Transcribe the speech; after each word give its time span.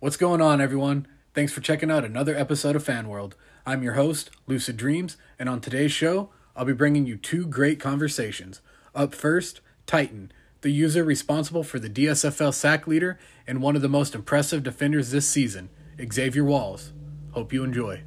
What's 0.00 0.16
going 0.16 0.40
on, 0.40 0.62
everyone? 0.62 1.06
Thanks 1.34 1.52
for 1.52 1.60
checking 1.60 1.90
out 1.90 2.06
another 2.06 2.34
episode 2.34 2.74
of 2.74 2.84
Fan 2.84 3.08
World. 3.08 3.36
I'm 3.66 3.82
your 3.82 3.92
host, 3.94 4.30
Lucid 4.46 4.78
Dreams, 4.78 5.18
and 5.38 5.46
on 5.46 5.60
today's 5.60 5.92
show, 5.92 6.30
I'll 6.56 6.64
be 6.64 6.72
bringing 6.72 7.06
you 7.06 7.18
two 7.18 7.44
great 7.44 7.78
conversations. 7.78 8.62
Up 8.94 9.14
first, 9.14 9.60
Titan, 9.86 10.32
the 10.62 10.70
user 10.70 11.04
responsible 11.04 11.64
for 11.64 11.78
the 11.78 11.90
DSFL 11.90 12.54
sack 12.54 12.86
leader 12.86 13.18
and 13.46 13.60
one 13.60 13.76
of 13.76 13.82
the 13.82 13.90
most 13.90 14.14
impressive 14.14 14.62
defenders 14.62 15.10
this 15.10 15.28
season, 15.28 15.68
Xavier 16.10 16.44
Walls. 16.44 16.92
Hope 17.32 17.52
you 17.52 17.62
enjoy. 17.62 18.04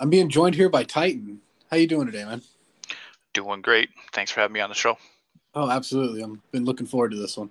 I'm 0.00 0.10
being 0.10 0.28
joined 0.28 0.54
here 0.54 0.68
by 0.68 0.84
Titan. 0.84 1.40
How 1.70 1.76
you 1.76 1.88
doing 1.88 2.06
today, 2.06 2.24
man? 2.24 2.42
Doing 3.32 3.62
great. 3.62 3.90
Thanks 4.12 4.30
for 4.30 4.40
having 4.40 4.54
me 4.54 4.60
on 4.60 4.68
the 4.68 4.74
show. 4.74 4.96
Oh, 5.54 5.68
absolutely. 5.68 6.22
I've 6.22 6.52
been 6.52 6.64
looking 6.64 6.86
forward 6.86 7.10
to 7.10 7.16
this 7.16 7.36
one. 7.36 7.50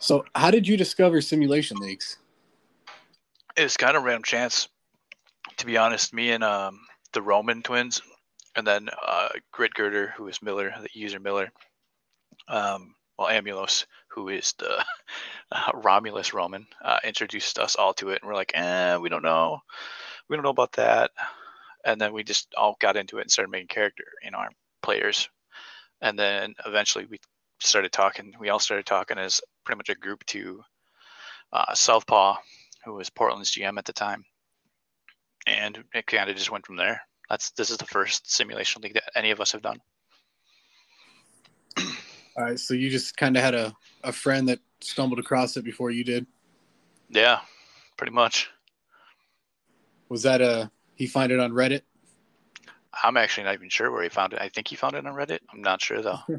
So, 0.00 0.24
how 0.34 0.50
did 0.50 0.66
you 0.66 0.76
discover 0.76 1.20
simulation 1.20 1.76
leagues? 1.76 2.16
It's 3.56 3.76
kind 3.76 3.96
of 3.96 4.02
random 4.02 4.24
chance, 4.24 4.68
to 5.58 5.66
be 5.66 5.76
honest. 5.76 6.12
Me 6.12 6.32
and 6.32 6.42
um, 6.42 6.80
the 7.12 7.22
Roman 7.22 7.62
twins, 7.62 8.02
and 8.56 8.66
then 8.66 8.88
uh, 9.06 9.28
Grit 9.52 9.74
Girder, 9.74 10.12
who 10.16 10.26
is 10.26 10.42
Miller, 10.42 10.74
the 10.80 10.88
user 10.92 11.20
Miller. 11.20 11.52
Um, 12.48 12.94
well, 13.18 13.28
Amulos, 13.28 13.84
who 14.08 14.28
is 14.28 14.54
the 14.54 14.84
uh, 15.52 15.70
Romulus 15.74 16.34
Roman, 16.34 16.66
uh, 16.82 16.98
introduced 17.04 17.58
us 17.58 17.76
all 17.76 17.94
to 17.94 18.08
it, 18.10 18.22
and 18.22 18.28
we're 18.28 18.34
like, 18.34 18.52
eh, 18.54 18.96
we 18.96 19.10
don't 19.10 19.22
know, 19.22 19.60
we 20.30 20.36
don't 20.36 20.44
know 20.44 20.50
about 20.50 20.72
that. 20.72 21.10
And 21.84 22.00
then 22.00 22.12
we 22.12 22.22
just 22.22 22.54
all 22.56 22.76
got 22.80 22.96
into 22.96 23.18
it 23.18 23.22
and 23.22 23.30
started 23.30 23.50
making 23.50 23.66
character, 23.66 24.04
you 24.22 24.30
know, 24.30 24.38
our 24.38 24.50
players. 24.80 25.28
And 26.00 26.18
then 26.18 26.54
eventually 26.64 27.04
we 27.04 27.18
started 27.58 27.92
talking. 27.92 28.32
We 28.38 28.48
all 28.48 28.60
started 28.60 28.86
talking 28.86 29.18
as 29.18 29.40
pretty 29.64 29.78
much 29.78 29.88
a 29.88 29.94
group 29.94 30.24
to 30.26 30.62
uh, 31.52 31.74
Southpaw, 31.74 32.36
who 32.84 32.94
was 32.94 33.10
Portland's 33.10 33.50
GM 33.50 33.76
at 33.76 33.84
the 33.84 33.92
time, 33.92 34.24
and 35.46 35.82
it 35.92 36.06
kind 36.06 36.30
of 36.30 36.36
just 36.36 36.50
went 36.50 36.64
from 36.64 36.76
there. 36.76 37.02
That's 37.28 37.50
this 37.50 37.70
is 37.70 37.76
the 37.76 37.86
first 37.86 38.30
simulation 38.30 38.82
league 38.82 38.94
that 38.94 39.10
any 39.14 39.30
of 39.30 39.40
us 39.40 39.52
have 39.52 39.62
done. 39.62 39.78
All 41.78 42.44
right, 42.44 42.58
so 42.58 42.74
you 42.74 42.88
just 42.88 43.16
kind 43.16 43.36
of 43.36 43.42
had 43.42 43.54
a, 43.54 43.74
a 44.04 44.12
friend 44.12 44.48
that 44.48 44.60
stumbled 44.80 45.18
across 45.18 45.56
it 45.56 45.64
before 45.64 45.90
you 45.90 46.04
did. 46.04 46.26
Yeah, 47.10 47.40
pretty 47.96 48.12
much. 48.12 48.48
Was 50.10 50.24
that 50.24 50.42
a 50.42 50.70
he 50.94 51.06
find 51.06 51.32
it 51.32 51.40
on 51.40 51.52
Reddit? 51.52 51.80
I'm 53.02 53.16
actually 53.16 53.44
not 53.44 53.54
even 53.54 53.70
sure 53.70 53.90
where 53.90 54.02
he 54.02 54.10
found 54.10 54.34
it. 54.34 54.40
I 54.42 54.50
think 54.50 54.68
he 54.68 54.76
found 54.76 54.96
it 54.96 55.06
on 55.06 55.14
Reddit. 55.14 55.38
I'm 55.50 55.62
not 55.62 55.80
sure 55.80 56.02
though. 56.02 56.18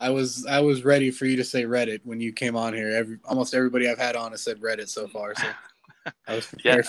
I 0.00 0.10
was 0.10 0.46
I 0.46 0.60
was 0.60 0.84
ready 0.84 1.10
for 1.10 1.24
you 1.24 1.36
to 1.36 1.44
say 1.44 1.64
Reddit 1.64 2.00
when 2.04 2.20
you 2.20 2.32
came 2.32 2.56
on 2.56 2.74
here. 2.74 2.90
Every 2.90 3.18
almost 3.24 3.54
everybody 3.54 3.88
I've 3.88 3.98
had 3.98 4.14
on 4.14 4.30
has 4.32 4.42
said 4.42 4.60
Reddit 4.60 4.88
so 4.88 5.08
far. 5.08 5.34
So 5.34 5.46
I 6.28 6.36
was 6.36 6.54
yeah. 6.64 6.82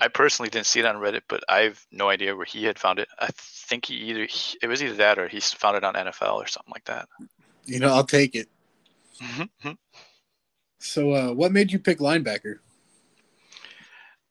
I 0.00 0.08
personally 0.08 0.50
didn't 0.50 0.66
see 0.66 0.80
it 0.80 0.86
on 0.86 0.96
Reddit, 0.96 1.22
but 1.28 1.44
I've 1.48 1.84
no 1.92 2.08
idea 2.08 2.34
where 2.34 2.46
he 2.46 2.64
had 2.64 2.78
found 2.78 2.98
it. 2.98 3.08
I 3.18 3.28
think 3.32 3.86
he 3.86 3.94
either 3.94 4.26
it 4.62 4.66
was 4.66 4.82
either 4.82 4.94
that 4.94 5.18
or 5.18 5.28
he 5.28 5.40
found 5.40 5.76
it 5.76 5.84
on 5.84 5.94
NFL 5.94 6.36
or 6.36 6.46
something 6.46 6.72
like 6.72 6.84
that. 6.84 7.08
You 7.64 7.80
know, 7.80 7.92
I'll 7.92 8.04
take 8.04 8.34
it. 8.34 8.48
Mm-hmm. 9.20 9.72
So, 10.78 11.12
uh, 11.12 11.32
what 11.32 11.52
made 11.52 11.72
you 11.72 11.78
pick 11.78 11.98
linebacker? 11.98 12.58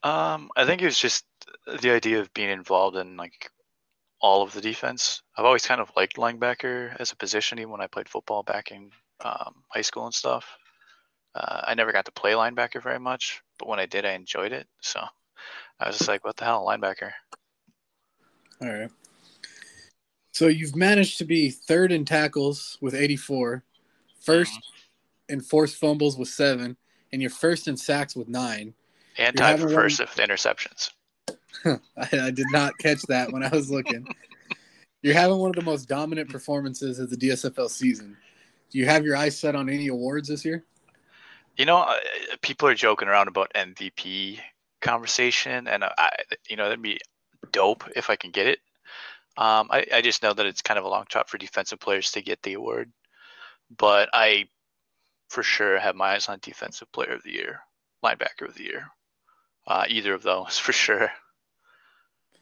Um, 0.03 0.49
I 0.55 0.65
think 0.65 0.81
it 0.81 0.85
was 0.85 0.99
just 0.99 1.25
the 1.81 1.91
idea 1.91 2.19
of 2.19 2.33
being 2.33 2.49
involved 2.49 2.97
in 2.97 3.15
like 3.15 3.49
all 4.19 4.41
of 4.41 4.53
the 4.53 4.61
defense. 4.61 5.21
I've 5.37 5.45
always 5.45 5.65
kind 5.65 5.81
of 5.81 5.91
liked 5.95 6.17
linebacker 6.17 6.95
as 6.99 7.11
a 7.11 7.15
position, 7.15 7.59
even 7.59 7.71
when 7.71 7.81
I 7.81 7.87
played 7.87 8.09
football 8.09 8.43
back 8.43 8.71
in 8.71 8.89
um, 9.23 9.63
high 9.69 9.81
school 9.81 10.05
and 10.05 10.13
stuff. 10.13 10.45
Uh, 11.35 11.61
I 11.65 11.73
never 11.73 11.91
got 11.91 12.05
to 12.05 12.11
play 12.11 12.33
linebacker 12.33 12.81
very 12.81 12.99
much, 12.99 13.41
but 13.57 13.67
when 13.67 13.79
I 13.79 13.85
did, 13.85 14.05
I 14.05 14.11
enjoyed 14.11 14.51
it. 14.51 14.67
So 14.81 15.01
I 15.79 15.87
was 15.87 15.97
just 15.97 16.07
like, 16.07 16.23
what 16.23 16.37
the 16.37 16.45
hell, 16.45 16.65
linebacker? 16.65 17.11
All 18.61 18.69
right. 18.69 18.91
So 20.31 20.47
you've 20.47 20.75
managed 20.75 21.17
to 21.19 21.25
be 21.25 21.49
third 21.49 21.91
in 21.91 22.05
tackles 22.05 22.77
with 22.81 22.95
84, 22.95 23.63
1st 24.25 24.41
mm-hmm. 24.41 25.33
in 25.33 25.41
forced 25.41 25.77
fumbles 25.77 26.17
with 26.17 26.29
seven, 26.29 26.77
and 27.11 27.21
you're 27.21 27.31
first 27.31 27.67
in 27.67 27.77
sacks 27.77 28.15
with 28.15 28.27
nine. 28.27 28.73
And 29.17 29.35
tied 29.35 29.59
for 29.59 29.69
first 29.69 29.99
of 29.99 30.09
interceptions. 30.11 30.91
I, 31.65 31.79
I 32.13 32.31
did 32.31 32.47
not 32.51 32.77
catch 32.77 33.01
that 33.03 33.31
when 33.31 33.43
I 33.43 33.49
was 33.49 33.69
looking. 33.69 34.07
You're 35.01 35.13
having 35.13 35.37
one 35.37 35.49
of 35.49 35.55
the 35.55 35.61
most 35.61 35.87
dominant 35.87 36.29
performances 36.29 36.97
of 36.97 37.09
the 37.09 37.17
DSFL 37.17 37.69
season. 37.69 38.17
Do 38.71 38.77
you 38.77 38.85
have 38.85 39.05
your 39.05 39.15
eyes 39.15 39.37
set 39.37 39.55
on 39.55 39.69
any 39.69 39.87
awards 39.87 40.29
this 40.29 40.45
year? 40.45 40.63
You 41.57 41.65
know, 41.65 41.77
uh, 41.77 41.95
people 42.41 42.67
are 42.67 42.73
joking 42.73 43.07
around 43.07 43.27
about 43.27 43.53
MVP 43.53 44.39
conversation, 44.81 45.67
and 45.67 45.83
I, 45.83 46.09
you 46.49 46.55
know, 46.55 46.63
that'd 46.63 46.81
be 46.81 46.99
dope 47.51 47.83
if 47.95 48.09
I 48.09 48.15
can 48.15 48.31
get 48.31 48.47
it. 48.47 48.59
Um, 49.37 49.67
I, 49.71 49.85
I 49.93 50.01
just 50.01 50.23
know 50.23 50.33
that 50.33 50.45
it's 50.45 50.61
kind 50.61 50.77
of 50.77 50.85
a 50.85 50.89
long 50.89 51.05
shot 51.11 51.29
for 51.29 51.37
defensive 51.37 51.79
players 51.79 52.11
to 52.11 52.21
get 52.21 52.41
the 52.41 52.53
award, 52.53 52.91
but 53.75 54.09
I 54.13 54.47
for 55.29 55.43
sure 55.43 55.79
have 55.79 55.95
my 55.95 56.13
eyes 56.13 56.29
on 56.29 56.39
defensive 56.41 56.91
player 56.91 57.13
of 57.13 57.23
the 57.23 57.33
year, 57.33 57.61
linebacker 58.03 58.47
of 58.47 58.55
the 58.55 58.63
year, 58.63 58.87
uh, 59.67 59.85
either 59.87 60.13
of 60.13 60.23
those 60.23 60.57
for 60.59 60.73
sure. 60.73 61.11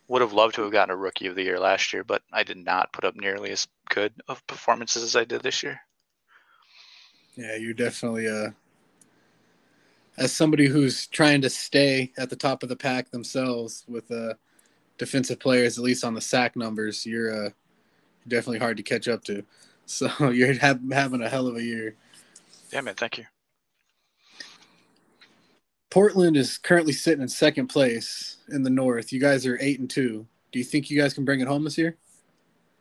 Would 0.07 0.21
have 0.21 0.33
loved 0.33 0.55
to 0.55 0.63
have 0.63 0.71
gotten 0.71 0.93
a 0.93 0.97
rookie 0.97 1.27
of 1.27 1.35
the 1.35 1.43
year 1.43 1.59
last 1.59 1.93
year, 1.93 2.03
but 2.03 2.21
I 2.31 2.43
did 2.43 2.57
not 2.57 2.91
put 2.93 3.05
up 3.05 3.15
nearly 3.15 3.51
as 3.51 3.67
good 3.89 4.13
of 4.27 4.45
performances 4.45 5.03
as 5.03 5.15
I 5.15 5.23
did 5.23 5.41
this 5.41 5.63
year. 5.63 5.81
Yeah, 7.35 7.55
you're 7.55 7.73
definitely 7.73 8.27
uh 8.27 8.51
as 10.17 10.33
somebody 10.33 10.67
who's 10.67 11.07
trying 11.07 11.41
to 11.41 11.49
stay 11.49 12.11
at 12.17 12.29
the 12.29 12.35
top 12.35 12.63
of 12.63 12.69
the 12.69 12.75
pack 12.75 13.09
themselves 13.11 13.85
with 13.87 14.11
uh 14.11 14.33
defensive 14.97 15.39
players 15.39 15.77
at 15.77 15.83
least 15.83 16.03
on 16.03 16.13
the 16.13 16.21
sack 16.21 16.55
numbers, 16.55 17.05
you're 17.05 17.47
uh 17.47 17.49
definitely 18.27 18.59
hard 18.59 18.77
to 18.77 18.83
catch 18.83 19.07
up 19.07 19.23
to. 19.25 19.43
So 19.87 20.29
you're 20.29 20.57
ha- 20.57 20.79
having 20.93 21.21
a 21.21 21.29
hell 21.29 21.47
of 21.47 21.57
a 21.57 21.63
year. 21.63 21.95
Yeah, 22.71 22.81
man. 22.81 22.95
Thank 22.95 23.17
you. 23.17 23.25
Portland 25.91 26.38
is 26.38 26.57
currently 26.57 26.94
sitting 26.94 27.22
in 27.22 27.28
second 27.28 27.68
place 27.68 28.38
in 28.50 28.63
the 28.63 28.69
North. 28.69 29.12
You 29.12 29.19
guys 29.19 29.46
are 29.46 29.59
eight 29.62 29.79
and 29.79 29.90
two. 29.90 30.25
Do 30.52 30.57
you 30.57 30.66
think 30.66 30.90
you 30.90 31.00
guys 31.00 31.13
can 31.13 31.25
bring 31.25 31.41
it 31.41 31.47
home 31.47 31.66
this 31.66 31.78
year? 31.78 31.97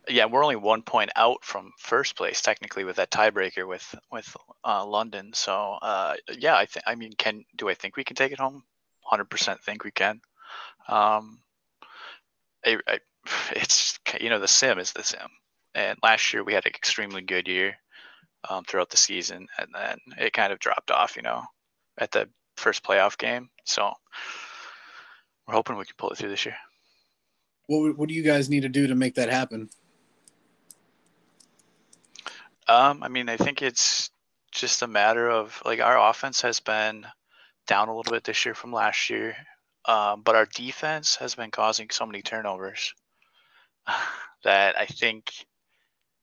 Yeah, 0.09 0.26
we're 0.26 0.43
only 0.43 0.56
one 0.56 0.82
point 0.82 1.10
out 1.16 1.44
from 1.44 1.72
first 1.76 2.16
place 2.16 2.41
technically 2.41 2.84
with 2.84 2.97
that 2.97 3.10
tiebreaker 3.10 3.66
with 3.66 3.94
with 4.10 4.34
uh, 4.65 4.87
London. 4.87 5.32
So 5.34 5.78
uh, 5.82 6.15
yeah, 6.38 6.56
I 6.56 6.66
think 6.66 6.84
I 6.87 6.94
mean, 6.94 7.12
can 7.19 7.44
do 7.56 7.69
I 7.69 7.75
think 7.75 7.97
we 7.97 8.04
can 8.04 8.16
take 8.16 8.32
it 8.32 8.38
home? 8.38 8.62
Hundred 9.03 9.28
percent 9.28 9.60
think 9.60 9.82
we 9.84 9.91
can. 9.91 10.21
Um, 10.88 11.41
I, 12.65 12.78
I, 12.87 12.98
it's 13.50 13.98
you 14.21 14.31
know 14.31 14.38
the 14.38 14.48
sim 14.48 14.78
is 14.78 14.92
the 14.92 15.03
sim, 15.03 15.28
and 15.75 15.98
last 16.03 16.32
year 16.32 16.44
we 16.44 16.54
had 16.54 16.65
an 16.65 16.72
extremely 16.75 17.22
good 17.22 17.48
year 17.48 17.75
um, 18.48 18.65
throughout 18.65 18.91
the 18.91 18.97
season, 18.97 19.48
and 19.59 19.69
then 19.75 19.98
it 20.16 20.32
kind 20.32 20.53
of 20.53 20.60
dropped 20.60 20.92
off. 20.92 21.16
You 21.16 21.22
know, 21.22 21.42
at 21.98 22.12
the 22.12 22.28
first 22.60 22.84
playoff 22.84 23.19
game. 23.19 23.50
So 23.65 23.93
we're 25.47 25.54
hoping 25.54 25.76
we 25.76 25.84
can 25.84 25.94
pull 25.98 26.10
it 26.10 26.19
through 26.19 26.31
this 26.31 26.44
year. 26.47 26.56
What 27.66 27.98
What 27.98 28.09
do 28.09 28.15
you 28.15 28.22
guys 28.22 28.48
need 28.48 28.62
to 28.62 28.69
do 28.69 28.87
to 28.87 28.94
make 28.94 29.15
that 29.16 29.31
happen? 29.31 29.69
Um, 32.69 33.03
I 33.03 33.09
mean, 33.09 33.28
I 33.28 33.37
think 33.37 33.62
it's 33.62 34.10
just 34.53 34.82
a 34.82 34.87
matter 34.87 35.28
of 35.28 35.60
like 35.65 35.80
our 35.80 36.10
offense 36.10 36.42
has 36.42 36.60
been 36.60 37.07
down 37.66 37.89
a 37.89 37.97
little 37.97 38.12
bit 38.12 38.24
this 38.24 38.45
year 38.45 38.54
from 38.54 38.72
last 38.72 39.10
year, 39.10 39.36
um, 39.86 40.22
but 40.22 40.36
our 40.36 40.47
defense 40.47 41.16
has 41.16 41.34
been 41.34 41.51
causing 41.51 41.91
so 41.91 42.06
many 42.06 42.22
turnovers 42.22 42.95
that 44.45 44.78
I 44.78 44.86
think 44.86 45.33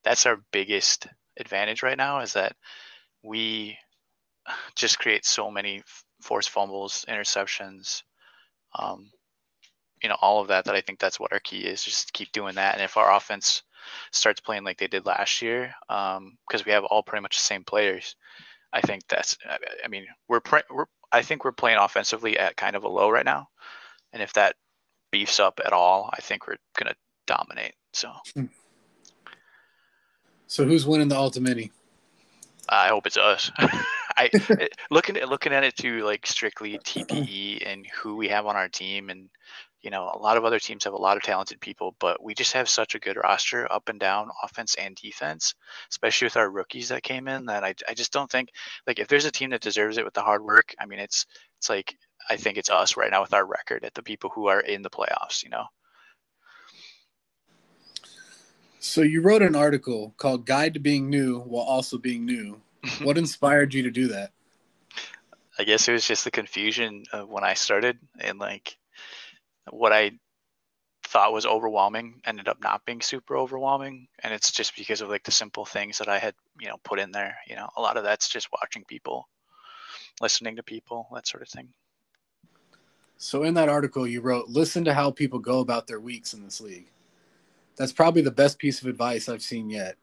that's 0.04 0.26
our 0.26 0.38
biggest 0.52 1.08
advantage 1.38 1.84
right 1.84 1.98
now 1.98 2.20
is 2.22 2.34
that 2.34 2.56
we 3.24 3.78
just 4.76 5.00
create 5.00 5.26
so 5.26 5.52
many 5.52 5.84
forced 6.28 6.50
fumbles, 6.50 7.06
interceptions, 7.08 8.04
um, 8.76 9.10
you 10.04 10.10
know, 10.10 10.18
all 10.22 10.42
of 10.42 10.50
that. 10.50 10.66
That 10.66 10.76
I 10.76 10.82
think 10.82 11.00
that's 11.00 11.20
what 11.20 11.32
our 11.32 11.40
key 11.40 11.62
is. 11.62 11.84
Just 11.84 12.14
keep 12.14 12.32
doing 12.34 12.56
that. 12.56 12.76
And 12.76 12.84
if 12.84 12.98
our 12.98 13.16
offense 13.16 13.64
starts 14.12 14.42
playing 14.42 14.66
like 14.66 14.78
they 14.78 14.88
did 14.88 15.06
last 15.06 15.42
year, 15.42 15.74
because 15.88 16.18
um, 16.18 16.64
we 16.66 16.74
have 16.74 16.84
all 16.84 17.02
pretty 17.02 17.22
much 17.22 17.38
the 17.38 17.42
same 17.42 17.64
players, 17.64 18.16
I 18.74 18.82
think 18.82 19.04
that's. 19.08 19.38
I 19.84 19.88
mean, 19.88 20.06
we're 20.28 20.42
we're. 20.70 20.86
I 21.12 21.22
think 21.22 21.46
we're 21.46 21.54
playing 21.54 21.78
offensively 21.78 22.38
at 22.38 22.58
kind 22.58 22.76
of 22.76 22.84
a 22.84 22.90
low 22.90 23.10
right 23.10 23.26
now, 23.26 23.48
and 24.12 24.22
if 24.22 24.34
that 24.34 24.56
beefs 25.12 25.40
up 25.40 25.62
at 25.66 25.72
all, 25.72 26.10
I 26.14 26.20
think 26.22 26.48
we're 26.48 26.58
gonna 26.78 26.96
dominate. 27.26 27.74
So. 27.94 28.12
So 30.50 30.64
who's 30.64 30.86
winning 30.86 31.10
the 31.10 31.18
Ultimate? 31.18 31.72
I 32.70 32.88
hope 32.88 33.08
it's 33.08 33.18
us. 33.18 33.52
I 34.18 34.30
looking 34.90 35.18
at 35.18 35.30
looking 35.30 35.54
at 35.54 35.64
it 35.64 35.76
to 35.78 36.04
like 36.04 36.26
strictly 36.26 36.80
TPE 36.80 37.64
and 37.66 37.86
who 37.96 38.16
we 38.16 38.28
have 38.30 38.46
on 38.46 38.56
our 38.56 38.68
team, 38.68 39.10
and 39.10 39.30
you 39.82 39.92
know, 39.92 40.12
a 40.14 40.18
lot 40.18 40.38
of 40.38 40.44
other 40.44 40.60
teams 40.60 40.84
have 40.84 40.94
a 40.94 40.98
lot 40.98 41.18
of 41.18 41.24
talented 41.24 41.62
people, 41.62 41.96
but 42.00 42.22
we 42.24 42.34
just 42.34 42.54
have 42.54 42.68
such 42.68 42.96
a 42.96 43.00
good 43.00 43.16
roster 43.16 43.72
up 43.72 43.90
and 43.90 44.00
down, 44.00 44.30
offense 44.44 44.76
and 44.76 44.96
defense, 44.96 45.54
especially 45.92 46.26
with 46.26 46.38
our 46.38 46.50
rookies 46.50 46.90
that 46.90 47.04
came 47.04 47.28
in. 47.28 47.46
That 47.46 47.64
I, 47.64 47.76
I 47.88 47.94
just 47.94 48.12
don't 48.12 48.30
think 48.30 48.50
like 48.88 49.00
if 49.00 49.08
there's 49.08 49.26
a 49.26 49.32
team 49.32 49.52
that 49.52 49.62
deserves 49.62 49.98
it 49.98 50.06
with 50.06 50.16
the 50.16 50.22
hard 50.22 50.44
work, 50.44 50.74
I 50.80 50.88
mean, 50.88 51.00
it's 51.00 51.26
it's 51.60 51.70
like 51.70 51.96
I 52.30 52.38
think 52.38 52.58
it's 52.58 52.72
us 52.72 52.98
right 52.98 53.12
now 53.12 53.22
with 53.22 53.34
our 53.34 53.46
record 53.46 53.86
at 53.86 53.94
the 53.94 54.04
people 54.04 54.32
who 54.34 54.48
are 54.48 54.60
in 54.60 54.82
the 54.82 54.90
playoffs. 54.90 55.44
You 55.44 55.52
know. 55.52 55.66
So 58.80 59.02
you 59.02 59.22
wrote 59.22 59.42
an 59.44 59.56
article 59.56 60.16
called 60.18 60.46
"Guide 60.46 60.74
to 60.74 60.80
Being 60.80 61.10
New 61.10 61.40
While 61.42 61.66
Also 61.66 61.98
Being 61.98 62.26
New." 62.26 62.62
What 63.02 63.18
inspired 63.18 63.74
you 63.74 63.84
to 63.84 63.92
do 63.92 64.10
that? 64.10 64.32
I 65.60 65.64
guess 65.64 65.88
it 65.88 65.94
was 65.94 66.06
just 66.06 66.24
the 66.24 66.32
confusion 66.32 67.04
of 67.12 67.30
when 67.30 67.44
I 67.44 67.56
started 67.56 67.98
and 68.20 68.38
like 68.38 68.78
what 69.70 69.92
I 69.92 70.12
thought 71.04 71.34
was 71.34 71.46
overwhelming 71.46 72.22
ended 72.26 72.48
up 72.48 72.62
not 72.62 72.86
being 72.86 73.02
super 73.02 73.38
overwhelming. 73.38 74.08
And 74.24 74.34
it's 74.34 74.52
just 74.52 74.76
because 74.76 75.02
of 75.02 75.10
like 75.10 75.24
the 75.24 75.32
simple 75.32 75.66
things 75.66 75.98
that 75.98 76.10
I 76.10 76.20
had 76.20 76.36
you 76.60 76.68
know 76.68 76.78
put 76.84 77.00
in 77.00 77.12
there 77.12 77.38
you 77.48 77.56
know. 77.56 77.70
A 77.76 77.82
lot 77.82 77.98
of 77.98 78.04
that's 78.04 78.30
just 78.30 78.50
watching 78.52 78.84
people 78.86 79.28
listening 80.22 80.56
to 80.58 80.64
people 80.64 81.08
that 81.14 81.28
sort 81.28 81.44
of 81.44 81.50
thing. 81.50 81.70
So 83.18 83.44
in 83.44 83.56
that 83.56 83.70
article 83.70 84.06
you 84.06 84.22
wrote 84.22 84.48
listen 84.48 84.86
to 84.86 84.94
how 84.94 85.10
people 85.12 85.40
go 85.40 85.60
about 85.60 85.88
their 85.88 86.00
weeks 86.00 86.34
in 86.34 86.44
this 86.44 86.62
league. 86.62 86.92
That's 87.78 87.94
probably 87.94 88.22
the 88.22 88.32
best 88.32 88.60
piece 88.60 88.82
of 88.82 88.88
advice 88.88 89.30
I've 89.30 89.44
seen 89.44 89.70
yet 89.70 89.98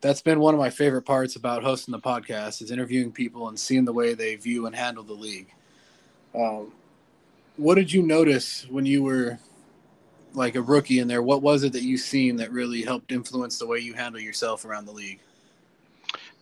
that's 0.00 0.22
been 0.22 0.40
one 0.40 0.54
of 0.54 0.60
my 0.60 0.70
favorite 0.70 1.02
parts 1.02 1.36
about 1.36 1.62
hosting 1.62 1.92
the 1.92 1.98
podcast 1.98 2.62
is 2.62 2.70
interviewing 2.70 3.12
people 3.12 3.48
and 3.48 3.58
seeing 3.58 3.84
the 3.84 3.92
way 3.92 4.14
they 4.14 4.36
view 4.36 4.66
and 4.66 4.74
handle 4.74 5.04
the 5.04 5.12
league 5.12 5.52
um, 6.34 6.72
what 7.56 7.74
did 7.74 7.92
you 7.92 8.02
notice 8.02 8.66
when 8.70 8.86
you 8.86 9.02
were 9.02 9.38
like 10.32 10.54
a 10.54 10.62
rookie 10.62 11.00
in 11.00 11.08
there? 11.08 11.22
What 11.22 11.42
was 11.42 11.64
it 11.64 11.72
that 11.72 11.82
you 11.82 11.98
seen 11.98 12.36
that 12.36 12.52
really 12.52 12.82
helped 12.82 13.12
influence 13.12 13.58
the 13.58 13.66
way 13.66 13.78
you 13.78 13.94
handle 13.94 14.20
yourself 14.20 14.64
around 14.64 14.86
the 14.86 14.92
league? 14.92 15.20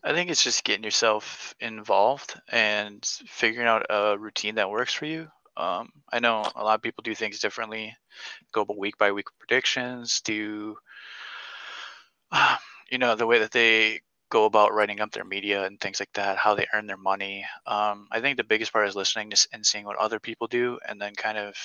I 0.04 0.12
think 0.12 0.30
it's 0.30 0.44
just 0.44 0.62
getting 0.62 0.84
yourself 0.84 1.54
involved 1.58 2.38
and 2.50 3.04
figuring 3.26 3.66
out 3.66 3.86
a 3.90 4.16
routine 4.18 4.56
that 4.56 4.70
works 4.70 4.92
for 4.92 5.06
you. 5.06 5.28
Um, 5.56 5.90
I 6.12 6.20
know 6.20 6.44
a 6.54 6.62
lot 6.62 6.74
of 6.74 6.82
people 6.82 7.02
do 7.02 7.14
things 7.14 7.40
differently, 7.40 7.96
go 8.52 8.66
week 8.76 8.98
by 8.98 9.10
week 9.10 9.26
predictions, 9.38 10.20
do 10.20 10.76
uh, 12.30 12.56
you 12.90 12.98
know 12.98 13.14
the 13.14 13.26
way 13.26 13.38
that 13.38 13.50
they 13.52 14.00
go 14.28 14.44
about 14.44 14.74
writing 14.74 15.00
up 15.00 15.12
their 15.12 15.24
media 15.24 15.64
and 15.64 15.80
things 15.80 16.00
like 16.00 16.12
that, 16.14 16.36
how 16.36 16.54
they 16.54 16.66
earn 16.74 16.86
their 16.86 16.96
money. 16.96 17.44
Um, 17.66 18.08
I 18.10 18.20
think 18.20 18.36
the 18.36 18.44
biggest 18.44 18.72
part 18.72 18.88
is 18.88 18.96
listening 18.96 19.32
and 19.52 19.64
seeing 19.64 19.84
what 19.84 19.98
other 19.98 20.18
people 20.18 20.46
do, 20.46 20.78
and 20.88 21.00
then 21.00 21.14
kind 21.14 21.38
of 21.38 21.56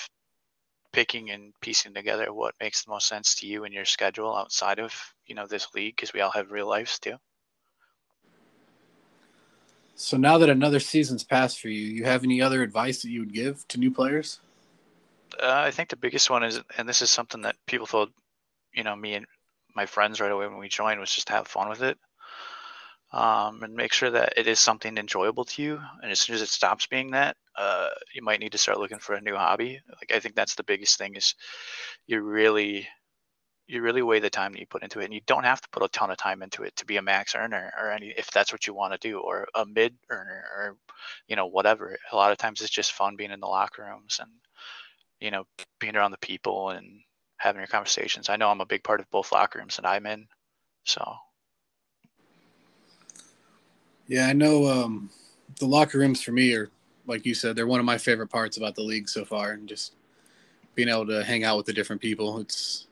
picking 0.94 1.32
and 1.32 1.54
piecing 1.62 1.94
together 1.94 2.34
what 2.34 2.54
makes 2.60 2.84
the 2.84 2.92
most 2.92 3.08
sense 3.08 3.36
to 3.36 3.48
you 3.48 3.64
and 3.64 3.74
your 3.74 3.86
schedule 3.86 4.36
outside 4.36 4.80
of 4.80 4.94
you 5.26 5.36
know 5.36 5.48
this 5.48 5.68
league 5.74 5.96
because 5.96 6.14
we 6.14 6.22
all 6.22 6.32
have 6.32 6.52
real 6.52 6.68
lives 6.68 7.00
too. 7.00 7.16
So 9.96 10.18
now 10.18 10.38
that 10.40 10.50
another 10.50 10.80
season's 10.80 11.24
passed 11.24 11.60
for 11.60 11.70
you, 11.70 11.86
you 11.86 12.06
have 12.06 12.24
any 12.24 12.42
other 12.42 12.64
advice 12.64 13.02
that 13.04 13.10
you 13.10 13.20
would 13.20 13.34
give 13.34 13.68
to 13.68 13.80
new 13.80 13.92
players? 13.92 14.40
Uh, 15.42 15.62
I 15.66 15.72
think 15.72 15.90
the 15.90 15.96
biggest 15.96 16.30
one 16.30 16.44
is, 16.44 16.60
and 16.78 16.90
this 16.90 17.02
is 17.02 17.12
something 17.12 17.42
that 17.44 17.56
people 17.68 17.86
told, 17.86 18.10
you 18.74 18.84
know, 18.84 18.96
me 18.96 19.14
and 19.14 19.28
my 19.76 19.86
friends 19.86 20.20
right 20.20 20.32
away 20.32 20.48
when 20.48 20.58
we 20.58 20.70
joined 20.70 21.00
was 21.00 21.14
just 21.14 21.28
to 21.28 21.34
have 21.34 21.48
fun 21.48 21.70
with 21.70 21.82
it 21.82 21.98
um, 23.14 23.62
and 23.64 23.74
make 23.74 23.94
sure 23.94 24.10
that 24.10 24.34
it 24.38 24.48
is 24.48 24.60
something 24.60 24.98
enjoyable 24.98 25.44
to 25.46 25.62
you. 25.62 25.82
And 26.02 26.12
as 26.12 26.22
soon 26.22 26.36
as 26.36 26.42
it 26.42 26.50
stops 26.50 26.88
being 26.88 27.12
that, 27.12 27.36
uh, 27.58 27.90
you 28.14 28.22
might 28.22 28.40
need 28.40 28.54
to 28.54 28.58
start 28.58 28.80
looking 28.80 29.00
for 29.00 29.16
a 29.16 29.22
new 29.22 29.36
hobby. 29.36 29.80
Like 29.90 30.12
I 30.16 30.20
think 30.20 30.36
that's 30.36 30.56
the 30.56 30.64
biggest 30.64 30.98
thing 30.98 31.16
is 31.16 31.36
you 32.08 32.22
really 32.22 32.88
you 33.68 33.82
really 33.82 34.02
weigh 34.02 34.20
the 34.20 34.30
time 34.30 34.52
that 34.52 34.60
you 34.60 34.66
put 34.66 34.84
into 34.84 35.00
it 35.00 35.06
and 35.06 35.14
you 35.14 35.22
don't 35.28 35.46
have 35.46 35.62
to 35.62 35.70
put 35.70 35.84
a 35.84 35.88
ton 35.90 36.12
of 36.12 36.18
time 36.18 36.42
into 36.42 36.64
it 36.64 36.76
to 36.76 36.86
be 36.86 36.98
a 36.98 37.02
max 37.02 37.36
earner 37.36 37.72
or 37.80 37.90
any 37.90 38.14
if 38.18 38.30
that's 38.32 38.52
what 38.52 38.68
you 38.68 38.74
want 38.74 38.92
to 38.92 39.00
do 39.00 39.20
or 39.20 39.48
a 39.56 39.66
mid 39.66 39.96
earner 40.10 40.44
or 40.58 40.78
you 41.28 41.38
know 41.38 41.46
whatever 41.46 41.96
a 42.12 42.16
lot 42.16 42.34
of 42.34 42.38
times 42.38 42.60
it's 42.60 42.70
just 42.70 42.92
fun 42.92 43.16
being 43.16 43.32
in 43.32 43.40
the 43.40 43.48
locker 43.48 43.84
rooms 43.84 44.20
and 44.20 44.30
you 45.22 45.32
know 45.32 45.46
being 45.80 45.96
around 45.96 46.12
the 46.12 46.18
people 46.18 46.72
and 46.72 46.86
having 47.42 47.60
your 47.60 47.68
conversations 47.68 48.30
i 48.30 48.36
know 48.36 48.50
i'm 48.50 48.62
a 48.62 48.66
big 48.66 48.84
part 48.84 49.00
of 49.00 49.10
both 49.12 49.32
locker 49.32 49.60
rooms 49.60 49.76
that 49.76 49.86
i'm 49.86 50.06
in 50.06 50.28
so 50.86 51.16
yeah, 54.12 54.28
I 54.28 54.34
know 54.34 54.68
um, 54.68 55.10
the 55.58 55.66
locker 55.66 55.98
rooms 55.98 56.22
for 56.22 56.34
me 56.34 56.54
are, 56.54 56.70
like 57.08 57.26
you 57.26 57.34
said, 57.34 57.56
they're 57.56 57.66
one 57.66 57.80
of 57.80 57.86
my 57.86 57.98
favorite 57.98 58.28
parts 58.28 58.58
about 58.58 58.76
the 58.76 58.84
league 58.84 59.08
so 59.08 59.24
far, 59.24 59.52
and 59.52 59.70
just 59.70 59.94
being 60.76 60.90
able 60.90 61.08
to 61.08 61.24
hang 61.24 61.46
out 61.46 61.56
with 61.56 61.66
the 61.66 61.72
different 61.72 62.02
people. 62.02 62.40
It's, 62.40 62.88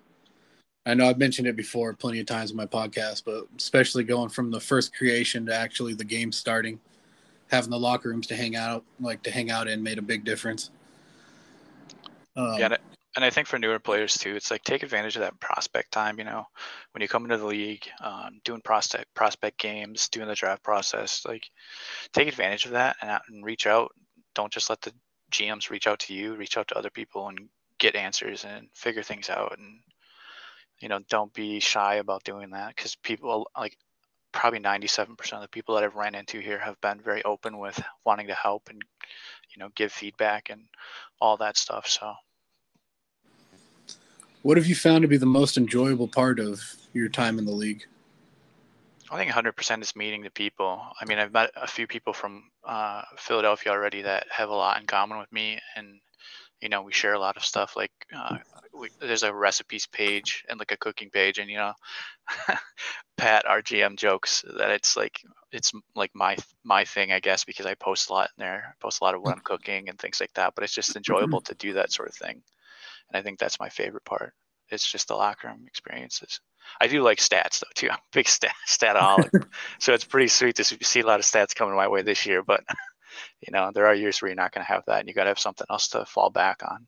I 0.85 0.93
know 0.93 1.09
I've 1.09 1.17
mentioned 1.17 1.45
it 1.45 1.57
before 1.57 1.91
plenty 1.91 2.21
of 2.21 2.25
times 2.25 2.51
in 2.51 2.57
my 2.57 2.65
podcast, 2.65 3.23
but 3.25 3.47
especially 3.57 4.05
going 4.05 4.29
from 4.29 4.49
the 4.49 4.61
first 4.61 4.95
creation 4.95 5.45
to 5.47 5.53
actually 5.53 5.93
the 5.93 6.05
game 6.05 6.31
starting, 6.31 6.79
having 7.51 7.71
the 7.71 7.77
locker 7.77 8.07
rooms 8.07 8.27
to 8.27 8.35
hang 8.37 8.55
out, 8.55 8.85
like 9.01 9.21
to 9.23 9.31
hang 9.31 9.51
out 9.51 9.67
in, 9.67 9.83
made 9.83 9.97
a 9.97 10.01
big 10.01 10.23
difference. 10.23 10.71
Um, 12.37 12.59
yeah, 12.59 12.77
and 13.15 13.25
I 13.25 13.29
think 13.29 13.47
for 13.47 13.57
newer 13.57 13.79
players 13.79 14.15
too, 14.15 14.35
it's 14.35 14.51
like 14.51 14.63
take 14.63 14.83
advantage 14.83 15.15
of 15.15 15.21
that 15.21 15.39
prospect 15.39 15.91
time. 15.91 16.19
You 16.19 16.25
know, 16.25 16.45
when 16.91 17.01
you 17.01 17.07
come 17.07 17.23
into 17.23 17.37
the 17.37 17.45
league, 17.45 17.87
um, 18.01 18.39
doing 18.43 18.61
prospect 18.61 19.13
prospect 19.15 19.59
games, 19.59 20.09
doing 20.09 20.27
the 20.27 20.35
draft 20.35 20.63
process, 20.63 21.23
like 21.27 21.49
take 22.13 22.27
advantage 22.27 22.65
of 22.65 22.71
that 22.71 22.97
and, 23.01 23.19
and 23.29 23.45
reach 23.45 23.65
out. 23.65 23.91
Don't 24.35 24.53
just 24.53 24.69
let 24.69 24.81
the 24.81 24.93
GMs 25.31 25.69
reach 25.69 25.87
out 25.87 25.99
to 25.99 26.13
you. 26.13 26.35
Reach 26.35 26.57
out 26.57 26.67
to 26.69 26.77
other 26.77 26.91
people 26.91 27.27
and 27.29 27.49
get 27.79 27.95
answers 27.95 28.45
and 28.45 28.67
figure 28.75 29.03
things 29.03 29.29
out. 29.29 29.57
And 29.57 29.79
you 30.79 30.87
know, 30.87 30.99
don't 31.09 31.33
be 31.33 31.59
shy 31.59 31.95
about 31.95 32.23
doing 32.23 32.51
that 32.51 32.75
because 32.75 32.95
people 32.95 33.49
like 33.57 33.75
probably 34.31 34.59
97% 34.59 35.33
of 35.33 35.41
the 35.41 35.47
people 35.47 35.75
that 35.75 35.83
I've 35.83 35.95
ran 35.95 36.13
into 36.13 36.39
here 36.39 36.59
have 36.59 36.79
been 36.81 37.01
very 37.01 37.23
open 37.23 37.57
with 37.57 37.81
wanting 38.05 38.27
to 38.27 38.35
help 38.35 38.69
and 38.69 38.79
you 39.55 39.59
know 39.59 39.69
give 39.75 39.91
feedback 39.91 40.49
and 40.51 40.65
all 41.19 41.37
that 41.37 41.57
stuff. 41.57 41.87
So 41.87 42.13
what 44.41 44.57
have 44.57 44.67
you 44.67 44.75
found 44.75 45.01
to 45.01 45.07
be 45.07 45.17
the 45.17 45.25
most 45.25 45.57
enjoyable 45.57 46.07
part 46.07 46.39
of 46.39 46.61
your 46.93 47.09
time 47.09 47.39
in 47.39 47.45
the 47.45 47.51
league? 47.51 47.85
I 49.11 49.17
think 49.17 49.31
100% 49.31 49.81
is 49.81 49.95
meeting 49.95 50.21
the 50.21 50.29
people. 50.29 50.81
I 50.99 51.05
mean, 51.05 51.17
I've 51.17 51.33
met 51.33 51.51
a 51.55 51.67
few 51.67 51.87
people 51.87 52.13
from 52.13 52.43
uh, 52.63 53.01
Philadelphia 53.17 53.71
already 53.71 54.03
that 54.03 54.27
have 54.29 54.49
a 54.49 54.55
lot 54.55 54.79
in 54.79 54.85
common 54.85 55.17
with 55.17 55.31
me, 55.31 55.59
and 55.75 55.99
you 56.61 56.69
know, 56.69 56.81
we 56.81 56.93
share 56.93 57.13
a 57.13 57.19
lot 57.19 57.37
of 57.37 57.43
stuff. 57.43 57.75
Like, 57.75 57.91
uh, 58.15 58.37
we, 58.77 58.89
there's 58.99 59.23
a 59.23 59.33
recipes 59.33 59.87
page 59.87 60.43
and 60.47 60.59
like 60.59 60.71
a 60.71 60.77
cooking 60.77 61.09
page, 61.09 61.39
and 61.39 61.49
you 61.49 61.57
know, 61.57 61.73
Pat, 63.17 63.47
our 63.47 63.61
GM, 63.61 63.97
jokes 63.97 64.45
that 64.57 64.69
it's 64.69 64.95
like 64.95 65.21
it's 65.51 65.71
like 65.95 66.11
my 66.13 66.37
my 66.63 66.85
thing, 66.85 67.11
I 67.11 67.19
guess, 67.19 67.45
because 67.45 67.65
I 67.65 67.73
post 67.73 68.09
a 68.09 68.13
lot 68.13 68.29
in 68.37 68.43
there, 68.43 68.65
I 68.69 68.73
post 68.79 69.01
a 69.01 69.03
lot 69.03 69.15
of 69.15 69.21
what 69.21 69.33
I'm 69.33 69.41
cooking 69.41 69.89
and 69.89 69.97
things 69.97 70.19
like 70.19 70.33
that. 70.33 70.53
But 70.53 70.63
it's 70.63 70.75
just 70.75 70.95
enjoyable 70.95 71.41
to 71.41 71.55
do 71.55 71.73
that 71.73 71.91
sort 71.91 72.09
of 72.09 72.15
thing 72.15 72.43
and 73.11 73.19
I 73.19 73.23
think 73.23 73.39
that's 73.39 73.59
my 73.59 73.69
favorite 73.69 74.05
part. 74.05 74.33
It's 74.69 74.89
just 74.89 75.07
the 75.07 75.15
locker 75.15 75.47
room 75.47 75.63
experiences. 75.65 76.41
I 76.79 76.87
do 76.87 77.01
like 77.01 77.17
stats 77.17 77.59
though 77.59 77.67
too. 77.75 77.89
I'm 77.91 77.97
a 77.97 78.13
big 78.13 78.27
stat 78.27 78.55
stataholic, 78.67 79.45
so 79.79 79.93
it's 79.93 80.05
pretty 80.05 80.27
sweet 80.27 80.55
to 80.55 80.63
see 80.63 80.99
a 80.99 81.05
lot 81.05 81.19
of 81.19 81.25
stats 81.25 81.55
coming 81.55 81.75
my 81.75 81.87
way 81.87 82.01
this 82.01 82.25
year. 82.25 82.43
But 82.43 82.63
you 83.41 83.51
know, 83.51 83.71
there 83.73 83.87
are 83.87 83.95
years 83.95 84.21
where 84.21 84.29
you're 84.29 84.35
not 84.35 84.53
going 84.53 84.65
to 84.65 84.71
have 84.71 84.83
that, 84.87 84.99
and 84.99 85.07
you 85.07 85.13
got 85.13 85.23
to 85.23 85.29
have 85.29 85.39
something 85.39 85.67
else 85.69 85.89
to 85.89 86.05
fall 86.05 86.29
back 86.29 86.61
on. 86.69 86.87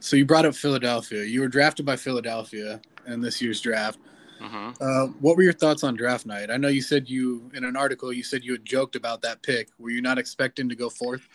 So 0.00 0.16
you 0.16 0.26
brought 0.26 0.46
up 0.46 0.56
Philadelphia. 0.56 1.22
You 1.22 1.42
were 1.42 1.48
drafted 1.48 1.86
by 1.86 1.94
Philadelphia 1.96 2.80
in 3.06 3.20
this 3.20 3.40
year's 3.40 3.60
draft. 3.60 4.00
Mm-hmm. 4.40 4.70
Uh, 4.80 5.06
what 5.20 5.36
were 5.36 5.44
your 5.44 5.52
thoughts 5.52 5.84
on 5.84 5.94
draft 5.94 6.26
night? 6.26 6.50
I 6.50 6.56
know 6.56 6.66
you 6.66 6.82
said 6.82 7.08
you 7.08 7.48
in 7.54 7.64
an 7.64 7.76
article 7.76 8.12
you 8.12 8.24
said 8.24 8.42
you 8.42 8.52
had 8.52 8.64
joked 8.64 8.96
about 8.96 9.22
that 9.22 9.42
pick. 9.42 9.68
Were 9.78 9.90
you 9.90 10.02
not 10.02 10.18
expecting 10.18 10.68
to 10.68 10.74
go 10.74 10.90
fourth? 10.90 11.28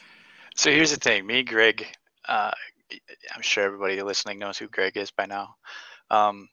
So 0.55 0.69
here's 0.69 0.91
the 0.91 0.97
thing: 0.97 1.25
me, 1.25 1.43
Greg, 1.43 1.85
uh, 2.27 2.51
I'm 3.35 3.41
sure 3.41 3.63
everybody 3.63 4.01
listening 4.01 4.39
knows 4.39 4.57
who 4.57 4.67
Greg 4.67 4.97
is 4.97 5.11
by 5.11 5.25
now. 5.25 5.55
Um, 6.09 6.49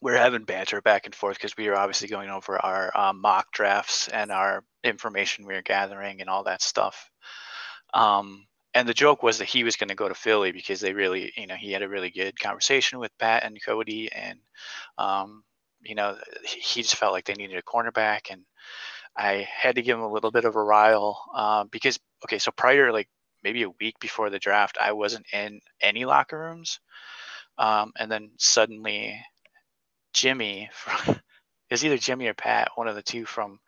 we're 0.00 0.16
having 0.16 0.44
banter 0.44 0.80
back 0.82 1.06
and 1.06 1.14
forth 1.14 1.36
because 1.36 1.56
we 1.56 1.68
are 1.68 1.76
obviously 1.76 2.08
going 2.08 2.30
over 2.30 2.58
our 2.58 2.96
um, 2.96 3.20
mock 3.20 3.50
drafts 3.52 4.08
and 4.08 4.30
our 4.30 4.64
information 4.82 5.46
we 5.46 5.54
are 5.54 5.62
gathering 5.62 6.20
and 6.20 6.28
all 6.28 6.44
that 6.44 6.62
stuff. 6.62 7.10
Um, 7.92 8.46
and 8.74 8.88
the 8.88 8.94
joke 8.94 9.22
was 9.22 9.38
that 9.38 9.48
he 9.48 9.64
was 9.64 9.76
going 9.76 9.88
to 9.88 9.94
go 9.94 10.08
to 10.08 10.14
Philly 10.14 10.52
because 10.52 10.80
they 10.80 10.92
really, 10.92 11.32
you 11.36 11.46
know, 11.46 11.54
he 11.54 11.72
had 11.72 11.82
a 11.82 11.88
really 11.88 12.10
good 12.10 12.38
conversation 12.38 12.98
with 12.98 13.16
Pat 13.18 13.44
and 13.44 13.62
Cody, 13.64 14.10
and 14.12 14.38
um, 14.98 15.44
you 15.80 15.94
know, 15.94 16.16
he 16.44 16.82
just 16.82 16.96
felt 16.96 17.12
like 17.12 17.24
they 17.24 17.34
needed 17.34 17.56
a 17.56 17.62
cornerback, 17.62 18.32
and 18.32 18.42
I 19.16 19.46
had 19.50 19.76
to 19.76 19.82
give 19.82 19.96
him 19.96 20.04
a 20.04 20.12
little 20.12 20.32
bit 20.32 20.44
of 20.44 20.56
a 20.56 20.62
rile 20.62 21.22
uh, 21.34 21.64
because 21.70 22.00
okay, 22.24 22.38
so 22.38 22.50
prior 22.50 22.92
like 22.92 23.08
maybe 23.44 23.62
a 23.62 23.70
week 23.70 24.00
before 24.00 24.30
the 24.30 24.38
draft, 24.38 24.78
I 24.80 24.92
wasn't 24.92 25.26
in 25.32 25.60
any 25.80 26.04
locker 26.04 26.38
rooms. 26.38 26.80
Um, 27.58 27.92
and 27.96 28.10
then 28.10 28.30
suddenly, 28.38 29.20
Jimmy 30.12 30.70
is 31.70 31.84
either 31.84 31.98
Jimmy 31.98 32.26
or 32.26 32.34
Pat, 32.34 32.70
one 32.74 32.88
of 32.88 32.96
the 32.96 33.02
two 33.02 33.26
from 33.26 33.60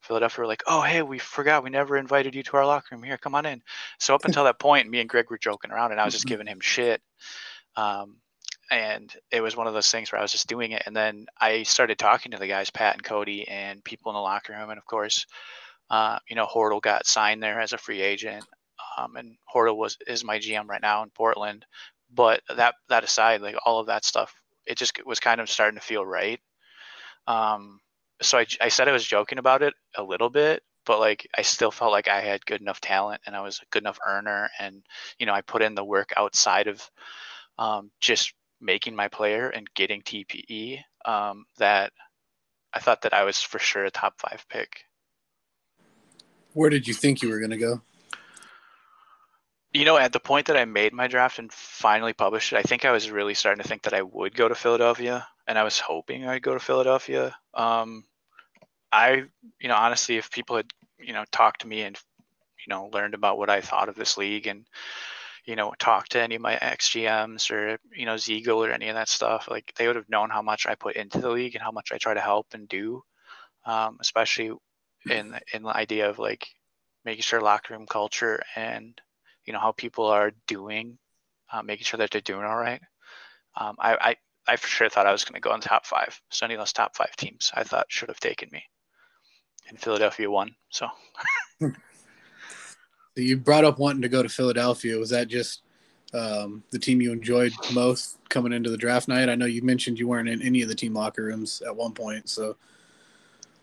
Philadelphia 0.00 0.42
were 0.42 0.46
like, 0.46 0.62
"Oh, 0.66 0.82
hey, 0.82 1.02
we 1.02 1.18
forgot 1.18 1.64
we 1.64 1.70
never 1.70 1.96
invited 1.96 2.34
you 2.34 2.42
to 2.44 2.56
our 2.56 2.66
locker 2.66 2.94
room. 2.94 3.02
Here, 3.02 3.18
come 3.18 3.34
on 3.34 3.46
in." 3.46 3.62
So 3.98 4.14
up 4.14 4.24
until 4.24 4.44
that 4.44 4.60
point, 4.60 4.88
me 4.88 5.00
and 5.00 5.08
Greg 5.08 5.30
were 5.30 5.38
joking 5.38 5.70
around, 5.70 5.92
and 5.92 6.00
I 6.00 6.04
was 6.04 6.14
just 6.14 6.26
giving 6.26 6.46
him 6.46 6.60
shit. 6.60 7.02
Um, 7.76 8.18
and 8.70 9.12
it 9.30 9.40
was 9.40 9.56
one 9.56 9.66
of 9.66 9.74
those 9.74 9.90
things 9.90 10.10
where 10.10 10.18
I 10.18 10.22
was 10.22 10.32
just 10.32 10.46
doing 10.46 10.72
it, 10.72 10.82
and 10.86 10.94
then 10.94 11.26
I 11.40 11.64
started 11.64 11.98
talking 11.98 12.32
to 12.32 12.38
the 12.38 12.46
guys, 12.46 12.70
Pat 12.70 12.94
and 12.94 13.04
Cody, 13.04 13.48
and 13.48 13.84
people 13.84 14.10
in 14.10 14.14
the 14.14 14.20
locker 14.20 14.52
room, 14.52 14.70
and 14.70 14.78
of 14.78 14.86
course, 14.86 15.26
uh, 15.90 16.18
you 16.28 16.36
know, 16.36 16.46
Hordle 16.46 16.80
got 16.80 17.06
signed 17.06 17.42
there 17.42 17.60
as 17.60 17.72
a 17.72 17.78
free 17.78 18.00
agent, 18.00 18.44
um, 18.96 19.16
and 19.16 19.36
Hordle 19.52 19.76
was 19.76 19.96
is 20.06 20.24
my 20.24 20.38
GM 20.38 20.68
right 20.68 20.82
now 20.82 21.02
in 21.02 21.10
Portland. 21.10 21.64
But 22.12 22.42
that 22.54 22.74
that 22.88 23.04
aside, 23.04 23.40
like 23.40 23.56
all 23.64 23.80
of 23.80 23.86
that 23.86 24.04
stuff, 24.04 24.34
it 24.66 24.78
just 24.78 25.04
was 25.04 25.20
kind 25.20 25.40
of 25.40 25.50
starting 25.50 25.78
to 25.78 25.84
feel 25.84 26.04
right. 26.04 26.40
Um, 27.26 27.80
so 28.22 28.38
I, 28.38 28.46
I 28.60 28.68
said 28.68 28.88
I 28.88 28.92
was 28.92 29.04
joking 29.04 29.38
about 29.38 29.62
it 29.62 29.74
a 29.96 30.02
little 30.02 30.30
bit, 30.30 30.62
but 30.86 31.00
like 31.00 31.28
I 31.36 31.42
still 31.42 31.70
felt 31.70 31.92
like 31.92 32.08
I 32.08 32.20
had 32.20 32.46
good 32.46 32.60
enough 32.60 32.80
talent 32.80 33.22
and 33.26 33.34
I 33.34 33.40
was 33.40 33.58
a 33.58 33.66
good 33.70 33.82
enough 33.82 33.98
earner, 34.06 34.50
and 34.58 34.82
you 35.18 35.26
know 35.26 35.34
I 35.34 35.40
put 35.40 35.62
in 35.62 35.74
the 35.74 35.84
work 35.84 36.12
outside 36.16 36.68
of 36.68 36.88
um, 37.58 37.90
just 38.00 38.34
making 38.60 38.94
my 38.96 39.08
player 39.08 39.48
and 39.48 39.68
getting 39.74 40.02
TPE 40.02 40.80
um, 41.04 41.44
that 41.58 41.92
I 42.72 42.80
thought 42.80 43.02
that 43.02 43.14
I 43.14 43.24
was 43.24 43.40
for 43.40 43.58
sure 43.58 43.84
a 43.84 43.90
top 43.90 44.14
five 44.20 44.44
pick. 44.48 44.84
Where 46.52 46.70
did 46.70 46.86
you 46.86 46.94
think 46.94 47.22
you 47.22 47.28
were 47.28 47.38
going 47.38 47.50
to 47.50 47.56
go? 47.56 47.82
You 49.74 49.84
know, 49.84 49.98
at 49.98 50.12
the 50.12 50.20
point 50.20 50.46
that 50.46 50.56
I 50.56 50.64
made 50.66 50.92
my 50.92 51.08
draft 51.08 51.40
and 51.40 51.52
finally 51.52 52.12
published 52.12 52.52
it, 52.52 52.58
I 52.58 52.62
think 52.62 52.84
I 52.84 52.92
was 52.92 53.10
really 53.10 53.34
starting 53.34 53.60
to 53.60 53.68
think 53.68 53.82
that 53.82 53.92
I 53.92 54.02
would 54.02 54.36
go 54.36 54.48
to 54.48 54.54
Philadelphia, 54.54 55.26
and 55.48 55.58
I 55.58 55.64
was 55.64 55.80
hoping 55.80 56.26
I'd 56.26 56.42
go 56.42 56.54
to 56.54 56.60
Philadelphia. 56.60 57.36
Um, 57.54 58.04
I, 58.92 59.24
you 59.58 59.68
know, 59.68 59.74
honestly, 59.74 60.16
if 60.16 60.30
people 60.30 60.56
had, 60.56 60.70
you 61.00 61.12
know, 61.12 61.24
talked 61.32 61.62
to 61.62 61.66
me 61.66 61.82
and, 61.82 61.98
you 62.64 62.70
know, 62.70 62.88
learned 62.92 63.14
about 63.14 63.36
what 63.36 63.50
I 63.50 63.62
thought 63.62 63.88
of 63.88 63.96
this 63.96 64.16
league 64.16 64.46
and, 64.46 64.64
you 65.44 65.56
know, 65.56 65.74
talked 65.80 66.12
to 66.12 66.22
any 66.22 66.36
of 66.36 66.40
my 66.40 66.54
ex 66.54 66.90
GMs 66.90 67.50
or, 67.50 67.76
you 67.92 68.06
know, 68.06 68.16
Ziegel 68.16 68.64
or 68.64 68.70
any 68.70 68.90
of 68.90 68.94
that 68.94 69.08
stuff, 69.08 69.48
like 69.50 69.74
they 69.76 69.88
would 69.88 69.96
have 69.96 70.08
known 70.08 70.30
how 70.30 70.40
much 70.40 70.66
I 70.66 70.76
put 70.76 70.94
into 70.94 71.20
the 71.20 71.30
league 71.30 71.56
and 71.56 71.64
how 71.64 71.72
much 71.72 71.90
I 71.90 71.98
try 71.98 72.14
to 72.14 72.20
help 72.20 72.46
and 72.54 72.68
do, 72.68 73.02
um, 73.66 73.98
especially 74.00 74.52
in 75.10 75.36
in 75.52 75.64
the 75.64 75.76
idea 75.76 76.08
of 76.08 76.20
like 76.20 76.46
making 77.04 77.22
sure 77.22 77.40
locker 77.40 77.74
room 77.74 77.86
culture 77.86 78.40
and 78.54 79.00
you 79.44 79.52
know 79.52 79.60
how 79.60 79.72
people 79.72 80.06
are 80.06 80.32
doing, 80.46 80.98
uh, 81.52 81.62
making 81.62 81.84
sure 81.84 81.98
that 81.98 82.10
they're 82.10 82.20
doing 82.20 82.44
all 82.44 82.56
right. 82.56 82.80
Um, 83.56 83.76
I, 83.78 83.94
I 83.94 84.16
I 84.46 84.56
for 84.56 84.68
sure 84.68 84.88
thought 84.88 85.06
I 85.06 85.12
was 85.12 85.24
going 85.24 85.34
to 85.34 85.40
go 85.40 85.54
in 85.54 85.60
top 85.60 85.86
five. 85.86 86.20
So 86.30 86.44
any 86.44 86.54
of 86.54 86.60
those 86.60 86.72
top 86.72 86.96
five 86.96 87.14
teams 87.16 87.50
I 87.54 87.64
thought 87.64 87.86
should 87.88 88.08
have 88.08 88.20
taken 88.20 88.48
me 88.52 88.64
and 89.68 89.80
Philadelphia 89.80 90.30
won. 90.30 90.54
So 90.70 90.88
you 93.16 93.36
brought 93.36 93.64
up 93.64 93.78
wanting 93.78 94.02
to 94.02 94.08
go 94.08 94.22
to 94.22 94.28
Philadelphia. 94.28 94.98
Was 94.98 95.10
that 95.10 95.28
just 95.28 95.62
um, 96.12 96.62
the 96.70 96.78
team 96.78 97.00
you 97.00 97.12
enjoyed 97.12 97.52
most 97.72 98.18
coming 98.28 98.52
into 98.52 98.70
the 98.70 98.76
draft 98.76 99.08
night? 99.08 99.28
I 99.28 99.34
know 99.34 99.46
you 99.46 99.62
mentioned 99.62 99.98
you 99.98 100.08
weren't 100.08 100.28
in 100.28 100.42
any 100.42 100.62
of 100.62 100.68
the 100.68 100.74
team 100.74 100.94
locker 100.94 101.24
rooms 101.24 101.62
at 101.62 101.74
one 101.74 101.92
point. 101.92 102.28
So 102.28 102.56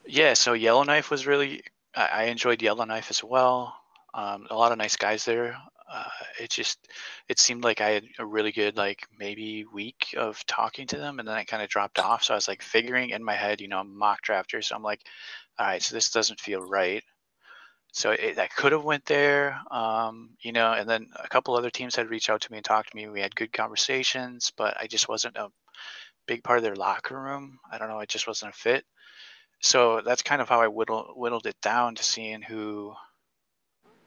yeah, 0.06 0.34
so 0.34 0.54
Yellowknife 0.54 1.12
was 1.12 1.28
really 1.28 1.64
I, 1.96 2.26
enjoyed 2.26 2.62
Yellowknife 2.62 3.10
as 3.10 3.24
well. 3.24 3.76
Um, 4.14 4.48
a 4.50 4.56
lot 4.56 4.72
of 4.72 4.78
nice 4.78 4.96
guys 4.96 5.26
there. 5.26 5.58
Uh, 5.92 6.04
it 6.40 6.50
just 6.50 6.88
it 7.28 7.40
seemed 7.40 7.64
like 7.64 7.82
I 7.82 7.90
had 7.90 8.06
a 8.20 8.26
really 8.26 8.52
good 8.52 8.78
like 8.78 9.08
maybe 9.20 9.66
week 9.66 10.16
of 10.18 10.46
talking 10.46 10.88
to 10.88 10.98
them, 10.98 11.20
and 11.20 11.28
then 11.28 11.36
I 11.36 11.44
kind 11.44 11.62
of 11.62 11.70
dropped 11.70 12.00
off. 12.00 12.24
So 12.24 12.34
I 12.34 12.38
was 12.38 12.48
like 12.48 12.62
figuring 12.62 13.10
in 13.10 13.24
my 13.24 13.36
head, 13.36 13.62
you 13.62 13.68
know, 13.68 13.80
I'm 13.80 13.98
mock 13.98 14.22
drafter, 14.26 14.64
so 14.64 14.76
I'm 14.76 14.84
like, 14.84 15.02
all 15.60 15.66
right, 15.66 15.82
so 15.82 15.94
this 15.94 16.12
doesn't 16.12 16.40
feel 16.40 16.62
right. 16.62 17.04
So 17.94 18.12
it, 18.12 18.40
I 18.40 18.48
could 18.48 18.72
have 18.72 18.86
went 18.86 19.06
there, 19.06 19.60
um, 19.70 20.32
you 20.42 20.54
know, 20.54 20.72
and 20.72 20.90
then 20.90 21.10
a 21.22 21.28
couple 21.28 21.56
other 21.56 21.70
teams 21.70 21.96
had 21.96 22.10
reached 22.10 22.30
out 22.30 22.42
to 22.42 22.52
me 22.52 22.58
and 22.58 22.66
talked 22.66 22.92
to 22.92 22.96
me. 22.96 23.08
We 23.10 23.20
had 23.20 23.36
good 23.36 23.52
conversations, 23.52 24.52
but 24.56 24.78
I 24.80 24.88
just 24.88 25.10
wasn't 25.10 25.36
a 25.36 25.50
big 26.26 26.44
part 26.44 26.58
of 26.58 26.64
their 26.64 26.76
locker 26.76 27.22
room. 27.22 27.60
I 27.70 27.78
don't 27.78 27.90
know, 27.90 28.00
it 28.00 28.10
just 28.10 28.28
wasn't 28.28 28.54
a 28.54 28.58
fit. 28.58 28.86
So 29.62 30.02
that's 30.02 30.24
kind 30.24 30.42
of 30.42 30.50
how 30.50 30.62
I 30.62 30.68
whittled, 30.68 31.12
whittled 31.16 31.46
it 31.48 31.60
down 31.62 31.96
to 31.96 32.04
seeing 32.04 32.42
who 32.42 32.94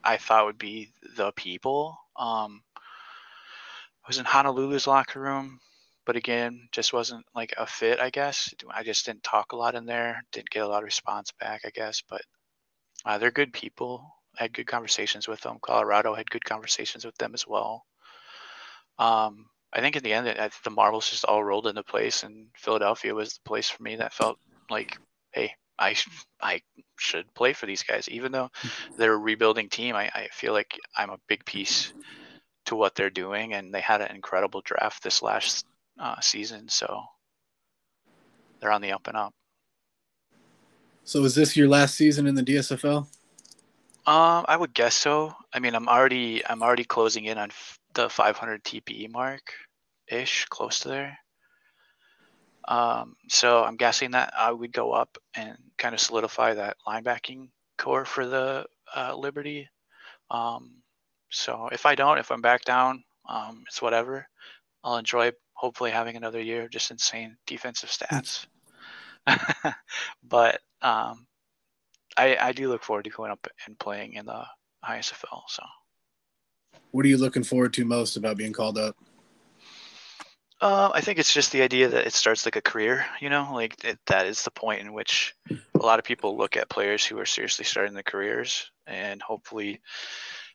I 0.05 0.17
thought 0.17 0.45
would 0.45 0.57
be 0.57 0.91
the 1.17 1.31
people. 1.33 1.97
Um, 2.15 2.61
I 2.77 4.07
was 4.07 4.19
in 4.19 4.25
Honolulu's 4.25 4.87
locker 4.87 5.19
room 5.19 5.59
but 6.05 6.15
again, 6.15 6.69
just 6.71 6.93
wasn't 6.93 7.25
like 7.35 7.53
a 7.57 7.65
fit, 7.65 7.99
I 7.99 8.11
guess. 8.11 8.53
I 8.69 8.83
just 8.83 9.05
didn't 9.05 9.23
talk 9.23 9.51
a 9.51 9.55
lot 9.55 9.75
in 9.75 9.85
there, 9.85 10.23
didn't 10.31 10.51
get 10.51 10.63
a 10.63 10.67
lot 10.67 10.79
of 10.79 10.85
response 10.85 11.31
back, 11.39 11.61
I 11.65 11.71
guess. 11.71 12.03
But 12.07 12.21
uh, 13.03 13.17
they're 13.17 13.31
good 13.31 13.51
people. 13.51 14.15
I 14.39 14.43
had 14.43 14.53
good 14.53 14.67
conversations 14.67 15.27
with 15.27 15.41
them. 15.41 15.57
Colorado 15.61 16.13
had 16.13 16.29
good 16.29 16.45
conversations 16.45 17.05
with 17.05 17.15
them 17.17 17.33
as 17.33 17.47
well. 17.47 17.85
Um, 18.99 19.47
I 19.73 19.81
think 19.81 19.95
in 19.95 20.03
the 20.03 20.13
end, 20.13 20.27
the 20.27 20.69
marbles 20.69 21.09
just 21.09 21.25
all 21.25 21.43
rolled 21.43 21.67
into 21.67 21.83
place, 21.83 22.23
and 22.23 22.47
Philadelphia 22.55 23.13
was 23.13 23.33
the 23.33 23.41
place 23.43 23.69
for 23.69 23.81
me 23.83 23.95
that 23.97 24.13
felt 24.13 24.37
like, 24.69 24.97
hey, 25.31 25.53
I 25.77 25.95
I 26.41 26.61
should 26.97 27.33
play 27.33 27.53
for 27.53 27.65
these 27.65 27.83
guys, 27.83 28.07
even 28.09 28.31
though 28.31 28.49
they're 28.97 29.13
a 29.13 29.17
rebuilding 29.17 29.69
team. 29.69 29.95
I, 29.95 30.09
I 30.13 30.27
feel 30.31 30.53
like 30.53 30.79
I'm 30.95 31.09
a 31.09 31.19
big 31.27 31.45
piece 31.45 31.93
to 32.65 32.75
what 32.75 32.95
they're 32.95 33.09
doing, 33.09 33.53
and 33.53 33.73
they 33.73 33.81
had 33.81 34.01
an 34.01 34.15
incredible 34.15 34.61
draft 34.61 35.03
this 35.03 35.21
last 35.21 35.65
uh, 35.99 36.19
season, 36.19 36.67
so 36.69 37.03
they're 38.59 38.71
on 38.71 38.81
the 38.81 38.91
up 38.91 39.07
and 39.07 39.17
up. 39.17 39.33
So 41.03 41.23
is 41.23 41.35
this 41.35 41.55
your 41.55 41.67
last 41.67 41.95
season 41.95 42.25
in 42.25 42.33
the 42.35 42.43
DSFL? 42.43 43.07
Um, 44.07 44.45
I 44.47 44.55
would 44.55 44.73
guess 44.73 44.95
so. 44.95 45.33
I 45.53 45.59
mean, 45.59 45.75
I'm 45.75 45.87
already 45.87 46.45
I'm 46.45 46.61
already 46.61 46.83
closing 46.83 47.25
in 47.25 47.37
on 47.37 47.49
f- 47.49 47.79
the 47.93 48.09
500 48.09 48.63
TPE 48.63 49.11
mark, 49.11 49.41
ish, 50.07 50.45
close 50.45 50.79
to 50.81 50.89
there. 50.89 51.17
Um, 52.67 53.15
so 53.29 53.63
I'm 53.63 53.77
guessing 53.77 54.11
that 54.11 54.33
I 54.35 54.51
would 54.51 54.73
go 54.73 54.91
up 54.91 55.17
and 55.35 55.57
kind 55.77 55.93
of 55.93 56.01
solidify 56.01 56.55
that 56.55 56.77
linebacking 56.87 57.49
core 57.77 58.05
for 58.05 58.25
the 58.25 58.65
uh, 58.95 59.15
Liberty. 59.15 59.69
Um, 60.31 60.81
so 61.29 61.69
if 61.71 61.85
I 61.85 61.95
don't, 61.95 62.17
if 62.17 62.31
I'm 62.31 62.41
back 62.41 62.63
down, 62.63 63.03
um, 63.27 63.63
it's 63.67 63.81
whatever. 63.81 64.27
I'll 64.83 64.97
enjoy 64.97 65.31
hopefully 65.53 65.91
having 65.91 66.15
another 66.15 66.41
year 66.41 66.63
of 66.63 66.71
just 66.71 66.91
insane 66.91 67.37
defensive 67.47 67.89
stats. 67.89 68.45
but 70.23 70.59
um, 70.81 71.25
I, 72.17 72.37
I 72.39 72.51
do 72.51 72.69
look 72.69 72.83
forward 72.83 73.03
to 73.05 73.09
going 73.09 73.31
up 73.31 73.47
and 73.65 73.77
playing 73.79 74.13
in 74.13 74.25
the 74.25 74.43
ISFL. 74.83 75.41
So, 75.47 75.63
what 76.91 77.05
are 77.05 77.09
you 77.09 77.17
looking 77.17 77.43
forward 77.43 77.73
to 77.73 77.85
most 77.85 78.15
about 78.15 78.37
being 78.37 78.53
called 78.53 78.77
up? 78.77 78.95
Uh, 80.61 80.89
I 80.93 81.01
think 81.01 81.19
it's 81.19 81.33
just 81.33 81.51
the 81.51 81.63
idea 81.63 81.89
that 81.89 82.07
it 82.07 82.13
starts 82.13 82.45
like 82.45 82.55
a 82.55 82.61
career, 82.61 83.05
you 83.19 83.29
know, 83.29 83.49
like 83.53 83.83
it, 83.83 83.99
that 84.07 84.25
is 84.25 84.43
the 84.43 84.51
point 84.51 84.81
in 84.81 84.93
which 84.93 85.35
a 85.51 85.85
lot 85.85 85.99
of 85.99 86.05
people 86.05 86.37
look 86.37 86.55
at 86.55 86.69
players 86.69 87.05
who 87.05 87.19
are 87.19 87.25
seriously 87.25 87.65
starting 87.65 87.93
their 87.93 88.03
careers, 88.03 88.71
and 88.87 89.21
hopefully, 89.21 89.81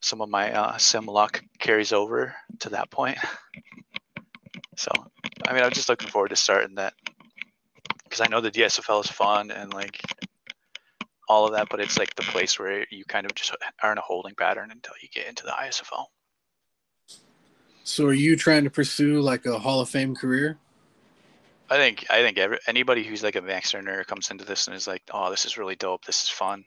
some 0.01 0.23
of 0.23 0.31
my 0.31 0.53
uh, 0.53 0.79
sim 0.79 1.05
luck 1.05 1.45
carries 1.59 1.93
over 1.93 2.35
to 2.61 2.71
that 2.71 2.91
point. 2.91 3.19
So, 4.77 4.91
I 5.47 5.53
mean, 5.53 5.63
I'm 5.63 5.73
just 5.73 5.91
looking 5.91 6.09
forward 6.09 6.31
to 6.31 6.37
starting 6.37 6.77
that 6.77 6.95
because 8.05 8.23
I 8.23 8.29
know 8.29 8.41
the 8.41 8.51
DSFL 8.51 9.05
is 9.05 9.11
fun 9.11 9.51
and 9.51 9.75
like 9.75 10.01
all 11.29 11.45
of 11.45 11.53
that, 11.53 11.69
but 11.71 11.81
it's 11.81 11.99
like 11.99 12.15
the 12.17 12.23
place 12.23 12.59
where 12.59 12.87
you 12.91 13.05
kind 13.05 13.27
of 13.27 13.35
just 13.35 13.55
are 13.83 13.93
in 13.93 13.99
a 13.99 14.01
holding 14.01 14.35
pattern 14.35 14.71
until 14.71 14.95
you 15.03 15.09
get 15.13 15.29
into 15.29 15.45
the 15.45 15.53
ISFL. 15.53 16.07
So, 17.85 18.07
are 18.07 18.13
you 18.13 18.37
trying 18.37 18.65
to 18.65 18.71
pursue 18.71 19.21
like 19.21 19.47
a 19.47 19.59
Hall 19.59 19.81
of 19.81 19.89
Fame 19.89 20.15
career? 20.15 20.59
I 21.69 21.77
think 21.77 22.07
I 22.11 22.23
think 22.23 22.39
every, 22.39 22.59
anybody 22.67 23.05
who's 23.05 23.23
like 23.23 23.37
a 23.37 23.41
max 23.41 23.75
earner 23.75 24.03
comes 24.05 24.31
into 24.31 24.45
this 24.45 24.67
and 24.67 24.77
is 24.77 24.87
like, 24.87 25.03
"Oh, 25.13 25.31
this 25.31 25.47
is 25.47 25.57
really 25.57 25.77
dope. 25.77 26.05
This 26.05 26.25
is 26.25 26.29
fun." 26.29 26.65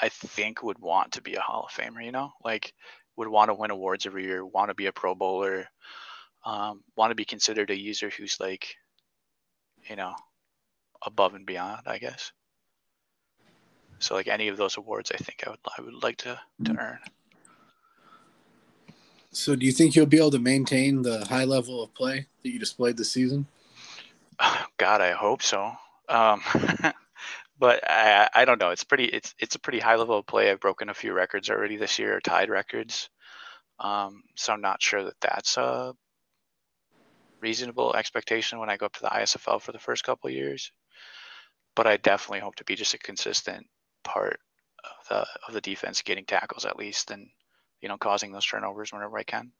I 0.00 0.08
think 0.08 0.62
would 0.62 0.78
want 0.78 1.12
to 1.12 1.22
be 1.22 1.34
a 1.34 1.40
Hall 1.40 1.66
of 1.68 1.72
Famer. 1.72 2.04
You 2.04 2.12
know, 2.12 2.32
like 2.44 2.72
would 3.16 3.28
want 3.28 3.48
to 3.48 3.54
win 3.54 3.70
awards 3.70 4.06
every 4.06 4.24
year, 4.24 4.44
want 4.44 4.68
to 4.68 4.74
be 4.74 4.86
a 4.86 4.92
Pro 4.92 5.14
Bowler, 5.14 5.66
um, 6.44 6.82
want 6.96 7.10
to 7.10 7.14
be 7.14 7.24
considered 7.24 7.70
a 7.70 7.78
user 7.78 8.10
who's 8.10 8.38
like, 8.40 8.74
you 9.88 9.96
know, 9.96 10.14
above 11.04 11.34
and 11.34 11.46
beyond, 11.46 11.82
I 11.86 11.98
guess. 11.98 12.32
So 13.98 14.14
like 14.14 14.28
any 14.28 14.48
of 14.48 14.56
those 14.56 14.76
awards, 14.76 15.12
I 15.12 15.18
think 15.18 15.44
I 15.46 15.50
would 15.50 15.58
I 15.78 15.82
would 15.82 16.02
like 16.02 16.16
to 16.18 16.38
to 16.64 16.70
mm-hmm. 16.70 16.78
earn. 16.78 16.98
So 19.32 19.56
do 19.56 19.66
you 19.66 19.72
think 19.72 19.96
you'll 19.96 20.06
be 20.06 20.18
able 20.18 20.30
to 20.32 20.38
maintain 20.38 21.02
the 21.02 21.24
high 21.26 21.44
level 21.44 21.82
of 21.82 21.94
play 21.94 22.26
that 22.42 22.50
you 22.50 22.58
displayed 22.58 22.96
this 22.98 23.12
season? 23.12 23.46
God, 24.78 25.00
I 25.00 25.12
hope 25.12 25.42
so. 25.42 25.72
Um, 26.08 26.42
but 27.58 27.88
I, 27.88 28.28
I 28.34 28.44
don't 28.44 28.60
know. 28.60 28.70
It's 28.70 28.84
pretty. 28.84 29.04
It's 29.06 29.34
it's 29.38 29.54
a 29.56 29.60
pretty 29.60 29.78
high 29.80 29.96
level 29.96 30.18
of 30.18 30.26
play. 30.26 30.50
I've 30.50 30.60
broken 30.60 30.88
a 30.90 30.94
few 30.94 31.12
records 31.14 31.50
already 31.50 31.76
this 31.76 31.98
year, 31.98 32.20
tied 32.20 32.50
records. 32.50 33.08
Um, 33.80 34.22
so 34.36 34.52
I'm 34.52 34.60
not 34.60 34.82
sure 34.82 35.04
that 35.04 35.20
that's 35.20 35.56
a 35.56 35.94
reasonable 37.40 37.94
expectation 37.96 38.58
when 38.58 38.70
I 38.70 38.76
go 38.76 38.86
up 38.86 38.94
to 38.94 39.02
the 39.02 39.08
ISFL 39.08 39.60
for 39.60 39.72
the 39.72 39.78
first 39.78 40.04
couple 40.04 40.30
years. 40.30 40.70
but 41.74 41.86
I 41.86 41.96
definitely 41.96 42.40
hope 42.40 42.56
to 42.56 42.64
be 42.64 42.74
just 42.76 42.94
a 42.94 42.98
consistent 42.98 43.66
part 44.04 44.40
of 44.84 45.08
the 45.08 45.26
of 45.48 45.54
the 45.54 45.60
defense, 45.60 46.02
getting 46.02 46.24
tackles 46.26 46.64
at 46.64 46.76
least, 46.78 47.10
and 47.10 47.28
you 47.82 47.88
know, 47.88 47.98
causing 47.98 48.32
those 48.32 48.46
turnovers 48.46 48.92
whenever 48.92 49.18
I 49.18 49.24
can. 49.24 49.50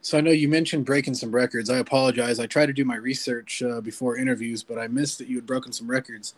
So 0.00 0.16
I 0.18 0.20
know 0.20 0.30
you 0.30 0.48
mentioned 0.48 0.86
breaking 0.86 1.14
some 1.14 1.32
records. 1.32 1.68
I 1.68 1.78
apologize. 1.78 2.38
I 2.38 2.46
tried 2.46 2.66
to 2.66 2.72
do 2.72 2.84
my 2.84 2.96
research 2.96 3.62
uh, 3.62 3.80
before 3.80 4.16
interviews, 4.16 4.62
but 4.62 4.78
I 4.78 4.86
missed 4.86 5.18
that 5.18 5.28
you 5.28 5.36
had 5.36 5.46
broken 5.46 5.72
some 5.72 5.90
records. 5.90 6.34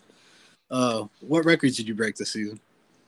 Uh, 0.71 1.05
what 1.21 1.45
records 1.45 1.77
did 1.77 1.87
you 1.87 1.95
break 1.95 2.17
this 2.17 2.33
season? 2.33 2.61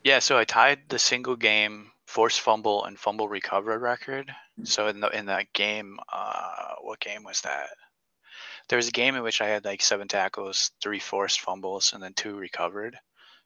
Yeah, 0.03 0.19
so 0.19 0.37
I 0.37 0.45
tied 0.45 0.79
the 0.87 0.99
single 0.99 1.35
game 1.35 1.91
force 2.05 2.37
fumble 2.37 2.85
and 2.85 2.99
fumble 2.99 3.29
recovery 3.29 3.77
record. 3.77 4.31
So 4.63 4.87
in 4.87 4.99
the 4.99 5.09
in 5.09 5.27
that 5.27 5.51
game, 5.53 5.97
uh, 6.11 6.75
what 6.81 6.99
game 6.99 7.23
was 7.23 7.41
that? 7.41 7.69
There 8.69 8.77
was 8.77 8.87
a 8.87 8.91
game 8.91 9.15
in 9.15 9.23
which 9.23 9.41
I 9.41 9.47
had 9.47 9.65
like 9.65 9.81
seven 9.81 10.07
tackles, 10.07 10.71
three 10.81 10.99
forced 10.99 11.41
fumbles, 11.41 11.93
and 11.93 12.01
then 12.01 12.13
two 12.13 12.35
recovered. 12.35 12.97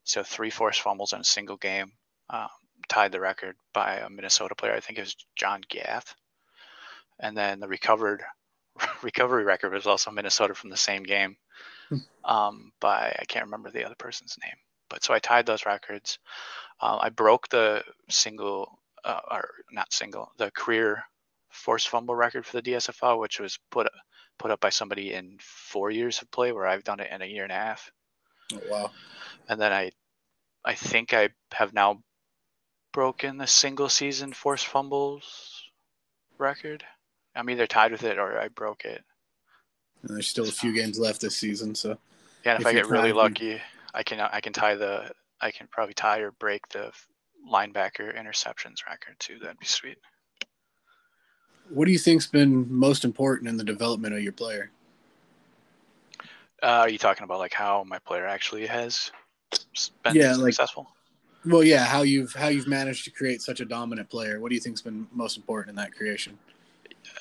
So 0.04 0.24
three 0.24 0.50
forced 0.50 0.82
fumbles 0.82 1.14
in 1.14 1.22
a 1.22 1.24
single 1.24 1.58
game 1.58 1.92
um, 2.30 2.50
tied 2.88 3.12
the 3.12 3.20
record 3.20 3.56
by 3.74 3.98
a 3.98 4.10
Minnesota 4.10 4.56
player. 4.56 4.74
I 4.74 4.80
think 4.80 4.98
it 4.98 5.04
was 5.04 5.16
John 5.36 5.62
Gath. 5.70 6.16
And 7.20 7.36
then 7.36 7.60
the 7.60 7.68
recovered 7.68 8.24
recovery 9.04 9.44
record 9.44 9.74
was 9.74 9.88
also 9.88 10.12
Minnesota 10.12 10.54
from 10.54 10.70
the 10.70 10.78
same 10.78 11.04
game 11.04 11.38
hmm. 11.90 11.98
um, 12.24 12.72
by 12.80 13.16
I 13.18 13.26
can't 13.26 13.46
remember 13.46 13.72
the 13.72 13.86
other 13.86 13.96
person's 13.96 14.38
name. 14.44 14.56
But 14.90 15.04
so 15.04 15.14
I 15.14 15.20
tied 15.20 15.46
those 15.46 15.66
records. 15.66 16.20
Uh, 16.80 16.98
I 17.02 17.10
broke 17.10 17.50
the 17.50 17.84
single 18.10 18.80
uh, 19.04 19.20
or 19.32 19.50
not 19.72 19.94
single 19.94 20.32
the 20.38 20.52
career 20.52 21.04
force 21.50 21.86
fumble 21.86 22.16
record 22.16 22.46
for 22.46 22.60
the 22.60 22.72
DSFL, 22.72 23.20
which 23.20 23.40
was 23.40 23.58
put 23.72 23.88
put 24.38 24.52
up 24.52 24.60
by 24.60 24.70
somebody 24.70 25.14
in 25.14 25.38
four 25.40 25.90
years 25.90 26.22
of 26.22 26.30
play, 26.32 26.52
where 26.52 26.68
I've 26.68 26.84
done 26.84 27.00
it 27.00 27.12
in 27.12 27.22
a 27.22 27.26
year 27.26 27.44
and 27.44 27.52
a 27.52 27.56
half. 27.56 27.92
Oh, 28.54 28.60
wow! 28.70 28.92
And 29.48 29.60
then 29.60 29.72
I, 29.72 29.92
I 30.64 30.76
think 30.76 31.14
I 31.14 31.30
have 31.54 31.74
now 31.74 32.02
broken 32.96 33.38
the 33.38 33.46
single 33.46 33.90
season 33.90 34.32
forced 34.32 34.68
fumbles 34.68 35.64
record. 36.38 36.82
I'm 37.36 37.50
either 37.50 37.68
tied 37.68 37.92
with 37.92 38.04
it 38.04 38.18
or 38.18 38.40
I 38.40 38.48
broke 38.48 38.86
it. 38.86 39.04
And 40.02 40.16
there's 40.16 40.30
still 40.30 40.48
a 40.48 40.52
few 40.52 40.74
games 40.74 40.98
left 40.98 41.20
this 41.20 41.36
season, 41.36 41.76
so. 41.76 41.98
Yeah, 42.46 42.54
if, 42.54 42.62
if 42.62 42.68
I 42.68 42.72
get 42.72 42.88
really 42.88 43.12
lucky, 43.12 43.60
I 43.94 44.02
can 44.02 44.22
I 44.22 44.40
can 44.40 44.54
tie 44.54 44.76
the 44.76 45.12
I 45.42 45.52
can 45.52 45.68
probably 45.68 45.94
tie 45.94 46.20
or 46.20 46.32
break 46.32 46.70
the 46.70 46.94
linebacker 47.52 48.18
interceptions 48.18 48.86
record 48.88 49.20
too. 49.20 49.40
That'd 49.40 49.60
be 49.60 49.66
sweet. 49.66 49.98
What 51.70 51.88
do 51.88 51.92
you 51.92 52.00
think's 52.00 52.28
been 52.28 52.66
most 52.74 53.04
important 53.04 53.50
in 53.50 53.58
the 53.58 53.64
development 53.66 54.16
of 54.16 54.22
your 54.22 54.32
player? 54.32 54.72
Uh, 56.64 56.84
are 56.84 56.90
you 56.90 56.98
talking 56.98 57.26
about 57.26 57.40
like 57.40 57.54
how 57.54 57.84
my 57.84 58.00
player 58.00 58.26
actually 58.26 58.68
has 58.68 59.12
been 60.04 60.16
yeah, 60.16 60.34
successful? 60.34 60.84
Like, 60.84 61.05
well, 61.46 61.64
yeah, 61.64 61.86
how 61.86 62.02
you've 62.02 62.34
how 62.34 62.48
you've 62.48 62.68
managed 62.68 63.06
to 63.06 63.12
create 63.12 63.42
such 63.42 63.60
a 63.60 63.66
dominant 63.66 64.10
player. 64.10 64.40
What 64.40 64.50
do 64.50 64.56
you 64.56 64.62
think's 64.62 64.82
been 64.82 65.08
most 65.12 65.38
important 65.38 65.70
in 65.70 65.76
that 65.76 65.94
creation? 65.94 66.38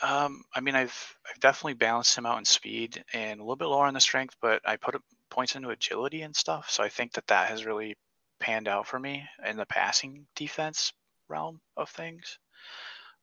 Um, 0.03 0.45
I 0.55 0.61
mean, 0.61 0.75
I've 0.75 1.17
I've 1.29 1.41
definitely 1.41 1.75
balanced 1.75 2.17
him 2.17 2.27
out 2.27 2.39
in 2.39 2.45
speed 2.45 3.05
and 3.13 3.41
a 3.41 3.43
little 3.43 3.57
bit 3.57 3.67
lower 3.69 3.87
on 3.87 3.95
the 3.95 4.01
strength, 4.01 4.37
but 4.41 4.61
I 4.65 4.77
put 4.77 5.01
points 5.31 5.57
into 5.57 5.71
agility 5.71 6.23
and 6.23 6.35
stuff. 6.35 6.71
So 6.71 6.83
I 6.83 6.89
think 6.89 7.13
that 7.13 7.27
that 7.29 7.49
has 7.49 7.65
really 7.65 7.97
panned 8.41 8.69
out 8.69 8.87
for 8.87 8.99
me 8.99 9.25
in 9.47 9.57
the 9.57 9.67
passing 9.67 10.27
defense 10.37 10.93
realm 11.29 11.61
of 11.77 11.89
things. 11.91 12.39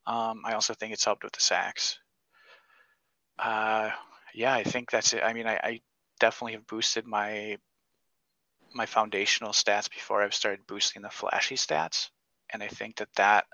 Um, 0.06 0.42
I 0.44 0.54
also 0.54 0.74
think 0.74 0.92
it's 0.92 1.04
helped 1.04 1.24
with 1.24 1.32
the 1.32 1.40
sacks. 1.40 1.98
Uh, 3.38 3.90
yeah, 4.34 4.52
I 4.54 4.64
think 4.64 4.90
that's 4.90 5.12
it. 5.12 5.22
I 5.22 5.32
mean, 5.32 5.46
I, 5.46 5.54
I 5.62 5.80
definitely 6.20 6.54
have 6.54 6.66
boosted 6.66 7.06
my 7.06 7.56
my 8.74 8.86
foundational 8.86 9.52
stats 9.52 9.90
before 9.90 10.22
I've 10.22 10.34
started 10.34 10.66
boosting 10.66 11.02
the 11.02 11.10
flashy 11.10 11.56
stats, 11.56 12.08
and 12.52 12.62
I 12.62 12.68
think 12.68 12.96
that 12.96 13.14
that 13.16 13.46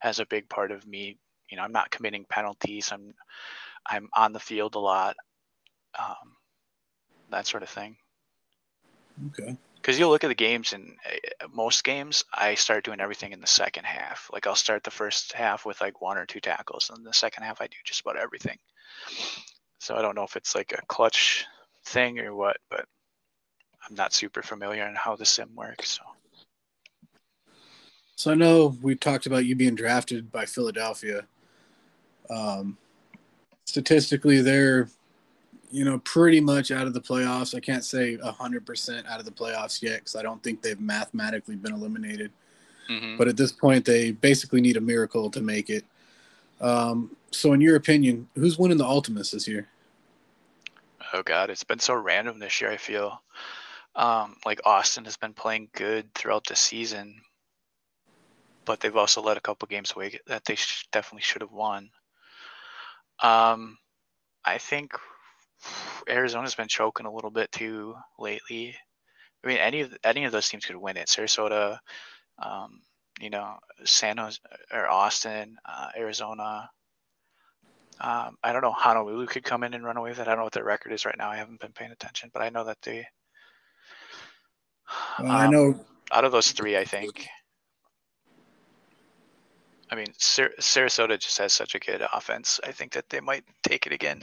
has 0.00 0.20
a 0.20 0.26
big 0.26 0.48
part 0.48 0.70
of 0.70 0.86
me. 0.86 1.18
You 1.50 1.56
know, 1.56 1.62
I'm 1.62 1.72
not 1.72 1.90
committing 1.90 2.26
penalties. 2.28 2.90
I'm 2.92 3.14
I'm 3.86 4.08
on 4.14 4.32
the 4.32 4.40
field 4.40 4.74
a 4.74 4.80
lot, 4.80 5.16
um, 5.98 6.36
that 7.30 7.46
sort 7.46 7.62
of 7.62 7.68
thing. 7.68 7.96
Okay 9.28 9.56
because 9.80 9.98
you'll 9.98 10.10
look 10.10 10.24
at 10.24 10.28
the 10.28 10.34
games 10.34 10.72
and 10.72 10.96
uh, 11.06 11.46
most 11.52 11.84
games 11.84 12.24
I 12.34 12.56
start 12.56 12.84
doing 12.84 13.00
everything 13.00 13.32
in 13.32 13.40
the 13.40 13.46
second 13.46 13.84
half. 13.84 14.28
Like 14.32 14.46
I'll 14.46 14.54
start 14.54 14.84
the 14.84 14.90
first 14.90 15.32
half 15.32 15.64
with 15.64 15.80
like 15.80 16.02
one 16.02 16.18
or 16.18 16.26
two 16.26 16.40
tackles, 16.40 16.90
and 16.94 17.06
the 17.06 17.14
second 17.14 17.44
half 17.44 17.60
I 17.60 17.68
do 17.68 17.76
just 17.84 18.00
about 18.00 18.18
everything. 18.18 18.58
So 19.78 19.94
I 19.94 20.02
don't 20.02 20.14
know 20.14 20.24
if 20.24 20.36
it's 20.36 20.54
like 20.54 20.72
a 20.72 20.84
clutch 20.88 21.46
thing 21.86 22.18
or 22.18 22.34
what, 22.34 22.58
but 22.70 22.84
I'm 23.86 23.94
not 23.94 24.12
super 24.12 24.42
familiar 24.42 24.86
on 24.86 24.94
how 24.94 25.16
the 25.16 25.26
sim 25.26 25.50
works. 25.54 25.90
So. 25.90 26.02
So 28.16 28.32
I 28.32 28.34
know 28.34 28.76
we 28.82 28.96
talked 28.96 29.26
about 29.26 29.44
you 29.44 29.54
being 29.54 29.76
drafted 29.76 30.32
by 30.32 30.44
Philadelphia. 30.44 31.24
Um, 32.28 32.76
statistically, 33.64 34.40
they're 34.42 34.88
you 35.70 35.84
know, 35.84 35.98
pretty 36.00 36.40
much 36.40 36.70
out 36.70 36.86
of 36.86 36.94
the 36.94 37.00
playoffs. 37.00 37.54
I 37.54 37.60
can't 37.60 37.84
say 37.84 38.16
100% 38.16 39.06
out 39.06 39.18
of 39.18 39.24
the 39.24 39.30
playoffs 39.30 39.82
yet 39.82 40.00
because 40.00 40.16
I 40.16 40.22
don't 40.22 40.42
think 40.42 40.62
they've 40.62 40.80
mathematically 40.80 41.56
been 41.56 41.74
eliminated. 41.74 42.32
Mm-hmm. 42.88 43.18
But 43.18 43.28
at 43.28 43.36
this 43.36 43.52
point, 43.52 43.84
they 43.84 44.12
basically 44.12 44.60
need 44.60 44.76
a 44.76 44.80
miracle 44.80 45.30
to 45.30 45.40
make 45.40 45.68
it. 45.68 45.84
Um, 46.60 47.16
so, 47.30 47.52
in 47.52 47.60
your 47.60 47.76
opinion, 47.76 48.28
who's 48.34 48.58
winning 48.58 48.78
the 48.78 48.84
Ultimus 48.84 49.30
this 49.30 49.46
year? 49.46 49.68
Oh, 51.12 51.22
God. 51.22 51.50
It's 51.50 51.64
been 51.64 51.78
so 51.78 51.94
random 51.94 52.38
this 52.38 52.60
year, 52.60 52.70
I 52.70 52.78
feel. 52.78 53.20
Um, 53.94 54.36
like 54.46 54.60
Austin 54.64 55.04
has 55.06 55.16
been 55.16 55.34
playing 55.34 55.70
good 55.72 56.14
throughout 56.14 56.46
the 56.46 56.54
season, 56.56 57.20
but 58.64 58.80
they've 58.80 58.96
also 58.96 59.22
let 59.22 59.36
a 59.36 59.40
couple 59.40 59.66
games 59.66 59.92
away 59.96 60.18
that 60.26 60.44
they 60.44 60.54
sh- 60.54 60.86
definitely 60.92 61.22
should 61.22 61.42
have 61.42 61.52
won. 61.52 61.90
Um, 63.20 63.78
I 64.44 64.58
think 64.58 64.92
Arizona's 66.08 66.54
been 66.54 66.68
choking 66.68 67.06
a 67.06 67.12
little 67.12 67.30
bit 67.30 67.50
too 67.50 67.96
lately. 68.18 68.76
I 69.42 69.48
mean, 69.48 69.58
any 69.58 69.80
of 69.80 69.96
any 70.04 70.24
of 70.24 70.32
those 70.32 70.48
teams 70.48 70.64
could 70.64 70.76
win 70.76 70.96
it. 70.96 71.08
Sarasota, 71.08 71.78
um, 72.38 72.80
you 73.20 73.30
know, 73.30 73.58
San 73.84 74.18
Jose 74.18 74.38
or 74.72 74.88
Austin, 74.88 75.56
uh, 75.64 75.88
Arizona. 75.96 76.70
Um, 78.00 78.36
I 78.42 78.52
don't 78.52 78.62
know. 78.62 78.72
Honolulu 78.72 79.26
could 79.26 79.44
come 79.44 79.64
in 79.64 79.74
and 79.74 79.84
run 79.84 79.96
away 79.96 80.10
with 80.10 80.20
it. 80.20 80.22
I 80.22 80.30
don't 80.30 80.38
know 80.38 80.44
what 80.44 80.52
their 80.52 80.64
record 80.64 80.92
is 80.92 81.04
right 81.04 81.18
now. 81.18 81.30
I 81.30 81.36
haven't 81.36 81.60
been 81.60 81.72
paying 81.72 81.90
attention, 81.90 82.30
but 82.32 82.42
I 82.42 82.50
know 82.50 82.64
that 82.64 82.80
they. 82.82 83.06
Well, 85.20 85.30
um, 85.30 85.36
I 85.36 85.46
know. 85.48 85.84
Out 86.12 86.24
of 86.24 86.32
those 86.32 86.52
three, 86.52 86.76
I 86.76 86.84
think. 86.84 87.28
I 89.90 89.94
mean, 89.94 90.06
Sar- 90.18 90.52
Sarasota 90.60 91.18
just 91.18 91.38
has 91.38 91.52
such 91.52 91.74
a 91.74 91.78
good 91.78 92.02
offense. 92.12 92.60
I 92.64 92.72
think 92.72 92.92
that 92.92 93.08
they 93.08 93.20
might 93.20 93.44
take 93.62 93.86
it 93.86 93.92
again. 93.92 94.22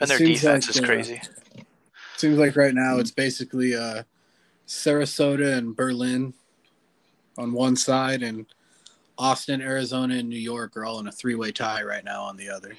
And 0.00 0.08
their 0.08 0.18
defense 0.18 0.66
like, 0.66 0.76
is 0.76 0.82
uh, 0.82 0.86
crazy. 0.86 1.20
Uh, 1.58 1.62
seems 2.16 2.38
like 2.38 2.56
right 2.56 2.74
now 2.74 2.98
it's 2.98 3.10
basically 3.10 3.74
uh, 3.74 4.04
Sarasota 4.66 5.56
and 5.58 5.74
Berlin 5.76 6.32
on 7.38 7.52
one 7.52 7.76
side, 7.76 8.22
and 8.22 8.46
Austin, 9.18 9.60
Arizona, 9.60 10.16
and 10.16 10.28
New 10.28 10.38
York 10.38 10.76
are 10.76 10.84
all 10.84 11.00
in 11.00 11.06
a 11.06 11.12
three-way 11.12 11.52
tie 11.52 11.82
right 11.82 12.04
now 12.04 12.22
on 12.22 12.36
the 12.36 12.48
other. 12.48 12.74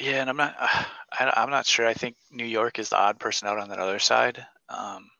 Yeah, 0.00 0.20
and 0.20 0.30
I'm 0.30 0.36
not. 0.36 0.56
Uh, 0.58 0.84
I, 1.12 1.42
am 1.42 1.50
not 1.50 1.66
sure. 1.66 1.86
I 1.86 1.94
think 1.94 2.16
New 2.30 2.46
York 2.46 2.78
is 2.78 2.88
the 2.88 2.98
odd 2.98 3.20
person 3.20 3.48
out 3.48 3.58
on 3.58 3.68
that 3.68 3.78
other 3.78 3.98
side. 3.98 4.44
Um, 4.68 5.10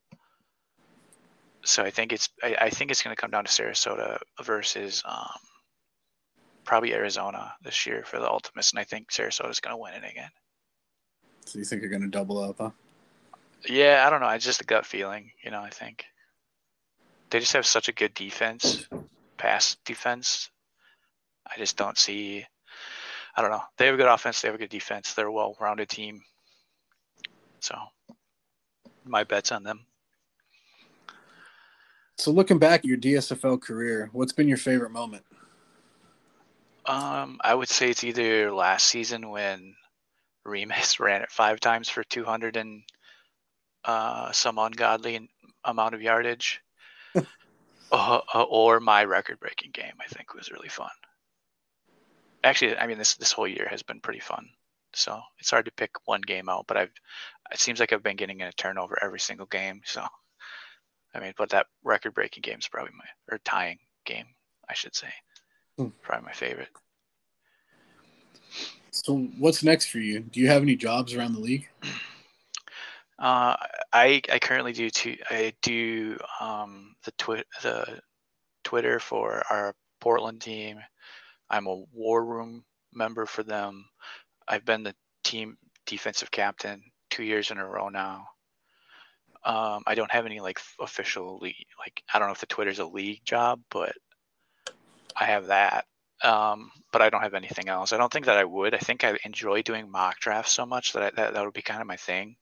so 1.64 1.83
I 1.83 1.90
think 1.90 2.12
it's. 2.12 2.29
I, 2.42 2.57
I 2.62 2.70
think 2.70 2.90
it's 2.90 3.03
going 3.03 3.14
to 3.14 3.20
come 3.20 3.31
down 3.31 3.44
to 3.44 3.51
Sarasota 3.51 4.18
versus 4.42 5.03
um, 5.05 5.29
probably 6.64 6.94
Arizona 6.94 7.55
this 7.62 7.87
year 7.87 8.05
for 8.05 8.18
the 8.18 8.29
Ultimus, 8.29 8.72
and 8.72 8.81
I 8.81 8.85
think 8.85 9.11
Sarasota 9.11 9.51
is 9.51 9.61
going 9.61 9.75
to 9.75 9.81
win 9.81 9.94
it 9.94 10.11
again. 10.11 10.31
So 11.44 11.59
you 11.59 11.64
think 11.64 11.83
you're 11.83 11.90
going 11.90 12.03
to 12.03 12.09
double 12.09 12.38
up, 12.38 12.57
huh? 12.59 12.70
Yeah, 13.68 14.05
I 14.07 14.11
don't 14.11 14.20
know. 14.20 14.29
It's 14.29 14.44
just 14.44 14.61
a 14.61 14.64
gut 14.64 14.87
feeling, 14.87 15.31
you 15.44 15.51
know. 15.51 15.61
I 15.61 15.70
think 15.70 16.05
they 17.31 17.40
just 17.40 17.53
have 17.53 17.66
such 17.66 17.88
a 17.88 17.92
good 17.92 18.14
defense, 18.14 18.87
pass 19.37 19.77
defense. 19.85 20.51
I 21.46 21.59
just 21.59 21.77
don't 21.77 21.98
see. 21.98 22.44
I 23.37 23.42
don't 23.42 23.51
know. 23.51 23.62
They 23.79 23.87
have 23.87 23.94
a 23.94 23.98
good 23.98 24.07
offense. 24.07 24.40
They 24.40 24.48
have 24.48 24.55
a 24.55 24.59
good 24.59 24.70
defense. 24.70 25.14
They're 25.14 25.27
a 25.27 25.33
well-rounded 25.33 25.88
team. 25.88 26.22
So, 27.61 27.77
my 29.05 29.25
bet's 29.25 29.53
on 29.53 29.62
them. 29.62 29.87
So, 32.18 32.31
looking 32.31 32.59
back 32.59 32.81
at 32.81 32.85
your 32.85 32.98
DSFL 32.98 33.61
career, 33.61 34.11
what's 34.12 34.33
been 34.33 34.48
your 34.48 34.59
favorite 34.59 34.90
moment? 34.90 35.25
Um, 36.87 37.38
I 37.42 37.55
would 37.55 37.68
say 37.68 37.90
it's 37.90 38.05
either 38.05 38.53
last 38.53 38.87
season 38.87 39.31
when 39.31 39.75
Remus 40.44 41.01
ran 41.01 41.22
it 41.22 41.31
five 41.31 41.61
times 41.61 41.88
for 41.88 42.05
200 42.05 42.57
and 42.57 42.83
uh, 43.85 44.33
some 44.33 44.59
ungodly 44.59 45.29
amount 45.64 45.94
of 45.94 46.03
yardage. 46.03 46.61
uh, 47.14 47.22
uh, 47.92 48.42
or 48.42 48.81
my 48.81 49.05
record-breaking 49.05 49.70
game, 49.72 49.92
I 50.01 50.07
think 50.07 50.35
was 50.35 50.51
really 50.51 50.68
fun. 50.68 50.90
Actually, 52.44 52.77
I 52.77 52.87
mean 52.87 52.98
this 52.98 53.14
this 53.14 53.31
whole 53.31 53.46
year 53.46 53.68
has 53.70 53.83
been 53.83 54.01
pretty 54.01 54.18
fun. 54.18 54.48
so 54.94 55.20
it's 55.38 55.51
hard 55.51 55.66
to 55.66 55.72
pick 55.72 55.92
one 56.07 56.22
game 56.22 56.48
out. 56.48 56.66
But 56.66 56.77
I've 56.77 56.92
it 57.53 57.61
seems 57.61 57.79
like 57.79 57.92
I've 57.92 58.03
been 58.03 58.16
getting 58.16 58.40
in 58.40 58.48
a 58.48 58.53
turnover 58.53 58.98
every 59.01 59.20
single 59.20 59.46
game. 59.46 59.83
So 59.85 60.05
I 61.14 61.20
mean, 61.20 61.33
but 61.37 61.51
that 61.51 61.66
record 61.85 62.14
breaking 62.14 62.42
game 62.42 62.59
is 62.59 62.68
probably 62.68 62.92
my 62.96 63.05
or 63.31 63.38
tying 63.38 63.79
game, 64.05 64.27
I 64.68 64.75
should 64.75 64.94
say, 64.94 65.12
hmm. 65.77 65.88
probably 66.03 66.27
my 66.27 66.33
favorite. 66.33 66.68
So 68.90 69.18
what's 69.38 69.62
next 69.62 69.87
for 69.87 69.98
you? 69.98 70.20
Do 70.20 70.40
you 70.40 70.48
have 70.48 70.62
any 70.62 70.77
jobs 70.77 71.14
around 71.14 71.35
the 71.35 71.40
league? 71.40 71.68
Uh, 73.18 73.55
I 73.92 74.20
I 74.33 74.40
currently 74.40 74.72
do 74.72 74.90
two. 74.90 75.16
I 75.31 75.53
do 75.62 76.18
um, 76.40 76.96
the 77.05 77.12
twi- 77.12 77.44
the 77.62 78.01
Twitter 78.64 78.98
for 78.98 79.44
our 79.48 79.77
Portland 80.01 80.40
team. 80.40 80.81
I'm 81.48 81.68
a 81.68 81.85
war 81.92 82.25
room 82.25 82.64
member 82.92 83.27
for 83.27 83.44
them. 83.44 83.85
I've 84.48 84.64
been 84.64 84.83
the 84.83 84.96
team 85.22 85.57
defensive 85.87 86.33
captain 86.33 86.83
two 87.11 87.22
years 87.22 87.53
in 87.53 87.59
a 87.59 87.66
row 87.66 87.88
now. 87.90 88.27
Um, 89.44 89.83
I 89.87 89.94
don't 89.94 90.11
have 90.11 90.26
any 90.26 90.40
like 90.40 90.61
official 90.81 91.38
league. 91.38 91.66
Like 91.78 92.02
I 92.12 92.18
don't 92.18 92.28
know 92.28 92.33
if 92.33 92.40
the 92.40 92.46
Twitter's 92.46 92.78
a 92.78 92.87
league 92.87 93.24
job, 93.24 93.61
but 93.70 93.94
I 95.16 95.24
have 95.26 95.46
that. 95.46 95.87
Um, 96.22 96.70
but 96.92 97.02
I 97.02 97.11
don't 97.11 97.22
have 97.22 97.35
anything 97.35 97.68
else. 97.68 97.92
I 97.92 97.96
don't 97.96 98.12
think 98.12 98.26
that 98.26 98.38
I 98.38 98.44
would. 98.44 98.74
I 98.74 98.78
think 98.78 99.02
I 99.02 99.18
enjoy 99.24 99.62
doing 99.62 99.90
mock 99.90 100.20
drafts 100.20 100.52
so 100.52 100.64
much 100.64 100.92
that 100.92 101.02
I, 101.02 101.11
that 101.16 101.35
that 101.35 101.44
would 101.44 101.55
be 101.55 101.62
kind 101.62 101.81
of 101.81 101.88
my 101.88 101.96
thing. 101.96 102.37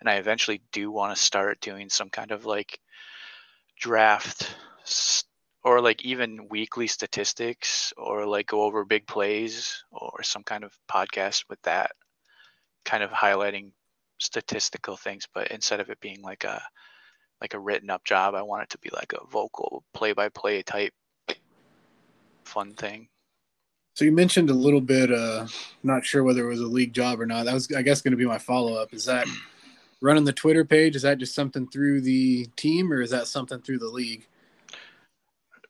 And 0.00 0.08
I 0.08 0.16
eventually 0.16 0.60
do 0.72 0.90
want 0.90 1.16
to 1.16 1.22
start 1.22 1.60
doing 1.60 1.88
some 1.88 2.10
kind 2.10 2.30
of 2.30 2.44
like 2.44 2.78
draft 3.80 4.54
or 5.64 5.80
like 5.80 6.04
even 6.04 6.48
weekly 6.50 6.86
statistics 6.86 7.92
or 7.96 8.26
like 8.26 8.48
go 8.48 8.62
over 8.62 8.84
big 8.84 9.06
plays 9.06 9.84
or 9.90 10.22
some 10.22 10.42
kind 10.42 10.64
of 10.64 10.76
podcast 10.90 11.44
with 11.48 11.62
that 11.62 11.92
kind 12.84 13.02
of 13.02 13.10
highlighting 13.10 13.70
statistical 14.22 14.96
things 14.96 15.26
but 15.34 15.48
instead 15.50 15.80
of 15.80 15.90
it 15.90 16.00
being 16.00 16.22
like 16.22 16.44
a 16.44 16.62
like 17.40 17.54
a 17.54 17.58
written 17.58 17.90
up 17.90 18.04
job 18.04 18.34
i 18.34 18.42
want 18.42 18.62
it 18.62 18.70
to 18.70 18.78
be 18.78 18.90
like 18.92 19.12
a 19.12 19.26
vocal 19.26 19.84
play 19.92 20.12
by 20.12 20.28
play 20.28 20.62
type 20.62 20.92
fun 22.52 22.74
thing. 22.74 23.08
So 23.94 24.04
you 24.04 24.12
mentioned 24.12 24.50
a 24.50 24.54
little 24.54 24.80
bit 24.80 25.12
uh 25.12 25.46
not 25.82 26.04
sure 26.04 26.22
whether 26.22 26.44
it 26.44 26.48
was 26.48 26.60
a 26.60 26.66
league 26.66 26.92
job 26.92 27.20
or 27.20 27.26
not. 27.26 27.44
That 27.44 27.54
was 27.54 27.72
i 27.72 27.82
guess 27.82 28.02
going 28.02 28.12
to 28.12 28.16
be 28.16 28.26
my 28.26 28.38
follow-up. 28.38 28.92
Is 28.92 29.06
that 29.06 29.26
running 30.00 30.24
the 30.24 30.32
twitter 30.32 30.64
page? 30.64 30.96
Is 30.96 31.02
that 31.02 31.18
just 31.18 31.34
something 31.34 31.68
through 31.68 32.02
the 32.02 32.46
team 32.56 32.92
or 32.92 33.00
is 33.00 33.10
that 33.10 33.26
something 33.26 33.60
through 33.60 33.78
the 33.78 33.88
league? 33.88 34.26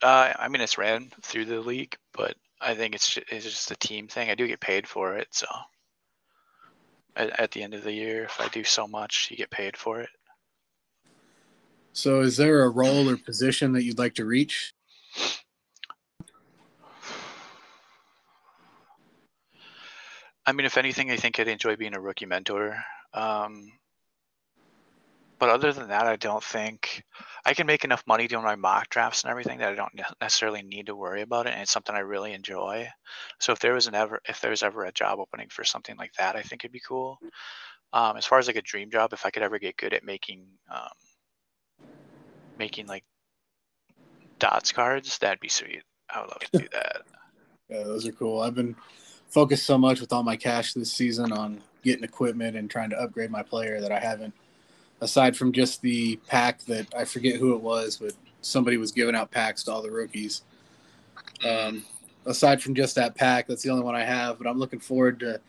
Uh, 0.03 0.33
I 0.37 0.49
mean, 0.49 0.61
it's 0.61 0.79
ran 0.79 1.11
through 1.23 1.45
the 1.45 1.61
league, 1.61 1.97
but 2.12 2.35
I 2.61 2.75
think 2.75 2.97
it's 2.97 3.09
just, 3.09 3.31
it's 3.31 3.45
just 3.45 3.71
a 3.71 3.77
team 3.77 4.09
thing. 4.09 4.31
I 4.31 4.35
do 4.35 4.49
get 4.49 4.59
paid 4.59 4.88
for 4.88 5.17
it, 5.17 5.29
so 5.31 5.47
at, 7.16 7.40
at 7.40 7.51
the 7.51 7.62
end 7.62 7.75
of 7.75 7.85
the 7.85 7.92
year, 7.92 8.25
if 8.25 8.40
I 8.40 8.48
do 8.48 8.64
so 8.64 8.87
much, 8.87 9.29
you 9.31 9.37
get 9.37 9.51
paid 9.51 9.77
for 9.77 10.01
it. 10.01 10.11
So, 11.92 12.20
is 12.20 12.37
there 12.37 12.62
a 12.62 12.70
role 12.70 13.11
or 13.11 13.16
position 13.16 13.72
that 13.72 13.85
you'd 13.85 13.98
like 13.98 14.14
to 14.14 14.25
reach? 14.25 14.72
I 20.44 20.53
mean, 20.53 20.64
if 20.64 20.77
anything, 20.77 21.11
I 21.11 21.16
think 21.16 21.38
I'd 21.38 21.48
enjoy 21.48 21.77
being 21.77 21.94
a 21.94 22.01
rookie 22.01 22.27
mentor. 22.27 22.83
Um, 23.14 23.72
but 25.42 25.50
other 25.50 25.72
than 25.72 25.88
that, 25.88 26.07
I 26.07 26.14
don't 26.14 26.44
think 26.44 27.02
I 27.44 27.52
can 27.52 27.66
make 27.66 27.83
enough 27.83 28.05
money 28.07 28.28
doing 28.28 28.44
my 28.44 28.55
mock 28.55 28.88
drafts 28.90 29.24
and 29.24 29.31
everything 29.33 29.59
that 29.59 29.72
I 29.72 29.74
don't 29.74 30.00
necessarily 30.20 30.62
need 30.62 30.87
to 30.87 30.94
worry 30.94 31.22
about 31.22 31.48
it. 31.48 31.55
And 31.55 31.62
it's 31.62 31.72
something 31.72 31.96
I 31.96 31.98
really 31.98 32.33
enjoy. 32.33 32.87
So 33.40 33.50
if 33.50 33.59
there 33.59 33.74
was 33.74 33.88
an 33.88 33.96
ever, 33.96 34.20
if 34.28 34.40
there 34.40 34.52
was 34.52 34.62
ever 34.62 34.85
a 34.85 34.92
job 34.92 35.18
opening 35.18 35.48
for 35.50 35.64
something 35.64 35.96
like 35.96 36.12
that, 36.12 36.37
I 36.37 36.42
think 36.42 36.62
it'd 36.62 36.70
be 36.70 36.78
cool. 36.78 37.18
Um, 37.92 38.16
as 38.16 38.24
far 38.24 38.38
as 38.38 38.46
like 38.46 38.55
a 38.55 38.62
dream 38.62 38.88
job, 38.88 39.12
if 39.12 39.26
I 39.26 39.31
could 39.31 39.42
ever 39.42 39.59
get 39.59 39.76
good 39.76 39.94
at 39.94 40.05
making, 40.05 40.46
um, 40.72 40.92
making 42.57 42.87
like 42.87 43.02
dots 44.38 44.70
cards, 44.70 45.18
that'd 45.18 45.40
be 45.40 45.48
sweet. 45.48 45.83
I 46.09 46.20
would 46.20 46.28
love 46.31 46.38
to 46.52 46.59
do 46.59 46.68
that. 46.72 46.98
yeah, 47.68 47.83
those 47.83 48.07
are 48.07 48.12
cool. 48.12 48.42
I've 48.42 48.55
been 48.55 48.76
focused 49.26 49.66
so 49.66 49.76
much 49.76 50.00
with 50.00 50.12
all 50.12 50.22
my 50.22 50.37
cash 50.37 50.72
this 50.72 50.92
season 50.92 51.33
on 51.33 51.61
getting 51.83 52.05
equipment 52.05 52.57
and 52.57 52.70
trying 52.70 52.90
to 52.90 53.00
upgrade 53.00 53.33
my 53.33 53.42
player 53.42 53.81
that 53.81 53.90
I 53.90 53.98
haven't 53.98 54.33
aside 55.03 55.37
from 55.37 55.53
just 55.53 55.83
the 55.83 56.17
pack 56.29 56.61
that 56.62 56.87
I 56.95 57.05
forget 57.05 57.37
who 57.38 57.55
it 57.55 57.61
was, 57.61 57.97
but 57.97 58.15
somebody 58.41 58.77
was 58.77 58.93
giving 58.93 59.17
out 59.17 59.31
packs 59.31 59.65
to 59.65 59.73
all 59.73 59.83
the 59.83 59.91
rookies. 59.91 60.43
Um, 61.47 61.85
aside 62.25 62.62
from 62.62 62.75
just 62.75 62.95
that 62.95 63.17
pack, 63.17 63.49
that's 63.49 63.62
the 63.62 63.71
only 63.71 63.83
one 63.83 63.97
I 63.97 64.05
have. 64.05 64.38
But 64.38 64.47
I'm 64.47 64.59
looking 64.59 64.79
forward 64.79 65.21
to 65.21 65.41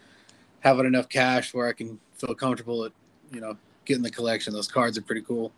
having 0.60 0.88
enough 0.88 1.08
cash 1.08 1.54
where 1.54 1.68
I 1.68 1.74
can 1.74 2.00
feel 2.16 2.34
comfortable 2.34 2.84
at 2.84 2.92
you 3.32 3.40
know 3.40 3.56
getting 3.86 4.04
the 4.04 4.10
collection. 4.10 4.54
Those 4.54 4.68
cards 4.68 4.98
are 4.98 5.04
pretty 5.04 5.22
cool. 5.22 5.52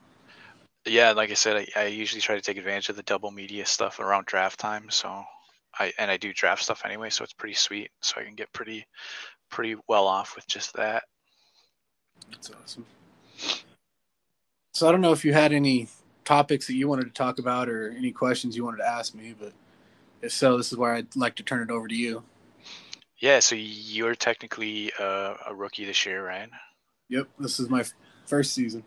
Yeah, 0.86 1.14
like 1.14 1.32
I 1.32 1.36
said, 1.36 1.56
I, 1.76 1.82
I 1.82 1.86
usually 1.86 2.22
try 2.22 2.36
to 2.36 2.42
take 2.42 2.58
advantage 2.58 2.90
of 2.90 2.96
the 2.96 3.04
double 3.04 3.32
media 3.32 3.66
stuff 3.66 4.00
around 4.00 4.26
draft 4.26 4.60
time. 4.60 4.90
So 4.90 5.24
I 5.80 5.94
and 5.98 6.12
I 6.12 6.18
do 6.18 6.34
draft 6.34 6.64
stuff 6.64 6.84
anyway, 6.86 7.10
so 7.10 7.24
it's 7.24 7.34
pretty 7.34 7.56
sweet. 7.56 7.92
So 8.02 8.20
I 8.20 8.26
can 8.26 8.36
get 8.36 8.52
pretty 8.52 8.86
pretty 9.50 9.78
well 9.88 10.06
off 10.06 10.36
with 10.36 10.46
just 10.48 10.74
that. 10.74 11.04
That's 12.30 12.52
awesome. 12.52 12.86
So 14.76 14.90
I 14.90 14.92
don't 14.92 15.00
know 15.00 15.14
if 15.14 15.24
you 15.24 15.32
had 15.32 15.54
any 15.54 15.88
topics 16.26 16.68
that 16.68 16.74
you 16.74 16.90
wanted 16.90 17.06
to 17.06 17.12
talk 17.12 17.40
about 17.40 17.70
or 17.70 17.92
any 17.92 18.12
questions 18.12 18.58
you 18.58 18.66
wanted 18.66 18.80
to 18.80 18.88
ask 18.88 19.16
me, 19.16 19.34
but 19.40 19.54
if 20.22 20.34
so, 20.34 20.58
this 20.58 20.70
is 20.70 20.78
where 20.78 20.94
I'd 20.94 21.16
like 21.16 21.36
to 21.36 21.44
turn 21.44 21.62
it 21.62 21.72
over 21.72 21.88
to 21.88 21.96
you. 21.96 22.24
Yeah, 23.18 23.40
so 23.40 23.56
you're 23.56 24.16
technically 24.16 24.92
uh, 25.00 25.36
a 25.48 25.56
rookie 25.56 25.86
this 25.86 26.06
year, 26.06 26.28
right? 26.28 26.50
Yep, 27.08 27.30
this 27.40 27.58
is 27.62 27.70
my 27.70 27.86
first 28.26 28.54
season. 28.54 28.84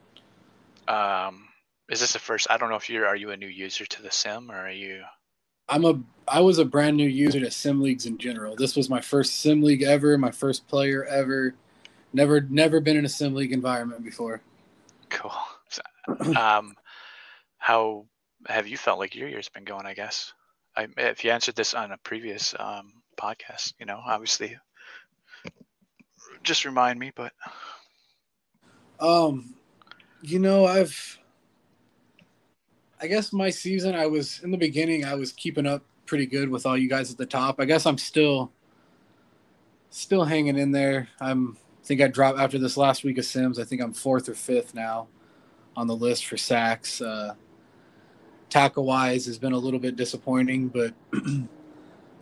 Um, 0.87 1.49
is 1.89 2.01
this 2.01 2.13
the 2.13 2.19
first? 2.19 2.49
I 2.51 2.59
don't 2.59 2.69
know 2.69 2.77
if 2.77 2.91
you're. 2.91 3.07
Are 3.07 3.17
you 3.17 3.31
a 3.31 3.37
new 3.39 3.49
user 3.49 3.87
to 3.87 4.03
the 4.03 4.11
sim, 4.11 4.51
or 4.51 4.57
are 4.57 4.71
you? 4.71 5.05
I'm 5.71 5.87
a. 5.87 5.99
I 6.29 6.41
was 6.41 6.59
a 6.59 6.67
brand 6.67 6.99
new 6.99 7.09
user 7.09 7.41
to 7.41 7.51
sim 7.51 7.81
leagues 7.81 8.05
in 8.05 8.19
general. 8.19 8.57
This 8.57 8.77
was 8.77 8.91
my 8.91 9.01
first 9.01 9.37
sim 9.37 9.63
league 9.63 9.83
ever. 9.83 10.19
My 10.19 10.33
first 10.33 10.69
player 10.69 11.07
ever. 11.07 11.55
Never, 12.13 12.43
never 12.43 12.81
been 12.81 12.99
in 12.99 13.07
a 13.07 13.09
sim 13.09 13.35
league 13.35 13.53
environment 13.53 14.05
before. 14.05 14.43
Cool. 15.09 15.33
um, 16.37 16.75
how 17.59 18.07
have 18.47 18.67
you 18.67 18.77
felt 18.77 18.99
like 18.99 19.15
your 19.15 19.29
year's 19.29 19.49
been 19.49 19.65
going? 19.65 19.87
I 19.87 19.95
guess 19.95 20.33
I, 20.77 20.89
if 20.97 21.25
you 21.25 21.31
answered 21.31 21.57
this 21.57 21.75
on 21.75 21.93
a 21.93 21.99
previous 21.99 22.55
um, 22.59 22.93
podcast, 23.17 23.75
you 23.79 23.87
know, 23.87 24.01
obviously, 24.05 24.57
just 26.43 26.65
remind 26.65 26.99
me. 26.99 27.13
But 27.15 27.33
um, 29.01 29.55
you 30.23 30.39
know, 30.39 30.67
I've 30.67 31.19
I 33.01 33.07
guess 33.07 33.33
my 33.33 33.51
season, 33.51 33.95
I 33.95 34.07
was 34.07 34.41
in 34.43 34.51
the 34.51 34.57
beginning, 34.57 35.05
I 35.05 35.15
was 35.15 35.33
keeping 35.33 35.67
up 35.67 35.83
pretty 36.07 36.27
good 36.27 36.49
with 36.49 36.65
all 36.65 36.77
you 36.77 36.89
guys 36.89 37.11
at 37.11 37.19
the 37.19 37.27
top. 37.27 37.61
I 37.61 37.65
guess 37.65 37.87
I'm 37.87 37.99
still 37.99 38.53
still 39.91 40.25
hanging 40.25 40.59
in 40.59 40.73
there. 40.73 41.09
I'm 41.21 41.57
I 41.83 41.87
think 41.89 42.01
I 42.01 42.07
dropped 42.07 42.39
after 42.39 42.59
this 42.59 42.77
last 42.77 43.05
week 43.05 43.19
of 43.19 43.25
Sims. 43.25 43.59
I 43.59 43.65
think 43.65 43.83
I'm 43.83 43.95
fourth 43.95 44.29
or 44.29 44.35
fifth 44.35 44.75
now 44.75 45.09
on 45.79 45.87
the 45.87 45.95
list 45.95 46.27
for 46.27 46.37
sacks. 46.37 47.01
Uh, 47.01 47.35
tackle 48.51 48.85
wise 48.85 49.27
has 49.27 49.39
been 49.39 49.53
a 49.53 49.59
little 49.59 49.79
bit 49.79 49.95
disappointing, 49.95 50.69
but 50.69 50.93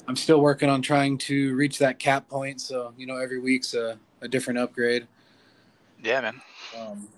I'm 0.06 0.14
still 0.14 0.40
working 0.40 0.68
on 0.68 0.82
trying 0.82 1.16
to 1.18 1.54
reach 1.56 1.78
that 1.78 1.98
cap 1.98 2.28
point. 2.28 2.60
So 2.60 2.92
you 2.98 3.06
know, 3.06 3.16
every 3.16 3.40
week's 3.40 3.72
a, 3.72 3.98
a 4.20 4.28
different 4.28 4.58
upgrade. 4.58 5.08
Yeah, 6.04 6.20
man. 6.20 6.42
Um, 6.78 7.08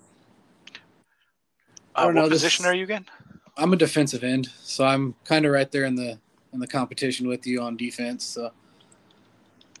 I 1.93 2.03
don't 2.03 2.17
uh, 2.17 2.21
what 2.21 2.27
know. 2.27 2.29
Position 2.29 2.63
this, 2.63 2.71
are 2.71 2.75
you 2.75 2.85
again? 2.85 3.05
I'm 3.57 3.73
a 3.73 3.75
defensive 3.75 4.23
end, 4.23 4.49
so 4.61 4.85
I'm 4.85 5.15
kind 5.25 5.45
of 5.45 5.51
right 5.51 5.69
there 5.69 5.83
in 5.83 5.95
the 5.95 6.17
in 6.53 6.59
the 6.59 6.67
competition 6.67 7.27
with 7.27 7.45
you 7.45 7.61
on 7.61 7.75
defense. 7.75 8.23
So. 8.23 8.51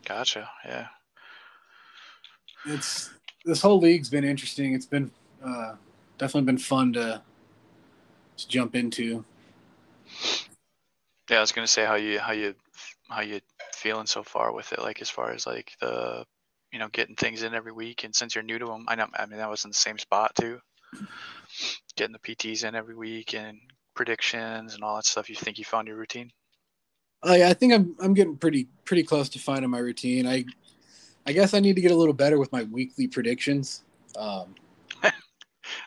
Gotcha. 0.05 0.49
Yeah. 0.65 0.87
It's 2.65 3.11
this 3.45 3.61
whole 3.61 3.79
league's 3.79 4.09
been 4.09 4.23
interesting. 4.23 4.73
It's 4.73 4.85
been 4.85 5.11
uh, 5.45 5.75
definitely 6.19 6.45
been 6.45 6.57
fun 6.59 6.93
to 6.93 7.23
to 8.37 8.47
jump 8.47 8.75
into. 8.75 9.25
Yeah, 11.29 11.37
I 11.37 11.41
was 11.41 11.51
gonna 11.51 11.67
say 11.67 11.85
how 11.85 11.95
you 11.95 12.19
how 12.19 12.33
you 12.33 12.53
how 13.09 13.21
you 13.21 13.39
feeling 13.73 14.05
so 14.05 14.23
far 14.23 14.53
with 14.53 14.71
it, 14.71 14.79
like 14.79 15.01
as 15.01 15.09
far 15.09 15.31
as 15.31 15.47
like 15.47 15.71
the 15.81 16.25
you 16.71 16.77
know 16.77 16.89
getting 16.89 17.15
things 17.15 17.41
in 17.41 17.55
every 17.55 17.71
week, 17.71 18.03
and 18.03 18.13
since 18.13 18.35
you're 18.35 18.43
new 18.43 18.59
to 18.59 18.65
them, 18.65 18.85
I 18.87 18.95
know 18.95 19.07
I 19.17 19.25
mean 19.25 19.39
that 19.39 19.49
was 19.49 19.63
in 19.63 19.71
the 19.71 19.75
same 19.75 19.97
spot 19.97 20.33
too, 20.39 20.59
getting 21.95 22.13
the 22.13 22.19
PTs 22.19 22.67
in 22.67 22.75
every 22.75 22.95
week 22.95 23.33
and 23.33 23.57
predictions 23.95 24.75
and 24.75 24.83
all 24.83 24.95
that 24.97 25.05
stuff. 25.05 25.29
You 25.29 25.35
think 25.35 25.57
you 25.57 25.65
found 25.65 25.87
your 25.87 25.97
routine? 25.97 26.31
Uh, 27.27 27.35
yeah, 27.37 27.49
I 27.49 27.53
think 27.53 27.73
I'm 27.73 27.95
I'm 27.99 28.13
getting 28.13 28.37
pretty 28.37 28.67
pretty 28.85 29.03
close 29.03 29.29
to 29.29 29.39
finding 29.39 29.69
my 29.69 29.79
routine. 29.79 30.27
I 30.27 30.45
I 31.25 31.31
guess 31.31 31.53
I 31.53 31.59
need 31.59 31.75
to 31.75 31.81
get 31.81 31.91
a 31.91 31.95
little 31.95 32.13
better 32.13 32.39
with 32.39 32.51
my 32.51 32.63
weekly 32.63 33.07
predictions. 33.07 33.83
Um, 34.17 34.55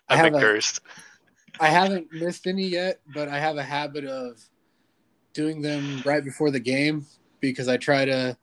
I've 0.09 0.33
been 0.33 0.40
cursed. 0.40 0.81
I 1.61 1.68
haven't 1.68 2.12
missed 2.12 2.47
any 2.47 2.64
yet, 2.66 3.01
but 3.14 3.29
I 3.29 3.38
have 3.38 3.57
a 3.57 3.62
habit 3.62 4.05
of 4.05 4.42
doing 5.33 5.62
them 5.62 6.03
right 6.05 6.25
before 6.25 6.51
the 6.51 6.61
game 6.61 7.07
because 7.40 7.68
I 7.68 7.77
try 7.77 8.05
to 8.05 8.37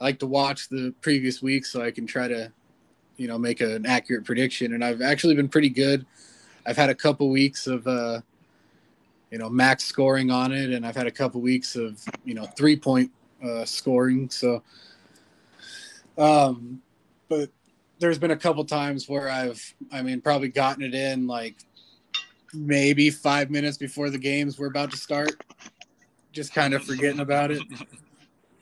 I 0.00 0.04
like 0.04 0.18
to 0.20 0.26
watch 0.26 0.68
the 0.68 0.94
previous 1.02 1.42
week 1.42 1.66
so 1.66 1.82
I 1.82 1.90
can 1.90 2.06
try 2.06 2.26
to, 2.26 2.50
you 3.16 3.28
know, 3.28 3.38
make 3.38 3.60
an 3.60 3.84
accurate 3.84 4.24
prediction. 4.24 4.72
And 4.72 4.82
I've 4.82 5.02
actually 5.02 5.34
been 5.34 5.48
pretty 5.48 5.68
good. 5.68 6.06
I've 6.64 6.76
had 6.76 6.88
a 6.88 6.94
couple 6.94 7.28
weeks 7.28 7.66
of, 7.66 7.86
uh, 7.86 8.20
you 9.30 9.38
know, 9.38 9.50
max 9.50 9.84
scoring 9.84 10.30
on 10.30 10.52
it, 10.52 10.70
and 10.70 10.86
I've 10.86 10.96
had 10.96 11.06
a 11.06 11.10
couple 11.10 11.40
weeks 11.40 11.76
of, 11.76 12.02
you 12.24 12.34
know, 12.34 12.46
three 12.46 12.76
point 12.76 13.10
uh, 13.44 13.64
scoring. 13.64 14.30
So, 14.30 14.62
um, 16.16 16.80
but 17.28 17.50
there's 18.00 18.18
been 18.18 18.30
a 18.32 18.36
couple 18.36 18.64
times 18.64 19.08
where 19.08 19.28
I've, 19.28 19.74
I 19.92 20.02
mean, 20.02 20.20
probably 20.20 20.48
gotten 20.48 20.82
it 20.82 20.94
in 20.94 21.26
like 21.26 21.56
maybe 22.52 23.10
five 23.10 23.50
minutes 23.50 23.76
before 23.76 24.10
the 24.10 24.18
games 24.18 24.58
were 24.58 24.66
about 24.66 24.90
to 24.90 24.96
start, 24.96 25.44
just 26.32 26.52
kind 26.52 26.74
of 26.74 26.82
forgetting 26.82 27.20
about 27.20 27.50
it. 27.50 27.62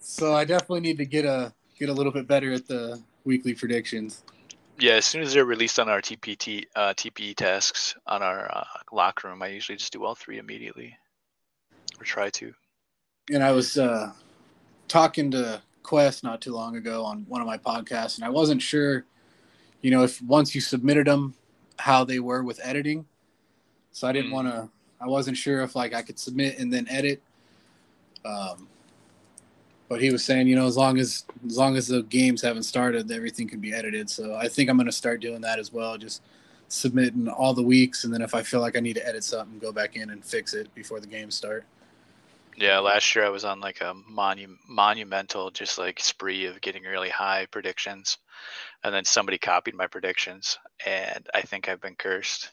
So 0.00 0.34
I 0.34 0.44
definitely 0.44 0.80
need 0.80 0.98
to 0.98 1.06
get 1.06 1.24
a 1.24 1.52
get 1.78 1.88
a 1.88 1.92
little 1.92 2.12
bit 2.12 2.26
better 2.26 2.52
at 2.52 2.66
the 2.66 3.00
weekly 3.24 3.54
predictions. 3.54 4.24
Yeah, 4.80 4.94
as 4.94 5.06
soon 5.06 5.22
as 5.22 5.32
they're 5.32 5.44
released 5.44 5.78
on 5.78 5.88
our 5.88 6.00
TPT 6.00 6.64
uh, 6.74 6.94
TPE 6.94 7.36
tasks 7.36 7.96
on 8.06 8.22
our 8.22 8.50
uh, 8.52 8.64
locker 8.92 9.28
room, 9.28 9.42
I 9.42 9.48
usually 9.48 9.76
just 9.76 9.92
do 9.92 10.04
all 10.04 10.14
three 10.14 10.38
immediately, 10.38 10.96
or 12.00 12.04
try 12.04 12.30
to. 12.30 12.52
And 13.30 13.44
I 13.44 13.52
was 13.52 13.76
uh, 13.76 14.12
talking 14.88 15.30
to 15.32 15.62
Quest 15.82 16.24
not 16.24 16.40
too 16.40 16.52
long 16.52 16.76
ago 16.76 17.04
on 17.04 17.24
one 17.28 17.40
of 17.40 17.46
my 17.46 17.58
podcasts, 17.58 18.16
and 18.16 18.24
I 18.24 18.30
wasn't 18.30 18.62
sure, 18.62 19.04
you 19.82 19.90
know, 19.90 20.02
if 20.02 20.20
once 20.22 20.54
you 20.54 20.60
submitted 20.60 21.06
them, 21.06 21.34
how 21.78 22.04
they 22.04 22.18
were 22.18 22.42
with 22.42 22.60
editing. 22.62 23.06
So 23.92 24.08
I 24.08 24.12
didn't 24.12 24.30
mm. 24.30 24.34
want 24.34 24.48
to. 24.48 24.68
I 25.00 25.06
wasn't 25.06 25.36
sure 25.36 25.62
if 25.62 25.76
like 25.76 25.94
I 25.94 26.02
could 26.02 26.18
submit 26.18 26.58
and 26.58 26.72
then 26.72 26.86
edit. 26.88 27.22
Um, 28.24 28.68
but 29.88 30.02
he 30.02 30.10
was 30.10 30.24
saying, 30.24 30.48
you 30.48 30.56
know, 30.56 30.66
as 30.66 30.76
long 30.76 30.98
as 30.98 31.24
as 31.46 31.56
long 31.56 31.76
as 31.76 31.88
the 31.88 32.02
games 32.02 32.42
haven't 32.42 32.64
started, 32.64 33.10
everything 33.10 33.48
can 33.48 33.60
be 33.60 33.72
edited. 33.72 34.10
So 34.10 34.34
I 34.34 34.48
think 34.48 34.68
I'm 34.68 34.76
going 34.76 34.86
to 34.86 34.92
start 34.92 35.20
doing 35.20 35.40
that 35.42 35.58
as 35.58 35.72
well. 35.72 35.96
Just 35.96 36.22
submitting 36.68 37.28
all 37.28 37.54
the 37.54 37.62
weeks, 37.62 38.04
and 38.04 38.12
then 38.12 38.20
if 38.20 38.34
I 38.34 38.42
feel 38.42 38.60
like 38.60 38.76
I 38.76 38.80
need 38.80 38.94
to 38.94 39.06
edit 39.06 39.24
something, 39.24 39.58
go 39.58 39.72
back 39.72 39.96
in 39.96 40.10
and 40.10 40.22
fix 40.22 40.52
it 40.52 40.72
before 40.74 41.00
the 41.00 41.06
games 41.06 41.34
start. 41.34 41.64
Yeah, 42.60 42.78
last 42.80 43.14
year 43.14 43.24
I 43.24 43.28
was 43.28 43.44
on 43.44 43.60
like 43.60 43.80
a 43.80 43.94
monu- 44.10 44.56
monumental, 44.68 45.50
just 45.50 45.78
like 45.78 46.00
spree 46.00 46.46
of 46.46 46.60
getting 46.60 46.82
really 46.82 47.10
high 47.10 47.46
predictions, 47.50 48.18
and 48.82 48.92
then 48.92 49.04
somebody 49.04 49.38
copied 49.38 49.74
my 49.74 49.86
predictions, 49.86 50.58
and 50.84 51.26
I 51.32 51.42
think 51.42 51.68
I've 51.68 51.80
been 51.80 51.94
cursed. 51.94 52.50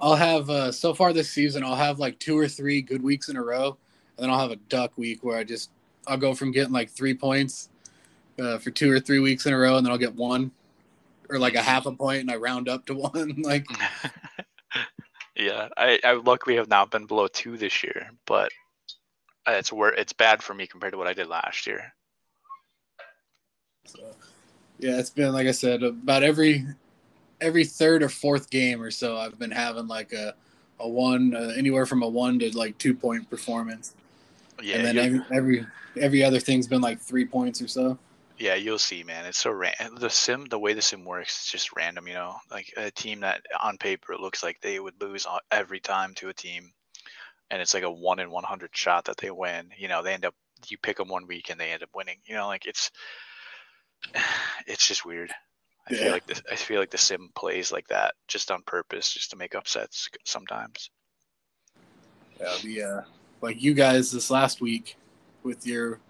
I'll 0.00 0.16
have 0.16 0.50
uh, 0.50 0.72
so 0.72 0.94
far 0.94 1.12
this 1.12 1.30
season. 1.30 1.62
I'll 1.62 1.76
have 1.76 1.98
like 1.98 2.18
two 2.18 2.36
or 2.38 2.48
three 2.48 2.82
good 2.82 3.02
weeks 3.02 3.28
in 3.28 3.36
a 3.36 3.42
row 3.42 3.76
and 4.20 4.24
then 4.24 4.34
I'll 4.34 4.40
have 4.40 4.50
a 4.50 4.56
duck 4.56 4.98
week 4.98 5.24
where 5.24 5.38
I 5.38 5.44
just 5.44 5.70
I'll 6.06 6.18
go 6.18 6.34
from 6.34 6.52
getting 6.52 6.74
like 6.74 6.90
three 6.90 7.14
points 7.14 7.70
uh, 8.38 8.58
for 8.58 8.70
two 8.70 8.92
or 8.92 9.00
three 9.00 9.18
weeks 9.18 9.46
in 9.46 9.54
a 9.54 9.58
row, 9.58 9.78
and 9.78 9.86
then 9.86 9.90
I'll 9.90 9.98
get 9.98 10.14
one 10.14 10.50
or 11.30 11.38
like 11.38 11.54
a 11.54 11.62
half 11.62 11.86
a 11.86 11.92
point, 11.92 12.20
and 12.20 12.30
I 12.30 12.36
round 12.36 12.68
up 12.68 12.84
to 12.86 12.94
one. 12.94 13.36
like, 13.42 13.66
yeah, 15.40 15.68
I, 15.76 15.98
I 16.04 16.12
luckily 16.12 16.56
have 16.56 16.68
not 16.68 16.90
been 16.90 17.06
below 17.06 17.26
two 17.26 17.56
this 17.56 17.82
year, 17.82 18.10
but 18.26 18.50
it's 19.46 19.72
where 19.72 19.92
it's 19.92 20.12
bad 20.12 20.42
for 20.42 20.52
me 20.52 20.66
compared 20.66 20.92
to 20.92 20.98
what 20.98 21.06
I 21.06 21.14
did 21.14 21.28
last 21.28 21.66
year. 21.66 21.94
So, 23.86 24.00
yeah, 24.78 24.98
it's 24.98 25.10
been 25.10 25.32
like 25.32 25.46
I 25.46 25.52
said, 25.52 25.82
about 25.82 26.22
every 26.22 26.66
every 27.40 27.64
third 27.64 28.02
or 28.02 28.10
fourth 28.10 28.50
game 28.50 28.82
or 28.82 28.90
so, 28.90 29.16
I've 29.16 29.38
been 29.38 29.50
having 29.50 29.88
like 29.88 30.12
a 30.12 30.34
a 30.78 30.88
one, 30.88 31.34
uh, 31.34 31.52
anywhere 31.56 31.86
from 31.86 32.02
a 32.02 32.08
one 32.08 32.38
to 32.38 32.56
like 32.56 32.76
two 32.78 32.94
point 32.94 33.28
performance. 33.30 33.94
Yeah, 34.62 34.76
and 34.76 34.86
then 34.86 34.98
every, 34.98 35.20
every 35.32 35.66
every 35.98 36.22
other 36.22 36.38
thing's 36.38 36.66
been 36.66 36.82
like 36.82 37.00
three 37.00 37.24
points 37.24 37.62
or 37.62 37.68
so. 37.68 37.98
Yeah, 38.40 38.54
you'll 38.54 38.78
see, 38.78 39.04
man. 39.04 39.26
It's 39.26 39.36
so 39.36 39.50
ran- 39.50 39.74
the 39.96 40.08
sim, 40.08 40.46
the 40.46 40.58
way 40.58 40.72
the 40.72 40.80
sim 40.80 41.04
works, 41.04 41.42
it's 41.42 41.52
just 41.52 41.76
random. 41.76 42.08
You 42.08 42.14
know, 42.14 42.36
like 42.50 42.72
a 42.74 42.90
team 42.90 43.20
that 43.20 43.42
on 43.62 43.76
paper 43.76 44.16
looks 44.16 44.42
like 44.42 44.58
they 44.62 44.80
would 44.80 44.98
lose 44.98 45.26
every 45.52 45.78
time 45.78 46.14
to 46.14 46.30
a 46.30 46.34
team, 46.34 46.72
and 47.50 47.60
it's 47.60 47.74
like 47.74 47.82
a 47.82 47.90
one 47.90 48.18
in 48.18 48.30
one 48.30 48.44
hundred 48.44 48.70
shot 48.72 49.04
that 49.04 49.18
they 49.18 49.30
win. 49.30 49.68
You 49.76 49.88
know, 49.88 50.02
they 50.02 50.14
end 50.14 50.24
up 50.24 50.34
you 50.68 50.78
pick 50.78 50.96
them 50.96 51.08
one 51.08 51.26
week 51.26 51.50
and 51.50 51.60
they 51.60 51.70
end 51.70 51.82
up 51.82 51.90
winning. 51.94 52.16
You 52.24 52.34
know, 52.34 52.46
like 52.46 52.64
it's 52.64 52.90
it's 54.66 54.88
just 54.88 55.04
weird. 55.04 55.30
I 55.90 55.94
yeah. 55.94 56.00
feel 56.00 56.12
like 56.12 56.26
this. 56.26 56.42
I 56.50 56.56
feel 56.56 56.80
like 56.80 56.90
the 56.90 56.98
sim 56.98 57.28
plays 57.34 57.70
like 57.70 57.88
that 57.88 58.14
just 58.26 58.50
on 58.50 58.62
purpose, 58.62 59.12
just 59.12 59.32
to 59.32 59.36
make 59.36 59.54
upsets 59.54 60.08
sometimes. 60.24 60.88
Yeah, 62.40 62.56
the 62.62 62.82
uh, 62.82 63.00
like 63.42 63.60
you 63.60 63.74
guys 63.74 64.10
this 64.10 64.30
last 64.30 64.62
week 64.62 64.96
with 65.42 65.66
your 65.66 66.00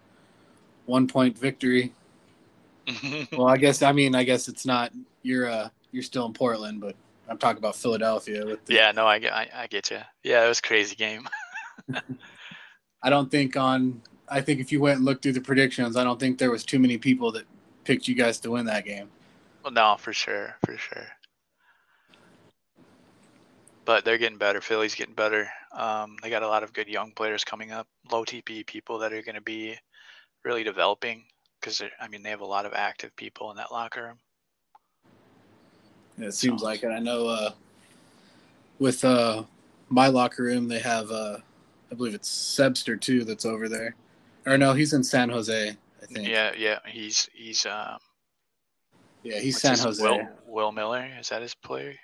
one 0.86 1.08
point 1.08 1.36
victory. 1.36 1.92
Well, 3.32 3.48
I 3.48 3.56
guess 3.56 3.82
I 3.82 3.92
mean 3.92 4.14
I 4.14 4.24
guess 4.24 4.48
it's 4.48 4.66
not 4.66 4.92
you're 5.22 5.48
uh 5.48 5.68
you're 5.92 6.02
still 6.02 6.26
in 6.26 6.32
Portland, 6.32 6.80
but 6.80 6.94
I'm 7.28 7.38
talking 7.38 7.58
about 7.58 7.76
Philadelphia 7.76 8.44
with 8.44 8.64
the, 8.66 8.74
Yeah, 8.74 8.92
no, 8.92 9.06
I 9.06 9.18
get 9.18 9.32
I, 9.32 9.48
I 9.54 9.66
get 9.66 9.90
you. 9.90 9.98
Yeah, 10.22 10.44
it 10.44 10.48
was 10.48 10.60
crazy 10.60 10.96
game. 10.96 11.28
I 13.02 13.10
don't 13.10 13.30
think 13.30 13.56
on 13.56 14.02
I 14.28 14.40
think 14.40 14.60
if 14.60 14.70
you 14.70 14.80
went 14.80 14.98
and 14.98 15.04
looked 15.04 15.22
through 15.22 15.32
the 15.32 15.40
predictions, 15.40 15.96
I 15.96 16.04
don't 16.04 16.20
think 16.20 16.38
there 16.38 16.50
was 16.50 16.64
too 16.64 16.78
many 16.78 16.98
people 16.98 17.32
that 17.32 17.44
picked 17.84 18.06
you 18.06 18.14
guys 18.14 18.38
to 18.40 18.50
win 18.50 18.66
that 18.66 18.84
game. 18.84 19.10
Well, 19.64 19.72
no, 19.72 19.96
for 19.98 20.12
sure, 20.12 20.56
for 20.64 20.76
sure. 20.78 21.06
But 23.84 24.04
they're 24.04 24.18
getting 24.18 24.38
better. 24.38 24.60
Philly's 24.60 24.94
getting 24.94 25.14
better. 25.14 25.48
Um, 25.72 26.16
they 26.22 26.30
got 26.30 26.42
a 26.42 26.48
lot 26.48 26.62
of 26.62 26.72
good 26.72 26.88
young 26.88 27.12
players 27.12 27.44
coming 27.44 27.72
up, 27.72 27.88
low 28.10 28.24
TP 28.24 28.64
people 28.64 28.98
that 29.00 29.12
are 29.12 29.22
going 29.22 29.34
to 29.34 29.40
be 29.40 29.76
really 30.44 30.62
developing 30.62 31.24
because 31.60 31.82
I 32.00 32.08
mean 32.08 32.22
they 32.22 32.30
have 32.30 32.40
a 32.40 32.46
lot 32.46 32.66
of 32.66 32.72
active 32.74 33.14
people 33.16 33.50
in 33.50 33.56
that 33.56 33.72
locker 33.72 34.04
room. 34.04 34.18
Yeah, 36.18 36.28
it 36.28 36.34
seems 36.34 36.60
so. 36.60 36.66
like 36.66 36.82
it. 36.82 36.88
I 36.88 36.98
know 36.98 37.26
uh, 37.26 37.50
with 38.78 39.04
uh, 39.04 39.44
my 39.88 40.08
locker 40.08 40.44
room 40.44 40.68
they 40.68 40.80
have 40.80 41.10
uh, 41.10 41.38
I 41.90 41.94
believe 41.94 42.14
it's 42.14 42.30
Sebster 42.30 43.00
too 43.00 43.24
that's 43.24 43.44
over 43.44 43.68
there, 43.68 43.94
or 44.46 44.56
no, 44.56 44.72
he's 44.72 44.92
in 44.92 45.02
San 45.02 45.28
Jose. 45.28 45.76
I 46.02 46.06
think. 46.06 46.28
Yeah, 46.28 46.52
yeah, 46.56 46.78
he's 46.86 47.28
he's 47.34 47.66
um. 47.66 47.98
Yeah, 49.22 49.38
he's 49.38 49.60
San 49.60 49.76
Jose. 49.76 50.02
Will, 50.02 50.26
Will 50.46 50.72
Miller 50.72 51.06
is 51.18 51.28
that 51.28 51.42
his 51.42 51.54
player? 51.54 51.94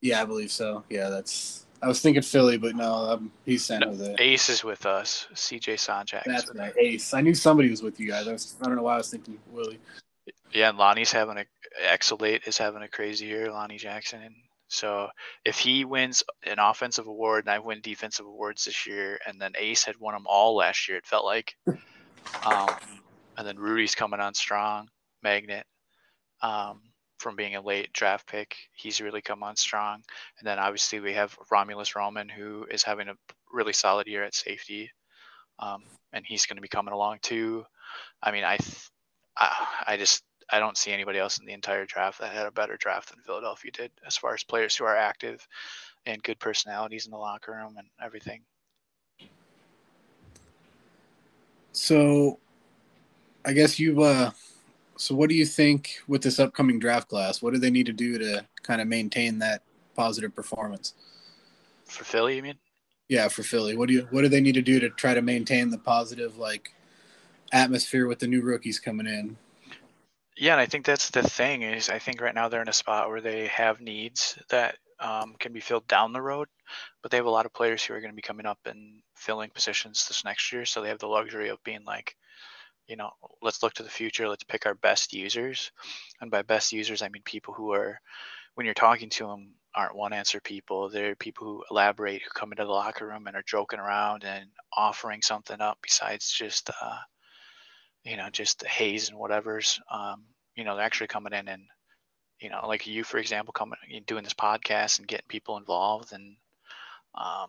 Yeah, 0.00 0.20
I 0.20 0.24
believe 0.24 0.50
so. 0.50 0.82
Yeah, 0.90 1.08
that's 1.08 1.66
I 1.84 1.88
was 1.88 2.00
thinking 2.00 2.22
Philly, 2.22 2.56
but 2.56 2.74
no, 2.74 2.92
um, 2.92 3.30
he's 3.44 3.64
San 3.64 3.82
Jose. 3.82 4.16
Ace 4.18 4.48
is 4.48 4.64
with 4.64 4.86
us. 4.86 5.26
CJ 5.34 5.74
Sanjak. 5.74 6.22
That's 6.24 6.50
right. 6.54 6.72
Ace. 6.78 7.12
I 7.12 7.20
knew 7.20 7.34
somebody 7.34 7.68
was 7.68 7.82
with 7.82 8.00
you 8.00 8.08
guys. 8.08 8.26
I, 8.26 8.32
was, 8.32 8.56
I 8.62 8.64
don't 8.64 8.76
know 8.76 8.82
why 8.82 8.94
I 8.94 8.98
was 8.98 9.10
thinking 9.10 9.38
Willie. 9.52 9.78
Yeah, 10.52 10.70
and 10.70 10.78
Lonnie's 10.78 11.12
having 11.12 11.36
a 11.36 11.44
Exolate 11.82 12.44
is 12.46 12.56
having 12.56 12.82
a 12.82 12.88
crazy 12.88 13.26
year. 13.26 13.50
Lonnie 13.50 13.76
Jackson. 13.76 14.34
So 14.68 15.08
if 15.44 15.58
he 15.58 15.84
wins 15.84 16.22
an 16.44 16.58
offensive 16.58 17.06
award 17.06 17.44
and 17.44 17.50
I 17.50 17.58
win 17.58 17.80
defensive 17.82 18.26
awards 18.26 18.64
this 18.64 18.86
year, 18.86 19.18
and 19.26 19.40
then 19.40 19.52
Ace 19.58 19.84
had 19.84 19.98
won 19.98 20.14
them 20.14 20.24
all 20.26 20.56
last 20.56 20.88
year, 20.88 20.98
it 20.98 21.06
felt 21.06 21.24
like. 21.24 21.54
um, 21.66 22.68
and 23.36 23.46
then 23.46 23.58
Rudy's 23.58 23.94
coming 23.94 24.20
on 24.20 24.34
strong. 24.34 24.88
Magnet. 25.22 25.66
Um, 26.40 26.80
from 27.24 27.36
being 27.36 27.56
a 27.56 27.60
late 27.62 27.90
draft 27.94 28.28
pick. 28.28 28.54
He's 28.76 29.00
really 29.00 29.22
come 29.22 29.42
on 29.42 29.56
strong. 29.56 30.02
And 30.38 30.46
then 30.46 30.58
obviously 30.58 31.00
we 31.00 31.14
have 31.14 31.34
Romulus 31.50 31.96
Roman, 31.96 32.28
who 32.28 32.66
is 32.70 32.82
having 32.82 33.08
a 33.08 33.14
really 33.50 33.72
solid 33.72 34.06
year 34.06 34.22
at 34.22 34.34
safety. 34.34 34.90
Um, 35.58 35.84
and 36.12 36.22
he's 36.26 36.44
going 36.44 36.58
to 36.58 36.62
be 36.62 36.68
coming 36.68 36.92
along 36.92 37.20
too. 37.22 37.64
I 38.22 38.30
mean, 38.30 38.44
I, 38.44 38.58
I, 39.38 39.66
I 39.86 39.96
just 39.96 40.22
I 40.52 40.58
don't 40.58 40.76
see 40.76 40.92
anybody 40.92 41.18
else 41.18 41.38
in 41.38 41.46
the 41.46 41.54
entire 41.54 41.86
draft 41.86 42.20
that 42.20 42.34
had 42.34 42.44
a 42.44 42.52
better 42.52 42.76
draft 42.76 43.08
than 43.08 43.22
Philadelphia 43.24 43.70
did 43.70 43.90
as 44.06 44.18
far 44.18 44.34
as 44.34 44.44
players 44.44 44.76
who 44.76 44.84
are 44.84 44.94
active 44.94 45.48
and 46.04 46.22
good 46.22 46.38
personalities 46.38 47.06
in 47.06 47.10
the 47.10 47.16
locker 47.16 47.52
room 47.52 47.76
and 47.78 47.88
everything. 48.04 48.42
So, 51.72 52.38
I 53.46 53.54
guess 53.54 53.78
you 53.78 54.02
uh, 54.02 54.32
so, 54.96 55.14
what 55.14 55.28
do 55.28 55.34
you 55.34 55.46
think 55.46 56.00
with 56.06 56.22
this 56.22 56.38
upcoming 56.38 56.78
draft 56.78 57.08
class? 57.08 57.42
What 57.42 57.52
do 57.52 57.58
they 57.58 57.70
need 57.70 57.86
to 57.86 57.92
do 57.92 58.18
to 58.18 58.46
kind 58.62 58.80
of 58.80 58.88
maintain 58.88 59.38
that 59.40 59.62
positive 59.94 60.34
performance? 60.34 60.94
For 61.86 62.04
Philly, 62.04 62.36
you 62.36 62.42
mean? 62.42 62.58
Yeah, 63.08 63.28
for 63.28 63.42
Philly. 63.42 63.76
What 63.76 63.88
do 63.88 63.94
you 63.94 64.08
what 64.10 64.22
do 64.22 64.28
they 64.28 64.40
need 64.40 64.54
to 64.54 64.62
do 64.62 64.80
to 64.80 64.90
try 64.90 65.14
to 65.14 65.22
maintain 65.22 65.70
the 65.70 65.78
positive 65.78 66.38
like 66.38 66.74
atmosphere 67.52 68.06
with 68.06 68.18
the 68.18 68.26
new 68.26 68.42
rookies 68.42 68.78
coming 68.78 69.06
in? 69.06 69.36
Yeah, 70.36 70.52
and 70.52 70.60
I 70.60 70.66
think 70.66 70.84
that's 70.84 71.10
the 71.10 71.22
thing 71.22 71.62
is 71.62 71.90
I 71.90 71.98
think 71.98 72.20
right 72.20 72.34
now 72.34 72.48
they're 72.48 72.62
in 72.62 72.68
a 72.68 72.72
spot 72.72 73.08
where 73.08 73.20
they 73.20 73.46
have 73.48 73.80
needs 73.80 74.38
that 74.48 74.76
um, 75.00 75.34
can 75.38 75.52
be 75.52 75.60
filled 75.60 75.86
down 75.86 76.12
the 76.12 76.22
road, 76.22 76.48
but 77.02 77.10
they 77.10 77.16
have 77.16 77.26
a 77.26 77.30
lot 77.30 77.46
of 77.46 77.52
players 77.52 77.84
who 77.84 77.94
are 77.94 78.00
going 78.00 78.12
to 78.12 78.16
be 78.16 78.22
coming 78.22 78.46
up 78.46 78.58
and 78.64 79.02
filling 79.14 79.50
positions 79.50 80.06
this 80.06 80.24
next 80.24 80.52
year, 80.52 80.64
so 80.64 80.80
they 80.80 80.88
have 80.88 80.98
the 80.98 81.06
luxury 81.06 81.50
of 81.50 81.62
being 81.62 81.84
like, 81.84 82.16
you 82.86 82.96
know, 82.96 83.10
let's 83.42 83.62
look 83.62 83.74
to 83.74 83.82
the 83.82 83.88
future. 83.88 84.28
Let's 84.28 84.44
pick 84.44 84.66
our 84.66 84.74
best 84.74 85.12
users. 85.12 85.72
And 86.20 86.30
by 86.30 86.42
best 86.42 86.72
users, 86.72 87.02
I 87.02 87.08
mean 87.08 87.22
people 87.24 87.54
who 87.54 87.72
are, 87.72 88.00
when 88.54 88.66
you're 88.66 88.74
talking 88.74 89.10
to 89.10 89.26
them, 89.26 89.54
aren't 89.74 89.96
one 89.96 90.12
answer 90.12 90.40
people. 90.40 90.88
They're 90.88 91.16
people 91.16 91.46
who 91.46 91.64
elaborate, 91.70 92.22
who 92.22 92.30
come 92.34 92.52
into 92.52 92.64
the 92.64 92.70
locker 92.70 93.06
room 93.06 93.26
and 93.26 93.36
are 93.36 93.42
joking 93.44 93.80
around 93.80 94.24
and 94.24 94.46
offering 94.76 95.20
something 95.20 95.60
up 95.60 95.78
besides 95.82 96.30
just, 96.30 96.70
uh, 96.80 96.98
you 98.04 98.16
know, 98.16 98.28
just 98.30 98.60
the 98.60 98.68
haze 98.68 99.08
and 99.08 99.18
whatever's, 99.18 99.80
um, 99.90 100.22
you 100.54 100.62
know, 100.62 100.76
they're 100.76 100.84
actually 100.84 101.08
coming 101.08 101.32
in 101.32 101.48
and, 101.48 101.62
you 102.40 102.50
know, 102.50 102.66
like 102.68 102.86
you, 102.86 103.02
for 103.02 103.18
example, 103.18 103.52
coming 103.52 103.78
doing 104.06 104.22
this 104.22 104.34
podcast 104.34 104.98
and 104.98 105.08
getting 105.08 105.26
people 105.28 105.56
involved 105.56 106.12
and 106.12 106.36
um, 107.16 107.48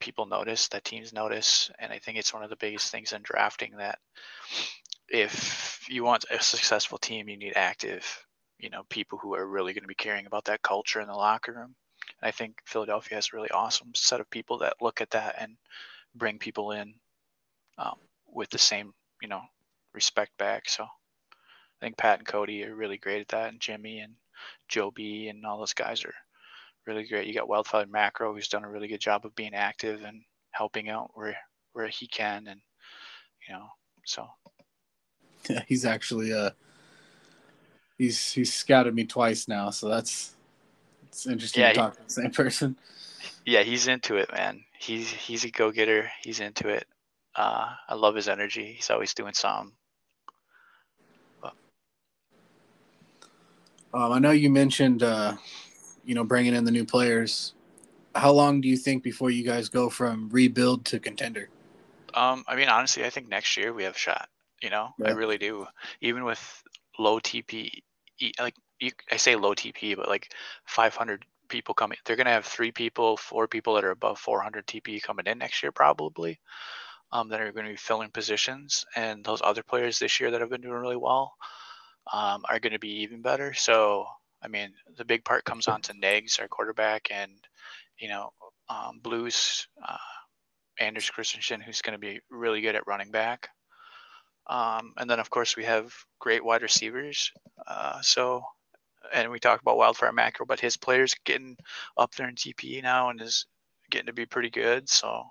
people 0.00 0.26
notice, 0.26 0.68
that 0.68 0.84
teams 0.84 1.12
notice. 1.12 1.70
And 1.78 1.92
I 1.92 1.98
think 1.98 2.18
it's 2.18 2.34
one 2.34 2.42
of 2.42 2.50
the 2.50 2.56
biggest 2.56 2.90
things 2.90 3.12
in 3.12 3.22
drafting 3.22 3.76
that 3.76 3.98
if 5.08 5.86
you 5.88 6.04
want 6.04 6.24
a 6.30 6.42
successful 6.42 6.98
team, 6.98 7.28
you 7.28 7.36
need 7.36 7.52
active, 7.56 8.24
you 8.58 8.70
know, 8.70 8.82
people 8.88 9.18
who 9.18 9.34
are 9.34 9.46
really 9.46 9.72
going 9.72 9.82
to 9.82 9.88
be 9.88 9.94
caring 9.94 10.26
about 10.26 10.44
that 10.46 10.62
culture 10.62 11.00
in 11.00 11.08
the 11.08 11.14
locker 11.14 11.52
room. 11.52 11.74
And 12.20 12.28
I 12.28 12.30
think 12.30 12.60
Philadelphia 12.64 13.16
has 13.16 13.30
a 13.32 13.36
really 13.36 13.50
awesome 13.50 13.90
set 13.94 14.20
of 14.20 14.30
people 14.30 14.58
that 14.58 14.80
look 14.80 15.00
at 15.00 15.10
that 15.10 15.36
and 15.38 15.56
bring 16.14 16.38
people 16.38 16.72
in 16.72 16.94
um, 17.78 17.96
with 18.26 18.50
the 18.50 18.58
same, 18.58 18.92
you 19.20 19.28
know, 19.28 19.42
respect 19.94 20.36
back. 20.38 20.68
So 20.68 20.84
I 20.84 20.88
think 21.80 21.96
Pat 21.96 22.18
and 22.18 22.28
Cody 22.28 22.64
are 22.64 22.74
really 22.74 22.98
great 22.98 23.20
at 23.20 23.28
that, 23.28 23.50
and 23.50 23.60
Jimmy 23.60 24.00
and 24.00 24.14
Joe 24.68 24.90
B 24.90 25.28
and 25.28 25.44
all 25.44 25.58
those 25.58 25.74
guys 25.74 26.04
are 26.04 26.14
really 26.90 27.06
great. 27.06 27.26
You 27.26 27.34
got 27.34 27.48
Wildfire 27.48 27.86
Macro, 27.86 28.34
who's 28.34 28.48
done 28.48 28.64
a 28.64 28.70
really 28.70 28.88
good 28.88 29.00
job 29.00 29.24
of 29.24 29.34
being 29.34 29.54
active 29.54 30.02
and 30.02 30.22
helping 30.50 30.88
out 30.88 31.10
where 31.14 31.36
where 31.72 31.86
he 31.86 32.08
can, 32.08 32.48
and 32.48 32.60
you 33.48 33.54
know, 33.54 33.66
so 34.04 34.26
yeah, 35.48 35.62
he's 35.66 35.84
actually 35.84 36.32
uh 36.32 36.50
he's 37.96 38.32
he's 38.32 38.52
scouted 38.52 38.94
me 38.94 39.04
twice 39.04 39.46
now, 39.46 39.70
so 39.70 39.88
that's 39.88 40.34
it's 41.04 41.26
interesting 41.26 41.62
yeah, 41.62 41.72
to 41.72 41.78
talk 41.78 41.92
he, 41.92 41.98
to 41.98 42.04
the 42.04 42.22
same 42.22 42.30
person. 42.32 42.76
Yeah, 43.46 43.62
he's 43.62 43.86
into 43.86 44.16
it, 44.16 44.30
man. 44.32 44.64
He's 44.78 45.10
he's 45.10 45.44
a 45.44 45.50
go 45.50 45.70
getter. 45.70 46.10
He's 46.22 46.40
into 46.40 46.68
it. 46.68 46.86
Uh, 47.36 47.68
I 47.88 47.94
love 47.94 48.16
his 48.16 48.28
energy. 48.28 48.72
He's 48.72 48.90
always 48.90 49.14
doing 49.14 49.34
something. 49.34 49.72
Um, 53.92 54.12
I 54.12 54.18
know 54.20 54.30
you 54.30 54.50
mentioned, 54.50 55.02
uh, 55.02 55.36
you 56.04 56.14
know, 56.14 56.24
bringing 56.24 56.54
in 56.54 56.64
the 56.64 56.70
new 56.70 56.84
players. 56.84 57.54
How 58.14 58.32
long 58.32 58.60
do 58.60 58.68
you 58.68 58.76
think 58.76 59.02
before 59.02 59.30
you 59.30 59.44
guys 59.44 59.68
go 59.68 59.88
from 59.88 60.28
rebuild 60.30 60.84
to 60.86 60.98
contender? 60.98 61.48
Um, 62.14 62.44
I 62.48 62.56
mean, 62.56 62.68
honestly, 62.68 63.04
I 63.04 63.10
think 63.10 63.28
next 63.28 63.56
year 63.56 63.72
we 63.72 63.84
have 63.84 63.94
a 63.94 63.98
shot. 63.98 64.28
You 64.62 64.70
know, 64.70 64.90
yeah. 64.98 65.08
I 65.08 65.10
really 65.12 65.38
do. 65.38 65.66
Even 66.00 66.24
with 66.24 66.62
low 66.98 67.18
TP, 67.18 67.82
like 68.38 68.54
you, 68.78 68.90
I 69.10 69.16
say 69.16 69.36
low 69.36 69.54
TP, 69.54 69.96
but 69.96 70.08
like 70.08 70.32
500 70.66 71.24
people 71.48 71.74
coming, 71.74 71.98
they're 72.04 72.16
gonna 72.16 72.30
have 72.30 72.44
three 72.44 72.72
people, 72.72 73.16
four 73.16 73.48
people 73.48 73.74
that 73.74 73.84
are 73.84 73.90
above 73.90 74.18
400 74.18 74.66
TP 74.66 75.02
coming 75.02 75.26
in 75.26 75.38
next 75.38 75.62
year, 75.62 75.72
probably. 75.72 76.40
Um, 77.12 77.28
that 77.30 77.40
are 77.40 77.50
going 77.50 77.66
to 77.66 77.72
be 77.72 77.76
filling 77.76 78.10
positions, 78.10 78.86
and 78.94 79.24
those 79.24 79.42
other 79.42 79.64
players 79.64 79.98
this 79.98 80.20
year 80.20 80.30
that 80.30 80.40
have 80.40 80.48
been 80.48 80.60
doing 80.60 80.74
really 80.74 80.94
well 80.94 81.34
um, 82.12 82.44
are 82.48 82.58
going 82.58 82.72
to 82.72 82.78
be 82.78 83.02
even 83.02 83.22
better. 83.22 83.54
So, 83.54 84.06
I 84.42 84.48
mean, 84.48 84.72
the 84.96 85.04
big 85.04 85.24
part 85.24 85.44
comes 85.44 85.68
on 85.68 85.82
to 85.82 85.92
Negs, 85.94 86.40
our 86.40 86.48
quarterback, 86.48 87.08
and 87.10 87.32
you 87.98 88.08
know, 88.08 88.32
um, 88.68 89.00
Blues, 89.02 89.68
uh, 89.86 89.96
Anders 90.78 91.10
Christensen, 91.10 91.60
who's 91.60 91.82
going 91.82 91.92
to 91.92 91.98
be 91.98 92.20
really 92.30 92.60
good 92.60 92.76
at 92.76 92.86
running 92.86 93.10
back. 93.10 93.48
Um, 94.46 94.94
and 94.96 95.08
then, 95.08 95.20
of 95.20 95.30
course, 95.30 95.56
we 95.56 95.64
have 95.64 95.92
great 96.18 96.44
wide 96.44 96.62
receivers. 96.62 97.30
Uh, 97.66 98.00
so, 98.00 98.42
and 99.12 99.30
we 99.30 99.38
talk 99.38 99.60
about 99.60 99.76
Wildfire 99.76 100.12
Macro, 100.12 100.46
but 100.46 100.60
his 100.60 100.76
players 100.76 101.14
getting 101.24 101.56
up 101.96 102.14
there 102.14 102.28
in 102.28 102.34
TPE 102.34 102.82
now 102.82 103.10
and 103.10 103.20
is 103.20 103.46
getting 103.90 104.06
to 104.06 104.12
be 104.12 104.26
pretty 104.26 104.50
good. 104.50 104.88
So, 104.88 105.24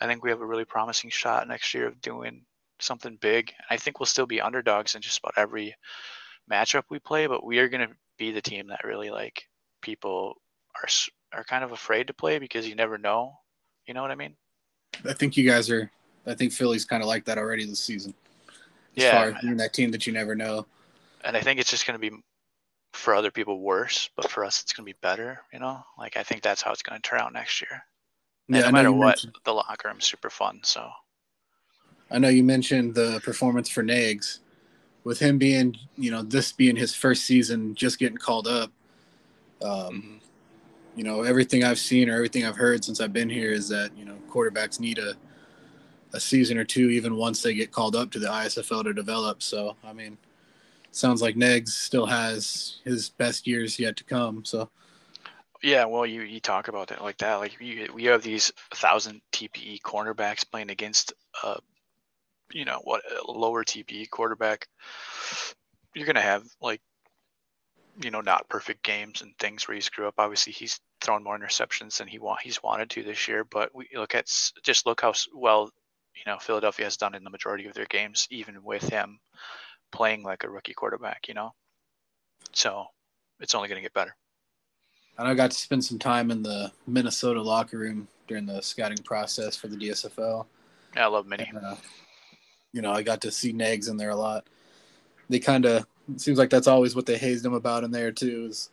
I 0.00 0.06
think 0.06 0.24
we 0.24 0.30
have 0.30 0.40
a 0.40 0.46
really 0.46 0.64
promising 0.64 1.10
shot 1.10 1.46
next 1.46 1.74
year 1.74 1.86
of 1.86 2.00
doing 2.00 2.46
something 2.80 3.18
big. 3.20 3.52
I 3.68 3.76
think 3.76 4.00
we'll 4.00 4.06
still 4.06 4.26
be 4.26 4.40
underdogs 4.40 4.94
in 4.94 5.02
just 5.02 5.18
about 5.18 5.34
every 5.36 5.76
matchup 6.50 6.84
we 6.90 6.98
play, 6.98 7.26
but 7.26 7.44
we 7.44 7.58
are 7.58 7.68
going 7.68 7.86
to 7.86 7.94
be 8.18 8.32
the 8.32 8.42
team 8.42 8.68
that 8.68 8.84
really 8.84 9.10
like 9.10 9.48
people 9.82 10.36
are 10.76 10.88
are 11.32 11.44
kind 11.44 11.64
of 11.64 11.72
afraid 11.72 12.08
to 12.08 12.14
play 12.14 12.38
because 12.38 12.68
you 12.68 12.74
never 12.74 12.98
know. 12.98 13.34
You 13.86 13.94
know 13.94 14.02
what 14.02 14.10
I 14.10 14.16
mean? 14.16 14.36
I 15.04 15.12
think 15.12 15.36
you 15.36 15.48
guys 15.48 15.70
are. 15.70 15.90
I 16.26 16.34
think 16.34 16.52
Philly's 16.52 16.84
kind 16.84 17.02
of 17.02 17.08
like 17.08 17.24
that 17.24 17.38
already 17.38 17.64
this 17.64 17.80
season. 17.80 18.14
As 18.96 19.04
yeah, 19.04 19.12
far 19.12 19.28
as 19.30 19.42
being 19.42 19.56
that 19.56 19.72
team 19.72 19.90
that 19.92 20.06
you 20.06 20.12
never 20.12 20.34
know. 20.34 20.66
And 21.24 21.36
I 21.36 21.40
think 21.40 21.60
it's 21.60 21.70
just 21.70 21.86
going 21.86 21.98
to 21.98 22.10
be 22.10 22.16
for 22.92 23.14
other 23.14 23.30
people 23.30 23.60
worse, 23.60 24.10
but 24.16 24.30
for 24.30 24.44
us 24.44 24.62
it's 24.62 24.72
going 24.72 24.84
to 24.84 24.92
be 24.92 24.98
better. 25.00 25.40
You 25.52 25.60
know, 25.60 25.82
like 25.98 26.16
I 26.16 26.22
think 26.22 26.42
that's 26.42 26.62
how 26.62 26.72
it's 26.72 26.82
going 26.82 27.00
to 27.00 27.08
turn 27.08 27.20
out 27.20 27.32
next 27.32 27.60
year. 27.62 27.82
And 28.48 28.56
yeah, 28.56 28.62
no 28.62 28.72
matter 28.72 28.92
what, 28.92 29.06
mentioned. 29.06 29.36
the 29.44 29.54
locker 29.54 29.88
room's 29.88 30.06
super 30.06 30.30
fun. 30.30 30.60
So 30.62 30.90
I 32.10 32.18
know 32.18 32.28
you 32.28 32.42
mentioned 32.42 32.94
the 32.94 33.20
performance 33.24 33.68
for 33.68 33.82
Nags. 33.82 34.40
With 35.02 35.18
him 35.18 35.38
being, 35.38 35.76
you 35.96 36.10
know, 36.10 36.22
this 36.22 36.52
being 36.52 36.76
his 36.76 36.94
first 36.94 37.24
season, 37.24 37.74
just 37.74 37.98
getting 37.98 38.18
called 38.18 38.46
up. 38.46 38.70
Um, 39.62 39.70
mm-hmm. 39.70 40.16
You 40.96 41.04
know, 41.04 41.22
everything 41.22 41.64
I've 41.64 41.78
seen 41.78 42.10
or 42.10 42.14
everything 42.14 42.44
I've 42.44 42.56
heard 42.56 42.84
since 42.84 43.00
I've 43.00 43.12
been 43.12 43.30
here 43.30 43.52
is 43.52 43.68
that 43.68 43.96
you 43.96 44.04
know 44.04 44.16
quarterbacks 44.28 44.80
need 44.80 44.98
a 44.98 45.14
a 46.12 46.20
season 46.20 46.58
or 46.58 46.64
two, 46.64 46.90
even 46.90 47.16
once 47.16 47.42
they 47.42 47.54
get 47.54 47.72
called 47.72 47.96
up 47.96 48.10
to 48.10 48.18
the 48.18 48.26
ISFL 48.26 48.84
to 48.84 48.92
develop. 48.92 49.42
So, 49.42 49.76
I 49.84 49.92
mean, 49.92 50.18
sounds 50.90 51.22
like 51.22 51.36
Negs 51.36 51.68
still 51.68 52.06
has 52.06 52.78
his 52.84 53.10
best 53.10 53.46
years 53.46 53.78
yet 53.78 53.96
to 53.96 54.04
come. 54.04 54.44
So, 54.44 54.70
yeah, 55.62 55.84
well, 55.84 56.06
you, 56.06 56.22
you 56.22 56.40
talk 56.40 56.68
about 56.68 56.88
that 56.88 57.02
like 57.02 57.18
that. 57.18 57.36
Like 57.36 57.56
we, 57.60 57.88
we 57.94 58.04
have 58.04 58.22
these 58.22 58.52
thousand 58.74 59.20
TPE 59.32 59.82
cornerbacks 59.82 60.50
playing 60.50 60.70
against 60.70 61.12
uh, 61.42 61.58
you 62.52 62.64
know 62.64 62.80
what 62.84 63.02
a 63.10 63.30
lower 63.30 63.64
TP 63.64 64.08
quarterback, 64.08 64.68
you're 65.94 66.06
gonna 66.06 66.20
have 66.20 66.44
like 66.60 66.80
you 68.02 68.10
know 68.10 68.20
not 68.20 68.48
perfect 68.48 68.82
games 68.82 69.22
and 69.22 69.36
things 69.38 69.66
where 69.66 69.74
you 69.74 69.80
screw 69.80 70.06
up. 70.06 70.14
Obviously, 70.18 70.52
he's 70.52 70.80
thrown 71.00 71.24
more 71.24 71.38
interceptions 71.38 71.98
than 71.98 72.08
he 72.08 72.18
want 72.18 72.40
he's 72.42 72.62
wanted 72.62 72.90
to 72.90 73.02
this 73.02 73.28
year. 73.28 73.44
But 73.44 73.74
we 73.74 73.88
look 73.94 74.14
at 74.14 74.26
just 74.62 74.86
look 74.86 75.00
how 75.00 75.12
well 75.34 75.70
you 76.14 76.22
know 76.30 76.38
Philadelphia 76.38 76.86
has 76.86 76.96
done 76.96 77.14
in 77.14 77.24
the 77.24 77.30
majority 77.30 77.66
of 77.66 77.74
their 77.74 77.86
games, 77.86 78.26
even 78.30 78.62
with 78.62 78.82
him 78.88 79.18
playing 79.92 80.22
like 80.22 80.44
a 80.44 80.50
rookie 80.50 80.74
quarterback. 80.74 81.28
You 81.28 81.34
know, 81.34 81.52
so 82.52 82.86
it's 83.40 83.54
only 83.54 83.68
going 83.68 83.78
to 83.78 83.82
get 83.82 83.94
better. 83.94 84.14
And 85.18 85.28
I 85.28 85.34
got 85.34 85.50
to 85.50 85.56
spend 85.56 85.84
some 85.84 85.98
time 85.98 86.30
in 86.30 86.42
the 86.42 86.72
Minnesota 86.86 87.42
locker 87.42 87.78
room 87.78 88.08
during 88.26 88.46
the 88.46 88.62
scouting 88.62 88.98
process 88.98 89.56
for 89.56 89.68
the 89.68 89.76
DSFL. 89.76 90.46
Yeah, 90.96 91.04
I 91.04 91.08
love 91.08 91.26
Minnie. 91.26 91.50
And, 91.52 91.58
uh, 91.58 91.76
you 92.72 92.82
know, 92.82 92.92
I 92.92 93.02
got 93.02 93.20
to 93.22 93.30
see 93.30 93.52
Nags 93.52 93.88
in 93.88 93.96
there 93.96 94.10
a 94.10 94.16
lot. 94.16 94.46
They 95.28 95.38
kind 95.38 95.64
of 95.64 95.86
seems 96.16 96.38
like 96.38 96.50
that's 96.50 96.66
always 96.66 96.96
what 96.96 97.06
they 97.06 97.18
hazed 97.18 97.44
him 97.44 97.54
about 97.54 97.84
in 97.84 97.90
there 97.90 98.10
too 98.10 98.48
is 98.50 98.70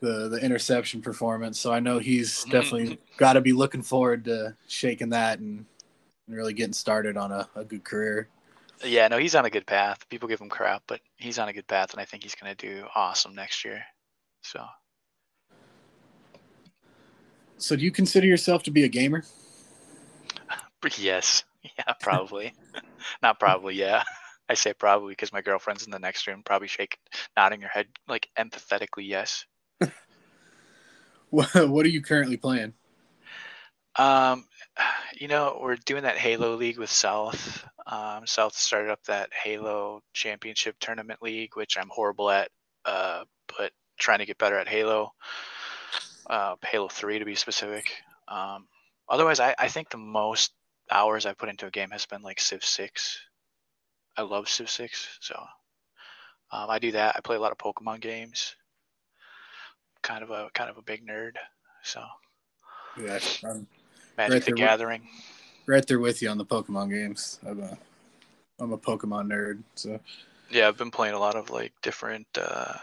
the 0.00 0.28
the 0.28 0.38
interception 0.38 1.00
performance. 1.00 1.58
So 1.58 1.72
I 1.72 1.80
know 1.80 1.98
he's 1.98 2.40
mm-hmm. 2.40 2.50
definitely 2.50 2.98
got 3.16 3.34
to 3.34 3.40
be 3.40 3.52
looking 3.52 3.82
forward 3.82 4.24
to 4.26 4.56
shaking 4.68 5.10
that 5.10 5.38
and, 5.38 5.64
and 6.26 6.36
really 6.36 6.52
getting 6.52 6.72
started 6.72 7.16
on 7.16 7.32
a, 7.32 7.48
a 7.54 7.64
good 7.64 7.84
career. 7.84 8.28
Yeah, 8.84 9.06
no, 9.08 9.18
he's 9.18 9.34
on 9.34 9.44
a 9.44 9.50
good 9.50 9.66
path. 9.66 10.08
People 10.08 10.28
give 10.28 10.40
him 10.40 10.48
crap, 10.48 10.82
but 10.88 11.00
he's 11.16 11.38
on 11.38 11.48
a 11.48 11.52
good 11.52 11.68
path, 11.68 11.92
and 11.92 12.00
I 12.00 12.04
think 12.04 12.24
he's 12.24 12.34
going 12.34 12.54
to 12.54 12.66
do 12.66 12.84
awesome 12.96 13.34
next 13.34 13.64
year. 13.64 13.82
So. 14.42 14.64
So, 17.58 17.76
do 17.76 17.84
you 17.84 17.92
consider 17.92 18.26
yourself 18.26 18.64
to 18.64 18.72
be 18.72 18.82
a 18.82 18.88
gamer? 18.88 19.22
yes. 20.98 21.44
Yeah, 21.78 21.94
probably. 22.00 22.54
Not 23.22 23.38
probably, 23.38 23.76
yeah. 23.76 24.02
I 24.48 24.54
say 24.54 24.74
probably 24.74 25.12
because 25.12 25.32
my 25.32 25.40
girlfriend's 25.40 25.84
in 25.84 25.92
the 25.92 25.98
next 25.98 26.26
room, 26.26 26.42
probably 26.44 26.68
shaking, 26.68 26.98
nodding 27.36 27.62
her 27.62 27.68
head 27.68 27.86
like 28.08 28.28
empathetically, 28.38 29.06
yes. 29.06 29.46
what 31.30 31.54
What 31.54 31.86
are 31.86 31.90
you 31.90 32.02
currently 32.02 32.36
playing? 32.36 32.74
Um, 33.96 34.44
you 35.20 35.28
know, 35.28 35.58
we're 35.62 35.76
doing 35.76 36.02
that 36.02 36.16
Halo 36.18 36.56
League 36.56 36.78
with 36.78 36.90
South. 36.90 37.64
Um, 37.86 38.26
South 38.26 38.54
started 38.54 38.90
up 38.90 39.02
that 39.04 39.30
Halo 39.32 40.02
Championship 40.12 40.76
Tournament 40.80 41.22
League, 41.22 41.56
which 41.56 41.76
I'm 41.76 41.90
horrible 41.90 42.30
at, 42.30 42.50
uh, 42.84 43.24
but 43.56 43.72
trying 43.98 44.18
to 44.18 44.26
get 44.26 44.38
better 44.38 44.58
at 44.58 44.68
Halo. 44.68 45.12
Uh, 46.28 46.56
Halo 46.64 46.88
Three 46.88 47.18
to 47.18 47.24
be 47.24 47.34
specific. 47.34 47.92
Um, 48.28 48.66
otherwise, 49.08 49.40
I, 49.40 49.54
I 49.58 49.68
think 49.68 49.90
the 49.90 49.98
most 49.98 50.52
hours 50.90 51.26
I 51.26 51.32
put 51.32 51.48
into 51.48 51.66
a 51.66 51.70
game 51.70 51.90
has 51.90 52.06
been 52.06 52.22
like 52.22 52.40
Civ 52.40 52.64
Six. 52.64 53.20
I 54.16 54.22
love 54.22 54.48
Civ 54.48 54.68
Six, 54.70 55.18
so 55.20 55.34
um, 56.50 56.70
I 56.70 56.78
do 56.78 56.92
that. 56.92 57.16
I 57.16 57.20
play 57.20 57.36
a 57.36 57.40
lot 57.40 57.52
of 57.52 57.58
Pokemon 57.58 58.00
games. 58.00 58.54
Kind 60.02 60.22
of 60.22 60.30
a 60.30 60.50
kind 60.54 60.68
of 60.68 60.78
a 60.78 60.82
big 60.82 61.06
nerd, 61.06 61.32
so 61.82 62.02
yeah, 63.00 63.18
I'm 63.44 63.66
Magic 64.16 64.32
right 64.32 64.44
the 64.44 64.52
Gathering. 64.52 65.02
With, 65.02 65.68
right 65.68 65.86
there 65.86 66.00
with 66.00 66.22
you 66.22 66.28
on 66.28 66.38
the 66.38 66.44
Pokemon 66.44 66.90
games. 66.90 67.38
I'm 67.46 67.62
a 67.62 67.78
I'm 68.60 68.72
a 68.72 68.78
Pokemon 68.78 69.28
nerd, 69.28 69.62
so 69.76 70.00
yeah, 70.50 70.68
I've 70.68 70.76
been 70.76 70.90
playing 70.90 71.14
a 71.14 71.18
lot 71.18 71.36
of 71.36 71.50
like 71.50 71.72
different 71.82 72.26
uh, 72.36 72.74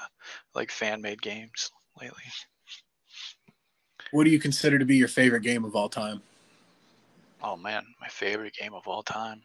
like 0.56 0.72
fan 0.72 1.02
made 1.02 1.22
games 1.22 1.72
lately. 2.02 2.24
What 4.12 4.24
do 4.24 4.32
you 4.32 4.40
consider 4.40 4.80
to 4.80 4.86
be 4.86 4.96
your 4.98 5.08
favorite 5.08 5.44
game 5.44 5.66
of 5.66 5.76
all 5.76 5.90
time? 5.90 6.22
Oh 7.42 7.56
man, 7.56 7.86
my 8.02 8.08
favorite 8.10 8.54
game 8.54 8.74
of 8.74 8.88
all 8.88 9.04
time. 9.04 9.44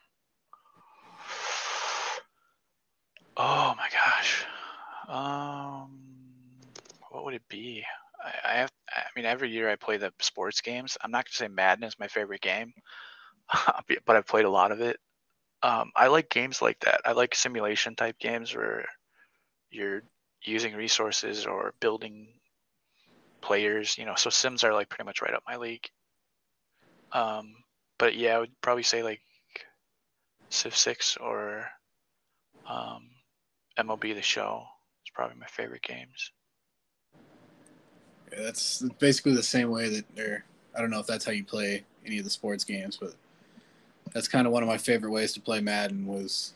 Oh 3.37 3.75
my 3.77 3.89
gosh. 3.91 4.45
Um, 5.09 5.91
what 7.11 7.25
would 7.25 7.35
it 7.35 7.49
be? 7.49 7.85
I, 8.23 8.53
I 8.53 8.57
have. 8.59 8.71
I 8.93 9.03
mean, 9.17 9.25
every 9.27 9.51
year 9.51 9.69
I 9.69 9.77
play 9.77 9.97
the 9.97 10.13
sports 10.21 10.61
games. 10.61 10.97
I'm 11.03 11.11
not 11.11 11.25
gonna 11.27 11.35
say 11.35 11.49
Madden 11.49 11.85
is 11.85 11.99
my 11.99 12.09
favorite 12.09 12.41
game, 12.41 12.73
but 14.07 14.17
I've 14.17 14.27
played 14.27 14.45
a 14.45 14.51
lot 14.51 14.73
of 14.73 14.81
it. 14.81 14.99
Um, 15.63 15.91
I 15.97 16.09
like 16.09 16.29
games 16.31 16.63
like 16.63 16.79
that. 16.81 17.01
I 17.05 17.13
like 17.13 17.35
simulation 17.35 17.97
type 17.97 18.19
games 18.19 18.55
where 18.55 18.87
you're 19.71 20.03
using 20.43 20.75
resources 20.75 21.47
or 21.47 21.75
building 21.81 22.29
players. 23.43 23.99
You 23.99 24.07
know, 24.07 24.15
so 24.17 24.31
Sims 24.31 24.65
are 24.65 24.75
like 24.75 24.89
pretty 24.89 25.05
much 25.05 25.23
right 25.23 25.35
up 25.35 25.43
my 25.49 25.57
league. 25.57 25.89
Um, 27.13 27.55
but 27.99 28.17
yeah, 28.17 28.37
I 28.37 28.41
would 28.41 28.61
probably 28.61 28.83
say 28.83 29.03
like 29.03 29.21
Civ 30.51 30.77
Six 30.77 31.17
or 31.17 31.67
um, 32.69 33.11
MLB 33.79 34.15
The 34.15 34.23
Show. 34.23 34.65
It's 35.03 35.11
probably 35.15 35.37
my 35.39 35.47
favorite 35.47 35.83
games. 35.83 36.33
Yeah, 38.33 38.43
that's 38.43 38.83
basically 38.99 39.35
the 39.35 39.43
same 39.43 39.71
way 39.71 39.89
that, 39.89 40.19
or 40.19 40.45
I 40.77 40.81
don't 40.81 40.91
know 40.91 41.01
if 41.01 41.07
that's 41.07 41.25
how 41.25 41.33
you 41.33 41.45
play 41.45 41.85
any 42.07 42.19
of 42.19 42.25
the 42.25 42.31
sports 42.31 42.65
games, 42.65 42.97
but 42.97 43.15
that's 44.13 44.29
kind 44.29 44.47
of 44.47 44.53
one 44.53 44.63
of 44.63 44.69
my 44.69 44.79
favorite 44.79 45.11
ways 45.11 45.33
to 45.35 45.41
play 45.41 45.61
Madden 45.61 46.07
was 46.07 46.55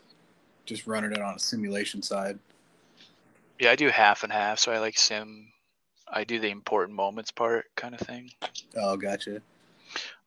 just 0.65 0.87
running 0.87 1.13
it 1.13 1.21
on 1.21 1.35
a 1.35 1.39
simulation 1.39 2.03
side. 2.03 2.39
Yeah, 3.59 3.73
I 3.73 3.77
do 3.77 3.89
half 3.89 4.23
and 4.23 4.33
half. 4.33 4.59
So 4.61 4.73
I 4.73 4.79
like 4.79 4.99
sim. 4.99 5.49
I 6.11 6.25
do 6.25 6.39
the 6.39 6.51
important 6.51 6.97
moments 6.97 7.31
part 7.31 7.67
kind 7.77 7.95
of 7.95 8.01
thing. 8.01 8.31
Oh, 8.77 8.97
gotcha. 8.97 9.43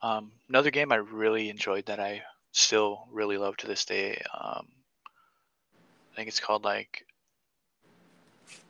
Um, 0.01 0.31
another 0.49 0.71
game 0.71 0.91
I 0.91 0.97
really 0.97 1.49
enjoyed 1.49 1.85
that 1.85 1.99
I 1.99 2.23
still 2.51 3.07
really 3.11 3.37
love 3.37 3.57
to 3.57 3.67
this 3.67 3.85
day. 3.85 4.21
Um, 4.33 4.67
I 6.11 6.15
think 6.15 6.27
it's 6.27 6.39
called 6.39 6.63
like 6.63 7.05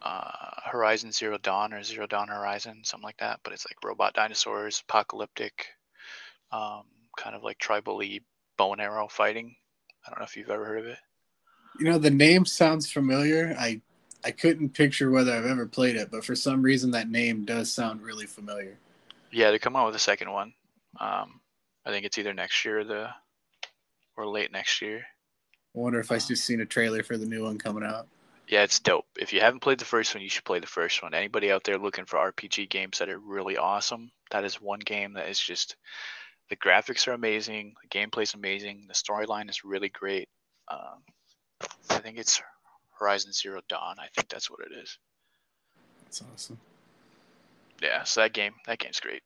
uh, 0.01 0.31
Horizon 0.65 1.11
Zero 1.11 1.37
Dawn 1.37 1.73
or 1.73 1.83
Zero 1.83 2.07
Dawn 2.07 2.27
Horizon, 2.27 2.81
something 2.83 3.05
like 3.05 3.17
that. 3.17 3.39
But 3.43 3.53
it's 3.53 3.65
like 3.65 3.83
robot 3.83 4.13
dinosaurs, 4.13 4.83
apocalyptic, 4.87 5.67
um, 6.51 6.83
kind 7.17 7.35
of 7.35 7.43
like 7.43 7.57
tribal 7.57 8.01
bow 8.57 8.73
and 8.73 8.81
arrow 8.81 9.07
fighting. 9.07 9.55
I 10.05 10.09
don't 10.09 10.19
know 10.19 10.25
if 10.25 10.35
you've 10.35 10.49
ever 10.49 10.65
heard 10.65 10.79
of 10.79 10.85
it. 10.87 10.97
You 11.79 11.85
know, 11.85 11.97
the 11.97 12.11
name 12.11 12.45
sounds 12.45 12.91
familiar. 12.91 13.55
I 13.57 13.81
I 14.23 14.31
couldn't 14.31 14.69
picture 14.69 15.09
whether 15.09 15.33
I've 15.33 15.45
ever 15.45 15.65
played 15.65 15.95
it, 15.95 16.11
but 16.11 16.23
for 16.23 16.35
some 16.35 16.61
reason 16.61 16.91
that 16.91 17.09
name 17.09 17.43
does 17.43 17.73
sound 17.73 18.03
really 18.03 18.27
familiar. 18.27 18.77
Yeah, 19.31 19.49
they 19.51 19.57
come 19.57 19.75
out 19.75 19.87
with 19.87 19.95
a 19.95 19.99
second 19.99 20.31
one. 20.31 20.53
Um, 20.99 21.41
I 21.85 21.89
think 21.89 22.05
it's 22.05 22.17
either 22.17 22.33
next 22.33 22.63
year 22.65 22.79
or 22.79 22.83
the 22.83 23.09
or 24.17 24.27
late 24.27 24.51
next 24.51 24.81
year. 24.81 25.05
I 25.75 25.79
wonder 25.79 25.99
if 25.99 26.11
I 26.11 26.17
just 26.17 26.43
seen 26.43 26.61
a 26.61 26.65
trailer 26.65 27.01
for 27.01 27.17
the 27.17 27.25
new 27.25 27.43
one 27.43 27.57
coming 27.57 27.83
out. 27.83 28.07
Yeah, 28.47 28.63
it's 28.63 28.79
dope. 28.79 29.05
If 29.17 29.31
you 29.31 29.39
haven't 29.39 29.61
played 29.61 29.79
the 29.79 29.85
first 29.85 30.13
one, 30.13 30.21
you 30.21 30.29
should 30.29 30.43
play 30.43 30.59
the 30.59 30.67
first 30.67 31.01
one. 31.01 31.13
Anybody 31.13 31.51
out 31.51 31.63
there 31.63 31.77
looking 31.77 32.03
for 32.03 32.17
RPG 32.17 32.69
games 32.69 32.99
that 32.99 33.09
are 33.09 33.17
really 33.17 33.55
awesome, 33.55 34.11
that 34.31 34.43
is 34.43 34.55
one 34.55 34.79
game 34.79 35.13
that 35.13 35.29
is 35.29 35.39
just 35.39 35.77
the 36.49 36.57
graphics 36.57 37.07
are 37.07 37.13
amazing, 37.13 37.75
the 37.81 37.87
gameplay 37.87 38.23
is 38.23 38.33
amazing, 38.33 38.85
the 38.89 38.93
storyline 38.93 39.49
is 39.49 39.63
really 39.63 39.87
great. 39.87 40.27
Um, 40.69 41.01
I 41.89 41.99
think 41.99 42.17
it's 42.17 42.41
Horizon 42.99 43.31
Zero 43.31 43.61
Dawn. 43.69 43.95
I 43.99 44.07
think 44.13 44.27
that's 44.27 44.51
what 44.51 44.59
it 44.69 44.77
is. 44.77 44.97
That's 46.03 46.21
awesome. 46.33 46.59
Yeah, 47.81 48.03
so 48.03 48.21
that 48.21 48.33
game, 48.33 48.53
that 48.67 48.79
game's 48.79 48.99
great. 48.99 49.23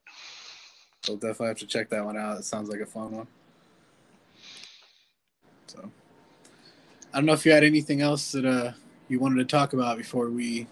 I'll 1.09 1.15
definitely 1.15 1.47
have 1.47 1.57
to 1.59 1.67
check 1.67 1.89
that 1.89 2.05
one 2.05 2.17
out. 2.17 2.39
It 2.39 2.45
sounds 2.45 2.69
like 2.69 2.79
a 2.79 2.85
fun 2.85 3.11
one. 3.11 3.27
So, 5.67 5.91
I 7.13 7.17
don't 7.17 7.25
know 7.25 7.33
if 7.33 7.45
you 7.45 7.51
had 7.51 7.63
anything 7.63 8.01
else 8.01 8.31
that 8.31 8.45
uh 8.45 8.71
you 9.07 9.19
wanted 9.19 9.37
to 9.37 9.45
talk 9.45 9.73
about 9.73 9.97
before 9.97 10.29
we. 10.29 10.67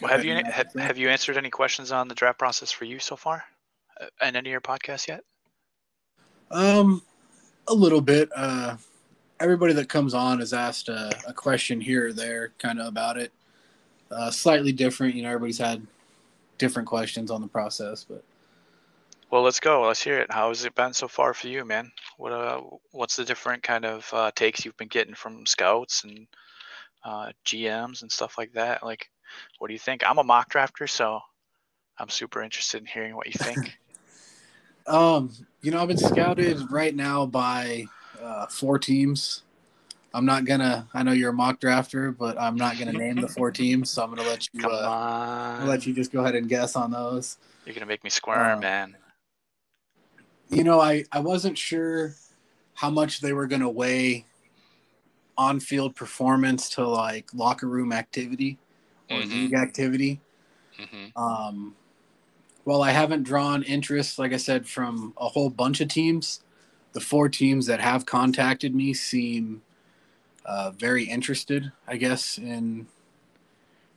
Well, 0.00 0.10
have 0.10 0.24
you 0.24 0.34
have, 0.34 0.72
have 0.74 0.98
you 0.98 1.08
answered 1.08 1.36
any 1.36 1.50
questions 1.50 1.92
on 1.92 2.08
the 2.08 2.14
draft 2.14 2.38
process 2.38 2.70
for 2.70 2.84
you 2.84 2.98
so 2.98 3.16
far, 3.16 3.44
uh, 4.00 4.06
in 4.26 4.36
any 4.36 4.50
of 4.50 4.52
your 4.52 4.60
podcasts 4.60 5.06
yet? 5.08 5.22
Um, 6.50 7.02
a 7.68 7.74
little 7.74 8.00
bit. 8.00 8.28
Uh, 8.34 8.76
everybody 9.40 9.72
that 9.74 9.88
comes 9.88 10.12
on 10.12 10.40
has 10.40 10.52
asked 10.52 10.88
a, 10.88 11.12
a 11.26 11.32
question 11.32 11.80
here 11.80 12.08
or 12.08 12.12
there, 12.12 12.52
kind 12.58 12.80
of 12.80 12.86
about 12.88 13.16
it. 13.16 13.32
Uh, 14.10 14.30
slightly 14.30 14.72
different, 14.72 15.14
you 15.14 15.22
know. 15.22 15.28
Everybody's 15.28 15.58
had 15.58 15.86
different 16.58 16.88
questions 16.88 17.30
on 17.30 17.40
the 17.40 17.48
process, 17.48 18.04
but 18.04 18.22
well, 19.32 19.42
let's 19.42 19.60
go. 19.60 19.86
Let's 19.86 20.02
hear 20.02 20.18
it. 20.18 20.30
How 20.30 20.50
has 20.50 20.66
it 20.66 20.74
been 20.74 20.92
so 20.92 21.08
far 21.08 21.32
for 21.32 21.48
you, 21.48 21.64
man? 21.64 21.90
What 22.18 22.32
uh, 22.32 22.60
what's 22.90 23.16
the 23.16 23.24
different 23.24 23.62
kind 23.62 23.86
of 23.86 24.06
uh, 24.12 24.30
takes 24.36 24.62
you've 24.62 24.76
been 24.76 24.88
getting 24.88 25.14
from 25.14 25.46
scouts 25.46 26.04
and 26.04 26.26
uh, 27.02 27.32
GMs 27.46 28.02
and 28.02 28.12
stuff 28.12 28.36
like 28.36 28.52
that? 28.52 28.84
Like, 28.84 29.08
what 29.58 29.68
do 29.68 29.72
you 29.72 29.78
think? 29.78 30.02
I'm 30.06 30.18
a 30.18 30.22
mock 30.22 30.52
drafter, 30.52 30.88
so 30.88 31.20
I'm 31.98 32.10
super 32.10 32.42
interested 32.42 32.82
in 32.82 32.86
hearing 32.86 33.16
what 33.16 33.26
you 33.26 33.32
think. 33.32 33.78
um, 34.86 35.32
you 35.62 35.70
know, 35.70 35.80
I've 35.80 35.88
been 35.88 35.96
scouted 35.96 36.70
right 36.70 36.94
now 36.94 37.24
by 37.24 37.86
uh, 38.22 38.46
four 38.48 38.78
teams. 38.78 39.44
I'm 40.12 40.26
not 40.26 40.44
gonna. 40.44 40.86
I 40.92 41.02
know 41.02 41.12
you're 41.12 41.30
a 41.30 41.34
mock 41.34 41.58
drafter, 41.58 42.14
but 42.14 42.38
I'm 42.38 42.56
not 42.56 42.78
gonna 42.78 42.92
name 42.92 43.18
the 43.18 43.28
four 43.28 43.50
teams. 43.50 43.88
So 43.88 44.04
I'm 44.04 44.10
gonna 44.10 44.28
let 44.28 44.46
you. 44.52 44.60
Come 44.60 44.72
uh, 44.72 44.76
on. 44.76 45.66
let 45.66 45.86
you 45.86 45.94
just 45.94 46.12
go 46.12 46.20
ahead 46.20 46.34
and 46.34 46.50
guess 46.50 46.76
on 46.76 46.90
those. 46.90 47.38
You're 47.64 47.74
gonna 47.74 47.86
make 47.86 48.04
me 48.04 48.10
squirm, 48.10 48.58
uh, 48.58 48.60
man 48.60 48.96
you 50.52 50.64
know, 50.64 50.80
I, 50.80 51.04
I 51.10 51.20
wasn't 51.20 51.56
sure 51.56 52.14
how 52.74 52.90
much 52.90 53.20
they 53.20 53.32
were 53.32 53.46
going 53.46 53.62
to 53.62 53.68
weigh 53.68 54.26
on 55.36 55.58
field 55.60 55.96
performance 55.96 56.68
to 56.70 56.86
like 56.86 57.32
locker 57.32 57.66
room 57.66 57.92
activity 57.92 58.58
or 59.10 59.18
mm-hmm. 59.18 59.30
league 59.30 59.54
activity. 59.54 60.20
Mm-hmm. 60.78 61.22
Um, 61.22 61.74
well, 62.64 62.82
I 62.82 62.90
haven't 62.90 63.24
drawn 63.24 63.62
interest, 63.62 64.18
like 64.18 64.32
I 64.32 64.36
said, 64.36 64.68
from 64.68 65.14
a 65.16 65.28
whole 65.28 65.48
bunch 65.50 65.80
of 65.80 65.88
teams. 65.88 66.42
The 66.92 67.00
four 67.00 67.30
teams 67.30 67.66
that 67.66 67.80
have 67.80 68.04
contacted 68.04 68.74
me 68.74 68.92
seem 68.92 69.62
uh, 70.44 70.72
very 70.72 71.04
interested, 71.04 71.72
I 71.88 71.96
guess, 71.96 72.36
in 72.36 72.86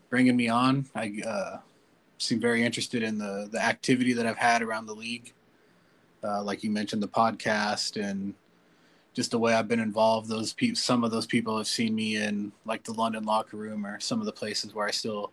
bringing 0.10 0.38
me 0.38 0.48
on. 0.48 0.86
I 0.96 1.22
uh, 1.28 1.58
seem 2.18 2.40
very 2.40 2.64
interested 2.64 3.04
in 3.04 3.18
the 3.18 3.50
the 3.52 3.62
activity 3.62 4.14
that 4.14 4.26
I've 4.26 4.38
had 4.38 4.62
around 4.62 4.86
the 4.86 4.96
league 4.96 5.34
uh, 6.26 6.42
like 6.44 6.64
you 6.64 6.72
mentioned, 6.72 7.04
the 7.04 7.08
podcast 7.08 8.02
and 8.02 8.34
just 9.14 9.32
the 9.32 9.40
way 9.40 9.54
I've 9.54 9.68
been 9.68 9.80
involved. 9.80 10.28
Those 10.28 10.54
people, 10.54 10.76
some 10.76 11.04
of 11.04 11.12
those 11.12 11.26
people 11.26 11.58
have 11.58 11.68
seen 11.68 11.96
me 11.96 12.18
in 12.18 12.52
like 12.66 12.84
the 12.84 12.94
London 12.94 13.24
locker 13.24 13.58
room 13.58 13.86
or 13.86 14.00
some 14.00 14.20
of 14.20 14.26
the 14.26 14.32
places 14.32 14.74
where 14.74 14.88
I 14.88 14.92
still 14.92 15.32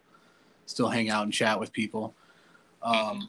still 0.67 0.89
hang 0.89 1.11
out 1.11 1.25
and 1.25 1.33
chat 1.33 1.59
with 1.59 1.73
people. 1.73 2.15
Um, 2.83 3.29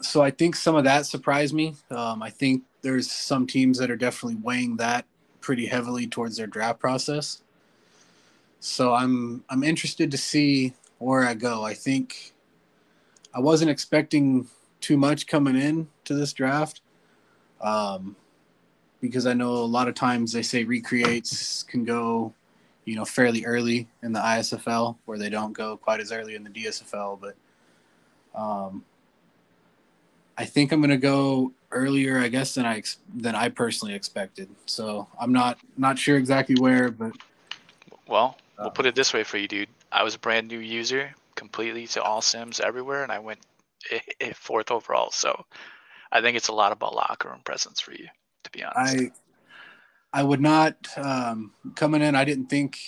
so 0.00 0.22
I 0.22 0.30
think 0.30 0.56
some 0.56 0.74
of 0.74 0.84
that 0.84 1.06
surprised 1.06 1.54
me. 1.54 1.74
Um, 1.90 2.22
I 2.22 2.30
think 2.30 2.62
there's 2.82 3.10
some 3.10 3.46
teams 3.46 3.78
that 3.78 3.90
are 3.90 3.96
definitely 3.96 4.40
weighing 4.42 4.76
that 4.76 5.04
pretty 5.40 5.66
heavily 5.66 6.06
towards 6.06 6.36
their 6.36 6.46
draft 6.46 6.80
process. 6.80 7.42
So 8.60 8.94
I'm 8.94 9.44
I'm 9.48 9.62
interested 9.62 10.10
to 10.10 10.18
see 10.18 10.74
where 10.98 11.24
I 11.24 11.34
go. 11.34 11.64
I 11.64 11.74
think 11.74 12.32
I 13.34 13.40
wasn't 13.40 13.70
expecting 13.70 14.48
too 14.80 14.96
much 14.96 15.26
coming 15.26 15.56
in 15.56 15.88
to 16.04 16.14
this 16.14 16.32
draft. 16.32 16.80
Um, 17.62 18.16
because 19.00 19.26
I 19.26 19.34
know 19.34 19.50
a 19.50 19.66
lot 19.66 19.88
of 19.88 19.94
times 19.94 20.32
they 20.32 20.42
say 20.42 20.64
recreates 20.64 21.64
can 21.64 21.84
go, 21.84 22.32
you 22.84 22.94
know, 22.94 23.04
fairly 23.04 23.44
early 23.44 23.88
in 24.02 24.12
the 24.12 24.20
ISFL 24.20 24.96
where 25.04 25.18
they 25.18 25.28
don't 25.28 25.52
go 25.52 25.76
quite 25.76 26.00
as 26.00 26.12
early 26.12 26.34
in 26.34 26.44
the 26.44 26.50
DSFL. 26.50 27.20
But 27.20 27.34
um, 28.40 28.84
I 30.38 30.44
think 30.44 30.72
I'm 30.72 30.80
going 30.80 30.90
to 30.90 30.96
go 30.96 31.52
earlier, 31.72 32.18
I 32.20 32.28
guess, 32.28 32.54
than 32.54 32.64
I 32.64 32.82
than 33.14 33.34
I 33.34 33.48
personally 33.48 33.94
expected. 33.94 34.48
So 34.66 35.08
I'm 35.20 35.32
not 35.32 35.58
not 35.76 35.98
sure 35.98 36.16
exactly 36.16 36.54
where, 36.58 36.90
but 36.90 37.12
well, 38.06 38.38
we'll 38.58 38.70
put 38.70 38.86
it 38.86 38.94
this 38.94 39.12
way 39.12 39.24
for 39.24 39.38
you, 39.38 39.48
dude. 39.48 39.68
I 39.90 40.04
was 40.04 40.14
a 40.14 40.18
brand 40.18 40.48
new 40.48 40.58
user, 40.58 41.12
completely 41.34 41.86
to 41.88 42.02
all 42.02 42.22
sims 42.22 42.60
everywhere, 42.60 43.02
and 43.02 43.12
I 43.12 43.18
went 43.18 43.40
fourth 44.34 44.70
overall. 44.70 45.10
So 45.10 45.44
I 46.12 46.20
think 46.20 46.36
it's 46.36 46.48
a 46.48 46.52
lot 46.52 46.72
about 46.72 46.94
locker 46.94 47.30
room 47.30 47.40
presence 47.42 47.80
for 47.80 47.92
you, 47.92 48.06
to 48.44 48.50
be 48.50 48.62
honest. 48.62 48.96
I 50.14 50.20
I 50.20 50.22
would 50.22 50.42
not 50.42 50.76
um, 50.98 51.52
coming 51.74 52.02
in. 52.02 52.14
I 52.14 52.24
didn't 52.24 52.46
think 52.46 52.78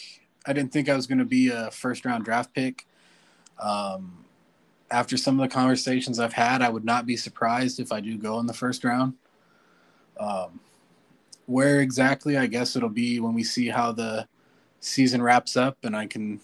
I 0.46 0.52
didn't 0.52 0.72
think 0.72 0.88
I 0.88 0.94
was 0.94 1.06
going 1.06 1.18
to 1.18 1.24
be 1.24 1.48
a 1.48 1.70
first 1.70 2.04
round 2.04 2.24
draft 2.24 2.54
pick. 2.54 2.86
Um, 3.58 4.24
after 4.90 5.16
some 5.16 5.40
of 5.40 5.48
the 5.48 5.52
conversations 5.52 6.20
I've 6.20 6.34
had, 6.34 6.60
I 6.60 6.68
would 6.68 6.84
not 6.84 7.06
be 7.06 7.16
surprised 7.16 7.80
if 7.80 7.90
I 7.90 8.00
do 8.00 8.18
go 8.18 8.38
in 8.40 8.46
the 8.46 8.52
first 8.52 8.84
round. 8.84 9.14
Um, 10.20 10.60
where 11.46 11.80
exactly? 11.80 12.36
I 12.36 12.46
guess 12.46 12.76
it'll 12.76 12.88
be 12.90 13.20
when 13.20 13.32
we 13.32 13.42
see 13.42 13.68
how 13.68 13.92
the 13.92 14.28
season 14.80 15.22
wraps 15.22 15.56
up, 15.56 15.78
and 15.82 15.96
I 15.96 16.06
can, 16.06 16.40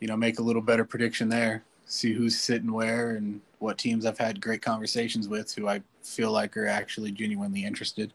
you 0.00 0.08
know, 0.08 0.16
make 0.16 0.38
a 0.38 0.42
little 0.42 0.62
better 0.62 0.84
prediction 0.84 1.28
there. 1.30 1.64
See 1.92 2.14
who's 2.14 2.40
sitting 2.40 2.72
where 2.72 3.16
and 3.16 3.42
what 3.58 3.76
teams 3.76 4.06
I've 4.06 4.16
had 4.16 4.40
great 4.40 4.62
conversations 4.62 5.28
with 5.28 5.54
who 5.54 5.68
I 5.68 5.82
feel 6.02 6.30
like 6.32 6.56
are 6.56 6.66
actually 6.66 7.12
genuinely 7.12 7.66
interested. 7.66 8.14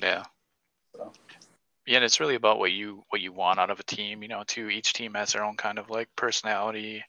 Yeah. 0.00 0.24
So. 0.96 1.12
Yeah, 1.86 1.96
and 1.96 2.04
it's 2.06 2.20
really 2.20 2.36
about 2.36 2.58
what 2.58 2.72
you 2.72 3.04
what 3.10 3.20
you 3.20 3.32
want 3.32 3.58
out 3.58 3.68
of 3.68 3.80
a 3.80 3.82
team. 3.82 4.22
You 4.22 4.28
know, 4.28 4.44
too. 4.46 4.70
Each 4.70 4.94
team 4.94 5.12
has 5.12 5.34
their 5.34 5.44
own 5.44 5.58
kind 5.58 5.78
of 5.78 5.90
like 5.90 6.08
personality, 6.16 7.04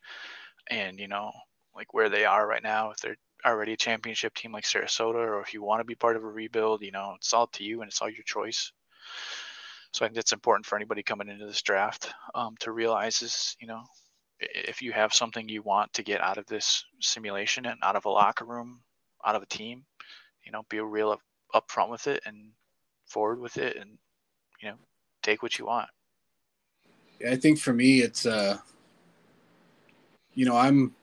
and 0.70 1.00
you 1.00 1.08
know, 1.08 1.32
like 1.74 1.94
where 1.94 2.10
they 2.10 2.26
are 2.26 2.46
right 2.46 2.62
now. 2.62 2.92
If 2.92 2.98
they're 2.98 3.16
already 3.46 3.72
a 3.72 3.78
championship 3.78 4.36
team 4.36 4.52
like 4.52 4.66
Sarasota, 4.66 5.16
or 5.16 5.40
if 5.40 5.54
you 5.54 5.64
want 5.64 5.80
to 5.80 5.86
be 5.86 5.96
part 5.96 6.18
of 6.18 6.24
a 6.26 6.28
rebuild, 6.28 6.82
you 6.82 6.92
know, 6.92 7.14
it's 7.16 7.34
all 7.34 7.44
up 7.44 7.54
to 7.54 7.64
you 7.64 7.82
and 7.82 7.90
it's 7.90 8.02
all 8.02 8.10
your 8.10 8.24
choice. 8.24 8.74
So 9.94 10.04
I 10.04 10.10
think 10.10 10.20
it's 10.20 10.34
important 10.34 10.66
for 10.66 10.76
anybody 10.76 11.02
coming 11.02 11.30
into 11.30 11.46
this 11.46 11.62
draft 11.62 12.12
um, 12.36 12.56
to 12.60 12.72
realize 12.72 13.22
is, 13.22 13.56
you 13.62 13.68
know, 13.68 13.84
if 14.40 14.82
you 14.82 14.92
have 14.92 15.14
something 15.14 15.50
you 15.50 15.62
want 15.62 15.92
to 15.94 16.04
get 16.04 16.22
out 16.22 16.38
of 16.38 16.46
this 16.46 16.86
simulation 17.02 17.66
and 17.66 17.80
out 17.84 17.96
of 17.96 18.06
a 18.06 18.10
locker 18.10 18.46
room, 18.46 18.82
out 19.26 19.36
of 19.36 19.44
a 19.44 19.48
team, 19.48 19.86
you 20.46 20.52
know, 20.52 20.64
be 20.70 20.80
real 20.80 21.12
up, 21.12 21.22
upfront 21.54 21.90
with 21.90 22.08
it 22.08 22.22
and 22.26 22.52
forward 23.06 23.40
with 23.40 23.58
it 23.58 23.78
and, 23.78 23.98
you 24.62 24.70
know, 24.70 24.76
take 25.24 25.42
what 25.42 25.58
you 25.58 25.66
want. 25.66 25.90
Yeah, 27.20 27.32
I 27.32 27.36
think 27.36 27.60
for 27.60 27.74
me, 27.74 28.00
it's, 28.00 28.26
uh, 28.26 28.58
you 30.34 30.46
know, 30.46 30.56
I'm, 30.56 30.94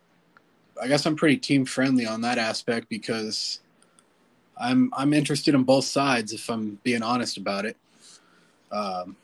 I 0.80 0.86
guess 0.86 1.06
I'm 1.06 1.16
pretty 1.16 1.36
team 1.36 1.64
friendly 1.64 2.06
on 2.06 2.20
that 2.20 2.38
aspect 2.38 2.88
because 2.88 3.60
I'm, 4.56 4.92
I'm 4.96 5.12
interested 5.12 5.54
in 5.54 5.64
both 5.64 5.84
sides 5.84 6.32
if 6.32 6.48
I'm 6.48 6.78
being 6.84 7.02
honest 7.02 7.36
about 7.36 7.64
it. 7.64 7.76
Um, 8.70 9.16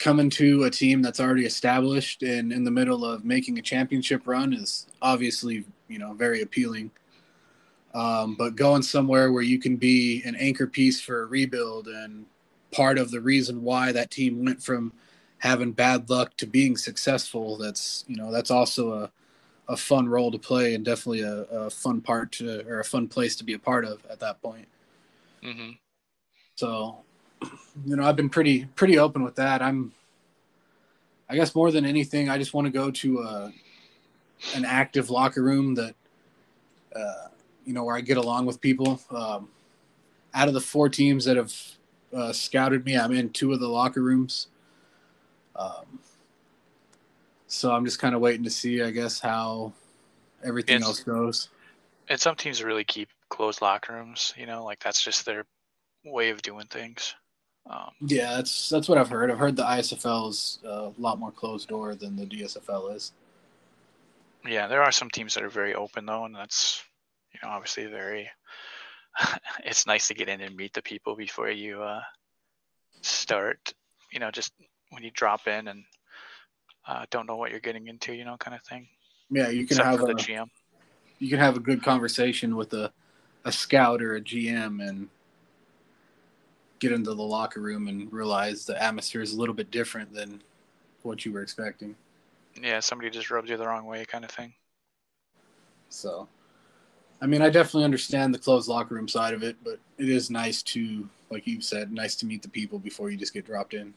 coming 0.00 0.30
to 0.30 0.64
a 0.64 0.70
team 0.70 1.02
that's 1.02 1.20
already 1.20 1.44
established 1.44 2.22
and 2.22 2.52
in 2.52 2.64
the 2.64 2.70
middle 2.70 3.04
of 3.04 3.24
making 3.24 3.58
a 3.58 3.62
championship 3.62 4.26
run 4.26 4.52
is 4.52 4.86
obviously 5.02 5.64
you 5.88 5.98
know 5.98 6.14
very 6.14 6.42
appealing 6.42 6.90
um, 7.92 8.34
but 8.34 8.56
going 8.56 8.82
somewhere 8.82 9.30
where 9.30 9.42
you 9.42 9.58
can 9.58 9.76
be 9.76 10.22
an 10.24 10.34
anchor 10.36 10.66
piece 10.66 11.00
for 11.00 11.22
a 11.22 11.26
rebuild 11.26 11.86
and 11.86 12.24
part 12.72 12.98
of 12.98 13.10
the 13.10 13.20
reason 13.20 13.62
why 13.62 13.92
that 13.92 14.10
team 14.10 14.44
went 14.44 14.62
from 14.62 14.92
having 15.38 15.72
bad 15.72 16.08
luck 16.08 16.34
to 16.38 16.46
being 16.46 16.76
successful 16.76 17.58
that's 17.58 18.04
you 18.08 18.16
know 18.16 18.32
that's 18.32 18.50
also 18.50 18.92
a, 18.92 19.10
a 19.68 19.76
fun 19.76 20.08
role 20.08 20.30
to 20.30 20.38
play 20.38 20.74
and 20.74 20.84
definitely 20.84 21.20
a, 21.20 21.42
a 21.42 21.70
fun 21.70 22.00
part 22.00 22.32
to 22.32 22.66
or 22.66 22.80
a 22.80 22.84
fun 22.84 23.06
place 23.06 23.36
to 23.36 23.44
be 23.44 23.52
a 23.52 23.58
part 23.58 23.84
of 23.84 24.00
at 24.10 24.18
that 24.18 24.40
point 24.40 24.66
mm-hmm. 25.42 25.72
so 26.54 27.02
you 27.84 27.96
know, 27.96 28.04
I've 28.04 28.16
been 28.16 28.30
pretty 28.30 28.66
pretty 28.76 28.98
open 28.98 29.22
with 29.22 29.36
that. 29.36 29.62
I'm, 29.62 29.92
I 31.28 31.36
guess 31.36 31.54
more 31.54 31.70
than 31.70 31.84
anything, 31.84 32.28
I 32.28 32.38
just 32.38 32.54
want 32.54 32.66
to 32.66 32.72
go 32.72 32.90
to 32.90 33.20
a, 33.20 33.52
an 34.54 34.64
active 34.64 35.10
locker 35.10 35.42
room 35.42 35.74
that, 35.76 35.94
uh, 36.94 37.28
you 37.64 37.72
know, 37.72 37.84
where 37.84 37.96
I 37.96 38.00
get 38.00 38.16
along 38.16 38.46
with 38.46 38.60
people. 38.60 39.00
Um, 39.10 39.48
out 40.34 40.48
of 40.48 40.54
the 40.54 40.60
four 40.60 40.88
teams 40.88 41.24
that 41.24 41.36
have 41.36 41.54
uh, 42.12 42.32
scouted 42.32 42.84
me, 42.84 42.96
I'm 42.96 43.12
in 43.12 43.30
two 43.30 43.52
of 43.52 43.60
the 43.60 43.68
locker 43.68 44.02
rooms. 44.02 44.48
Um, 45.56 46.00
so 47.46 47.72
I'm 47.72 47.84
just 47.84 47.98
kind 47.98 48.14
of 48.14 48.20
waiting 48.20 48.44
to 48.44 48.50
see, 48.50 48.82
I 48.82 48.90
guess, 48.90 49.20
how 49.20 49.72
everything 50.44 50.76
it's, 50.76 50.84
else 50.84 51.00
goes. 51.00 51.48
And 52.08 52.20
some 52.20 52.36
teams 52.36 52.62
really 52.62 52.84
keep 52.84 53.08
closed 53.28 53.60
locker 53.60 53.92
rooms. 53.92 54.34
You 54.36 54.46
know, 54.46 54.64
like 54.64 54.80
that's 54.80 55.02
just 55.02 55.26
their 55.26 55.44
way 56.04 56.30
of 56.30 56.42
doing 56.42 56.66
things. 56.66 57.14
Um, 57.68 57.90
yeah, 58.00 58.36
that's 58.36 58.68
that's 58.68 58.88
what 58.88 58.98
I've 58.98 59.08
heard. 59.08 59.30
I've 59.30 59.38
heard 59.38 59.56
the 59.56 59.64
ISFL 59.64 60.30
is 60.30 60.58
a 60.64 60.92
lot 60.98 61.18
more 61.18 61.30
closed 61.30 61.68
door 61.68 61.94
than 61.94 62.16
the 62.16 62.26
DSFL 62.26 62.94
is. 62.94 63.12
Yeah, 64.46 64.66
there 64.66 64.82
are 64.82 64.92
some 64.92 65.10
teams 65.10 65.34
that 65.34 65.44
are 65.44 65.50
very 65.50 65.74
open 65.74 66.06
though, 66.06 66.24
and 66.24 66.34
that's 66.34 66.82
you 67.32 67.40
know 67.42 67.50
obviously 67.52 67.86
very. 67.86 68.30
it's 69.64 69.86
nice 69.86 70.08
to 70.08 70.14
get 70.14 70.28
in 70.28 70.40
and 70.40 70.56
meet 70.56 70.72
the 70.72 70.82
people 70.82 71.16
before 71.16 71.50
you 71.50 71.82
uh, 71.82 72.00
start. 73.02 73.74
You 74.12 74.20
know, 74.20 74.30
just 74.30 74.52
when 74.90 75.02
you 75.02 75.10
drop 75.12 75.46
in 75.46 75.68
and 75.68 75.84
uh, 76.86 77.06
don't 77.10 77.26
know 77.26 77.36
what 77.36 77.50
you're 77.50 77.60
getting 77.60 77.88
into, 77.88 78.12
you 78.12 78.24
know, 78.24 78.36
kind 78.36 78.54
of 78.54 78.62
thing. 78.62 78.88
Yeah, 79.30 79.48
you 79.48 79.66
can 79.66 79.78
Except 79.78 79.86
have 79.86 80.02
a, 80.02 80.06
the 80.06 80.14
GM. 80.14 80.46
You 81.18 81.28
can 81.28 81.38
have 81.38 81.56
a 81.56 81.60
good 81.60 81.82
conversation 81.82 82.56
with 82.56 82.72
a 82.72 82.92
a 83.44 83.52
scout 83.52 84.02
or 84.02 84.16
a 84.16 84.20
GM 84.20 84.86
and 84.86 85.08
get 86.80 86.92
into 86.92 87.14
the 87.14 87.22
locker 87.22 87.60
room 87.60 87.88
and 87.88 88.12
realize 88.12 88.64
the 88.64 88.82
atmosphere 88.82 89.20
is 89.20 89.34
a 89.34 89.38
little 89.38 89.54
bit 89.54 89.70
different 89.70 90.12
than 90.12 90.42
what 91.02 91.24
you 91.24 91.32
were 91.32 91.42
expecting. 91.42 91.94
Yeah, 92.60 92.80
somebody 92.80 93.10
just 93.10 93.30
rubs 93.30 93.48
you 93.48 93.56
the 93.56 93.66
wrong 93.66 93.84
way, 93.84 94.04
kind 94.04 94.24
of 94.24 94.30
thing. 94.30 94.54
So, 95.90 96.26
I 97.20 97.26
mean, 97.26 97.42
I 97.42 97.50
definitely 97.50 97.84
understand 97.84 98.34
the 98.34 98.38
closed 98.38 98.68
locker 98.68 98.94
room 98.94 99.08
side 99.08 99.34
of 99.34 99.42
it, 99.42 99.56
but 99.62 99.78
it 99.98 100.08
is 100.08 100.30
nice 100.30 100.62
to, 100.62 101.08
like 101.30 101.46
you 101.46 101.60
said, 101.60 101.92
nice 101.92 102.16
to 102.16 102.26
meet 102.26 102.42
the 102.42 102.48
people 102.48 102.78
before 102.78 103.10
you 103.10 103.16
just 103.16 103.34
get 103.34 103.46
dropped 103.46 103.74
in. 103.74 103.92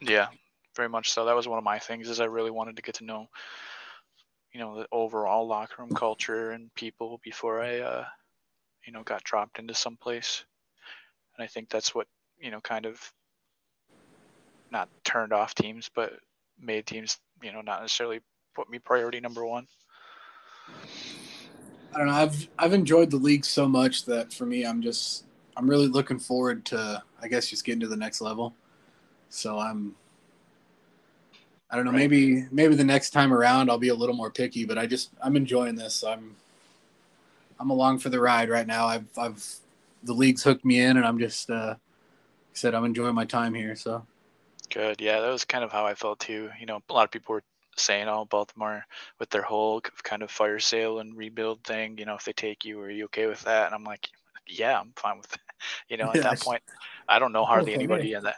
Yeah, 0.00 0.28
very 0.74 0.88
much 0.88 1.10
so. 1.10 1.24
That 1.24 1.36
was 1.36 1.48
one 1.48 1.58
of 1.58 1.64
my 1.64 1.78
things 1.78 2.08
is 2.08 2.20
I 2.20 2.26
really 2.26 2.50
wanted 2.50 2.76
to 2.76 2.82
get 2.82 2.96
to 2.96 3.04
know, 3.04 3.28
you 4.52 4.60
know, 4.60 4.78
the 4.78 4.86
overall 4.90 5.46
locker 5.46 5.82
room 5.82 5.90
culture 5.90 6.52
and 6.52 6.74
people 6.74 7.20
before 7.22 7.60
I, 7.62 7.80
uh, 7.80 8.04
you 8.86 8.92
know, 8.92 9.02
got 9.02 9.24
dropped 9.24 9.58
into 9.58 9.74
some 9.74 9.96
place 9.96 10.44
and 11.38 11.44
I 11.44 11.46
think 11.46 11.68
that's 11.70 11.94
what 11.94 12.06
you 12.38 12.50
know 12.50 12.60
kind 12.60 12.84
of 12.84 13.00
not 14.70 14.88
turned 15.04 15.32
off 15.32 15.54
teams, 15.54 15.90
but 15.94 16.12
made 16.60 16.86
teams 16.86 17.18
you 17.42 17.52
know 17.52 17.60
not 17.60 17.80
necessarily 17.80 18.20
put 18.54 18.68
me 18.68 18.78
priority 18.78 19.20
number 19.20 19.46
one. 19.46 19.66
I 21.94 21.98
don't 21.98 22.08
know. 22.08 22.12
I've 22.12 22.48
I've 22.58 22.72
enjoyed 22.72 23.10
the 23.10 23.16
league 23.16 23.44
so 23.44 23.68
much 23.68 24.04
that 24.06 24.32
for 24.32 24.44
me, 24.44 24.64
I'm 24.64 24.82
just 24.82 25.24
I'm 25.56 25.68
really 25.68 25.88
looking 25.88 26.18
forward 26.18 26.64
to 26.66 27.02
I 27.22 27.28
guess 27.28 27.48
just 27.48 27.64
getting 27.64 27.80
to 27.80 27.88
the 27.88 27.96
next 27.96 28.20
level. 28.20 28.54
So 29.30 29.58
I'm 29.58 29.94
I 31.70 31.76
don't 31.76 31.84
know. 31.84 31.92
Right. 31.92 32.10
Maybe 32.10 32.46
maybe 32.50 32.74
the 32.74 32.84
next 32.84 33.10
time 33.10 33.32
around 33.32 33.70
I'll 33.70 33.78
be 33.78 33.88
a 33.88 33.94
little 33.94 34.16
more 34.16 34.30
picky, 34.30 34.64
but 34.64 34.76
I 34.76 34.86
just 34.86 35.10
I'm 35.22 35.36
enjoying 35.36 35.76
this. 35.76 36.02
I'm 36.02 36.36
I'm 37.60 37.70
along 37.70 38.00
for 38.00 38.08
the 38.08 38.20
ride 38.20 38.48
right 38.50 38.66
now. 38.66 38.86
I've 38.86 39.06
I've 39.16 39.60
the 40.02 40.14
league's 40.14 40.42
hooked 40.42 40.64
me 40.64 40.80
in, 40.80 40.96
and 40.96 41.06
I'm 41.06 41.18
just 41.18 41.50
uh, 41.50 41.76
said 42.52 42.74
I'm 42.74 42.84
enjoying 42.84 43.14
my 43.14 43.24
time 43.24 43.54
here. 43.54 43.76
So 43.76 44.06
good, 44.72 45.00
yeah, 45.00 45.20
that 45.20 45.30
was 45.30 45.44
kind 45.44 45.64
of 45.64 45.72
how 45.72 45.86
I 45.86 45.94
felt 45.94 46.20
too. 46.20 46.50
You 46.60 46.66
know, 46.66 46.80
a 46.88 46.92
lot 46.92 47.04
of 47.04 47.10
people 47.10 47.34
were 47.34 47.44
saying, 47.76 48.08
"Oh, 48.08 48.24
Baltimore 48.24 48.84
with 49.18 49.30
their 49.30 49.42
whole 49.42 49.80
kind 50.02 50.22
of 50.22 50.30
fire 50.30 50.58
sale 50.58 50.98
and 51.00 51.16
rebuild 51.16 51.64
thing. 51.64 51.98
You 51.98 52.06
know, 52.06 52.14
if 52.14 52.24
they 52.24 52.32
take 52.32 52.64
you, 52.64 52.80
are 52.80 52.90
you 52.90 53.06
okay 53.06 53.26
with 53.26 53.42
that?" 53.42 53.66
And 53.66 53.74
I'm 53.74 53.84
like, 53.84 54.08
"Yeah, 54.46 54.78
I'm 54.80 54.92
fine 54.96 55.18
with 55.18 55.28
that." 55.28 55.40
You 55.88 55.96
know, 55.96 56.12
at 56.12 56.16
yeah, 56.16 56.22
that 56.22 56.40
point, 56.40 56.62
I 57.08 57.18
don't 57.18 57.32
know 57.32 57.44
hardly 57.44 57.74
anybody 57.74 58.12
in 58.12 58.22
that. 58.22 58.36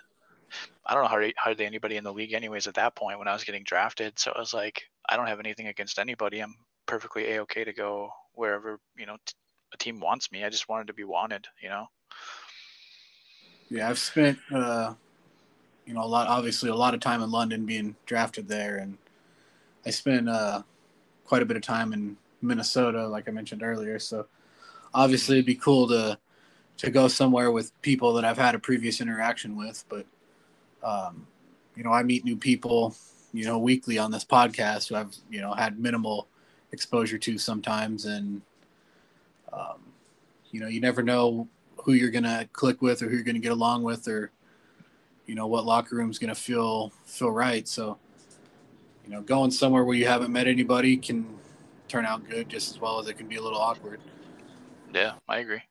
I 0.87 0.95
don't 0.95 1.03
know 1.05 1.09
hardly, 1.09 1.35
hardly 1.37 1.67
anybody 1.67 1.97
in 1.97 2.05
the 2.05 2.13
league, 2.13 2.33
anyways. 2.33 2.67
At 2.67 2.75
that 2.75 2.97
point, 2.97 3.19
when 3.19 3.29
I 3.29 3.33
was 3.35 3.45
getting 3.45 3.63
drafted, 3.65 4.19
so 4.19 4.33
I 4.35 4.39
was 4.41 4.55
like, 4.55 4.83
I 5.09 5.17
don't 5.17 5.27
have 5.27 5.39
anything 5.41 5.67
against 5.67 5.99
anybody. 5.99 6.41
I'm 6.41 6.55
perfectly 6.87 7.33
a 7.33 7.43
okay 7.43 7.65
to 7.65 7.73
go 7.73 8.11
wherever 8.33 8.81
you 8.97 9.07
know 9.07 9.17
t- 9.27 9.35
a 9.73 9.77
team 9.77 10.01
wants 10.01 10.31
me. 10.33 10.45
I 10.45 10.51
just 10.51 10.69
wanted 10.69 10.89
to 10.89 10.93
be 10.93 11.05
wanted, 11.05 11.47
you 11.63 11.69
know. 11.69 11.89
Yeah, 13.71 13.89
I've 13.89 13.99
spent 13.99 14.39
uh, 14.53 14.95
you 15.87 15.95
know 15.95 16.03
a 16.03 16.07
lot, 16.07 16.27
obviously 16.27 16.71
a 16.71 16.75
lot 16.75 16.95
of 16.95 17.01
time 17.01 17.23
in 17.23 17.31
London, 17.31 17.67
being 17.67 17.95
drafted 18.07 18.49
there, 18.49 18.79
and 18.79 18.99
I 19.87 19.91
spent 19.91 20.29
uh, 20.29 20.63
quite 21.25 21.43
a 21.43 21.47
bit 21.47 21.57
of 21.57 21.63
time 21.63 21.93
in 21.93 22.17
Minnesota, 22.43 23.07
like 23.07 23.29
I 23.29 23.33
mentioned 23.33 23.63
earlier. 23.63 23.99
So 23.99 24.27
obviously, 24.93 25.37
it'd 25.37 25.47
be 25.47 25.55
cool 25.55 25.87
to 25.89 26.19
to 26.79 26.91
go 26.91 27.09
somewhere 27.09 27.51
with 27.51 27.79
people 27.83 28.15
that 28.15 28.25
I've 28.25 28.39
had 28.39 28.55
a 28.55 28.59
previous 28.59 29.01
interaction 29.01 29.57
with. 29.57 29.85
But 29.89 30.07
um, 30.83 31.27
you 31.77 31.85
know, 31.85 31.93
I 31.93 32.03
meet 32.03 32.25
new 32.25 32.37
people, 32.37 32.95
you 33.33 33.45
know, 33.45 33.59
weekly 33.59 33.99
on 33.99 34.11
this 34.11 34.25
podcast 34.25 34.89
who 34.89 34.97
I've 34.97 35.15
you 35.31 35.41
know 35.41 35.53
had 35.53 35.79
minimal 35.79 36.27
exposure 36.73 37.19
to 37.19 37.39
sometimes, 37.39 38.07
and 38.07 38.43
um, 39.53 39.93
you 40.51 40.61
know, 40.61 40.69
you 40.69 40.81
never 40.81 41.03
know 41.03 41.49
who 41.85 41.93
you're 41.93 42.11
gonna 42.11 42.49
click 42.53 42.83
with 42.83 43.03
or 43.03 43.09
who 43.09 43.15
you're 43.15 43.25
gonna 43.25 43.39
get 43.39 43.53
along 43.53 43.83
with, 43.83 44.09
or 44.09 44.31
you 45.27 45.35
know 45.35 45.47
what 45.47 45.65
locker 45.65 45.97
room's 45.97 46.19
gonna 46.19 46.35
feel 46.35 46.93
feel 47.05 47.31
right. 47.31 47.67
So, 47.67 47.99
you 49.05 49.11
know, 49.11 49.23
going 49.23 49.51
somewhere 49.51 49.85
where 49.85 49.97
you 49.97 50.07
haven't 50.07 50.33
met 50.33 50.47
anybody 50.47 50.97
can 50.97 51.27
turn 51.89 52.05
out 52.05 52.29
good 52.29 52.49
just 52.49 52.71
as 52.71 52.81
well 52.81 53.01
as 53.01 53.09
it 53.09 53.15
can 53.15 53.27
be 53.27 53.37
a 53.37 53.43
little 53.43 53.59
awkward. 53.59 54.01
Yeah, 54.93 55.13
I 55.29 55.39
agree. 55.39 55.63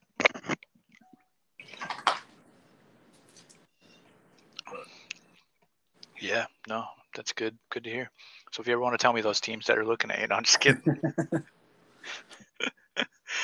Yeah, 6.19 6.45
no, 6.67 6.83
that's 7.15 7.31
good. 7.31 7.57
Good 7.69 7.85
to 7.85 7.89
hear. 7.89 8.11
So 8.51 8.61
if 8.61 8.67
you 8.67 8.73
ever 8.73 8.81
want 8.81 8.99
to 8.99 9.01
tell 9.01 9.13
me 9.13 9.21
those 9.21 9.39
teams 9.39 9.67
that 9.67 9.77
are 9.77 9.85
looking 9.85 10.11
at 10.11 10.19
you, 10.19 10.27
no, 10.27 10.35
I'm 10.35 10.43
just 10.43 10.59
kidding. 10.59 10.83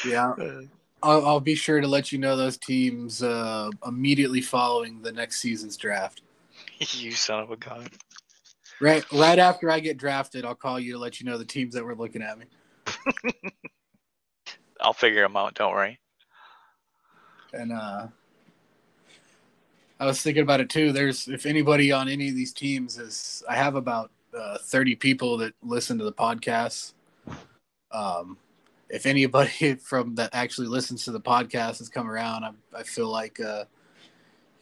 yeah. 0.04 0.32
Uh, 0.32 0.62
I'll, 1.04 1.26
I'll, 1.26 1.40
be 1.40 1.56
sure 1.56 1.82
to 1.82 1.88
let 1.88 2.12
you 2.12 2.18
know 2.18 2.36
those 2.36 2.58
teams 2.58 3.22
uh, 3.22 3.70
immediately 3.86 4.42
following 4.42 5.02
the 5.02 5.12
next 5.12 5.40
season's 5.40 5.78
draft. 5.78 6.22
you 6.80 7.12
son 7.12 7.40
of 7.40 7.52
a 7.52 7.58
gun. 7.58 7.88
Right, 8.82 9.10
right 9.12 9.40
after 9.40 9.70
I 9.70 9.80
get 9.80 9.98
drafted, 9.98 10.46
I'll 10.46 10.56
call 10.56 10.80
you 10.80 10.94
to 10.94 11.00
let 11.00 11.20
you 11.20 11.26
know 11.26 11.38
the 11.38 11.46
teams 11.46 11.76
that 11.76 11.84
were 11.84 11.96
looking 11.96 12.22
at 12.22 12.38
me. 12.38 12.46
I'll 14.82 14.94
figure 14.94 15.22
them 15.22 15.38
out. 15.38 15.54
Don't 15.54 15.72
worry. 15.72 16.00
And 17.54 17.72
uh, 17.72 18.08
I 20.00 20.06
I 20.06 20.08
was 20.08 20.22
thinking 20.22 20.44
about 20.44 20.60
it 20.60 20.70
too. 20.70 20.92
There's 20.92 21.28
if 21.28 21.46
anybody 21.46 21.92
on 21.92 22.10
any 22.10 22.30
of 22.30 22.36
these 22.36 22.54
teams 22.54 22.98
is, 22.98 23.44
I 23.50 23.56
have 23.56 23.76
about 23.76 24.12
uh, 24.38 24.58
30 24.60 24.96
people 24.96 25.38
that 25.38 25.54
listen 25.64 25.98
to 25.98 26.04
the 26.04 26.14
podcast. 26.14 26.94
Um, 27.92 28.38
if 28.90 29.06
anybody 29.06 29.76
from 29.82 30.16
that 30.16 30.32
actually 30.34 30.68
listens 30.68 31.06
to 31.06 31.12
the 31.12 31.22
podcast 31.22 31.80
has 31.80 31.90
come 31.90 32.10
around, 32.10 32.44
I, 32.44 32.52
I 32.80 32.84
feel 32.84 33.10
like 33.10 33.40
uh, 33.40 33.66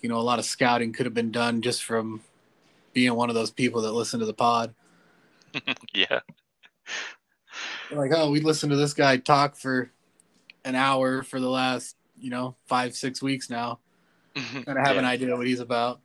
you 0.02 0.10
know 0.10 0.18
a 0.18 0.22
lot 0.22 0.40
of 0.40 0.46
scouting 0.46 0.94
could 0.94 1.06
have 1.06 1.14
been 1.14 1.32
done 1.32 1.62
just 1.62 1.84
from 1.84 2.22
being 2.94 3.14
one 3.16 3.30
of 3.30 3.36
those 3.36 3.52
people 3.52 3.82
that 3.82 3.92
listen 3.92 4.20
to 4.20 4.26
the 4.26 4.34
pod. 4.34 4.74
yeah. 5.94 6.20
Like, 7.92 8.12
oh, 8.16 8.32
we 8.32 8.40
listened 8.40 8.72
to 8.72 8.76
this 8.76 8.94
guy 8.94 9.18
talk 9.18 9.56
for 9.56 9.92
an 10.66 10.76
hour 10.76 11.24
for 11.24 11.40
the 11.40 11.50
last, 11.50 11.96
you 12.20 12.30
know, 12.30 12.56
five, 12.66 12.96
six 12.96 13.22
weeks 13.22 13.50
now. 13.50 13.80
Kind 14.36 14.68
of 14.68 14.78
have 14.78 14.96
yeah. 14.96 15.00
an 15.00 15.06
idea 15.06 15.36
what 15.36 15.46
he's 15.46 15.60
about. 15.60 16.00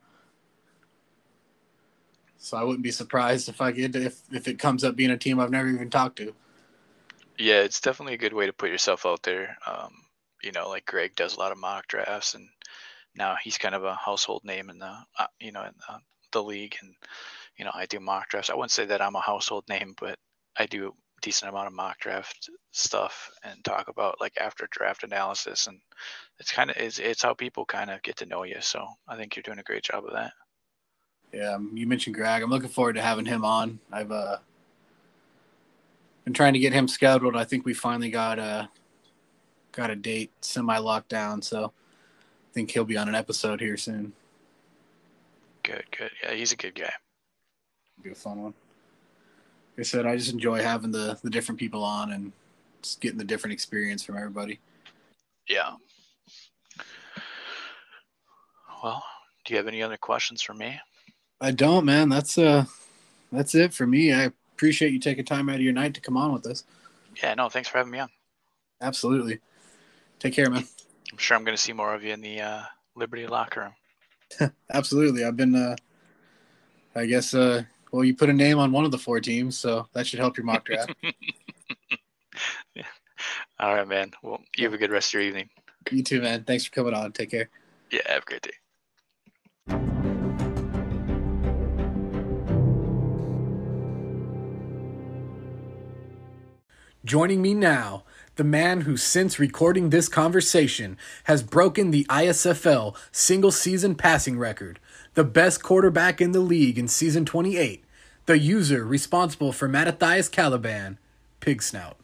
So 2.37 2.57
I 2.57 2.63
wouldn't 2.63 2.83
be 2.83 2.91
surprised 2.91 3.49
if 3.49 3.59
I 3.59 3.71
get 3.71 3.95
if 3.95 4.21
if 4.31 4.47
it 4.47 4.59
comes 4.59 4.83
up 4.83 4.95
being 4.95 5.09
a 5.09 5.17
team 5.17 5.39
I've 5.39 5.51
never 5.51 5.67
even 5.67 5.89
talked 5.89 6.17
to. 6.17 6.33
Yeah, 7.39 7.61
it's 7.61 7.79
definitely 7.79 8.15
a 8.15 8.17
good 8.17 8.33
way 8.33 8.47
to 8.47 8.53
put 8.53 8.69
yourself 8.69 9.05
out 9.05 9.23
there. 9.23 9.55
Um, 9.65 9.93
you 10.43 10.51
know, 10.51 10.67
like 10.67 10.85
Greg 10.85 11.15
does 11.15 11.35
a 11.35 11.39
lot 11.39 11.53
of 11.53 11.57
mock 11.57 11.87
drafts, 11.87 12.35
and 12.35 12.49
now 13.15 13.37
he's 13.41 13.57
kind 13.57 13.73
of 13.73 13.85
a 13.85 13.95
household 13.95 14.43
name 14.43 14.69
in 14.69 14.77
the, 14.77 14.93
uh, 15.17 15.27
you 15.39 15.53
know, 15.53 15.63
in 15.63 15.71
the, 15.87 15.99
the 16.33 16.43
league. 16.43 16.75
And 16.81 16.93
you 17.57 17.63
know, 17.63 17.71
I 17.73 17.85
do 17.85 18.01
mock 18.01 18.27
drafts. 18.27 18.49
I 18.49 18.55
wouldn't 18.55 18.71
say 18.71 18.85
that 18.85 19.01
I'm 19.01 19.15
a 19.15 19.21
household 19.21 19.63
name, 19.69 19.95
but 19.97 20.17
I 20.57 20.65
do 20.65 20.89
a 20.89 20.91
decent 21.21 21.49
amount 21.49 21.67
of 21.67 21.73
mock 21.73 21.99
draft 21.99 22.49
stuff 22.71 23.31
and 23.43 23.63
talk 23.63 23.87
about 23.87 24.19
like 24.19 24.37
after 24.37 24.67
draft 24.69 25.03
analysis, 25.03 25.67
and 25.67 25.79
it's 26.39 26.51
kind 26.51 26.69
of 26.69 26.75
it's 26.75 26.99
it's 26.99 27.23
how 27.23 27.33
people 27.33 27.65
kind 27.65 27.89
of 27.89 28.01
get 28.01 28.17
to 28.17 28.25
know 28.25 28.43
you. 28.43 28.57
So 28.59 28.85
I 29.07 29.15
think 29.15 29.37
you're 29.37 29.43
doing 29.43 29.59
a 29.59 29.63
great 29.63 29.83
job 29.83 30.03
of 30.05 30.11
that. 30.11 30.33
Yeah, 31.31 31.53
um, 31.53 31.71
you 31.73 31.87
mentioned 31.87 32.15
Greg. 32.15 32.43
I'm 32.43 32.49
looking 32.49 32.69
forward 32.69 32.95
to 32.95 33.01
having 33.01 33.25
him 33.25 33.45
on. 33.45 33.79
I've 33.93 34.11
uh, 34.11 34.39
been 36.29 36.35
trying 36.35 36.53
to 36.53 36.59
get 36.59 36.73
him 36.73 36.87
scheduled. 36.87 37.35
I 37.35 37.43
think 37.43 37.65
we 37.65 37.73
finally 37.73 38.11
got 38.11 38.37
a 38.37 38.69
got 39.71 39.89
a 39.89 39.95
date 39.95 40.31
semi 40.41 40.77
locked 40.77 41.09
down, 41.09 41.41
so 41.41 41.65
I 41.65 42.53
think 42.53 42.69
he'll 42.69 42.85
be 42.85 42.97
on 42.97 43.09
an 43.09 43.15
episode 43.15 43.59
here 43.59 43.77
soon. 43.77 44.13
Good, 45.63 45.85
good. 45.97 46.11
Yeah, 46.21 46.33
he's 46.33 46.51
a 46.51 46.55
good 46.55 46.75
guy. 46.75 46.93
be 48.03 48.11
a 48.11 48.15
fun 48.15 48.43
one. 48.43 48.53
Like 49.75 49.79
I 49.79 49.81
said, 49.81 50.05
I 50.05 50.17
just 50.17 50.31
enjoy 50.31 50.61
having 50.61 50.91
the 50.91 51.17
the 51.23 51.31
different 51.31 51.57
people 51.57 51.83
on 51.83 52.11
and 52.11 52.31
just 52.83 53.01
getting 53.01 53.17
the 53.17 53.23
different 53.23 53.53
experience 53.53 54.03
from 54.03 54.15
everybody. 54.15 54.59
Yeah. 55.47 55.71
Well, 58.83 59.03
do 59.45 59.53
you 59.53 59.57
have 59.57 59.67
any 59.67 59.81
other 59.81 59.97
questions 59.97 60.43
for 60.43 60.53
me? 60.53 60.79
I 61.41 61.49
don't, 61.49 61.85
man. 61.85 62.07
That's 62.07 62.37
uh, 62.37 62.65
that's 63.31 63.55
it 63.55 63.73
for 63.73 63.87
me. 63.87 64.13
I 64.13 64.31
appreciate 64.59 64.91
you 64.91 64.99
taking 64.99 65.23
time 65.23 65.47
out 65.47 65.55
of 65.55 65.61
your 65.61 65.71
night 65.71 65.93
to 65.93 66.01
come 66.01 66.17
on 66.17 66.33
with 66.33 66.45
us. 66.45 66.65
Yeah, 67.23 67.33
no, 67.33 67.47
thanks 67.47 67.69
for 67.69 67.77
having 67.77 67.93
me 67.93 67.99
on. 67.99 68.09
Absolutely. 68.81 69.39
Take 70.19 70.33
care, 70.33 70.49
man. 70.49 70.65
I'm 71.13 71.17
sure 71.17 71.37
I'm 71.37 71.45
going 71.45 71.55
to 71.55 71.61
see 71.61 71.71
more 71.71 71.95
of 71.95 72.03
you 72.03 72.11
in 72.11 72.19
the 72.19 72.41
uh, 72.41 72.61
Liberty 72.93 73.25
locker 73.25 73.71
room. 74.41 74.51
Absolutely. 74.73 75.23
I've 75.23 75.37
been, 75.37 75.55
uh, 75.55 75.77
I 76.93 77.05
guess, 77.05 77.33
uh, 77.33 77.63
well, 77.93 78.03
you 78.03 78.13
put 78.13 78.29
a 78.29 78.33
name 78.33 78.59
on 78.59 78.73
one 78.73 78.83
of 78.83 78.91
the 78.91 78.97
four 78.97 79.21
teams, 79.21 79.57
so 79.57 79.87
that 79.93 80.05
should 80.05 80.19
help 80.19 80.35
your 80.35 80.45
mock 80.45 80.65
draft. 80.65 80.93
yeah. 82.75 82.83
All 83.61 83.75
right, 83.75 83.87
man. 83.87 84.11
Well, 84.21 84.41
you 84.57 84.65
have 84.65 84.73
a 84.73 84.77
good 84.77 84.91
rest 84.91 85.09
of 85.09 85.13
your 85.13 85.23
evening. 85.23 85.49
you 85.89 86.03
too, 86.03 86.21
man. 86.21 86.43
Thanks 86.43 86.65
for 86.65 86.71
coming 86.71 86.93
on. 86.93 87.13
Take 87.13 87.31
care. 87.31 87.49
Yeah, 87.91 88.01
have 88.07 88.23
a 88.23 88.25
great 88.25 88.41
day. 88.41 88.51
Joining 97.09 97.41
me 97.41 97.55
now, 97.55 98.03
the 98.35 98.43
man 98.43 98.81
who, 98.81 98.95
since 98.95 99.39
recording 99.39 99.89
this 99.89 100.07
conversation, 100.07 100.95
has 101.23 101.41
broken 101.41 101.89
the 101.89 102.03
ISFL 102.03 102.95
single 103.11 103.51
season 103.51 103.95
passing 103.95 104.37
record, 104.37 104.79
the 105.15 105.23
best 105.23 105.63
quarterback 105.63 106.21
in 106.21 106.33
the 106.33 106.39
league 106.39 106.77
in 106.77 106.87
season 106.87 107.25
28, 107.25 107.83
the 108.27 108.37
user 108.37 108.85
responsible 108.85 109.51
for 109.51 109.67
Mattathias 109.67 110.29
Caliban, 110.29 110.99
Pig 111.39 111.63
Snout. 111.63 111.97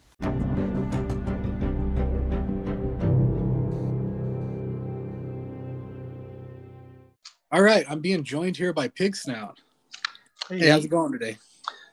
All 7.51 7.61
right, 7.61 7.85
I'm 7.87 7.99
being 7.99 8.23
joined 8.23 8.57
here 8.57 8.73
by 8.73 8.87
Pig 8.87 9.15
Snout. 9.15 9.61
Hey, 10.49 10.67
how's 10.67 10.85
it 10.85 10.87
going 10.87 11.11
today? 11.11 11.37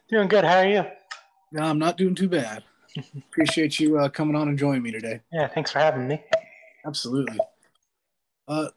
Doing 0.09 0.29
good. 0.29 0.45
How 0.45 0.61
are 0.61 0.67
you? 0.67 0.87
No, 1.53 1.61
I'm 1.61 1.79
not 1.79 1.99
doing 1.99 2.15
too 2.15 2.31
bad. 2.31 2.65
Appreciate 3.17 3.81
you 3.81 3.99
uh, 3.99 4.09
coming 4.09 4.37
on 4.37 4.49
and 4.49 4.59
joining 4.59 4.83
me 4.83 4.91
today. 4.91 5.21
Yeah, 5.33 5.49
thanks 5.49 5.71
for 5.71 5.79
having 5.79 6.09
me. 6.09 6.23
Absolutely. 6.87 7.39
Uh, 8.49 8.69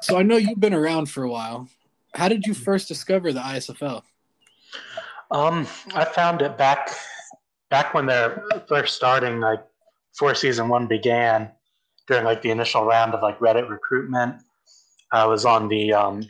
so 0.00 0.18
I 0.18 0.22
know 0.22 0.36
you've 0.36 0.60
been 0.60 0.74
around 0.74 1.06
for 1.06 1.24
a 1.24 1.30
while. 1.30 1.68
How 2.14 2.28
did 2.28 2.46
you 2.46 2.54
first 2.54 2.88
discover 2.88 3.32
the 3.32 3.40
ISFL? 3.40 4.02
Um, 5.30 5.66
I 5.94 6.04
found 6.04 6.42
it 6.42 6.56
back 6.56 6.90
back 7.70 7.94
when 7.94 8.06
they're 8.06 8.44
first 8.68 8.96
starting, 8.96 9.40
like 9.40 9.64
before 10.12 10.34
season 10.34 10.68
one 10.68 10.86
began, 10.86 11.50
during 12.06 12.24
like 12.24 12.42
the 12.42 12.50
initial 12.50 12.84
round 12.84 13.14
of 13.14 13.22
like 13.22 13.38
Reddit 13.38 13.68
recruitment. 13.68 14.36
I 15.12 15.26
was 15.26 15.44
on 15.44 15.68
the 15.68 15.92
um, 15.92 16.22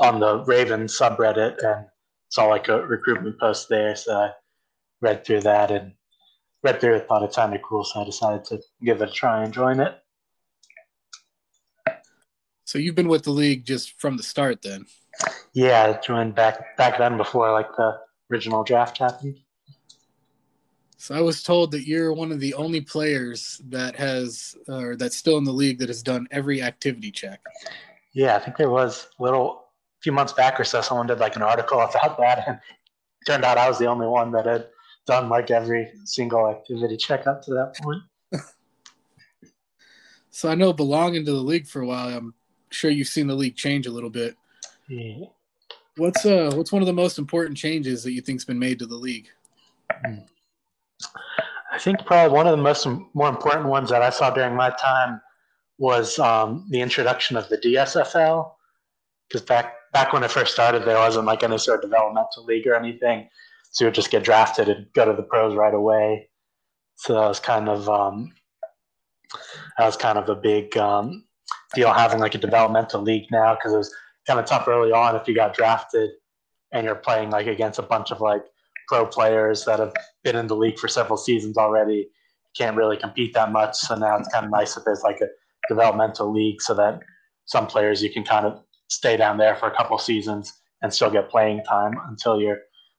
on 0.00 0.20
the 0.20 0.44
Raven 0.44 0.86
subreddit 0.86 1.62
and 1.64 1.86
saw 2.28 2.46
like 2.46 2.68
a 2.68 2.84
recruitment 2.86 3.38
post 3.38 3.68
there, 3.68 3.94
so 3.94 4.14
I 4.14 4.30
read 5.00 5.24
through 5.24 5.40
that 5.42 5.70
and 5.70 5.92
through 6.62 6.96
it, 6.96 7.08
thought 7.08 7.24
it 7.24 7.34
sounded 7.34 7.62
cool, 7.62 7.84
so 7.84 8.00
I 8.00 8.04
decided 8.04 8.44
to 8.46 8.60
give 8.82 9.02
it 9.02 9.08
a 9.08 9.12
try 9.12 9.42
and 9.42 9.52
join 9.52 9.80
it. 9.80 9.98
So 12.64 12.78
you've 12.78 12.94
been 12.94 13.08
with 13.08 13.24
the 13.24 13.32
league 13.32 13.64
just 13.64 14.00
from 14.00 14.16
the 14.16 14.22
start, 14.22 14.62
then? 14.62 14.86
Yeah, 15.52 15.84
I 15.84 16.00
joined 16.00 16.34
back 16.34 16.76
back 16.76 16.96
then 16.98 17.16
before 17.16 17.52
like 17.52 17.76
the 17.76 17.98
original 18.30 18.64
draft 18.64 18.98
happened. 18.98 19.38
So 20.96 21.16
I 21.16 21.20
was 21.20 21.42
told 21.42 21.72
that 21.72 21.86
you're 21.86 22.12
one 22.12 22.30
of 22.30 22.38
the 22.38 22.54
only 22.54 22.80
players 22.80 23.60
that 23.68 23.96
has, 23.96 24.56
or 24.68 24.96
that's 24.96 25.16
still 25.16 25.36
in 25.36 25.44
the 25.44 25.52
league 25.52 25.80
that 25.80 25.88
has 25.88 26.02
done 26.02 26.28
every 26.30 26.62
activity 26.62 27.10
check. 27.10 27.40
Yeah, 28.12 28.36
I 28.36 28.38
think 28.38 28.56
there 28.56 28.70
was 28.70 29.08
a 29.18 29.22
little 29.22 29.64
a 29.98 30.00
few 30.02 30.12
months 30.12 30.32
back 30.32 30.60
or 30.60 30.64
so. 30.64 30.80
Someone 30.80 31.08
did 31.08 31.18
like 31.18 31.34
an 31.34 31.42
article 31.42 31.80
about 31.80 32.18
that, 32.18 32.44
and 32.46 32.56
it 32.56 33.26
turned 33.26 33.44
out 33.44 33.58
I 33.58 33.68
was 33.68 33.78
the 33.78 33.86
only 33.86 34.06
one 34.06 34.30
that 34.32 34.46
had 34.46 34.68
done 35.06 35.28
like 35.28 35.50
every 35.50 35.92
single 36.04 36.48
activity 36.48 36.96
check 36.96 37.26
up 37.26 37.42
to 37.42 37.54
that 37.54 37.76
point. 37.80 38.02
So 40.34 40.48
I 40.48 40.54
know 40.54 40.72
belonging 40.72 41.26
to 41.26 41.30
the 41.30 41.42
league 41.42 41.66
for 41.66 41.82
a 41.82 41.86
while, 41.86 42.08
I'm 42.08 42.32
sure 42.70 42.90
you've 42.90 43.06
seen 43.06 43.26
the 43.26 43.34
league 43.34 43.54
change 43.54 43.86
a 43.86 43.90
little 43.90 44.08
bit. 44.08 44.34
Yeah. 44.88 45.26
What's 45.98 46.24
uh 46.24 46.52
what's 46.54 46.72
one 46.72 46.80
of 46.80 46.86
the 46.86 46.94
most 46.94 47.18
important 47.18 47.58
changes 47.58 48.02
that 48.02 48.12
you 48.12 48.22
think's 48.22 48.46
been 48.46 48.58
made 48.58 48.78
to 48.78 48.86
the 48.86 48.96
league? 48.96 49.28
I 51.72 51.78
think 51.78 52.04
probably 52.06 52.34
one 52.34 52.46
of 52.46 52.56
the 52.56 52.62
most 52.62 52.86
more 53.12 53.28
important 53.28 53.66
ones 53.66 53.90
that 53.90 54.00
I 54.00 54.08
saw 54.08 54.30
during 54.30 54.56
my 54.56 54.70
time 54.70 55.20
was 55.78 56.18
um, 56.18 56.66
the 56.70 56.80
introduction 56.80 57.36
of 57.36 57.48
the 57.48 57.58
DSFL. 57.58 58.52
Because 59.28 59.42
back 59.42 59.74
back 59.92 60.12
when 60.12 60.22
it 60.22 60.30
first 60.30 60.52
started, 60.52 60.84
there 60.84 60.96
wasn't 60.96 61.26
like 61.26 61.42
any 61.42 61.58
sort 61.58 61.84
of 61.84 61.90
developmental 61.90 62.44
league 62.44 62.66
or 62.66 62.74
anything, 62.74 63.28
so 63.72 63.84
you 63.84 63.86
would 63.86 63.94
just 63.94 64.10
get 64.10 64.22
drafted 64.22 64.68
and 64.68 64.86
go 64.92 65.04
to 65.04 65.14
the 65.14 65.22
pros 65.22 65.56
right 65.56 65.74
away. 65.74 66.28
So 66.96 67.14
that 67.14 67.26
was 67.26 67.40
kind 67.40 67.68
of 67.68 67.88
um, 67.88 68.32
that 69.78 69.86
was 69.86 69.96
kind 69.96 70.18
of 70.18 70.28
a 70.28 70.34
big 70.34 70.76
um, 70.76 71.24
deal 71.74 71.92
having 71.92 72.20
like 72.20 72.34
a 72.34 72.38
developmental 72.38 73.00
league 73.02 73.26
now 73.32 73.54
because 73.54 73.72
it 73.72 73.78
was 73.78 73.94
kind 74.26 74.38
of 74.38 74.46
tough 74.46 74.68
early 74.68 74.92
on 74.92 75.16
if 75.16 75.26
you 75.26 75.34
got 75.34 75.54
drafted 75.54 76.10
and 76.72 76.84
you're 76.84 76.94
playing 76.94 77.30
like 77.30 77.46
against 77.46 77.78
a 77.78 77.82
bunch 77.82 78.10
of 78.10 78.20
like 78.20 78.44
pro 78.88 79.06
players 79.06 79.64
that 79.64 79.78
have 79.78 79.94
been 80.22 80.36
in 80.36 80.46
the 80.46 80.56
league 80.56 80.78
for 80.78 80.88
several 80.88 81.16
seasons 81.16 81.56
already. 81.56 82.08
Can't 82.56 82.76
really 82.76 82.98
compete 82.98 83.32
that 83.32 83.52
much. 83.52 83.76
So 83.76 83.94
now 83.94 84.18
it's 84.18 84.28
kind 84.28 84.44
of 84.44 84.50
nice 84.50 84.76
if 84.76 84.84
there's 84.84 85.02
like 85.02 85.20
a 85.22 85.28
developmental 85.68 86.30
league 86.30 86.60
so 86.60 86.74
that 86.74 87.00
some 87.46 87.66
players 87.66 88.02
you 88.02 88.10
can 88.10 88.22
kind 88.22 88.44
of 88.44 88.60
stay 88.88 89.16
down 89.16 89.38
there 89.38 89.56
for 89.56 89.68
a 89.68 89.76
couple 89.76 89.96
seasons 89.96 90.52
and 90.82 90.92
still 90.92 91.10
get 91.10 91.30
playing 91.30 91.64
time 91.64 91.94
until 92.08 92.38
you're 92.38 92.58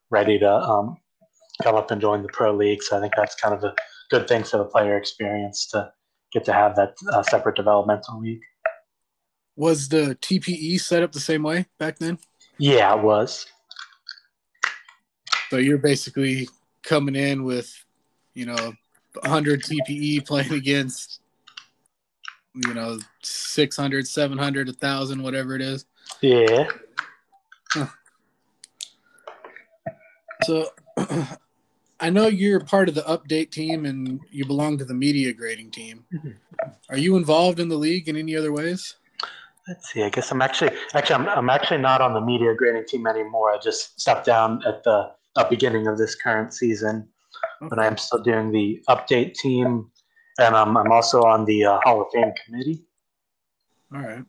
ready 0.10 0.40
to 0.40 0.50
um, 0.50 0.98
come 1.62 1.76
up 1.76 1.92
and 1.92 2.02
join 2.02 2.22
the 2.22 2.30
pro 2.30 2.54
league. 2.54 2.84
So 2.84 2.98
I 2.98 3.02
think 3.02 3.14
that's 3.16 3.36
kind 3.36 3.54
of 3.54 3.64
a 3.64 3.76
good 4.10 4.28
thing 4.28 4.44
for 4.44 4.58
the 4.58 4.66
player 4.66 4.98
experience 4.98 5.68
to 5.68 5.92
get 6.32 6.46
to 6.46 6.54
have 6.54 6.76
that 6.76 6.96
uh, 7.12 7.24
separate 7.24 7.56
developmental 7.56 8.20
league. 8.20 8.42
Was 9.56 9.88
the 9.88 10.18
TPE 10.22 10.80
set 10.80 11.04
up 11.04 11.12
the 11.12 11.20
same 11.20 11.44
way 11.44 11.68
back 11.78 12.00
then? 12.00 12.18
Yeah, 12.58 12.96
it 12.96 13.04
was. 13.04 13.46
So 15.50 15.58
you're 15.58 15.78
basically 15.78 16.48
coming 16.82 17.16
in 17.16 17.44
with, 17.44 17.72
you 18.34 18.48
know, 18.48 18.74
100 19.22 19.62
TPE 19.62 20.26
playing 20.26 20.54
against 20.54 21.20
you 22.56 22.74
know 22.74 23.00
600 23.22 24.08
700 24.08 24.68
1000 24.68 25.24
whatever 25.24 25.56
it 25.56 25.62
is 25.62 25.86
Yeah. 26.22 26.68
So 30.46 30.68
i 32.00 32.10
know 32.10 32.28
you're 32.28 32.60
part 32.60 32.90
of 32.90 32.96
the 32.96 33.02
update 33.02 33.52
team 33.52 33.86
and 33.86 34.20
you 34.32 34.46
belong 34.46 34.78
to 34.78 34.86
the 34.86 34.94
media 34.94 35.34
grading 35.34 35.72
team 35.72 36.06
Mhm. 36.14 36.36
are 36.90 36.98
you 36.98 37.16
involved 37.18 37.60
in 37.60 37.70
the 37.70 37.76
league 37.78 38.08
in 38.10 38.16
any 38.16 38.36
other 38.36 38.52
ways 38.52 38.96
Let's 39.66 39.94
see. 39.94 40.04
I 40.04 40.10
guess 40.10 40.30
I'm 40.30 40.42
actually 40.42 40.72
actually 40.94 41.16
I'm, 41.16 41.30
I'm 41.30 41.50
actually 41.50 41.78
not 41.78 42.02
on 42.02 42.14
the 42.14 42.20
media 42.20 42.54
grading 42.54 42.84
team 42.86 43.08
anymore. 43.08 43.50
I 43.54 43.58
just 43.60 43.98
stepped 43.98 44.26
down 44.26 44.62
at 44.68 44.84
the 44.84 45.12
uh, 45.38 45.48
beginning 45.50 45.88
of 45.88 45.98
this 45.98 46.16
current 46.16 46.54
season, 46.54 47.08
but 47.70 47.80
I 47.80 47.88
am 47.88 47.96
still 47.98 48.22
doing 48.22 48.52
the 48.52 48.84
update 48.90 49.36
team, 49.36 49.90
and 50.38 50.54
um, 50.54 50.76
I'm 50.76 50.92
also 50.92 51.24
on 51.24 51.46
the 51.46 51.64
uh, 51.64 51.80
Hall 51.86 52.02
of 52.02 52.08
Fame 52.14 52.34
committee. 52.46 52.84
all 53.96 54.02
right 54.02 54.26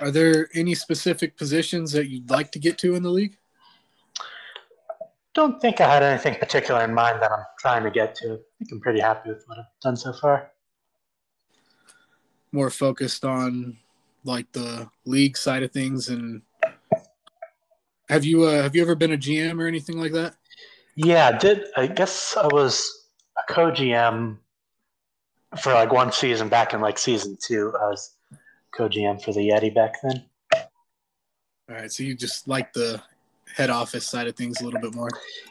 are 0.00 0.12
there 0.12 0.48
any 0.54 0.74
specific 0.76 1.36
positions 1.36 1.90
that 1.90 2.08
you'd 2.08 2.30
like 2.30 2.52
to 2.52 2.60
get 2.60 2.78
to 2.78 2.94
in 2.94 3.02
the 3.02 3.10
league 3.10 3.36
Don't 5.34 5.60
think 5.60 5.80
I 5.80 5.92
had 5.92 6.02
anything 6.02 6.34
particular 6.36 6.82
in 6.84 6.94
mind 6.94 7.22
that 7.22 7.30
I'm 7.30 7.44
trying 7.58 7.84
to 7.84 7.90
get 7.90 8.14
to. 8.16 8.34
I 8.34 8.58
think 8.58 8.72
I'm 8.72 8.80
pretty 8.80 9.00
happy 9.00 9.30
with 9.30 9.44
what 9.46 9.58
I've 9.58 9.64
done 9.82 9.96
so 9.96 10.12
far. 10.12 10.50
more 12.52 12.70
focused 12.70 13.24
on 13.24 13.76
like 14.24 14.50
the 14.52 14.88
league 15.04 15.36
side 15.36 15.62
of 15.62 15.70
things 15.70 16.08
and 16.08 16.42
have 18.08 18.24
you 18.24 18.44
uh, 18.44 18.62
have 18.62 18.74
you 18.74 18.82
ever 18.82 18.94
been 18.94 19.12
a 19.12 19.18
GM 19.18 19.60
or 19.60 19.66
anything 19.66 19.98
like 19.98 20.12
that? 20.12 20.34
Yeah, 20.96 21.28
I 21.28 21.38
did 21.38 21.64
I 21.76 21.86
guess 21.86 22.36
I 22.36 22.46
was 22.46 23.08
a 23.38 23.52
co-GM 23.52 24.38
for 25.60 25.72
like 25.72 25.92
one 25.92 26.10
season 26.12 26.48
back 26.48 26.74
in 26.74 26.80
like 26.80 26.98
season 26.98 27.36
two. 27.40 27.72
I 27.80 27.88
was 27.88 28.14
co-GM 28.72 29.22
for 29.22 29.32
the 29.32 29.40
Yeti 29.40 29.74
back 29.74 29.94
then. 30.02 30.24
All 31.70 31.76
right, 31.76 31.92
so 31.92 32.02
you 32.02 32.14
just 32.14 32.48
like 32.48 32.72
the 32.72 33.02
head 33.54 33.70
office 33.70 34.06
side 34.06 34.26
of 34.26 34.36
things 34.36 34.60
a 34.60 34.64
little 34.64 34.80
bit 34.80 34.94
more. 34.94 35.08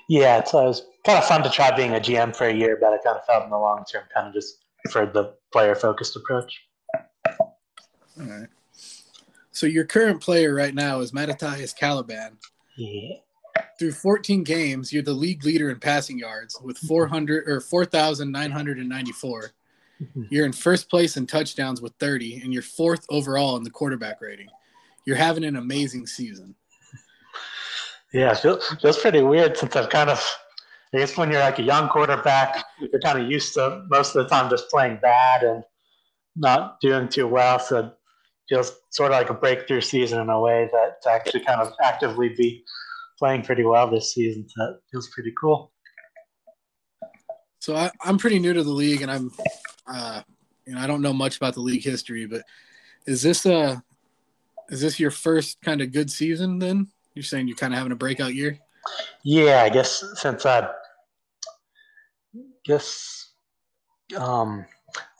Yeah, 0.08 0.43
so 0.43 0.64
it 0.64 0.68
was 0.68 0.84
kind 1.06 1.18
of 1.18 1.26
fun 1.26 1.43
to 1.43 1.50
try 1.50 1.76
being 1.76 1.93
a 1.93 2.00
GM 2.00 2.36
for 2.36 2.48
a 2.48 2.54
year, 2.54 2.78
but 2.80 2.93
I 2.93 2.98
kind 2.98 3.18
of 3.18 3.26
felt 3.26 3.43
in 3.43 3.50
the 3.50 3.58
long 3.58 3.84
term, 3.91 4.04
kind 4.14 4.28
of 4.28 4.34
just 4.34 4.64
preferred 4.84 5.14
the 5.14 5.34
player 5.52 5.76
focused 5.76 6.16
approach. 6.16 6.62
All 8.20 8.26
right. 8.26 8.48
So 9.52 9.66
your 9.66 9.86
current 9.86 10.22
player 10.22 10.54
right 10.54 10.74
now 10.74 11.00
is 11.00 11.14
Mattathias 11.14 11.74
Caliban. 11.74 12.38
Yeah. 12.78 13.16
Through 13.80 13.93
14 13.93 14.43
games, 14.43 14.93
you're 14.93 15.04
the 15.04 15.14
league 15.14 15.43
leader 15.43 15.70
in 15.70 15.80
passing 15.80 16.20
yards 16.20 16.60
with 16.62 16.78
400 16.78 17.50
or 17.50 17.60
4,994. 17.60 19.52
Mhm. 20.02 20.28
You're 20.30 20.45
in 20.45 20.54
first 20.54 20.89
place 20.89 21.18
in 21.18 21.26
touchdowns 21.26 21.82
with 21.82 21.93
30, 22.00 22.41
and 22.43 22.54
you're 22.54 22.62
fourth 22.62 23.06
overall 23.10 23.58
in 23.58 23.64
the 23.64 23.72
quarterback 23.72 24.22
rating. 24.22 24.50
You're 25.06 25.16
having 25.16 25.43
an 25.43 25.56
amazing 25.56 26.06
season. 26.06 26.56
Yeah, 28.18 28.34
feels, 28.34 28.68
feels 28.82 28.97
pretty 28.97 29.22
weird 29.22 29.55
since 29.55 29.76
I've 29.76 29.89
kind 29.89 30.09
of, 30.09 30.20
I 30.91 30.97
guess 30.97 31.15
when 31.15 31.30
you're 31.30 31.39
like 31.39 31.59
a 31.59 31.63
young 31.63 31.88
quarterback, 31.88 32.65
you're 32.80 32.99
kind 32.99 33.22
of 33.22 33.30
used 33.30 33.53
to 33.53 33.86
most 33.91 34.15
of 34.15 34.24
the 34.24 34.30
time 34.30 34.49
just 34.49 34.72
playing 34.72 34.97
bad 35.03 35.43
and 35.43 35.63
not 36.36 36.82
doing 36.82 37.09
too 37.09 37.28
well. 37.28 37.59
So 37.59 37.78
it 37.80 37.93
feels 38.49 38.72
sort 38.89 39.11
of 39.11 39.20
like 39.20 39.30
a 39.30 39.36
breakthrough 39.36 39.82
season 39.82 40.20
in 40.20 40.30
a 40.32 40.41
way 40.41 40.68
that 40.74 40.99
to 41.03 41.11
actually 41.11 41.41
kind 41.41 41.61
of 41.61 41.72
actively 41.84 42.30
be 42.30 42.63
playing 43.20 43.43
pretty 43.43 43.63
well 43.63 43.88
this 43.88 44.15
season. 44.15 44.47
So 44.49 44.63
it 44.63 44.78
feels 44.91 45.09
pretty 45.09 45.34
cool. 45.39 45.72
So 47.59 47.76
I, 47.76 47.91
I'm 48.01 48.18
pretty 48.18 48.39
new 48.39 48.53
to 48.53 48.63
the 48.63 48.72
league, 48.72 49.03
and 49.03 49.11
I'm, 49.11 49.32
uh, 49.86 50.24
you 50.65 50.74
know, 50.74 50.80
I 50.80 50.88
don't 50.88 51.03
know 51.03 51.13
much 51.13 51.38
about 51.38 51.53
the 51.53 51.61
league 51.61 51.84
history. 51.84 52.26
But 52.26 52.41
is 53.05 53.22
this 53.22 53.45
a, 53.45 53.84
is 54.70 54.82
this 54.82 54.99
your 54.99 55.11
first 55.11 55.61
kind 55.61 55.82
of 55.82 55.91
good 55.91 56.09
season? 56.09 56.57
Then 56.57 56.88
you're 57.18 57.24
saying 57.24 57.47
you're 57.47 57.57
kind 57.57 57.74
of 57.74 57.78
having 57.78 57.91
a 57.91 57.95
breakout 57.95 58.36
year. 58.36 58.59
Yeah, 59.24 59.63
I 59.63 59.70
guess 59.70 60.03
since 60.15 60.45
I 60.45 60.70
guess 62.63 63.32
um 64.15 64.65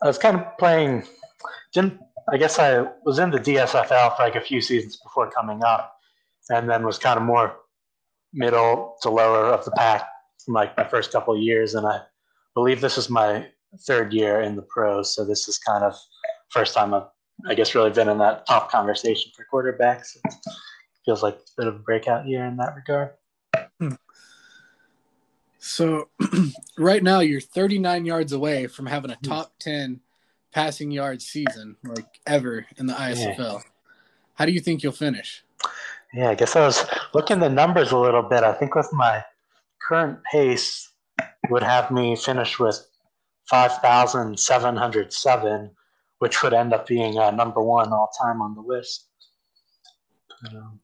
I 0.04 0.08
was 0.08 0.18
kind 0.18 0.38
of 0.38 0.58
playing 0.58 1.04
didn't 1.74 2.00
I 2.32 2.38
guess 2.38 2.60
I 2.60 2.86
was 3.04 3.20
in 3.20 3.32
the 3.32 3.40
DSFL 3.40 4.16
for 4.16 4.24
like 4.24 4.36
a 4.36 4.42
few 4.42 4.62
seasons 4.62 4.98
before 4.98 5.32
coming 5.32 5.64
up 5.64 5.98
and 6.50 6.70
then 6.70 6.86
was 6.86 7.00
kind 7.00 7.18
of 7.18 7.26
more 7.26 7.56
middle 8.32 8.96
to 9.02 9.10
lower 9.10 9.46
of 9.46 9.66
the 9.66 9.72
pack 9.72 10.08
from 10.44 10.54
like 10.54 10.78
my 10.78 10.84
first 10.84 11.12
couple 11.12 11.34
of 11.34 11.42
years 11.42 11.74
and 11.74 11.88
I 11.88 12.02
believe 12.54 12.80
this 12.80 12.98
is 12.98 13.10
my 13.10 13.48
third 13.86 14.14
year 14.14 14.42
in 14.42 14.56
the 14.56 14.62
pros 14.62 15.16
so 15.16 15.26
this 15.26 15.48
is 15.48 15.58
kind 15.58 15.84
of 15.84 15.96
first 16.50 16.74
time 16.74 16.94
I've 16.94 17.08
I 17.46 17.54
guess 17.54 17.76
really 17.76 17.92
been 17.92 18.10
in 18.10 18.18
that 18.18 18.48
top 18.48 18.72
conversation 18.72 19.32
for 19.36 19.46
quarterbacks. 19.52 20.18
Feels 21.08 21.24
like 21.24 21.36
a 21.36 21.52
bit 21.58 21.68
of 21.68 21.78
a 21.78 21.80
breakout 21.80 22.28
year 22.28 22.46
in 22.46 22.58
that 22.58 22.76
regard. 22.76 23.14
So 25.58 26.10
right 26.78 27.02
now 27.04 27.22
you're 27.22 27.42
39 27.42 28.06
yards 28.06 28.32
away 28.32 28.68
from 28.68 28.86
having 28.86 29.10
a 29.12 29.18
top 29.24 29.54
10 29.60 30.00
passing 30.54 30.92
yard 30.92 31.22
season 31.22 31.76
like 31.84 32.22
ever 32.26 32.66
in 32.78 32.88
the 32.88 32.94
ISFL. 32.94 33.62
How 34.36 34.46
do 34.46 34.52
you 34.52 34.60
think 34.60 34.84
you'll 34.84 34.92
finish? 34.92 35.46
Yeah, 36.14 36.30
I 36.30 36.36
guess 36.36 36.56
I 36.56 36.64
was 36.66 36.86
looking 37.14 37.40
the 37.40 37.50
numbers 37.50 37.92
a 37.92 37.98
little 37.98 38.24
bit. 38.24 38.44
I 38.44 38.54
think 38.54 38.76
with 38.76 38.90
my 38.94 39.24
current 39.82 40.20
pace 40.32 40.92
would 41.50 41.64
have 41.64 41.90
me 41.92 42.16
finish 42.16 42.60
with 42.60 42.88
5,707, 43.50 45.72
which 46.20 46.44
would 46.44 46.54
end 46.54 46.74
up 46.74 46.86
being 46.88 47.18
uh, 47.18 47.32
number 47.32 47.62
one 47.62 47.92
all 47.94 48.12
time 48.22 48.42
on 48.42 48.56
the 48.56 48.62
list. 48.62 49.08
Um, 50.50 50.80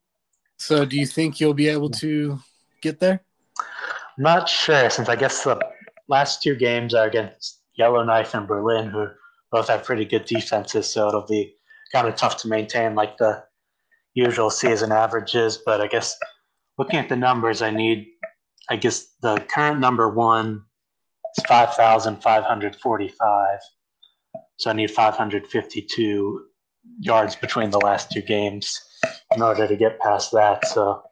So 0.64 0.86
do 0.86 0.96
you 0.96 1.06
think 1.06 1.42
you'll 1.42 1.54
be 1.54 1.68
able 1.68 1.90
to 1.90 2.40
get 2.82 3.02
there? 3.02 3.22
I'm 3.60 4.24
not 4.24 4.48
sure 4.48 4.90
since 4.90 5.10
I 5.10 5.18
guess 5.18 5.44
the 5.44 5.60
last 6.08 6.42
two 6.42 6.56
games 6.56 6.94
are 6.94 7.06
against 7.06 7.60
Yellowknife 7.76 8.34
and 8.34 8.48
Berlin, 8.48 8.90
who 8.90 9.08
both 9.52 9.68
have 9.68 9.84
pretty 9.84 10.06
good 10.06 10.24
defenses. 10.24 10.90
So 10.90 11.10
it'll 11.10 11.28
be 11.28 11.58
kind 11.92 12.08
of 12.08 12.16
tough 12.16 12.38
to 12.44 12.48
maintain 12.48 12.96
like 12.96 13.18
the 13.18 13.44
usual 14.14 14.50
season 14.50 14.94
averages. 14.94 15.60
But 15.66 15.82
I 15.82 15.88
guess 15.88 16.18
looking 16.78 16.98
at 16.98 17.10
the 17.10 17.18
numbers, 17.18 17.62
I 17.62 17.70
need, 17.70 18.08
I 18.70 18.78
guess 18.78 19.08
the 19.22 19.46
current 19.54 19.82
number 19.82 20.08
one 20.08 20.64
is 21.38 21.44
5,545. 21.46 23.60
So 24.56 24.70
I 24.70 24.74
need 24.74 24.92
552 24.92 26.46
yards 27.02 27.36
between 27.36 27.70
the 27.70 27.80
last 27.80 28.14
two 28.14 28.22
games 28.22 28.80
in 29.36 29.42
order 29.42 29.68
to 29.68 29.76
get 29.76 30.00
past 30.00 30.32
that. 30.32 30.68
So 30.68 31.04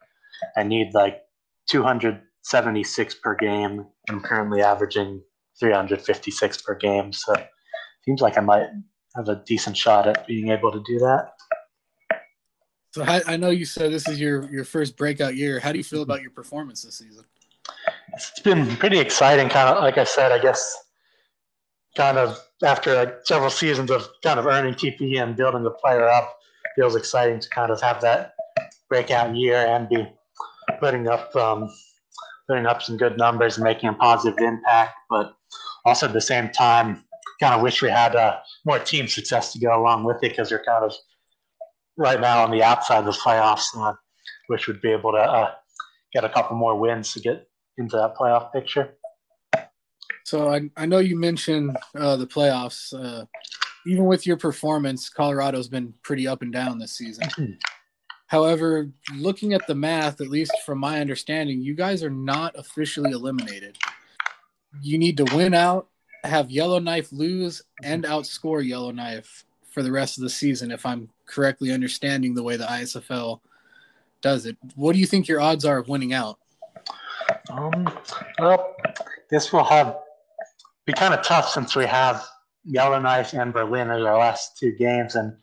I 0.56 0.64
need 0.64 0.94
like 0.94 1.22
276 1.70 3.16
per 3.16 3.36
game. 3.36 3.86
I'm 4.10 4.22
currently 4.22 4.62
averaging 4.62 5.22
356 5.60 6.62
per 6.62 6.76
game. 6.76 7.14
So 7.14 7.34
it 7.34 7.50
seems 8.06 8.22
like 8.22 8.38
I 8.38 8.42
might 8.42 8.68
have 9.16 9.28
a 9.28 9.42
decent 9.46 9.78
shot 9.78 10.08
at 10.08 10.28
being 10.28 10.50
able 10.50 10.72
to 10.72 10.82
do 10.86 11.00
that. 11.00 11.34
So 12.94 13.04
I, 13.04 13.22
I 13.26 13.38
know 13.38 13.50
you 13.50 13.66
said 13.66 13.92
this 13.92 14.08
is 14.08 14.20
your, 14.20 14.52
your 14.52 14.66
first 14.66 14.98
breakout 14.98 15.36
year. 15.36 15.60
How 15.60 15.72
do 15.72 15.78
you 15.78 15.84
feel 15.84 16.02
about 16.02 16.22
your 16.22 16.32
performance 16.32 16.84
this 16.84 16.98
season? 16.98 17.24
It's 18.14 18.40
been 18.42 18.76
pretty 18.78 19.00
exciting, 19.00 19.48
kind 19.48 19.70
of 19.70 19.82
like 19.82 19.98
I 19.98 20.04
said, 20.04 20.34
I 20.34 20.40
guess, 20.40 20.78
kind 21.96 22.18
of 22.18 22.38
after 22.64 23.22
several 23.24 23.50
seasons 23.50 23.92
of 23.92 24.10
kind 24.24 24.40
of 24.40 24.46
earning 24.46 24.74
TP 24.74 25.22
and 25.22 25.38
building 25.38 25.64
the 25.64 25.72
player 25.72 26.10
up, 26.10 26.38
feels 26.76 26.96
exciting 26.96 27.40
to 27.40 27.50
kind 27.50 27.72
of 27.72 27.82
have 27.82 28.02
that 28.02 28.34
breakout 28.90 29.36
year 29.36 29.58
and 29.58 29.90
be 29.90 30.08
putting 30.80 31.08
up 31.08 31.36
um, 31.36 31.70
putting 32.48 32.66
up 32.66 32.82
some 32.82 32.98
good 32.98 33.18
numbers 33.18 33.58
and 33.58 33.64
making 33.64 33.90
a 33.90 33.94
positive 33.94 34.38
impact. 34.40 34.94
But 35.10 35.34
also 35.86 36.08
at 36.08 36.14
the 36.14 36.22
same 36.22 36.50
time, 36.50 37.04
kind 37.40 37.56
of 37.56 37.62
wish 37.62 37.82
we 37.82 37.90
had 37.90 38.16
uh, 38.16 38.38
more 38.66 38.80
team 38.80 39.08
success 39.08 39.54
to 39.54 39.60
go 39.60 39.80
along 39.80 40.04
with 40.04 40.18
it 40.18 40.30
because 40.30 40.52
you're 40.52 40.64
kind 40.64 40.86
of 40.86 40.94
right 41.98 42.20
now 42.20 42.44
on 42.44 42.52
the 42.52 42.64
outside 42.64 43.00
of 43.00 43.06
the 43.06 43.12
playoffs. 43.12 43.66
And 43.74 43.96
wish 44.50 44.68
we'd 44.68 44.82
be 44.82 44.92
able 44.92 45.14
to 45.14 45.18
uh, 45.18 45.52
get 46.14 46.24
a 46.24 46.30
couple 46.30 46.58
more 46.58 46.78
wins 46.78 47.14
to 47.14 47.20
get 47.20 47.48
into 47.78 47.96
that 47.96 48.16
playoff 48.16 48.52
picture. 48.52 48.98
So 50.26 50.50
I, 50.50 50.70
I 50.78 50.86
know 50.86 51.00
you 51.00 51.18
mentioned 51.18 51.78
uh, 51.96 52.16
the 52.18 52.28
playoffs. 52.28 52.94
Uh, 52.94 53.26
even 53.86 54.06
with 54.06 54.26
your 54.26 54.38
performance, 54.38 55.10
Colorado's 55.10 55.68
been 55.68 55.94
pretty 56.04 56.28
up 56.28 56.42
and 56.42 56.54
down 56.54 56.80
this 56.80 56.94
season. 56.94 57.58
However, 58.28 58.90
looking 59.16 59.54
at 59.54 59.68
the 59.68 59.76
math, 59.76 60.22
at 60.22 60.30
least 60.30 60.54
from 60.66 60.78
my 60.78 61.02
understanding, 61.02 61.62
you 61.62 61.74
guys 61.74 62.02
are 62.02 62.10
not 62.10 62.58
officially 62.58 63.12
eliminated. 63.12 63.78
You 64.82 64.98
need 64.98 65.18
to 65.18 65.36
win 65.36 65.54
out, 65.54 65.88
have 66.24 66.50
Yellowknife 66.50 67.12
lose, 67.12 67.62
and 67.84 68.06
outscore 68.06 68.66
Yellowknife 68.66 69.44
for 69.70 69.84
the 69.84 69.92
rest 69.92 70.18
of 70.18 70.24
the 70.24 70.30
season, 70.30 70.72
if 70.72 70.86
I'm 70.86 71.10
correctly 71.26 71.74
understanding 71.74 72.34
the 72.34 72.44
way 72.44 72.56
the 72.56 72.66
ISFL 72.66 73.42
does 74.22 74.46
it. 74.46 74.58
What 74.76 74.94
do 74.94 75.00
you 75.00 75.06
think 75.06 75.28
your 75.28 75.42
odds 75.42 75.66
are 75.66 75.80
of 75.80 75.90
winning 75.90 76.14
out? 76.14 76.40
Um, 77.50 77.90
well, 78.40 78.76
this 79.30 79.52
will 79.52 79.64
have 79.64 79.98
be 80.86 80.94
kind 80.94 81.14
of 81.14 81.24
tough 81.26 81.50
since 81.50 81.76
we 81.76 81.86
have 81.86 82.26
Yellowknife 82.64 83.34
and 83.34 83.54
Berlin 83.54 83.90
are 83.90 84.08
our 84.08 84.18
last 84.18 84.58
two 84.58 84.72
games, 84.74 85.16
and 85.16 85.36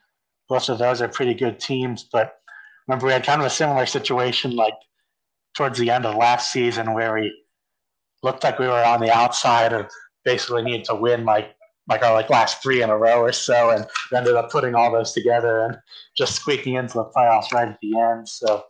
both 0.48 0.68
of 0.68 0.78
those 0.78 1.02
are 1.02 1.08
pretty 1.08 1.34
good 1.34 1.58
teams. 1.58 2.04
But 2.10 2.40
remember, 2.86 3.06
we 3.06 3.12
had 3.12 3.24
kind 3.24 3.40
of 3.40 3.46
a 3.46 3.50
similar 3.50 3.86
situation 3.86 4.54
like 4.54 4.74
towards 5.56 5.78
the 5.78 5.90
end 5.90 6.06
of 6.06 6.14
last 6.14 6.52
season 6.52 6.94
where 6.94 7.14
we 7.14 7.32
looked 8.22 8.44
like 8.44 8.58
we 8.58 8.66
were 8.66 8.84
on 8.84 9.00
the 9.00 9.14
outside 9.14 9.72
of 9.72 9.86
basically 10.24 10.62
needed 10.62 10.84
to 10.84 10.94
win 10.94 11.24
like 11.24 11.54
like 11.88 12.02
our 12.02 12.12
like 12.12 12.28
last 12.28 12.62
three 12.62 12.82
in 12.82 12.90
a 12.90 12.96
row 12.96 13.20
or 13.20 13.32
so, 13.32 13.70
and 13.70 13.86
ended 14.14 14.36
up 14.36 14.50
putting 14.50 14.74
all 14.74 14.92
those 14.92 15.12
together 15.12 15.60
and 15.60 15.76
just 16.16 16.34
squeaking 16.34 16.74
into 16.74 16.94
the 16.94 17.04
playoffs 17.16 17.52
right 17.52 17.68
at 17.68 17.78
the 17.80 17.98
end. 17.98 18.28
So 18.28 18.64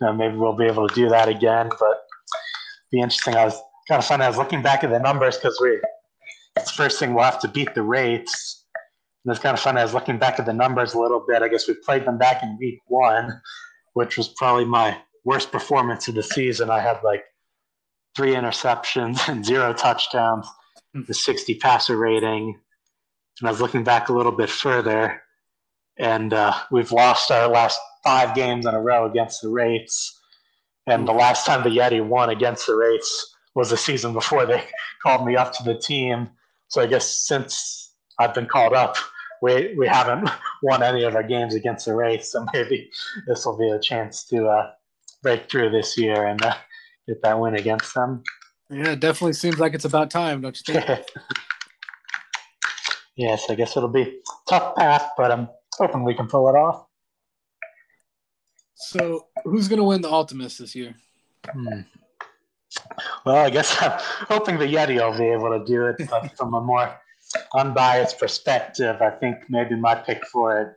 you 0.00 0.06
know, 0.06 0.12
maybe 0.12 0.36
we'll 0.36 0.56
be 0.56 0.66
able 0.66 0.86
to 0.86 0.94
do 0.94 1.08
that 1.08 1.28
again. 1.28 1.70
But 1.80 2.02
be 2.90 3.00
interesting. 3.00 3.34
I 3.34 3.46
was 3.46 3.58
kind 3.88 3.98
of 3.98 4.04
funny. 4.04 4.24
I 4.24 4.28
was 4.28 4.36
looking 4.36 4.62
back 4.62 4.84
at 4.84 4.90
the 4.90 4.98
numbers 4.98 5.36
because 5.36 5.58
we 5.60 5.80
first 6.74 6.98
thing 6.98 7.14
we'll 7.14 7.24
have 7.24 7.40
to 7.40 7.48
beat 7.48 7.74
the 7.74 7.82
Wraiths. 7.82 8.64
And 9.24 9.32
it's 9.32 9.42
kind 9.42 9.54
of 9.54 9.60
funny. 9.60 9.80
I 9.80 9.84
was 9.84 9.94
looking 9.94 10.18
back 10.18 10.38
at 10.38 10.46
the 10.46 10.52
numbers 10.52 10.94
a 10.94 10.98
little 11.00 11.24
bit. 11.26 11.42
I 11.42 11.48
guess 11.48 11.68
we 11.68 11.74
played 11.74 12.04
them 12.04 12.18
back 12.18 12.42
in 12.42 12.58
week 12.58 12.80
one, 12.88 13.40
which 13.94 14.16
was 14.16 14.28
probably 14.28 14.64
my 14.64 14.98
worst 15.24 15.52
performance 15.52 16.08
of 16.08 16.14
the 16.16 16.22
season. 16.22 16.70
I 16.70 16.80
had 16.80 16.98
like 17.04 17.24
three 18.16 18.34
interceptions 18.34 19.28
and 19.28 19.44
zero 19.44 19.72
touchdowns, 19.72 20.46
Hmm. 20.94 21.02
the 21.06 21.14
60 21.14 21.54
passer 21.54 21.96
rating. 21.96 22.58
And 23.40 23.48
I 23.48 23.50
was 23.50 23.60
looking 23.60 23.84
back 23.84 24.08
a 24.08 24.12
little 24.12 24.32
bit 24.32 24.50
further, 24.50 25.22
and 25.96 26.34
uh, 26.34 26.52
we've 26.70 26.92
lost 26.92 27.30
our 27.30 27.48
last 27.48 27.80
five 28.04 28.34
games 28.34 28.66
in 28.66 28.74
a 28.74 28.80
row 28.80 29.08
against 29.08 29.40
the 29.40 29.48
Wraiths. 29.48 30.20
And 30.86 31.08
the 31.08 31.12
last 31.12 31.46
time 31.46 31.62
the 31.62 31.70
Yeti 31.70 32.04
won 32.04 32.28
against 32.28 32.66
the 32.66 32.74
Wraiths 32.74 33.34
was 33.54 33.70
the 33.70 33.76
season 33.76 34.12
before 34.12 34.44
they 34.44 34.64
called 35.02 35.24
me 35.26 35.36
up 35.36 35.54
to 35.54 35.62
the 35.62 35.74
team. 35.78 36.28
So 36.72 36.80
I 36.80 36.86
guess 36.86 37.06
since 37.26 37.92
I've 38.18 38.32
been 38.32 38.46
called 38.46 38.72
up, 38.72 38.96
we 39.42 39.74
we 39.76 39.86
haven't 39.86 40.30
won 40.62 40.82
any 40.82 41.04
of 41.04 41.14
our 41.14 41.22
games 41.22 41.54
against 41.54 41.84
the 41.84 41.94
Wraiths. 41.94 42.32
So 42.32 42.46
maybe 42.54 42.90
this 43.26 43.44
will 43.44 43.58
be 43.58 43.68
a 43.68 43.78
chance 43.78 44.24
to 44.28 44.48
uh, 44.48 44.70
break 45.22 45.50
through 45.50 45.68
this 45.68 45.98
year 45.98 46.24
and 46.26 46.42
uh, 46.42 46.54
get 47.06 47.20
that 47.20 47.38
win 47.38 47.56
against 47.56 47.94
them. 47.94 48.22
Yeah, 48.70 48.92
it 48.92 49.00
definitely 49.00 49.34
seems 49.34 49.58
like 49.58 49.74
it's 49.74 49.84
about 49.84 50.10
time, 50.10 50.40
don't 50.40 50.58
you 50.66 50.74
think? 50.74 51.04
yes, 53.16 53.50
I 53.50 53.54
guess 53.54 53.76
it'll 53.76 53.90
be 53.90 54.02
a 54.04 54.12
tough 54.48 54.74
path, 54.74 55.10
but 55.18 55.30
I'm 55.30 55.50
hoping 55.74 56.04
we 56.04 56.14
can 56.14 56.26
pull 56.26 56.48
it 56.48 56.56
off. 56.56 56.86
so, 58.76 59.26
who's 59.44 59.68
going 59.68 59.78
to 59.78 59.84
win 59.84 60.00
the 60.00 60.08
Ultimus 60.08 60.56
this 60.56 60.74
year? 60.74 60.94
Hmm. 61.52 61.80
Well, 63.24 63.36
I 63.36 63.50
guess 63.50 63.76
I'm 63.80 63.98
hoping 64.28 64.58
the 64.58 64.66
Yeti 64.66 64.96
will 64.96 65.16
be 65.16 65.28
able 65.28 65.58
to 65.58 65.64
do 65.64 65.86
it, 65.86 66.08
but 66.08 66.36
from 66.36 66.54
a 66.54 66.60
more 66.60 66.98
unbiased 67.54 68.18
perspective, 68.18 69.00
I 69.00 69.10
think 69.10 69.36
maybe 69.48 69.76
my 69.76 69.94
pick 69.94 70.24
for 70.26 70.60
it 70.60 70.68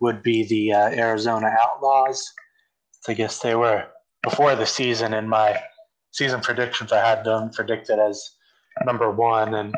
would 0.00 0.22
be 0.22 0.44
the 0.44 0.72
uh, 0.72 0.88
Arizona 0.90 1.54
Outlaws. 1.60 2.32
I 3.08 3.14
guess 3.14 3.40
they 3.40 3.54
were 3.54 3.86
before 4.22 4.54
the 4.54 4.66
season 4.66 5.14
in 5.14 5.28
my 5.28 5.60
season 6.12 6.40
predictions. 6.40 6.92
I 6.92 7.06
had 7.06 7.24
them 7.24 7.50
predicted 7.50 7.98
as 7.98 8.22
number 8.84 9.10
one, 9.10 9.54
and 9.54 9.74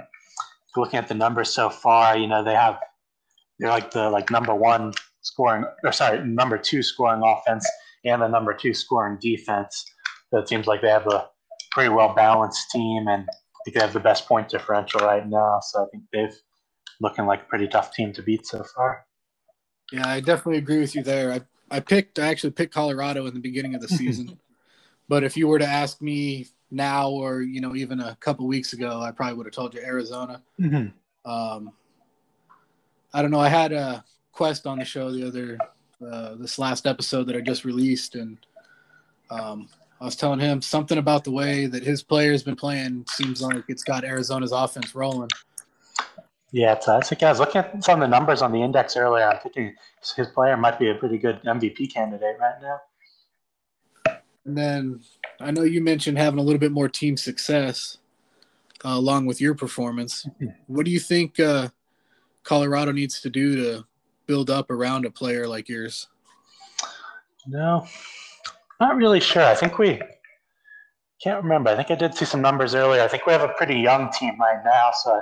looking 0.76 0.98
at 0.98 1.08
the 1.08 1.14
numbers 1.14 1.50
so 1.50 1.70
far, 1.70 2.16
you 2.16 2.26
know 2.26 2.42
they 2.42 2.54
have 2.54 2.78
they're 3.58 3.70
like 3.70 3.90
the 3.90 4.10
like 4.10 4.30
number 4.30 4.54
one 4.54 4.92
scoring 5.20 5.64
or 5.84 5.92
sorry 5.92 6.24
number 6.26 6.58
two 6.58 6.82
scoring 6.82 7.22
offense 7.24 7.68
and 8.04 8.22
the 8.22 8.28
number 8.28 8.52
two 8.52 8.74
scoring 8.74 9.18
defense. 9.20 9.84
So 10.30 10.38
it 10.38 10.48
seems 10.48 10.66
like 10.66 10.82
they 10.82 10.88
have 10.88 11.06
a 11.06 11.28
pretty 11.72 11.88
well 11.88 12.14
balanced 12.14 12.70
team, 12.70 13.08
and 13.08 13.28
I 13.28 13.58
think 13.64 13.76
they 13.76 13.80
have 13.80 13.92
the 13.92 14.00
best 14.00 14.26
point 14.26 14.48
differential 14.48 15.00
right 15.00 15.26
now. 15.28 15.60
So 15.60 15.84
I 15.84 15.86
think 15.90 16.04
they've 16.12 16.36
looking 17.02 17.26
like 17.26 17.42
a 17.42 17.44
pretty 17.44 17.68
tough 17.68 17.92
team 17.92 18.12
to 18.14 18.22
beat 18.22 18.46
so 18.46 18.62
far. 18.62 19.04
Yeah, 19.90 20.08
I 20.08 20.20
definitely 20.20 20.58
agree 20.58 20.78
with 20.78 20.94
you 20.94 21.02
there. 21.02 21.32
I, 21.32 21.40
I 21.70 21.80
picked, 21.80 22.18
I 22.18 22.28
actually 22.28 22.52
picked 22.52 22.72
Colorado 22.72 23.26
in 23.26 23.34
the 23.34 23.40
beginning 23.40 23.74
of 23.74 23.82
the 23.82 23.88
season. 23.88 24.38
but 25.08 25.24
if 25.24 25.36
you 25.36 25.48
were 25.48 25.58
to 25.58 25.66
ask 25.66 26.00
me 26.00 26.46
now 26.70 27.10
or, 27.10 27.42
you 27.42 27.60
know, 27.60 27.74
even 27.74 28.00
a 28.00 28.16
couple 28.20 28.46
weeks 28.46 28.72
ago, 28.72 29.00
I 29.02 29.10
probably 29.10 29.34
would 29.34 29.46
have 29.46 29.54
told 29.54 29.74
you 29.74 29.80
Arizona. 29.80 30.42
Mm-hmm. 30.58 31.30
Um, 31.30 31.72
I 33.12 33.20
don't 33.20 33.30
know. 33.30 33.40
I 33.40 33.48
had 33.48 33.72
a 33.72 34.04
quest 34.32 34.66
on 34.66 34.78
the 34.78 34.84
show 34.84 35.10
the 35.10 35.26
other, 35.26 35.58
uh, 36.10 36.36
this 36.36 36.58
last 36.58 36.86
episode 36.86 37.24
that 37.24 37.36
I 37.36 37.40
just 37.40 37.64
released, 37.64 38.14
and 38.14 38.38
um, 39.30 39.68
I 40.02 40.04
was 40.04 40.16
telling 40.16 40.40
him 40.40 40.60
something 40.60 40.98
about 40.98 41.22
the 41.22 41.30
way 41.30 41.66
that 41.66 41.84
his 41.84 42.02
player's 42.02 42.42
been 42.42 42.56
playing 42.56 43.04
seems 43.08 43.40
like 43.40 43.62
it's 43.68 43.84
got 43.84 44.02
Arizona's 44.02 44.50
offense 44.50 44.96
rolling. 44.96 45.28
Yeah, 46.50 46.72
it's, 46.72 46.88
uh, 46.88 46.98
it's 46.98 47.12
like 47.12 47.22
I 47.22 47.30
was 47.30 47.38
looking 47.38 47.60
at 47.60 47.84
some 47.84 48.02
of 48.02 48.10
the 48.10 48.10
numbers 48.10 48.42
on 48.42 48.50
the 48.50 48.60
index 48.60 48.96
earlier. 48.96 49.28
I'm 49.28 49.38
thinking 49.38 49.76
his 50.16 50.26
player 50.26 50.56
might 50.56 50.80
be 50.80 50.90
a 50.90 50.96
pretty 50.96 51.18
good 51.18 51.40
MVP 51.44 51.94
candidate 51.94 52.36
right 52.40 52.60
now. 52.60 52.80
And 54.44 54.58
then 54.58 55.00
I 55.38 55.52
know 55.52 55.62
you 55.62 55.80
mentioned 55.80 56.18
having 56.18 56.40
a 56.40 56.42
little 56.42 56.58
bit 56.58 56.72
more 56.72 56.88
team 56.88 57.16
success 57.16 57.98
uh, 58.84 58.88
along 58.88 59.26
with 59.26 59.40
your 59.40 59.54
performance. 59.54 60.26
What 60.66 60.84
do 60.84 60.90
you 60.90 60.98
think 60.98 61.38
uh, 61.38 61.68
Colorado 62.42 62.90
needs 62.90 63.20
to 63.20 63.30
do 63.30 63.54
to 63.54 63.84
build 64.26 64.50
up 64.50 64.68
around 64.68 65.06
a 65.06 65.10
player 65.12 65.46
like 65.46 65.68
yours? 65.68 66.08
No, 67.46 67.86
not 68.82 68.96
really 68.96 69.20
sure. 69.20 69.44
I 69.44 69.54
think 69.54 69.78
we 69.78 70.00
can't 71.22 71.42
remember. 71.42 71.70
I 71.70 71.76
think 71.76 71.92
I 71.92 71.94
did 71.94 72.16
see 72.16 72.24
some 72.24 72.42
numbers 72.42 72.74
earlier. 72.74 73.00
I 73.00 73.06
think 73.06 73.26
we 73.26 73.32
have 73.32 73.48
a 73.48 73.54
pretty 73.56 73.76
young 73.76 74.10
team 74.10 74.34
right 74.40 74.60
now, 74.64 74.90
so 74.92 75.12
I 75.12 75.20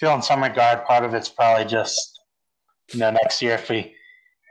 feel 0.00 0.12
in 0.12 0.22
some 0.22 0.42
regard 0.42 0.84
part 0.84 1.04
of 1.04 1.14
it's 1.14 1.28
probably 1.28 1.66
just 1.66 2.20
you 2.92 2.98
know 2.98 3.12
next 3.12 3.40
year 3.40 3.54
if 3.54 3.70
we 3.70 3.94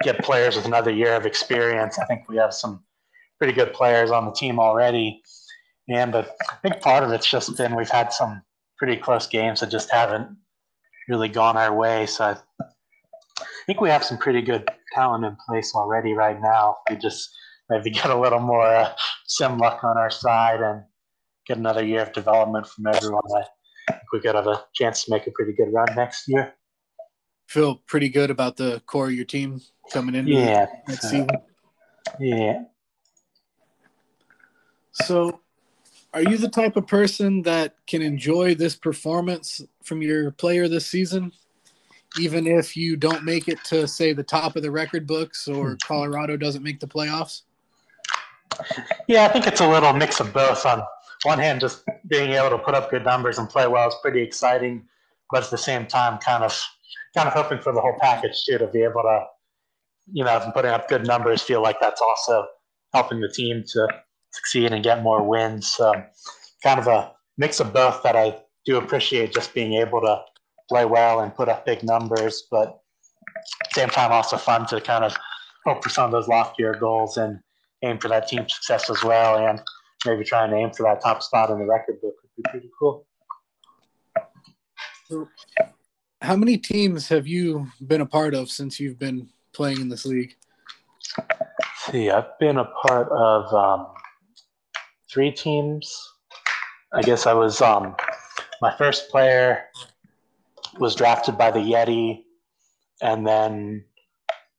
get 0.04 0.24
players 0.24 0.56
with 0.56 0.66
another 0.66 0.90
year 0.90 1.16
of 1.16 1.26
experience. 1.26 2.00
I 2.00 2.06
think 2.06 2.30
we 2.30 2.38
have 2.38 2.54
some 2.54 2.82
pretty 3.40 3.52
good 3.52 3.74
players 3.74 4.10
on 4.10 4.26
the 4.26 4.32
team 4.32 4.58
already, 4.58 5.22
and 5.90 6.14
but 6.14 6.34
I 6.50 6.56
think 6.62 6.82
part 6.82 7.04
of 7.04 7.12
it's 7.12 7.30
just 7.30 7.58
been 7.58 7.76
we've 7.76 7.90
had 7.90 8.14
some 8.14 8.42
pretty 8.78 8.96
close 8.96 9.28
games 9.28 9.60
that 9.60 9.70
just 9.70 9.92
haven't 9.92 10.30
really 11.10 11.28
gone 11.28 11.58
our 11.58 11.76
way. 11.76 12.06
So 12.06 12.24
I 12.24 12.66
think 13.66 13.82
we 13.82 13.90
have 13.90 14.06
some 14.06 14.18
pretty 14.18 14.42
good 14.42 14.66
talent 14.96 15.26
in 15.26 15.36
place 15.46 15.76
already 15.76 16.14
right 16.14 16.42
now. 16.42 16.78
We 16.90 16.96
just 16.96 17.30
maybe 17.70 17.90
get 17.92 18.10
a 18.10 18.20
little 18.20 18.40
more 18.40 18.66
uh, 18.66 18.94
sim 19.28 19.58
luck 19.58 19.84
on 19.84 19.98
our 19.98 20.10
side 20.10 20.62
and 20.62 20.84
get 21.46 21.58
another 21.58 21.84
year 21.86 22.02
of 22.02 22.14
development 22.14 22.68
from 22.68 22.88
everyone. 22.88 23.22
I 23.36 23.44
think 23.92 24.02
we 24.14 24.20
could 24.20 24.36
have 24.36 24.48
a 24.48 24.66
chance 24.74 25.04
to 25.06 25.12
make 25.12 25.28
a 25.28 25.32
pretty 25.32 25.54
good 25.54 25.72
run 25.72 25.88
next 25.96 26.28
year. 26.28 26.54
Feel 27.48 27.76
pretty 27.88 28.10
good 28.10 28.30
about 28.30 28.58
the 28.58 28.82
core 28.86 29.08
of 29.08 29.14
your 29.14 29.26
team 29.26 29.62
coming 29.92 30.16
in 30.16 30.28
Yeah, 30.28 30.68
next 30.88 31.02
so- 31.02 31.10
season. 31.10 31.30
yeah. 32.20 32.64
So, 34.92 35.40
are 36.14 36.24
you 36.24 36.38
the 36.38 36.50
type 36.50 36.76
of 36.76 36.88
person 36.88 37.44
that 37.44 37.76
can 37.88 38.02
enjoy 38.02 38.56
this 38.56 38.76
performance 38.76 39.62
from 39.84 40.02
your 40.02 40.32
player 40.32 40.68
this 40.68 40.86
season, 40.88 41.32
even 42.20 42.48
if 42.48 42.76
you 42.76 42.98
don't 42.98 43.24
make 43.24 43.48
it 43.48 43.64
to, 43.66 43.88
say, 43.88 44.14
the 44.14 44.24
top 44.24 44.56
of 44.56 44.64
the 44.64 44.72
record 44.72 45.08
books 45.08 45.48
or 45.48 45.78
Colorado 45.84 46.36
doesn't 46.36 46.64
make 46.64 46.80
the 46.80 46.88
playoffs? 46.88 47.44
Yeah, 49.08 49.26
I 49.26 49.30
think 49.30 49.48
it's 49.48 49.62
a 49.62 49.68
little 49.68 49.94
mix 49.94 50.20
of 50.20 50.34
both. 50.34 50.66
On 50.66 50.82
one 51.24 51.40
hand, 51.40 51.62
just 51.62 51.84
being 52.08 52.32
able 52.32 52.50
to 52.52 52.58
put 52.58 52.76
up 52.76 52.90
good 52.90 53.04
numbers 53.04 53.38
and 53.38 53.50
play 53.50 53.68
well 53.68 53.88
is 53.88 53.96
pretty 54.02 54.22
exciting, 54.22 54.86
but 55.32 55.44
at 55.44 55.50
the 55.50 55.58
same 55.58 55.86
time, 55.86 56.18
kind 56.20 56.44
of 56.44 56.60
kind 57.16 57.28
of 57.28 57.34
hoping 57.34 57.60
for 57.60 57.74
the 57.74 57.82
whole 57.82 57.96
package 58.00 58.44
too 58.46 58.58
to 58.58 58.68
be 58.68 58.84
able 58.84 59.02
to, 59.02 59.26
you 60.12 60.24
know, 60.24 60.38
if 60.38 60.54
putting 60.54 60.72
up 60.72 60.88
good 60.88 61.06
numbers, 61.06 61.42
feel 61.42 61.62
like 61.62 61.78
that's 61.80 62.02
also 62.02 62.46
helping 62.94 63.20
the 63.20 63.30
team 63.30 63.64
to 63.68 63.88
succeed 64.32 64.72
and 64.72 64.84
get 64.84 65.04
more 65.04 65.28
wins. 65.28 65.74
So, 65.76 65.92
kind 66.64 66.80
of 66.80 66.88
a 66.88 67.12
mix 67.38 67.60
of 67.60 67.74
both 67.74 68.04
that 68.04 68.16
I 68.16 68.38
do 68.66 68.78
appreciate 68.78 69.34
just 69.34 69.54
being 69.54 69.74
able 69.74 70.02
to 70.02 70.22
play 70.70 70.86
well 70.86 71.22
and 71.22 71.36
put 71.36 71.50
up 71.50 71.66
big 71.66 71.84
numbers, 71.84 72.44
but 72.52 72.80
same 73.74 73.90
time 73.90 74.12
also 74.12 74.38
fun 74.38 74.66
to 74.68 74.80
kind 74.82 75.04
of 75.04 75.16
hope 75.66 75.84
for 75.84 75.90
some 75.90 76.06
of 76.06 76.12
those 76.12 76.28
loftier 76.28 76.74
goals 76.74 77.18
and 77.18 77.40
aim 77.84 77.98
for 77.98 78.08
that 78.10 78.28
team 78.28 78.48
success 78.48 78.90
as 78.90 79.04
well, 79.04 79.48
and 79.48 79.62
maybe 80.06 80.24
try 80.24 80.46
and 80.46 80.54
aim 80.54 80.72
for 80.72 80.84
that 80.84 81.02
top 81.02 81.24
spot 81.24 81.50
in 81.50 81.60
the 81.60 81.66
record 81.66 82.02
book 82.02 82.16
would 82.22 82.44
be 82.44 82.50
pretty 82.50 82.70
cool. 82.80 83.06
How 86.22 86.36
many 86.36 86.58
teams 86.58 87.08
have 87.08 87.26
you 87.28 87.68
been 87.88 88.02
a 88.02 88.06
part 88.06 88.34
of 88.34 88.50
since 88.50 88.80
you've 88.80 89.00
been 89.00 89.30
playing 89.54 89.82
in 89.82 89.90
this 89.90 90.06
league? 90.06 90.36
see, 91.92 92.10
I've 92.10 92.38
been 92.40 92.58
a 92.58 92.66
part 92.66 93.10
of 93.12 93.54
um, 93.54 93.88
three 95.12 95.32
teams. 95.32 95.96
I 96.94 97.02
guess 97.02 97.26
I 97.26 97.34
was 97.34 97.62
um, 97.62 97.96
my 98.62 98.76
first 98.78 99.10
player 99.10 99.66
was 100.80 100.96
drafted 100.96 101.38
by 101.38 101.52
the 101.52 101.60
Yeti, 101.60 102.24
and 103.02 103.26
then 103.26 103.84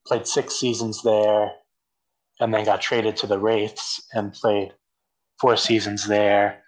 played 0.06 0.26
six 0.26 0.58
seasons 0.58 1.02
there, 1.02 1.50
and 2.40 2.52
then 2.52 2.64
got 2.64 2.80
traded 2.80 3.16
to 3.18 3.26
the 3.26 3.38
Wraiths 3.38 4.02
and 4.12 4.32
played 4.32 4.72
four 5.40 5.56
seasons 5.56 6.06
there, 6.06 6.62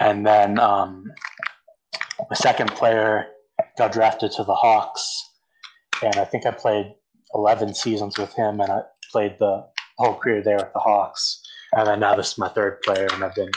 and 0.00 0.26
then 0.26 0.58
um, 0.58 1.04
the 2.28 2.36
second 2.36 2.70
player 2.72 3.26
got 3.78 3.92
drafted 3.92 4.32
to 4.32 4.44
the 4.44 4.54
Hawks, 4.54 5.30
and 6.02 6.16
I 6.16 6.24
think 6.24 6.46
I 6.46 6.50
played 6.50 6.94
11 7.34 7.74
seasons 7.74 8.18
with 8.18 8.32
him, 8.34 8.60
and 8.60 8.70
I 8.70 8.82
played 9.10 9.36
the 9.38 9.64
whole 9.98 10.14
career 10.14 10.42
there 10.42 10.56
with 10.56 10.72
the 10.72 10.80
Hawks. 10.80 11.42
And 11.74 11.86
then 11.86 12.00
now 12.00 12.14
this 12.14 12.32
is 12.32 12.38
my 12.38 12.48
third 12.48 12.82
player, 12.82 13.08
and 13.12 13.24
I've 13.24 13.34
been 13.34 13.50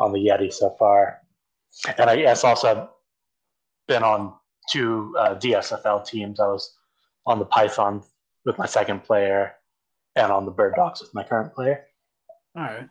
on 0.00 0.12
the 0.12 0.18
Yeti 0.18 0.52
so 0.52 0.74
far. 0.78 1.18
And 1.96 2.10
I 2.10 2.16
guess 2.16 2.44
also 2.44 2.68
I've 2.68 2.88
been 3.86 4.02
on 4.02 4.34
two 4.70 5.14
uh, 5.18 5.34
DSFL 5.34 6.06
teams. 6.06 6.40
I 6.40 6.46
was 6.46 6.74
on 7.26 7.38
the 7.38 7.44
Python 7.44 8.02
with 8.44 8.58
my 8.58 8.66
second 8.66 9.04
player, 9.04 9.54
and 10.18 10.32
on 10.32 10.44
the 10.44 10.50
Bird 10.50 10.74
Dogs 10.76 11.00
with 11.00 11.14
my 11.14 11.22
current 11.22 11.54
player. 11.54 11.86
All 12.56 12.62
right. 12.62 12.88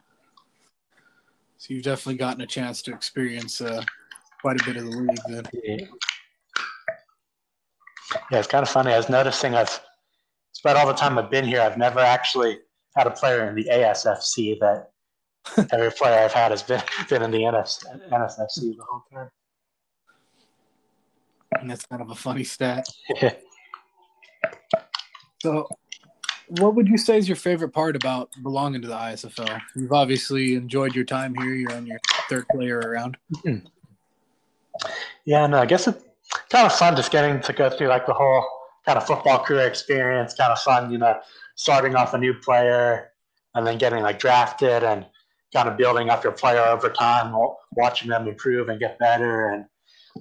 So 1.57 1.73
you've 1.73 1.84
definitely 1.84 2.17
gotten 2.17 2.41
a 2.41 2.47
chance 2.47 2.82
to 2.84 2.93
experience 2.93 3.61
uh, 3.61 3.84
quite 4.41 4.61
a 4.61 4.65
bit 4.65 4.78
of 4.78 4.86
the 4.86 4.91
league 4.91 5.19
then. 5.28 5.43
Yeah. 5.63 5.86
yeah, 8.32 8.39
it's 8.39 8.47
kind 8.47 8.63
of 8.63 8.69
funny. 8.69 8.93
I 8.93 8.97
was 8.97 9.09
noticing 9.09 9.55
I've 9.55 9.82
spent 10.53 10.78
all 10.78 10.88
the 10.88 10.93
time 10.93 11.17
I've 11.17 11.32
been 11.32 11.45
here, 11.45 11.61
I've 11.61 11.78
never 11.78 11.99
actually 11.99 12.59
had 12.95 13.07
a 13.07 13.11
player 13.11 13.47
in 13.47 13.55
the 13.55 13.65
ASFC 13.65 14.59
that 14.59 14.89
every 15.71 15.91
player 15.91 16.25
I've 16.25 16.34
had 16.34 16.51
has 16.51 16.63
been 16.63 16.82
been 17.09 17.21
in 17.23 17.32
the 17.32 17.49
NS, 17.49 17.86
NSFC 18.11 18.75
the 18.75 18.84
whole 18.88 19.03
time. 19.13 19.30
And 21.59 21.69
that's 21.69 21.86
kind 21.86 22.01
of 22.01 22.09
a 22.09 22.15
funny 22.15 22.43
stat. 22.43 22.88
so, 25.41 25.67
what 26.49 26.75
would 26.75 26.87
you 26.87 26.97
say 26.97 27.17
is 27.17 27.27
your 27.27 27.35
favorite 27.35 27.69
part 27.69 27.95
about 27.95 28.29
belonging 28.41 28.81
to 28.81 28.87
the 28.87 28.95
ISFL? 28.95 29.61
You've 29.75 29.91
obviously 29.91 30.55
enjoyed 30.55 30.95
your 30.95 31.05
time 31.05 31.35
here. 31.35 31.53
You're 31.53 31.73
on 31.73 31.85
your 31.85 31.99
third 32.29 32.47
player 32.49 32.79
around. 32.79 33.17
Hmm. 33.43 33.57
Yeah, 35.25 35.47
no, 35.47 35.59
I 35.59 35.65
guess 35.65 35.87
it's 35.87 36.03
kind 36.49 36.65
of 36.65 36.73
fun 36.73 36.95
just 36.95 37.11
getting 37.11 37.41
to 37.41 37.53
go 37.53 37.69
through 37.69 37.87
like 37.87 38.05
the 38.05 38.13
whole 38.13 38.45
kind 38.85 38.97
of 38.97 39.05
football 39.05 39.43
career 39.43 39.67
experience. 39.67 40.35
Kind 40.35 40.51
of 40.51 40.59
fun, 40.59 40.91
you 40.91 40.97
know, 40.97 41.19
starting 41.55 41.95
off 41.95 42.13
a 42.13 42.17
new 42.17 42.33
player 42.33 43.11
and 43.55 43.65
then 43.65 43.77
getting 43.77 44.03
like 44.03 44.19
drafted 44.19 44.83
and 44.83 45.05
kind 45.53 45.67
of 45.67 45.77
building 45.77 46.09
up 46.09 46.23
your 46.23 46.33
player 46.33 46.61
over 46.61 46.89
time, 46.89 47.35
watching 47.71 48.09
them 48.09 48.27
improve 48.27 48.69
and 48.69 48.79
get 48.79 48.99
better, 48.99 49.49
and 49.49 49.65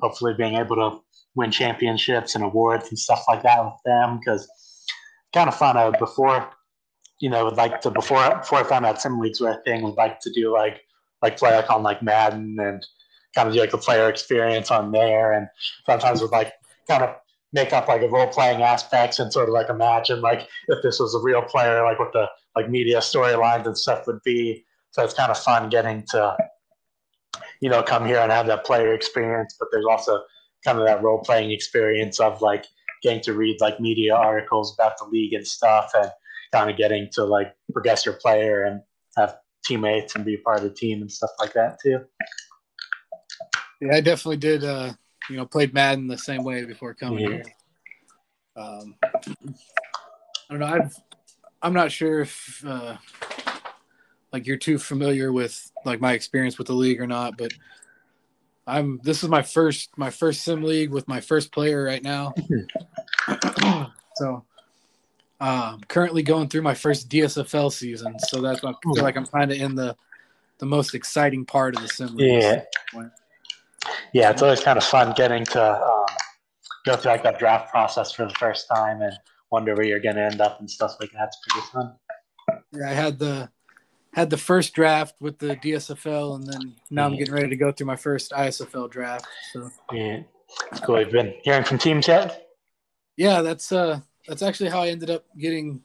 hopefully 0.01 0.35
being 0.37 0.55
able 0.55 0.77
to 0.77 1.01
win 1.35 1.51
championships 1.51 2.35
and 2.35 2.45
awards 2.45 2.89
and 2.89 2.99
stuff 2.99 3.25
like 3.29 3.43
that 3.43 3.65
with 3.65 3.75
them. 3.85 4.19
Because 4.19 4.49
kind 5.37 5.49
of 5.49 5.55
fun. 5.55 5.77
I 5.77 5.91
before, 5.91 6.49
you 7.21 7.29
know, 7.29 7.45
would 7.45 7.57
like 7.57 7.83
to 7.83 7.91
before 7.91 8.37
before 8.39 8.59
I 8.59 8.65
found 8.65 8.87
out 8.87 9.01
sim 9.01 9.21
leagues 9.21 9.41
were 9.41 9.51
a 9.51 9.63
thing, 9.65 9.83
would 9.83 9.97
like 9.97 10.19
to 10.21 10.33
do 10.33 10.51
like 10.53 10.81
like 11.23 11.37
play 11.37 11.55
like 11.55 11.71
on 11.71 11.83
like 11.83 12.03
Madden 12.03 12.57
and 12.59 12.85
kind 13.35 13.47
of 13.47 13.53
do 13.55 13.61
like 13.61 13.71
the 13.71 13.79
player 13.79 14.09
experience 14.09 14.71
on 14.71 14.93
there, 14.93 15.35
and 15.35 15.47
sometimes 15.85 16.23
would 16.23 16.31
like 16.31 16.53
kind 16.89 17.03
of 17.03 17.15
make 17.53 17.75
up 17.75 17.87
like 17.87 18.03
a 18.03 18.09
role 18.09 18.27
playing 18.27 18.63
aspects 18.63 19.19
and 19.19 19.31
sort 19.33 19.49
of 19.49 19.53
like 19.53 19.69
imagine 19.69 20.21
like 20.23 20.49
if 20.69 20.83
this 20.83 20.99
was 20.99 21.15
a 21.15 21.21
real 21.21 21.43
player, 21.43 21.85
like 21.85 21.99
what 21.99 22.13
the 22.15 22.27
like 22.57 22.71
media 22.71 22.99
storylines 22.99 23.67
and 23.67 23.77
stuff 23.77 24.07
would 24.07 24.23
be. 24.25 24.65
So 24.93 25.05
it's 25.05 25.15
kind 25.15 25.31
of 25.31 25.39
fun 25.39 25.69
getting 25.69 26.03
to, 26.13 26.35
you 27.61 27.69
know, 27.69 27.83
come 27.83 28.07
here 28.07 28.21
and 28.21 28.33
have 28.33 28.47
that 28.47 28.65
player 28.65 28.95
experience. 28.95 29.55
But 29.59 29.69
there's 29.71 29.85
also 29.85 30.23
kind 30.65 30.79
of 30.79 30.87
that 30.87 31.03
role 31.03 31.19
playing 31.19 31.51
experience 31.51 32.21
of 32.21 32.41
like 32.41 32.65
getting 33.03 33.23
to 33.23 33.33
read 33.33 33.61
like 33.61 33.81
media 33.81 34.15
articles 34.15 34.75
about 34.75 34.99
the 34.99 35.05
league 35.05 35.33
and 35.33 35.47
stuff, 35.47 35.91
and 35.95 36.11
kind 36.53 36.71
of 36.71 36.77
getting 36.77 37.09
to 37.13 37.25
like 37.25 37.55
progress 37.73 38.07
your 38.07 38.17
player 38.17 38.65
and 38.65 38.81
have 39.17 39.37
teammates 39.65 40.15
and 40.15 40.25
be 40.25 40.37
part 40.37 40.59
of 40.59 40.65
the 40.65 40.71
team 40.71 41.01
and 41.03 41.11
stuff 41.11 41.31
like 41.39 41.53
that 41.53 41.79
too. 41.83 42.01
Yeah, 43.81 43.95
I 43.95 44.01
definitely 44.01 44.39
did. 44.39 44.65
Uh, 44.65 44.93
you 45.29 45.37
know, 45.37 45.47
played 45.47 45.75
Madden 45.75 46.07
the 46.07 46.19
same 46.19 46.45
way 46.45 46.65
before 46.65 46.95
coming 46.95 47.19
yeah. 47.19 47.29
here. 47.29 47.45
Um, 48.57 48.95
I 49.03 49.09
don't 50.51 50.61
know. 50.61 50.67
I've 50.67 50.97
I'm 51.63 51.73
not 51.73 51.91
sure 51.91 52.21
if 52.21 52.65
uh, 52.67 52.97
like 54.33 54.47
you're 54.47 54.57
too 54.57 54.79
familiar 54.79 55.33
with 55.33 55.71
like 55.85 56.01
my 56.01 56.13
experience 56.13 56.59
with 56.59 56.69
the 56.69 56.75
league 56.75 57.01
or 57.01 57.07
not, 57.07 57.37
but 57.37 57.53
I'm 58.67 59.01
this 59.03 59.23
is 59.23 59.29
my 59.29 59.43
first 59.43 59.97
my 59.97 60.11
first 60.11 60.43
sim 60.43 60.63
league 60.63 60.91
with 60.91 61.07
my 61.07 61.21
first 61.21 61.53
player 61.53 61.85
right 61.85 62.03
now. 62.03 62.35
so 64.17 64.45
um 65.41 65.81
currently 65.89 66.23
going 66.23 66.49
through 66.49 66.63
my 66.63 66.75
first 66.75 67.09
DSFL 67.09 67.73
season, 67.73 68.19
so 68.19 68.41
that's 68.41 68.65
I 68.65 68.73
feel 68.83 69.03
like 69.03 69.17
I'm 69.17 69.27
kind 69.27 69.53
of 69.53 69.59
in 69.59 69.75
the 69.75 69.97
the 70.59 70.67
most 70.67 70.95
exciting 70.95 71.45
part 71.45 71.77
of 71.77 71.83
the 71.83 71.89
sim 71.89 72.17
league. 72.17 72.43
Yeah. 72.43 72.63
Yeah, 74.13 74.31
it's 74.31 74.43
always 74.43 74.61
kind 74.61 74.79
of 74.79 74.85
fun 74.85 75.13
getting 75.17 75.45
to 75.45 75.63
um, 75.63 76.07
go 76.85 76.97
through 76.97 77.13
like 77.13 77.23
that 77.23 77.39
draft 77.39 77.71
process 77.71 78.11
for 78.13 78.25
the 78.25 78.35
first 78.35 78.67
time 78.69 79.01
and 79.03 79.13
wonder 79.51 79.75
where 79.75 79.87
you're 79.87 80.01
going 80.01 80.17
to 80.17 80.23
end 80.23 80.41
up 80.41 80.59
and 80.59 80.71
stuff 80.71 80.97
like 81.01 81.13
that. 81.13 81.29
It's 81.29 81.39
pretty 81.49 81.67
fun. 81.73 81.95
Yeah, 82.73 82.91
I 82.91 82.95
had 82.95 83.19
the 83.19 83.49
had 84.17 84.31
the 84.31 84.39
first 84.39 84.73
draft 84.73 85.15
with 85.21 85.39
the 85.39 85.57
DSFL, 85.57 86.37
and 86.37 86.47
then 86.47 86.75
now 86.91 87.05
I'm 87.05 87.17
getting 87.17 87.35
ready 87.35 87.51
to 87.51 87.57
go 87.57 87.71
through 87.71 87.87
my 87.87 87.97
first 87.97 88.33
ISFL 88.33 88.91
draft. 88.91 89.27
So 89.53 89.71
yeah, 89.93 90.21
it's 90.73 90.81
cool. 90.81 90.99
You've 90.99 91.11
been 91.11 91.35
hearing 91.43 91.65
from 91.65 91.77
teams 91.77 92.09
yet? 92.09 92.49
Yeah, 93.19 93.43
that's 93.43 93.71
uh 93.73 94.01
that's 94.27 94.41
actually 94.41 94.71
how 94.71 94.81
I 94.81 94.89
ended 94.89 95.11
up 95.11 95.27
getting 95.37 95.83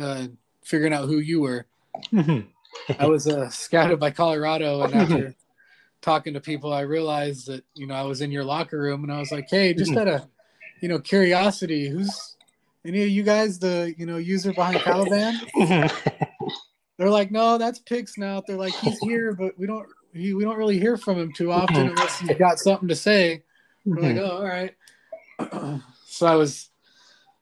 uh 0.00 0.28
figuring 0.64 0.94
out 0.94 1.06
who 1.08 1.18
you 1.18 1.42
were. 1.42 1.66
I 2.98 3.06
was 3.06 3.28
uh, 3.28 3.50
scouted 3.50 4.00
by 4.00 4.12
Colorado, 4.12 4.84
and 4.84 4.94
after 4.94 5.34
talking 6.00 6.32
to 6.32 6.40
people, 6.40 6.72
I 6.72 6.80
realized 6.80 7.48
that 7.48 7.64
you 7.74 7.86
know 7.86 7.94
I 7.94 8.04
was 8.04 8.22
in 8.22 8.32
your 8.32 8.44
locker 8.44 8.78
room, 8.78 9.04
and 9.04 9.12
I 9.12 9.18
was 9.18 9.30
like, 9.30 9.48
"Hey, 9.50 9.74
just 9.74 9.94
out 9.94 10.08
of 10.08 10.26
you 10.80 10.88
know 10.88 10.98
curiosity, 10.98 11.90
who's 11.90 12.36
any 12.86 13.02
of 13.02 13.10
you 13.10 13.22
guys 13.22 13.58
the 13.58 13.94
you 13.98 14.06
know 14.06 14.16
user 14.16 14.54
behind 14.54 14.78
Caliban?" 14.78 15.38
They're 16.96 17.10
like, 17.10 17.30
"No, 17.30 17.58
that's 17.58 17.78
Pig 17.80 18.08
Snout." 18.08 18.46
They're 18.46 18.56
like, 18.56 18.74
"He's 18.74 18.98
here, 18.98 19.34
but 19.34 19.58
we 19.58 19.66
don't 19.66 19.88
he, 20.12 20.34
we 20.34 20.44
don't 20.44 20.58
really 20.58 20.78
hear 20.78 20.96
from 20.96 21.18
him 21.18 21.32
too 21.32 21.50
often 21.50 21.88
unless 21.88 22.18
he's 22.18 22.36
got 22.36 22.58
something 22.58 22.88
to 22.88 22.96
say." 22.96 23.42
We're 23.84 24.02
like, 24.02 24.16
"Oh, 24.16 24.38
all 24.38 24.44
right." 24.44 24.74
so 26.06 26.26
I 26.26 26.36
was 26.36 26.70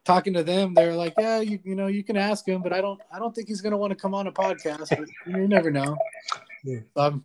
talking 0.05 0.35
to 0.35 0.43
them. 0.43 0.75
They're 0.75 0.95
like, 0.95 1.15
"Yeah, 1.19 1.41
you 1.41 1.59
you 1.65 1.75
know 1.75 1.89
you 1.89 2.05
can 2.05 2.17
ask 2.17 2.47
him, 2.47 2.63
but 2.63 2.73
I 2.73 2.81
don't 2.81 3.01
I 3.13 3.19
don't 3.19 3.35
think 3.35 3.49
he's 3.49 3.61
gonna 3.61 3.77
want 3.77 3.91
to 3.91 3.97
come 3.97 4.15
on 4.15 4.27
a 4.27 4.33
podcast. 4.33 4.89
But 4.91 5.09
you 5.27 5.49
never 5.49 5.71
know." 5.71 5.97
Yeah. 6.65 6.81
Um, 6.97 7.25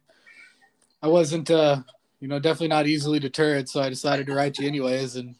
I 1.02 1.08
wasn't, 1.08 1.52
uh, 1.52 1.84
you 2.20 2.28
know, 2.28 2.40
definitely 2.40 2.70
not 2.70 2.88
easily 2.88 3.20
deterred, 3.20 3.70
so 3.70 3.82
I 3.82 3.90
decided 3.90 4.26
to 4.28 4.34
write 4.34 4.58
you 4.58 4.68
anyways, 4.68 5.18
and 5.18 5.36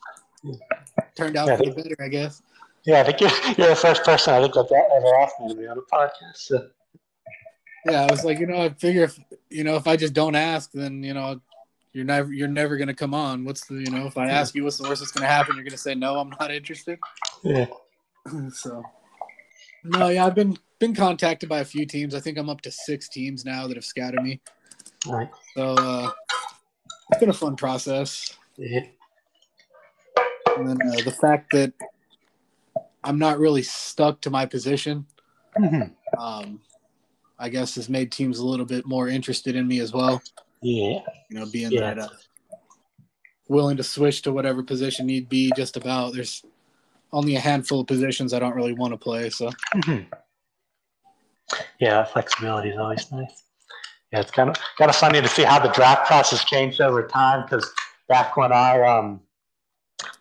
turned 1.16 1.38
out 1.38 1.58
for 1.58 1.66
the 1.66 1.72
better, 1.72 1.96
I 2.00 2.08
guess. 2.10 2.42
Yeah, 2.86 3.02
I 3.02 3.04
think 3.04 3.22
you're, 3.22 3.32
you're 3.58 3.70
the 3.70 3.76
first 3.76 4.04
person 4.04 4.34
I 4.34 4.42
think 4.42 4.54
that 4.54 4.90
ever 4.96 5.16
asked 5.20 5.40
me 5.40 5.50
to 5.50 5.56
be 5.56 5.68
on 5.68 5.78
a 5.78 5.82
podcast. 5.82 6.38
So. 6.38 6.68
Yeah, 7.86 8.04
I 8.04 8.12
was 8.12 8.24
like, 8.24 8.40
you 8.40 8.48
know, 8.48 8.62
I 8.62 8.70
figure 8.70 9.04
if 9.04 9.20
you 9.50 9.64
know 9.64 9.76
if 9.76 9.88
I 9.88 9.96
just 9.96 10.14
don't 10.14 10.36
ask, 10.36 10.72
then 10.72 11.04
you 11.04 11.14
know 11.14 11.40
you're 11.94 12.06
never 12.06 12.34
you're 12.34 12.48
never 12.48 12.78
gonna 12.78 12.96
come 12.96 13.14
on. 13.14 13.46
What's 13.46 13.66
the 13.68 13.76
you 13.76 13.92
know 13.92 14.08
if 14.08 14.18
I 14.18 14.28
ask 14.28 14.56
you 14.56 14.64
what's 14.64 14.78
the 14.78 14.88
worst 14.90 15.02
that's 15.02 15.12
gonna 15.12 15.28
happen, 15.28 15.56
you're 15.56 15.64
gonna 15.64 15.78
say 15.78 15.94
no, 15.94 16.18
I'm 16.18 16.32
not 16.40 16.52
interested. 16.52 17.00
Yeah. 17.44 17.68
so 18.52 18.84
no, 19.84 20.10
yeah, 20.10 20.26
I've 20.26 20.34
been 20.34 20.58
been 20.80 20.96
contacted 20.96 21.48
by 21.48 21.60
a 21.60 21.66
few 21.66 21.86
teams. 21.86 22.16
I 22.16 22.20
think 22.20 22.38
I'm 22.38 22.50
up 22.50 22.62
to 22.62 22.72
six 22.72 23.08
teams 23.08 23.46
now 23.46 23.68
that 23.68 23.78
have 23.78 23.86
scouted 23.86 24.22
me. 24.22 24.42
Right. 25.08 25.30
So 25.56 25.76
uh, 25.76 26.12
it's 27.12 27.20
been 27.20 27.30
a 27.30 27.34
fun 27.34 27.56
process. 27.56 28.36
Yeah. 28.58 28.82
And 30.58 30.68
then 30.68 30.78
uh, 30.82 31.02
the 31.04 31.12
fact 31.12 31.52
that 31.52 31.74
I'm 33.06 33.20
not 33.20 33.38
really 33.40 33.62
stuck 33.62 34.20
to 34.22 34.30
my 34.30 34.46
position, 34.46 35.06
mm-hmm. 35.58 36.20
um, 36.20 36.60
I 37.38 37.50
guess 37.50 37.76
has 37.76 37.88
made 37.88 38.12
teams 38.12 38.40
a 38.40 38.46
little 38.46 38.66
bit 38.66 38.86
more 38.86 39.08
interested 39.08 39.56
in 39.56 39.68
me 39.68 39.80
as 39.80 39.94
well. 39.94 40.22
Yeah. 40.62 41.00
You 41.30 41.40
know, 41.40 41.46
being 41.46 41.72
yeah. 41.72 41.94
that 41.94 42.00
uh, 42.00 42.10
willing 43.48 43.78
to 43.78 43.84
switch 43.84 44.24
to 44.24 44.34
whatever 44.34 44.64
position 44.64 45.06
need 45.06 45.30
be, 45.30 45.52
just 45.56 45.78
about. 45.78 46.14
There's 46.14 46.44
only 47.14 47.36
a 47.36 47.40
handful 47.40 47.82
of 47.82 47.88
positions 47.88 48.34
I 48.34 48.40
don't 48.40 48.56
really 48.56 48.74
want 48.74 48.94
to 48.94 48.98
play. 48.98 49.30
So. 49.30 49.52
Mm-hmm. 49.76 50.12
Yeah, 51.80 52.04
flexibility 52.06 52.70
is 52.70 52.78
always 52.78 53.12
nice. 53.12 53.44
Yeah, 54.12 54.22
it's 54.22 54.32
kind 54.32 54.50
of 54.50 54.56
kind 54.78 54.90
of 54.90 54.96
funny 54.96 55.22
to 55.22 55.28
see 55.28 55.44
how 55.44 55.60
the 55.60 55.70
draft 55.70 56.08
process 56.08 56.44
changed 56.44 56.82
over 56.82 57.06
time 57.08 57.44
because 57.44 57.72
back 58.08 58.36
when 58.36 58.52
I 58.52 58.82
um 58.82 59.22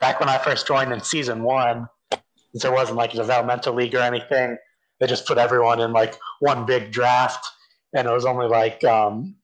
back 0.01 0.21
when 0.21 0.29
I 0.29 0.37
first 0.39 0.67
joined 0.67 0.93
in 0.93 1.01
season 1.01 1.43
one, 1.43 1.89
there 2.55 2.73
wasn't 2.73 2.97
like 2.97 3.15
a 3.15 3.17
developmental 3.17 3.75
league 3.75 3.95
or 3.95 4.01
anything. 4.01 4.57
They 5.01 5.07
just 5.07 5.27
put 5.27 5.39
everyone 5.39 5.81
in 5.81 5.93
like 5.93 6.17
one 6.41 6.67
big 6.67 6.93
draft, 6.93 7.45
and 7.95 8.07
it 8.07 8.13
was 8.13 8.25
only 8.25 8.47
like 8.47 8.83
um, 8.85 9.35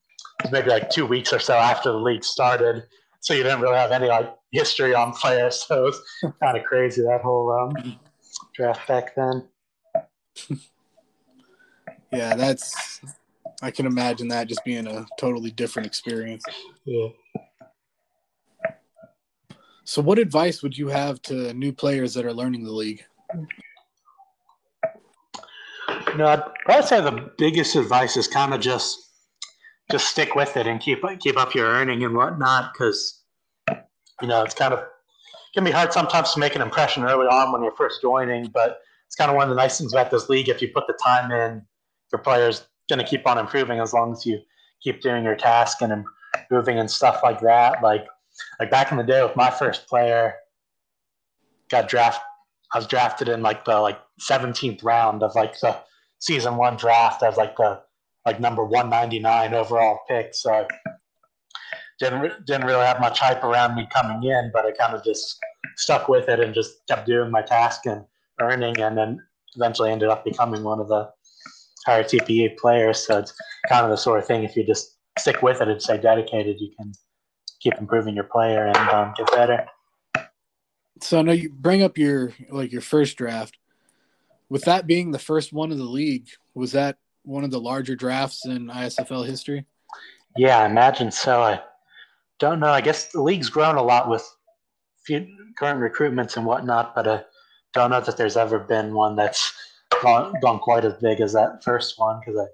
maybe 0.53 0.71
like 0.71 0.91
two 0.91 1.07
weeks 1.07 1.33
or 1.33 1.41
so 1.41 1.55
after 1.55 1.91
the 1.91 1.99
league 1.99 2.25
started, 2.25 2.85
so 3.21 3.35
you 3.35 3.43
didn't 3.43 3.61
really 3.61 3.77
have 3.77 3.93
any 3.93 4.09
like 4.09 4.33
history 4.53 4.95
on 4.95 5.13
players. 5.13 5.65
So 5.69 5.87
it 5.87 5.87
was 5.87 6.35
kind 6.43 6.57
of 6.57 6.65
crazy 6.65 7.03
that 7.03 7.21
whole 7.23 7.51
um, 7.53 7.99
draft 8.55 8.87
back 8.87 9.15
then. 9.15 9.49
Yeah, 12.13 12.35
that's 12.35 13.01
I 13.63 13.71
can 13.71 13.87
imagine 13.87 14.29
that 14.29 14.49
just 14.49 14.65
being 14.65 14.87
a 14.87 15.07
totally 15.19 15.51
different 15.51 15.87
experience. 15.87 16.45
Yeah. 16.85 17.09
So, 19.91 20.01
what 20.01 20.21
advice 20.21 20.63
would 20.63 20.79
you 20.79 20.87
have 20.87 21.21
to 21.23 21.53
new 21.53 21.73
players 21.73 22.15
that 22.15 22.25
are 22.25 22.33
learning 22.33 22.63
the 22.63 22.71
league? 22.71 23.03
You 26.07 26.17
know, 26.17 26.27
I'd 26.27 26.45
probably 26.65 26.87
say 26.87 27.01
the 27.01 27.33
biggest 27.37 27.75
advice 27.75 28.17
is 28.17 28.29
kind 28.29 28.55
of 28.55 28.61
just 28.61 29.11
just 29.91 30.07
stick 30.07 30.37
with 30.37 30.57
it 30.57 30.69
and 30.69 30.81
keep 30.81 31.03
keep 31.19 31.37
up 31.37 31.57
your 31.57 31.67
earning 31.67 32.05
and 32.05 32.15
whatnot 32.15 32.73
because 32.73 33.25
you 33.69 34.29
know 34.29 34.45
it's 34.45 34.55
kind 34.55 34.73
of 34.73 34.79
it 34.79 35.55
can 35.55 35.65
be 35.65 35.73
hard 35.73 35.93
sometimes 35.93 36.33
to 36.35 36.39
make 36.39 36.55
an 36.55 36.63
impression 36.63 37.03
early 37.03 37.27
on 37.27 37.51
when 37.51 37.65
you're 37.65 37.75
first 37.75 38.01
joining, 38.01 38.47
but 38.47 38.79
it's 39.09 39.17
kind 39.17 39.29
of 39.29 39.37
one 39.37 39.51
of 39.51 39.51
the 39.51 39.61
nice 39.61 39.79
things 39.79 39.93
about 39.93 40.13
this 40.13 40.29
league. 40.29 40.49
If 40.49 40.63
you 40.63 40.69
put 40.69 40.87
the 40.87 40.97
time 41.03 41.33
in, 41.33 41.63
your 42.13 42.21
players 42.21 42.69
going 42.89 43.01
to 43.01 43.05
keep 43.05 43.27
on 43.27 43.39
improving 43.39 43.81
as 43.81 43.93
long 43.93 44.13
as 44.13 44.25
you 44.25 44.39
keep 44.81 45.01
doing 45.01 45.25
your 45.25 45.35
task 45.35 45.83
and 45.83 46.07
improving 46.33 46.79
and 46.79 46.89
stuff 46.89 47.23
like 47.25 47.41
that. 47.41 47.83
Like 47.83 48.07
like 48.59 48.71
back 48.71 48.91
in 48.91 48.99
the 48.99 49.05
day 49.05 49.23
with 49.23 49.37
my 49.37 49.51
first 49.51 49.87
player, 49.87 50.35
got 51.71 51.89
drafted. 51.89 52.23
I 52.73 52.79
was 52.79 52.87
drafted 52.87 53.29
in 53.29 53.43
like 53.43 53.65
the 53.65 53.81
like 53.81 53.99
17th 54.31 54.85
round 54.85 55.23
of 55.23 55.35
like 55.35 55.59
the 55.59 55.77
season 56.21 56.57
one 56.57 56.77
draft 56.77 57.23
as 57.23 57.37
like 57.37 57.57
the 57.57 57.81
like 58.25 58.41
number 58.41 58.65
199 58.65 59.55
overall 59.55 60.01
pick. 60.09 60.35
So 60.35 60.53
I 60.53 60.67
didn't 61.99 62.47
didn't 62.47 62.67
really 62.67 62.85
have 62.85 63.01
much 63.01 63.19
hype 63.19 63.45
around 63.45 63.75
me 63.75 63.89
coming 63.93 64.23
in, 64.23 64.51
but 64.53 64.65
I 64.65 64.73
kind 64.73 64.95
of 64.95 65.05
just 65.05 65.39
stuck 65.77 66.09
with 66.09 66.29
it 66.29 66.41
and 66.41 66.55
just 66.55 66.87
kept 66.89 67.07
doing 67.07 67.31
my 67.31 67.43
task 67.43 67.87
and 67.87 68.05
earning, 68.41 68.81
and 68.81 68.97
then 68.97 69.21
eventually 69.57 69.91
ended 69.91 70.09
up 70.09 70.25
becoming 70.25 70.63
one 70.63 70.81
of 70.81 70.89
the 70.89 71.11
higher 71.87 72.05
TPE 72.05 72.57
players. 72.57 73.07
So 73.07 73.19
it's 73.19 73.35
kind 73.69 73.85
of 73.85 73.91
the 73.91 73.97
sort 73.97 74.19
of 74.19 74.27
thing. 74.27 74.45
If 74.45 74.57
you 74.57 74.65
just 74.65 74.97
stick 75.19 75.43
with 75.43 75.61
it 75.61 75.69
and 75.69 75.83
stay 75.83 75.99
dedicated, 75.99 76.61
you 76.61 76.71
can 76.77 76.93
keep 77.61 77.75
improving 77.79 78.15
your 78.15 78.25
player 78.25 78.67
and 78.67 78.77
um, 78.77 79.15
get 79.17 79.31
better. 79.31 79.67
So 81.03 81.19
I 81.19 81.23
know 81.23 81.33
you 81.33 81.51
bring 81.51 81.83
up 81.83 81.97
your 81.97 82.33
like 82.51 82.73
your 82.73 82.83
first 82.83 83.17
draft. 83.17 83.57
With 84.49 84.65
that 84.65 84.87
being 84.87 85.13
the 85.13 85.19
first 85.19 85.53
one 85.53 85.71
of 85.71 85.79
the 85.79 85.85
league, 85.85 86.29
was 86.55 86.73
that 86.73 86.99
one 87.23 87.45
of 87.45 87.51
the 87.51 87.61
larger 87.61 87.95
drafts 87.95 88.47
in 88.47 88.67
ISFL 88.67 89.27
history? 89.27 89.65
Yeah, 90.37 90.59
I 90.59 90.67
imagine 90.67 91.11
so. 91.11 91.43
I 91.43 91.61
don't 92.39 92.61
know. 92.61 92.71
I 92.71 92.81
guess 92.81 93.07
the 93.13 93.23
league's 93.23 93.49
grown 93.49 93.77
a 93.77 93.83
lot 93.83 94.09
with 94.09 94.27
current 95.59 95.81
recruitments 95.81 96.37
and 96.37 96.47
whatnot, 96.47 96.95
but 96.95 97.07
I 97.07 97.23
don't 97.73 97.91
know 97.91 98.01
that 98.01 98.17
there's 98.17 98.37
ever 98.37 98.59
been 98.59 98.95
one 98.95 99.17
that's 99.17 99.53
gone, 100.03 100.35
gone 100.41 100.59
quite 100.59 100.85
as 100.85 100.95
big 100.95 101.21
as 101.21 101.33
that 101.33 101.63
first 101.63 101.99
one 101.99 102.21
because 102.21 102.49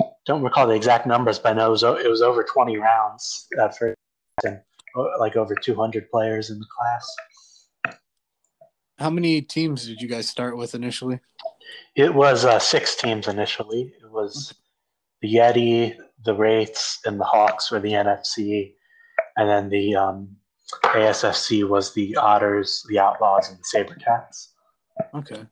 I 0.00 0.08
don't 0.26 0.42
recall 0.42 0.66
the 0.66 0.74
exact 0.74 1.06
numbers, 1.06 1.38
but 1.38 1.50
I 1.50 1.54
know 1.54 1.66
it 1.66 1.70
was, 1.70 1.82
it 1.82 2.10
was 2.10 2.22
over 2.22 2.44
20 2.44 2.76
rounds 2.78 3.46
that 3.56 3.76
first 3.76 3.93
and 4.42 4.60
uh, 4.96 5.18
like 5.18 5.36
over 5.36 5.54
200 5.54 6.10
players 6.10 6.50
in 6.50 6.58
the 6.58 6.66
class. 6.76 7.98
How 8.98 9.10
many 9.10 9.42
teams 9.42 9.86
did 9.86 10.00
you 10.00 10.08
guys 10.08 10.28
start 10.28 10.56
with 10.56 10.74
initially? 10.74 11.20
It 11.96 12.14
was 12.14 12.44
uh, 12.44 12.58
six 12.58 12.96
teams 12.96 13.28
initially. 13.28 13.92
It 14.02 14.10
was 14.10 14.54
the 15.20 15.34
Yeti, 15.34 15.96
the 16.24 16.34
Wraiths, 16.34 17.00
and 17.04 17.18
the 17.18 17.24
Hawks 17.24 17.70
were 17.70 17.80
the 17.80 17.92
NFC, 17.92 18.74
and 19.36 19.48
then 19.48 19.68
the 19.68 19.96
um, 19.96 20.36
ASFC 20.84 21.68
was 21.68 21.92
the 21.94 22.14
Otters, 22.16 22.84
the 22.88 22.98
Outlaws, 22.98 23.50
and 23.50 23.58
the 23.58 23.64
Sabercats. 23.74 24.48
Okay. 25.14 25.44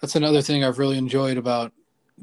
That's 0.00 0.16
another 0.16 0.42
thing 0.42 0.64
I've 0.64 0.78
really 0.78 0.98
enjoyed 0.98 1.38
about 1.38 1.72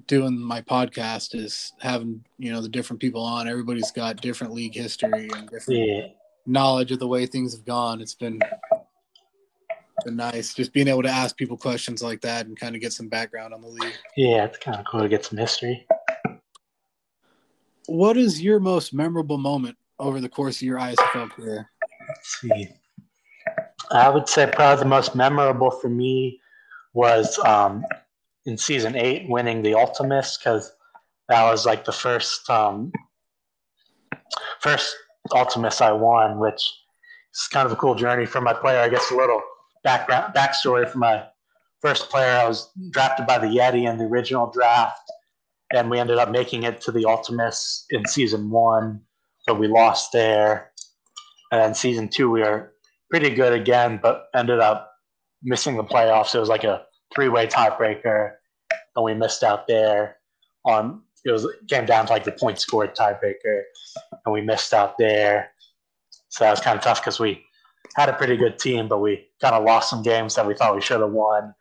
doing 0.08 0.40
my 0.40 0.62
podcast 0.62 1.36
is 1.36 1.74
having 1.80 2.24
you 2.38 2.52
know 2.52 2.62
the 2.62 2.70
different 2.70 3.00
people 3.00 3.24
on. 3.24 3.48
Everybody's 3.48 3.92
got 3.92 4.22
different 4.22 4.54
league 4.54 4.76
history 4.76 5.30
and 5.36 5.50
different 5.50 5.80
yeah. 5.80 6.08
knowledge 6.46 6.92
of 6.92 7.00
the 7.00 7.08
way 7.08 7.26
things 7.26 7.54
have 7.54 7.66
gone. 7.66 8.02
It's 8.02 8.16
been 8.16 8.40
been 10.06 10.16
nice 10.16 10.54
just 10.54 10.74
being 10.74 10.88
able 10.88 11.04
to 11.04 11.10
ask 11.10 11.38
people 11.38 11.58
questions 11.58 12.02
like 12.02 12.22
that 12.22 12.48
and 12.48 12.60
kind 12.60 12.76
of 12.76 12.82
get 12.82 12.94
some 12.94 13.08
background 13.08 13.54
on 13.54 13.62
the 13.62 13.68
league. 13.68 13.94
Yeah, 14.18 14.46
it's 14.46 14.58
kind 14.58 14.80
of 14.80 14.86
cool 14.86 15.02
to 15.02 15.10
get 15.10 15.26
some 15.26 15.38
history. 15.38 15.86
What 17.88 18.18
is 18.18 18.42
your 18.42 18.60
most 18.60 18.94
memorable 18.94 19.38
moment 19.38 19.78
over 20.00 20.20
the 20.20 20.30
course 20.30 20.58
of 20.58 20.64
your 20.64 20.80
ISFL 20.80 21.30
career? 21.32 21.70
Let's 22.08 22.42
see. 22.42 22.68
I 23.92 24.10
would 24.10 24.30
say 24.30 24.50
probably 24.52 24.84
the 24.84 24.90
most 24.90 25.16
memorable 25.16 25.72
for 25.72 25.90
me 25.90 26.40
was 26.94 27.38
um, 27.40 27.84
in 28.46 28.58
season 28.58 28.96
eight 28.96 29.30
winning 29.30 29.62
the 29.62 29.76
Ultimus 29.76 30.38
because 30.38 30.72
that 31.30 31.44
was 31.44 31.66
like 31.66 31.86
the 31.86 31.92
first 31.92 32.50
um, 32.50 32.92
first 34.60 34.96
Ultimus 35.34 35.82
I 35.82 35.92
won, 35.92 36.40
which 36.40 36.62
is 37.34 37.48
kind 37.52 37.66
of 37.66 37.72
a 37.72 37.76
cool 37.76 37.96
journey 37.96 38.26
for 38.26 38.42
my 38.42 38.54
player. 38.54 38.80
I 38.80 38.90
guess 38.90 39.12
a 39.12 39.16
little 39.16 39.42
background 39.84 40.34
backstory 40.34 40.90
for 40.90 40.98
my 40.98 41.24
first 41.82 42.10
player. 42.10 42.32
I 42.32 42.48
was 42.48 42.70
drafted 42.92 43.28
by 43.28 43.38
the 43.38 43.48
Yeti 43.48 43.90
in 43.90 43.98
the 43.98 44.06
original 44.06 44.52
draft, 44.52 45.02
and 45.74 45.90
we 45.90 46.00
ended 46.00 46.18
up 46.18 46.32
making 46.32 46.64
it 46.64 46.82
to 46.82 46.92
the 46.92 47.06
Ultimus 47.06 47.86
in 47.90 48.06
season 48.06 48.50
one, 48.50 49.02
but 49.48 49.60
we 49.60 49.68
lost 49.68 50.12
there. 50.12 50.72
And 51.52 51.62
then 51.62 51.76
season 51.76 52.08
two, 52.08 52.30
we 52.32 52.42
were 52.42 52.74
pretty 53.10 53.30
good 53.30 53.54
again, 53.54 54.00
but 54.02 54.28
ended 54.34 54.60
up 54.60 54.92
missing 55.44 55.76
the 55.76 55.84
playoffs. 55.84 56.34
It 56.34 56.40
was 56.40 56.50
like 56.50 56.64
a 56.64 56.86
three-way 57.14 57.48
tiebreaker, 57.48 58.34
and 58.96 59.06
we 59.06 59.14
missed 59.14 59.44
out 59.44 59.68
there. 59.68 60.18
On 60.66 61.02
it 61.26 61.32
was 61.32 61.48
came 61.68 61.86
down 61.86 62.06
to 62.06 62.14
like 62.14 62.24
the 62.24 62.32
point 62.32 62.60
scored 62.60 62.96
tiebreaker, 62.96 63.62
and 64.26 64.34
we 64.34 64.42
missed 64.42 64.74
out 64.74 64.98
there. 64.98 65.52
So 66.30 66.44
that 66.44 66.52
was 66.52 66.60
kind 66.60 66.78
of 66.78 66.84
tough 66.84 67.02
because 67.02 67.20
we 67.20 67.44
had 67.96 68.10
a 68.10 68.14
pretty 68.14 68.38
good 68.38 68.58
team, 68.58 68.88
but 68.88 69.00
we 69.00 69.28
kind 69.42 69.56
of 69.56 69.64
lost 69.64 69.90
some 69.90 70.02
games 70.02 70.36
that 70.36 70.48
we 70.48 70.56
thought 70.56 70.76
we 70.76 70.82
should 70.82 71.02
have 71.02 71.12
won. 71.12 71.54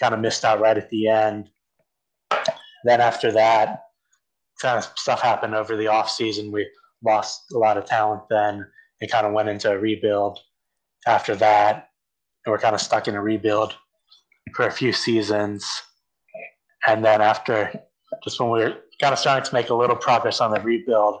Kind 0.00 0.14
of 0.14 0.20
missed 0.20 0.44
out 0.44 0.60
right 0.60 0.76
at 0.76 0.90
the 0.90 1.08
end. 1.08 1.50
Then 2.84 3.00
after 3.00 3.32
that, 3.32 3.84
kind 4.60 4.78
of 4.78 4.84
stuff 4.96 5.20
happened 5.20 5.54
over 5.54 5.76
the 5.76 5.88
off 5.88 6.10
season. 6.10 6.52
We 6.52 6.68
lost 7.04 7.44
a 7.54 7.58
lot 7.58 7.76
of 7.76 7.84
talent 7.84 8.22
then. 8.28 8.66
It 9.00 9.10
kind 9.10 9.26
of 9.26 9.32
went 9.32 9.48
into 9.48 9.70
a 9.70 9.78
rebuild 9.78 10.38
after 11.06 11.34
that. 11.36 11.88
And 12.44 12.52
we're 12.52 12.58
kind 12.58 12.74
of 12.74 12.80
stuck 12.80 13.08
in 13.08 13.14
a 13.14 13.22
rebuild 13.22 13.76
for 14.54 14.66
a 14.66 14.72
few 14.72 14.92
seasons. 14.92 15.68
And 16.86 17.04
then 17.04 17.20
after 17.20 17.72
just 18.24 18.40
when 18.40 18.50
we 18.50 18.60
were 18.60 18.74
kind 19.00 19.12
of 19.12 19.18
starting 19.18 19.46
to 19.46 19.54
make 19.54 19.70
a 19.70 19.74
little 19.74 19.96
progress 19.96 20.40
on 20.40 20.50
the 20.50 20.60
rebuild, 20.60 21.20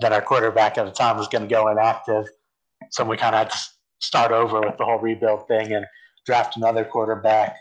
then 0.00 0.12
our 0.12 0.22
quarterback 0.22 0.78
at 0.78 0.84
the 0.84 0.92
time 0.92 1.16
was 1.16 1.28
going 1.28 1.42
to 1.42 1.48
go 1.48 1.68
inactive. 1.68 2.26
So 2.90 3.04
we 3.04 3.16
kind 3.16 3.34
of 3.34 3.40
had 3.40 3.50
to 3.50 3.58
start 4.00 4.32
over 4.32 4.60
with 4.60 4.76
the 4.78 4.84
whole 4.84 4.98
rebuild 4.98 5.46
thing 5.48 5.72
and 5.72 5.86
draft 6.26 6.56
another 6.56 6.84
quarterback. 6.84 7.56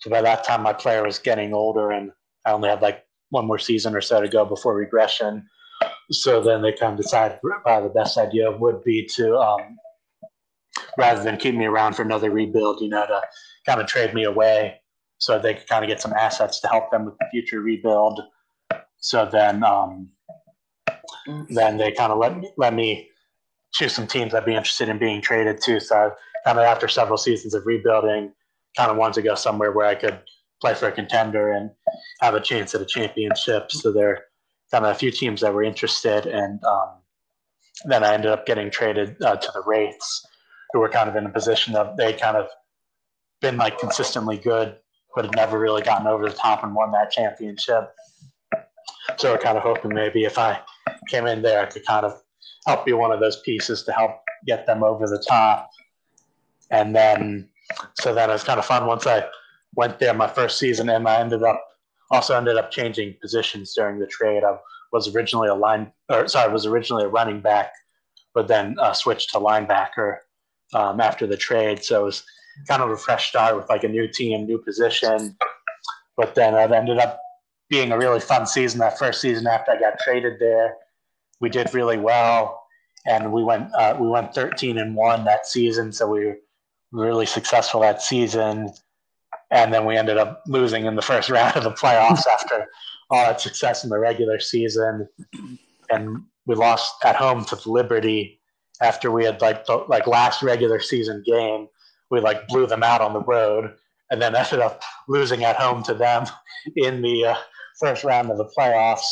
So 0.00 0.10
by 0.10 0.20
that 0.22 0.44
time, 0.44 0.62
my 0.62 0.72
player 0.72 1.02
was 1.04 1.18
getting 1.18 1.54
older, 1.54 1.90
and 1.90 2.10
I 2.44 2.52
only 2.52 2.68
had 2.68 2.82
like 2.82 3.04
one 3.30 3.46
more 3.46 3.58
season 3.58 3.94
or 3.94 4.00
so 4.00 4.20
to 4.20 4.28
go 4.28 4.44
before 4.44 4.74
regression. 4.74 5.46
So 6.10 6.42
then 6.42 6.60
they 6.60 6.72
kind 6.72 6.98
of 6.98 7.02
decided 7.02 7.38
uh, 7.66 7.80
the 7.80 7.88
best 7.88 8.18
idea 8.18 8.50
would 8.50 8.84
be 8.84 9.06
to, 9.14 9.38
um, 9.38 9.78
rather 10.98 11.22
than 11.22 11.38
keep 11.38 11.54
me 11.54 11.64
around 11.64 11.94
for 11.94 12.02
another 12.02 12.30
rebuild, 12.30 12.80
you 12.80 12.88
know, 12.88 13.06
to 13.06 13.22
kind 13.66 13.80
of 13.80 13.86
trade 13.86 14.14
me 14.14 14.24
away 14.24 14.80
so 15.18 15.38
they 15.38 15.54
could 15.54 15.66
kind 15.68 15.84
of 15.84 15.88
get 15.88 16.00
some 16.00 16.12
assets 16.12 16.60
to 16.60 16.68
help 16.68 16.90
them 16.90 17.04
with 17.04 17.16
the 17.18 17.26
future 17.30 17.60
rebuild. 17.60 18.20
So 18.98 19.28
then, 19.30 19.64
um, 19.64 20.10
then 21.48 21.76
they 21.78 21.92
kind 21.92 22.12
of 22.12 22.18
let 22.18 22.34
let 22.56 22.74
me 22.74 23.08
choose 23.72 23.94
some 23.94 24.06
teams 24.06 24.34
I'd 24.34 24.44
be 24.44 24.54
interested 24.54 24.88
in 24.88 24.98
being 24.98 25.20
traded 25.20 25.60
to. 25.62 25.80
So 25.80 26.12
kind 26.44 26.58
of 26.58 26.64
after 26.64 26.88
several 26.88 27.18
seasons 27.18 27.54
of 27.54 27.66
rebuilding, 27.66 28.32
kind 28.76 28.90
of 28.90 28.96
wanted 28.96 29.14
to 29.14 29.22
go 29.22 29.34
somewhere 29.34 29.72
where 29.72 29.86
I 29.86 29.94
could 29.94 30.20
play 30.60 30.74
for 30.74 30.88
a 30.88 30.92
contender 30.92 31.52
and 31.52 31.70
have 32.20 32.34
a 32.34 32.40
chance 32.40 32.74
at 32.74 32.80
a 32.80 32.86
championship. 32.86 33.70
So 33.70 33.92
there 33.92 34.26
kind 34.70 34.84
of 34.84 34.92
a 34.92 34.98
few 34.98 35.10
teams 35.10 35.40
that 35.40 35.52
were 35.52 35.62
interested, 35.62 36.26
and 36.26 36.62
um, 36.64 36.88
then 37.84 38.02
I 38.02 38.14
ended 38.14 38.30
up 38.30 38.46
getting 38.46 38.70
traded 38.70 39.22
uh, 39.22 39.36
to 39.36 39.52
the 39.52 39.62
Wraiths, 39.66 40.26
who 40.72 40.80
were 40.80 40.88
kind 40.88 41.08
of 41.08 41.16
in 41.16 41.26
a 41.26 41.30
position 41.30 41.76
of 41.76 41.96
they 41.96 42.12
kind 42.12 42.36
of 42.36 42.48
been 43.40 43.56
like 43.56 43.78
consistently 43.78 44.38
good, 44.38 44.76
but 45.14 45.26
had 45.26 45.36
never 45.36 45.58
really 45.58 45.82
gotten 45.82 46.06
over 46.06 46.28
the 46.28 46.34
top 46.34 46.64
and 46.64 46.74
won 46.74 46.92
that 46.92 47.10
championship. 47.10 47.90
So 49.16 49.32
we're 49.32 49.38
kind 49.38 49.56
of 49.56 49.62
hoping 49.62 49.94
maybe 49.94 50.24
if 50.24 50.38
I 50.38 50.60
came 51.08 51.26
in 51.26 51.42
there, 51.42 51.62
I 51.62 51.66
could 51.66 51.84
kind 51.86 52.06
of 52.06 52.20
help 52.66 52.86
be 52.86 52.92
one 52.92 53.12
of 53.12 53.20
those 53.20 53.40
pieces 53.42 53.82
to 53.84 53.92
help 53.92 54.20
get 54.46 54.66
them 54.66 54.82
over 54.82 55.06
the 55.06 55.22
top. 55.28 55.70
And 56.70 56.94
then, 56.94 57.48
so 57.94 58.14
then 58.14 58.30
it 58.30 58.32
was 58.32 58.44
kind 58.44 58.58
of 58.58 58.64
fun 58.64 58.86
once 58.86 59.06
I 59.06 59.24
went 59.74 59.98
there 59.98 60.14
my 60.14 60.28
first 60.28 60.58
season, 60.58 60.88
and 60.88 61.06
I 61.06 61.20
ended 61.20 61.42
up 61.42 61.62
also 62.10 62.36
ended 62.36 62.56
up 62.56 62.70
changing 62.70 63.16
positions 63.20 63.74
during 63.74 63.98
the 63.98 64.06
trade. 64.06 64.44
I 64.44 64.56
was 64.92 65.14
originally 65.14 65.48
a 65.48 65.54
line, 65.54 65.90
or 66.08 66.28
sorry, 66.28 66.52
was 66.52 66.66
originally 66.66 67.04
a 67.04 67.08
running 67.08 67.40
back, 67.40 67.72
but 68.34 68.46
then 68.46 68.76
uh, 68.78 68.92
switched 68.92 69.30
to 69.30 69.38
linebacker 69.38 70.18
um, 70.74 71.00
after 71.00 71.26
the 71.26 71.36
trade. 71.36 71.82
So 71.82 72.02
it 72.02 72.04
was 72.04 72.24
kind 72.68 72.82
of 72.82 72.90
a 72.90 72.96
fresh 72.96 73.28
start 73.28 73.56
with 73.56 73.68
like 73.68 73.84
a 73.84 73.88
new 73.88 74.08
team, 74.08 74.46
new 74.46 74.58
position. 74.58 75.36
But 76.16 76.34
then 76.34 76.54
it 76.54 76.72
ended 76.72 76.98
up 76.98 77.20
being 77.68 77.92
a 77.92 77.98
really 77.98 78.20
fun 78.20 78.46
season. 78.46 78.80
That 78.80 78.98
first 78.98 79.20
season 79.20 79.46
after 79.46 79.72
I 79.72 79.80
got 79.80 79.98
traded 79.98 80.38
there, 80.38 80.76
we 81.40 81.48
did 81.48 81.74
really 81.74 81.98
well, 81.98 82.64
and 83.06 83.32
we 83.32 83.42
went 83.42 83.72
uh, 83.74 83.96
we 83.98 84.08
went 84.08 84.34
13 84.34 84.78
and 84.78 84.94
one 84.94 85.24
that 85.24 85.46
season, 85.46 85.92
so 85.92 86.08
we 86.08 86.26
were 86.26 86.38
really 86.92 87.26
successful 87.26 87.80
that 87.80 88.02
season. 88.02 88.70
And 89.50 89.72
then 89.72 89.84
we 89.84 89.96
ended 89.96 90.16
up 90.16 90.42
losing 90.46 90.86
in 90.86 90.96
the 90.96 91.02
first 91.02 91.30
round 91.36 91.56
of 91.56 91.64
the 91.64 91.72
playoffs 91.72 92.26
after 92.26 92.66
all 93.10 93.26
that 93.26 93.40
success 93.40 93.84
in 93.84 93.90
the 93.90 93.98
regular 93.98 94.38
season, 94.40 95.08
and 95.90 96.22
we 96.46 96.54
lost 96.54 96.94
at 97.04 97.16
home 97.16 97.44
to 97.46 97.58
Liberty 97.70 98.40
after 98.80 99.10
we 99.10 99.24
had 99.24 99.40
like 99.40 99.66
the 99.66 99.84
like 99.88 100.06
last 100.06 100.42
regular 100.42 100.80
season 100.80 101.22
game. 101.26 101.68
We 102.14 102.20
like 102.20 102.46
blew 102.46 102.66
them 102.66 102.84
out 102.84 103.00
on 103.00 103.12
the 103.12 103.20
road, 103.20 103.74
and 104.10 104.22
then 104.22 104.36
ended 104.36 104.60
up 104.60 104.80
losing 105.08 105.42
at 105.42 105.56
home 105.56 105.82
to 105.82 105.94
them 105.94 106.26
in 106.76 107.02
the 107.02 107.24
uh, 107.26 107.36
first 107.80 108.04
round 108.04 108.30
of 108.30 108.38
the 108.38 108.48
playoffs. 108.56 109.02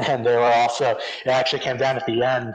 And 0.00 0.26
they 0.26 0.34
were 0.34 0.42
also, 0.42 0.98
it 1.24 1.28
actually 1.28 1.60
came 1.60 1.76
down 1.76 1.96
at 1.96 2.04
the 2.04 2.22
end 2.22 2.52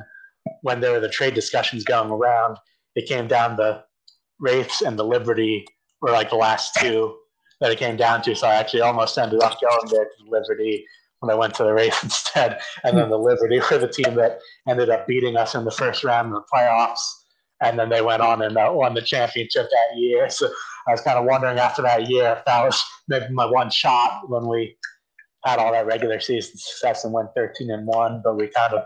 when 0.61 0.81
there 0.81 0.91
were 0.91 0.99
the 0.99 1.09
trade 1.09 1.33
discussions 1.33 1.85
going 1.85 2.11
around. 2.11 2.57
It 2.95 3.07
came 3.07 3.27
down 3.27 3.55
the 3.55 3.83
Wraiths 4.39 4.81
and 4.81 4.99
the 4.99 5.05
Liberty 5.05 5.65
were 6.01 6.11
like 6.11 6.29
the 6.29 6.35
last 6.35 6.75
two 6.75 7.15
that 7.61 7.71
it 7.71 7.79
came 7.79 7.95
down 7.95 8.21
to. 8.23 8.35
So 8.35 8.47
I 8.47 8.55
actually 8.55 8.81
almost 8.81 9.17
ended 9.17 9.41
up 9.41 9.57
going 9.61 9.89
there 9.89 10.05
to 10.05 10.29
Liberty 10.29 10.85
when 11.19 11.31
I 11.31 11.35
went 11.35 11.55
to 11.55 11.63
the 11.63 11.73
Wraiths 11.73 12.03
instead. 12.03 12.59
And 12.83 12.97
then 12.97 13.09
the 13.09 13.17
Liberty 13.17 13.61
were 13.71 13.77
the 13.77 13.87
team 13.87 14.15
that 14.15 14.39
ended 14.67 14.89
up 14.89 15.07
beating 15.07 15.37
us 15.37 15.55
in 15.55 15.63
the 15.63 15.71
first 15.71 16.03
round 16.03 16.27
of 16.27 16.33
the 16.33 16.47
playoffs. 16.53 16.99
And 17.63 17.79
then 17.79 17.89
they 17.89 18.01
went 18.01 18.21
on 18.21 18.41
and 18.41 18.57
uh, 18.57 18.69
won 18.73 18.93
the 18.93 19.01
championship 19.01 19.67
that 19.69 19.97
year. 19.97 20.27
So 20.37 20.49
I 20.87 20.91
was 20.91 21.01
kind 21.01 21.17
of 21.17 21.25
wondering 21.25 21.59
after 21.59 21.81
that 21.83 22.09
year 22.09 22.35
if 22.37 22.45
that 22.45 22.63
was 22.65 22.83
maybe 23.07 23.27
my 23.31 23.45
one 23.45 23.69
shot 23.69 24.29
when 24.29 24.47
we 24.47 24.75
had 25.45 25.57
all 25.59 25.71
that 25.71 25.85
regular 25.85 26.19
season 26.19 26.57
success 26.57 27.05
and 27.05 27.13
went 27.13 27.29
13 27.35 27.71
and 27.71 27.87
one. 27.87 28.21
But 28.23 28.35
we 28.35 28.47
kind 28.47 28.73
of 28.73 28.83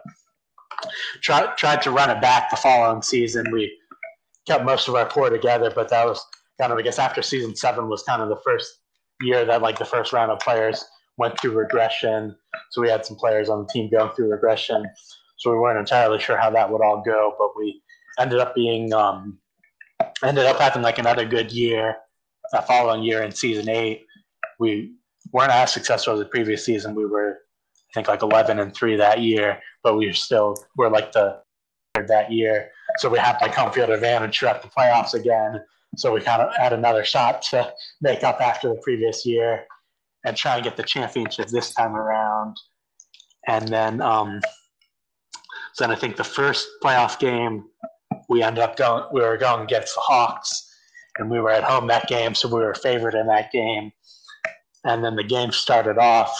tried 1.21 1.57
tried 1.57 1.81
to 1.83 1.91
run 1.91 2.09
it 2.09 2.21
back 2.21 2.49
the 2.49 2.55
following 2.55 3.01
season. 3.01 3.45
We 3.51 3.75
kept 4.47 4.63
most 4.63 4.87
of 4.87 4.95
our 4.95 5.07
core 5.07 5.29
together, 5.29 5.71
but 5.73 5.89
that 5.89 6.05
was 6.05 6.23
kind 6.59 6.71
of 6.71 6.77
I 6.77 6.81
guess 6.83 6.99
after 6.99 7.21
season 7.21 7.55
seven 7.55 7.89
was 7.89 8.03
kind 8.03 8.21
of 8.21 8.29
the 8.29 8.39
first 8.43 8.79
year 9.21 9.45
that 9.45 9.61
like 9.61 9.79
the 9.79 9.85
first 9.85 10.13
round 10.13 10.31
of 10.31 10.39
players 10.39 10.85
went 11.17 11.39
through 11.39 11.51
regression. 11.51 12.35
So 12.71 12.81
we 12.81 12.89
had 12.89 13.05
some 13.05 13.17
players 13.17 13.49
on 13.49 13.63
the 13.63 13.67
team 13.67 13.89
going 13.89 14.11
through 14.15 14.31
regression. 14.31 14.85
So 15.37 15.51
we 15.51 15.57
weren't 15.57 15.79
entirely 15.79 16.19
sure 16.19 16.37
how 16.37 16.49
that 16.51 16.71
would 16.71 16.81
all 16.81 17.01
go, 17.05 17.33
but 17.37 17.49
we 17.57 17.81
ended 18.19 18.39
up 18.39 18.55
being 18.55 18.93
um, 18.93 19.37
ended 20.23 20.45
up 20.45 20.59
having 20.59 20.81
like 20.81 20.99
another 20.99 21.25
good 21.25 21.51
year. 21.51 21.97
the 22.51 22.61
following 22.61 23.03
year 23.03 23.23
in 23.23 23.31
season 23.31 23.69
eight, 23.69 24.05
we 24.59 24.93
weren't 25.31 25.51
as 25.51 25.73
successful 25.73 26.13
as 26.13 26.19
the 26.19 26.25
previous 26.25 26.65
season. 26.65 26.95
We 26.95 27.05
were, 27.05 27.39
I 27.75 27.93
think, 27.93 28.07
like 28.07 28.23
eleven 28.23 28.59
and 28.59 28.73
three 28.73 28.95
that 28.95 29.21
year, 29.21 29.59
but 29.83 29.97
we 29.97 30.11
still 30.13 30.55
were 30.75 30.89
like 30.89 31.11
the 31.11 31.41
that 32.07 32.31
year. 32.31 32.69
So 32.99 33.09
we 33.09 33.19
had 33.19 33.37
like 33.41 33.55
home 33.55 33.71
field 33.71 33.89
advantage 33.89 34.39
throughout 34.39 34.61
the 34.61 34.69
playoffs 34.69 35.13
again. 35.13 35.61
So 35.95 36.13
we 36.13 36.21
kind 36.21 36.41
of 36.41 36.55
had 36.55 36.73
another 36.73 37.03
shot 37.03 37.41
to 37.43 37.73
make 38.01 38.23
up 38.23 38.39
after 38.39 38.69
the 38.69 38.79
previous 38.83 39.25
year 39.25 39.65
and 40.25 40.35
try 40.35 40.55
and 40.55 40.63
get 40.63 40.77
the 40.77 40.83
championship 40.83 41.47
this 41.47 41.73
time 41.73 41.95
around. 41.95 42.57
And 43.47 43.67
then, 43.67 44.01
um, 44.01 44.41
so 45.73 45.85
then 45.85 45.91
I 45.91 45.95
think 45.95 46.17
the 46.17 46.23
first 46.23 46.67
playoff 46.83 47.19
game 47.19 47.65
we 48.29 48.43
ended 48.43 48.63
up 48.63 48.75
going. 48.75 49.05
We 49.11 49.21
were 49.21 49.37
going 49.37 49.63
against 49.63 49.95
the 49.95 50.01
Hawks, 50.01 50.69
and 51.17 51.29
we 51.29 51.39
were 51.39 51.51
at 51.51 51.63
home 51.63 51.87
that 51.87 52.07
game, 52.07 52.35
so 52.35 52.47
we 52.47 52.61
were 52.61 52.75
favored 52.75 53.13
in 53.15 53.27
that 53.27 53.51
game. 53.51 53.91
And 54.83 55.03
then 55.03 55.15
the 55.15 55.23
game 55.23 55.51
started 55.51 55.97
off, 55.97 56.33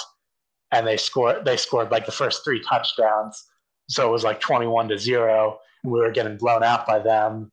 and 0.72 0.85
they 0.85 0.97
scored. 0.97 1.45
They 1.45 1.57
scored 1.57 1.91
like 1.91 2.05
the 2.05 2.11
first 2.11 2.43
three 2.43 2.61
touchdowns, 2.61 3.43
so 3.89 4.07
it 4.07 4.11
was 4.11 4.23
like 4.23 4.39
twenty-one 4.39 4.89
to 4.89 4.97
zero. 4.97 5.59
And 5.84 5.93
we 5.93 5.99
were 5.99 6.11
getting 6.11 6.38
blown 6.38 6.64
out 6.64 6.88
by 6.88 6.99
them. 6.99 7.51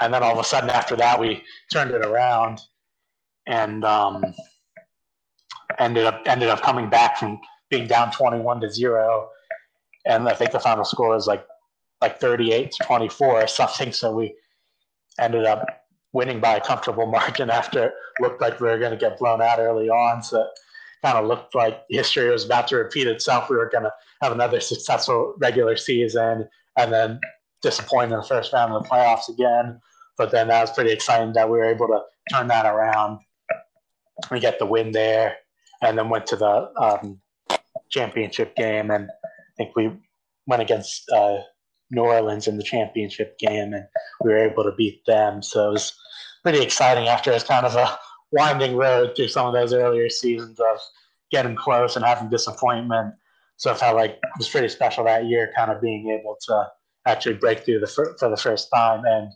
And 0.00 0.12
then 0.12 0.22
all 0.22 0.32
of 0.32 0.38
a 0.38 0.44
sudden, 0.44 0.70
after 0.70 0.96
that, 0.96 1.20
we 1.20 1.44
turned 1.72 1.92
it 1.92 2.04
around, 2.04 2.60
and 3.46 3.84
um, 3.84 4.24
ended 5.78 6.06
up 6.06 6.22
ended 6.26 6.48
up 6.48 6.62
coming 6.62 6.90
back 6.90 7.16
from 7.18 7.40
being 7.70 7.86
down 7.86 8.10
twenty-one 8.10 8.60
to 8.60 8.70
zero. 8.70 9.28
And 10.06 10.28
I 10.28 10.34
think 10.34 10.50
the 10.50 10.60
final 10.60 10.84
score 10.84 11.10
was 11.10 11.26
like 11.26 11.46
like 12.04 12.20
38 12.20 12.70
to 12.72 12.84
24 12.84 13.26
or 13.42 13.46
something. 13.46 13.92
So 13.92 14.14
we 14.14 14.34
ended 15.18 15.46
up 15.46 15.66
winning 16.12 16.40
by 16.40 16.56
a 16.56 16.60
comfortable 16.60 17.06
margin 17.18 17.50
after 17.50 17.86
it 17.86 17.92
looked 18.20 18.40
like 18.40 18.60
we 18.60 18.68
were 18.68 18.78
going 18.78 18.92
to 18.92 18.96
get 18.96 19.18
blown 19.18 19.40
out 19.40 19.58
early 19.58 19.88
on. 19.88 20.22
So 20.22 20.42
it 20.42 20.48
kind 21.02 21.16
of 21.16 21.26
looked 21.26 21.54
like 21.54 21.82
history 21.88 22.30
was 22.30 22.44
about 22.44 22.68
to 22.68 22.76
repeat 22.76 23.06
itself. 23.06 23.48
We 23.48 23.56
were 23.56 23.70
going 23.70 23.84
to 23.84 23.92
have 24.22 24.32
another 24.32 24.60
successful 24.60 25.34
regular 25.38 25.76
season 25.76 26.48
and 26.76 26.92
then 26.92 27.20
disappoint 27.62 28.12
in 28.12 28.18
the 28.18 28.24
first 28.24 28.52
round 28.52 28.72
of 28.72 28.82
the 28.82 28.88
playoffs 28.88 29.28
again. 29.28 29.80
But 30.18 30.30
then 30.30 30.48
that 30.48 30.60
was 30.60 30.72
pretty 30.72 30.92
exciting 30.92 31.32
that 31.32 31.48
we 31.48 31.58
were 31.58 31.64
able 31.64 31.88
to 31.88 32.00
turn 32.30 32.48
that 32.48 32.66
around. 32.66 33.18
We 34.30 34.40
get 34.40 34.58
the 34.58 34.66
win 34.66 34.92
there 34.92 35.36
and 35.82 35.96
then 35.98 36.08
went 36.08 36.26
to 36.28 36.36
the 36.36 36.70
um, 36.80 37.20
championship 37.90 38.54
game. 38.56 38.90
And 38.90 39.08
I 39.10 39.52
think 39.56 39.74
we 39.74 39.90
went 40.46 40.62
against 40.62 41.10
uh, 41.10 41.38
New 41.90 42.02
Orleans 42.02 42.48
in 42.48 42.56
the 42.56 42.62
championship 42.62 43.38
game, 43.38 43.72
and 43.72 43.86
we 44.22 44.30
were 44.30 44.38
able 44.38 44.64
to 44.64 44.72
beat 44.72 45.04
them. 45.06 45.42
So 45.42 45.68
it 45.68 45.72
was 45.72 45.92
pretty 46.42 46.62
exciting 46.62 47.08
after 47.08 47.32
it's 47.32 47.44
kind 47.44 47.66
of 47.66 47.74
a 47.74 47.98
winding 48.32 48.76
road 48.76 49.14
through 49.14 49.28
some 49.28 49.46
of 49.46 49.54
those 49.54 49.72
earlier 49.72 50.08
seasons 50.08 50.58
of 50.58 50.78
getting 51.30 51.56
close 51.56 51.96
and 51.96 52.04
having 52.04 52.30
disappointment. 52.30 53.14
So 53.56 53.70
I 53.70 53.74
felt 53.74 53.96
like 53.96 54.12
it 54.12 54.38
was 54.38 54.48
pretty 54.48 54.68
special 54.68 55.04
that 55.04 55.26
year, 55.26 55.52
kind 55.56 55.70
of 55.70 55.80
being 55.80 56.10
able 56.10 56.36
to 56.48 56.66
actually 57.06 57.36
break 57.36 57.64
through 57.64 57.80
the 57.80 57.86
fir- 57.86 58.16
for 58.18 58.28
the 58.28 58.36
first 58.36 58.68
time 58.74 59.04
and 59.04 59.30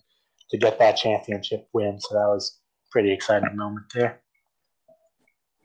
to 0.51 0.59
get 0.59 0.79
that 0.79 0.97
championship 0.97 1.69
win. 1.73 2.01
So 2.01 2.15
that 2.15 2.27
was 2.27 2.59
pretty 2.91 3.13
exciting 3.13 3.57
moment 3.57 3.87
there. 3.95 4.21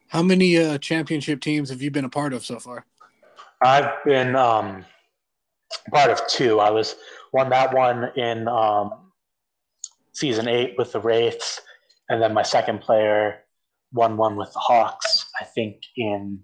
How 0.09 0.21
many 0.21 0.57
uh, 0.57 0.77
championship 0.77 1.41
teams 1.41 1.69
have 1.69 1.81
you 1.81 1.89
been 1.89 2.05
a 2.05 2.09
part 2.09 2.33
of 2.33 2.45
so 2.45 2.59
far? 2.59 2.85
I've 3.63 3.91
been 4.05 4.35
um, 4.35 4.85
part 5.91 6.11
of 6.11 6.25
two. 6.27 6.59
I 6.59 6.69
was 6.69 6.95
won 7.31 7.49
that 7.49 7.73
one 7.73 8.11
in 8.15 8.47
um, 8.47 9.11
season 10.13 10.47
eight 10.47 10.75
with 10.77 10.91
the 10.91 10.99
Wraiths, 10.99 11.61
and 12.09 12.21
then 12.21 12.33
my 12.33 12.43
second 12.43 12.81
player 12.81 13.39
won 13.91 14.17
one 14.17 14.35
with 14.35 14.51
the 14.53 14.59
Hawks. 14.59 15.25
I 15.39 15.45
think 15.45 15.81
in 15.97 16.39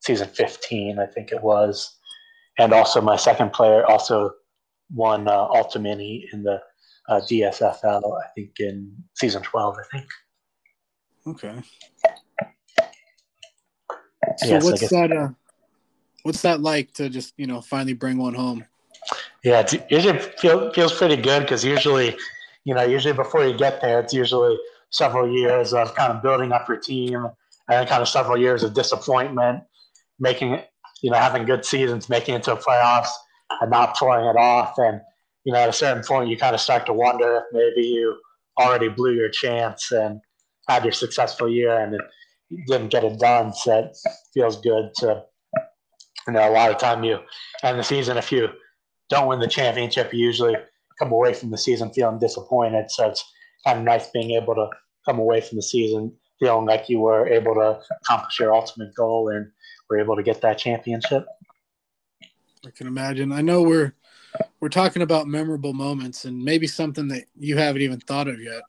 season 0.00 0.28
fifteen, 0.28 0.98
I 0.98 1.06
think 1.06 1.32
it 1.32 1.42
was, 1.42 1.98
and 2.58 2.72
also 2.72 3.00
my 3.00 3.16
second 3.16 3.52
player 3.52 3.84
also 3.86 4.32
won 4.94 5.28
uh, 5.28 5.48
Ultimini 5.48 6.24
in 6.32 6.42
the 6.42 6.60
uh, 7.08 7.20
DSFL. 7.20 8.02
I 8.02 8.28
think 8.34 8.52
in 8.58 8.92
season 9.14 9.42
twelve. 9.42 9.76
I 9.78 9.96
think. 9.96 10.08
Okay. 11.26 11.62
So 14.38 14.46
yes, 14.46 14.64
what's 14.64 14.88
that? 14.88 15.12
Uh, 15.12 15.28
what's 16.28 16.42
that 16.42 16.60
like 16.60 16.92
to 16.92 17.08
just 17.08 17.32
you 17.38 17.46
know 17.46 17.62
finally 17.62 17.94
bring 17.94 18.18
one 18.18 18.34
home? 18.34 18.62
Yeah, 19.42 19.60
it's, 19.60 19.74
usually 19.90 20.18
feel, 20.18 20.70
feels 20.74 20.92
pretty 20.92 21.16
good 21.16 21.40
because 21.40 21.64
usually, 21.64 22.14
you 22.64 22.74
know, 22.74 22.82
usually 22.82 23.14
before 23.14 23.46
you 23.46 23.56
get 23.56 23.80
there, 23.80 24.00
it's 24.00 24.12
usually 24.12 24.58
several 24.90 25.26
years 25.26 25.72
of 25.72 25.94
kind 25.94 26.12
of 26.12 26.22
building 26.22 26.52
up 26.52 26.68
your 26.68 26.76
team 26.76 27.26
and 27.70 27.88
kind 27.88 28.02
of 28.02 28.08
several 28.08 28.36
years 28.36 28.62
of 28.62 28.74
disappointment, 28.74 29.62
making 30.18 30.52
it, 30.52 30.68
you 31.02 31.10
know, 31.10 31.16
having 31.16 31.46
good 31.46 31.64
seasons, 31.64 32.10
making 32.10 32.34
it 32.34 32.42
to 32.42 32.50
the 32.50 32.56
playoffs 32.56 33.08
and 33.62 33.70
not 33.70 33.96
pulling 33.96 34.26
it 34.26 34.36
off. 34.36 34.74
And, 34.76 35.00
you 35.44 35.52
know, 35.54 35.60
at 35.60 35.70
a 35.70 35.72
certain 35.72 36.02
point, 36.02 36.28
you 36.28 36.36
kind 36.36 36.54
of 36.54 36.60
start 36.60 36.84
to 36.86 36.92
wonder 36.92 37.36
if 37.38 37.44
maybe 37.52 37.86
you 37.86 38.18
already 38.60 38.88
blew 38.88 39.14
your 39.14 39.30
chance 39.30 39.92
and 39.92 40.20
had 40.68 40.84
your 40.84 40.92
successful 40.92 41.48
year 41.48 41.78
and 41.78 41.94
it, 41.94 42.00
didn't 42.66 42.88
get 42.88 43.04
it 43.04 43.18
done. 43.18 43.52
So 43.52 43.78
it 43.78 43.96
feels 44.34 44.60
good 44.60 44.90
to, 44.96 45.22
you 46.28 46.34
know, 46.34 46.48
a 46.48 46.52
lot 46.52 46.70
of 46.70 46.78
time 46.78 47.02
you 47.02 47.18
end 47.62 47.78
the 47.78 47.82
season 47.82 48.16
if 48.18 48.30
you 48.30 48.48
don't 49.08 49.28
win 49.28 49.40
the 49.40 49.48
championship, 49.48 50.12
you 50.12 50.20
usually 50.20 50.54
come 50.98 51.10
away 51.10 51.32
from 51.32 51.50
the 51.50 51.58
season 51.58 51.90
feeling 51.90 52.18
disappointed. 52.18 52.90
So 52.90 53.08
it's 53.08 53.24
kind 53.64 53.78
of 53.78 53.84
nice 53.84 54.08
being 54.10 54.32
able 54.32 54.54
to 54.54 54.68
come 55.06 55.18
away 55.18 55.40
from 55.40 55.56
the 55.56 55.62
season 55.62 56.12
feeling 56.38 56.66
like 56.66 56.88
you 56.88 57.00
were 57.00 57.26
able 57.26 57.54
to 57.54 57.80
accomplish 58.02 58.38
your 58.38 58.54
ultimate 58.54 58.94
goal 58.94 59.30
and 59.30 59.50
were 59.88 59.98
able 59.98 60.14
to 60.16 60.22
get 60.22 60.40
that 60.42 60.58
championship. 60.58 61.26
I 62.66 62.70
can 62.70 62.86
imagine. 62.86 63.32
I 63.32 63.40
know 63.40 63.62
we're 63.62 63.94
we're 64.60 64.68
talking 64.68 65.02
about 65.02 65.26
memorable 65.26 65.72
moments 65.72 66.24
and 66.26 66.44
maybe 66.44 66.66
something 66.66 67.08
that 67.08 67.24
you 67.38 67.56
haven't 67.56 67.82
even 67.82 68.00
thought 68.00 68.28
of 68.28 68.40
yet. 68.40 68.62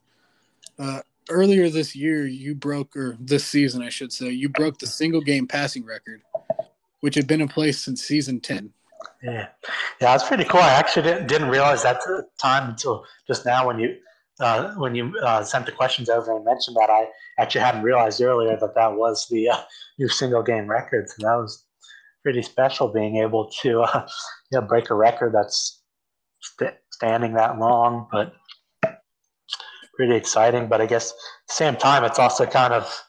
Uh, 0.78 1.02
earlier 1.30 1.70
this 1.70 1.96
year, 1.96 2.26
you 2.26 2.56
broke, 2.56 2.96
or 2.96 3.18
this 3.20 3.46
season, 3.46 3.82
I 3.82 3.90
should 3.90 4.14
say, 4.14 4.30
you 4.30 4.50
broke 4.50 4.80
the 4.80 4.88
single 4.88 5.22
game 5.22 5.48
passing 5.48 5.86
record, 5.86 6.22
which 7.02 7.16
had 7.16 7.28
been 7.28 7.42
in 7.42 7.48
place 7.48 7.80
since 7.80 8.04
season 8.04 8.40
10. 8.40 8.72
Yeah, 9.24 9.32
yeah, 9.32 9.48
that's 10.00 10.28
pretty 10.28 10.44
cool. 10.44 10.62
I 10.62 10.70
actually 10.70 11.04
didn't, 11.04 11.28
didn't 11.28 11.50
realize 11.50 11.84
that 11.84 12.02
time 12.38 12.70
until 12.70 13.06
just 13.28 13.46
now 13.46 13.68
when 13.68 13.80
you 13.80 13.96
uh, 14.40 14.74
when 14.76 14.96
you 14.96 15.14
uh, 15.22 15.44
sent 15.44 15.66
the 15.66 15.72
questions 15.72 16.10
over 16.10 16.36
and 16.36 16.46
mentioned 16.46 16.78
that. 16.78 16.90
I 16.90 17.08
actually 17.38 17.62
hadn't 17.62 17.84
realized 17.84 18.22
earlier 18.22 18.58
that 18.58 18.76
that 18.76 18.96
was 18.96 19.28
the 19.30 19.50
uh, 19.50 19.58
new 19.98 20.08
single 20.08 20.42
game 20.44 20.68
record. 20.68 21.10
So 21.10 21.28
that 21.28 21.36
was 21.36 21.66
pretty 22.24 22.42
special 22.42 22.88
being 22.88 23.18
able 23.18 23.50
to 23.62 23.82
uh, 23.82 24.08
you 24.52 24.60
know 24.60 24.66
break 24.66 24.90
a 24.90 24.96
record 24.96 25.34
that's 25.34 25.82
st- 26.42 26.78
standing 26.92 27.34
that 27.34 27.60
long, 27.60 28.08
but 28.12 28.34
pretty 29.96 30.16
exciting. 30.16 30.68
But 30.68 30.82
I 30.82 30.86
guess 30.86 31.12
at 31.12 31.18
the 31.48 31.54
same 31.54 31.76
time, 31.76 32.04
it's 32.04 32.20
also 32.20 32.46
kind 32.46 32.74
of 32.74 33.04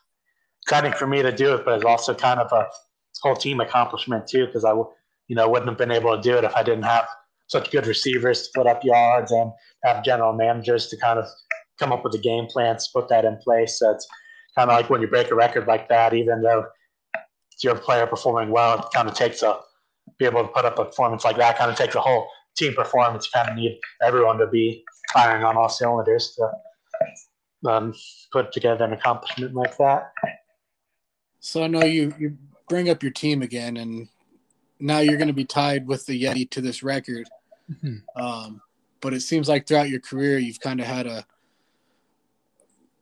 exciting 0.63 0.93
for 0.93 1.07
me 1.07 1.23
to 1.23 1.33
do 1.33 1.55
it, 1.55 1.65
but 1.65 1.75
it's 1.77 1.85
also 1.85 2.15
kind 2.15 2.41
of 2.41 2.51
a 2.53 2.67
whole 3.23 3.37
team 3.37 3.61
accomplishment 3.61 4.27
too, 4.27 4.47
because 4.47 4.65
I, 4.65 4.73
you 4.73 5.37
know, 5.37 5.49
wouldn't 5.49 5.69
have 5.69 5.79
been 5.79 5.91
able 5.91 6.17
to 6.17 6.23
do 6.23 6.37
it 6.37 6.45
if 6.45 6.55
I 6.55 6.63
didn't 6.63 6.85
have 6.85 7.07
such 7.49 7.71
good 7.71 7.87
receivers 7.87 8.43
to 8.43 8.51
put 8.55 8.67
up 8.67 8.85
yards 8.85 9.33
and 9.33 9.53
have 9.85 10.05
general 10.05 10.33
managers 10.33 10.89
to 10.89 10.97
kind 10.97 11.19
of 11.19 11.27
come 11.79 11.93
up 11.93 12.05
with 12.05 12.13
the 12.13 12.19
game 12.19 12.47
plans, 12.47 12.89
put 12.89 13.09
that 13.09 13.25
in 13.25 13.37
place. 13.39 13.79
So 13.79 13.91
it's 13.93 14.07
kind 14.57 14.71
of 14.71 14.77
like 14.77 14.91
when 14.91 15.01
you 15.01 15.09
break 15.09 15.31
a 15.31 15.35
record 15.35 15.67
like 15.67 15.89
that, 15.89 16.15
even 16.15 16.43
though 16.43 16.67
your 17.63 17.75
player 17.75 18.07
performing 18.07 18.51
well, 18.51 18.79
it 18.79 18.85
kind 18.95 19.09
of 19.09 19.15
takes 19.15 19.43
a 19.43 19.59
be 20.19 20.27
able 20.27 20.43
to 20.43 20.49
put 20.49 20.65
up 20.65 20.79
a 20.79 20.85
performance 20.85 21.25
like 21.25 21.37
that. 21.37 21.59
Kind 21.59 21.71
of 21.71 21.77
takes 21.77 21.95
a 21.95 22.01
whole 22.01 22.29
team 22.57 22.75
performance. 22.75 23.27
You 23.27 23.31
kind 23.35 23.51
of 23.51 23.57
need 23.57 23.79
everyone 24.03 24.39
to 24.39 24.47
be 24.47 24.85
firing 25.13 25.45
on 25.45 25.57
all 25.57 25.69
cylinders 25.69 26.37
to 26.37 27.71
um, 27.71 27.95
put 28.33 28.53
together 28.53 28.85
an 28.85 28.93
accomplishment 28.93 29.55
like 29.55 29.77
that. 29.79 30.13
So 31.41 31.65
I 31.65 31.67
know 31.67 31.85
you 31.85 32.15
you 32.19 32.37
bring 32.71 32.89
up 32.89 33.03
your 33.03 33.13
team 33.13 33.43
again, 33.43 33.77
and 33.77 34.09
now 34.79 35.01
you're 35.01 35.19
going 35.19 35.29
to 35.29 35.35
be 35.35 35.45
tied 35.45 35.87
with 35.89 36.07
the 36.07 36.23
Yeti 36.23 36.49
to 36.51 36.61
this 36.61 36.83
record. 36.85 37.29
Mm-hmm. 37.71 37.97
Um, 38.23 38.63
but 39.01 39.13
it 39.13 39.21
seems 39.23 39.49
like 39.49 39.67
throughout 39.67 39.91
your 39.91 40.01
career, 40.01 40.39
you've 40.39 40.61
kind 40.61 40.81
of 40.81 40.87
had 40.87 41.07
a, 41.07 41.27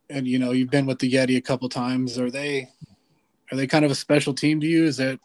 and 0.09 0.27
you 0.27 0.39
know, 0.39 0.51
you've 0.51 0.71
been 0.71 0.87
with 0.87 0.97
the 0.97 1.09
Yeti 1.09 1.37
a 1.37 1.41
couple 1.41 1.69
times. 1.69 2.17
Are 2.17 2.31
they, 2.31 2.67
are 3.51 3.55
they 3.55 3.67
kind 3.67 3.85
of 3.85 3.91
a 3.91 3.95
special 3.95 4.33
team 4.33 4.59
to 4.59 4.65
you? 4.65 4.85
Is 4.85 4.97
that 4.97 5.19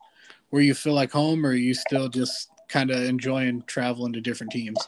where 0.51 0.63
you 0.63 0.75
feel 0.75 0.93
like 0.93 1.11
home, 1.11 1.45
or 1.45 1.49
are 1.51 1.55
you 1.55 1.73
still 1.73 2.09
just 2.09 2.51
kind 2.69 2.91
of 2.91 3.03
enjoying 3.03 3.63
traveling 3.67 4.13
to 4.13 4.21
different 4.21 4.53
teams? 4.53 4.79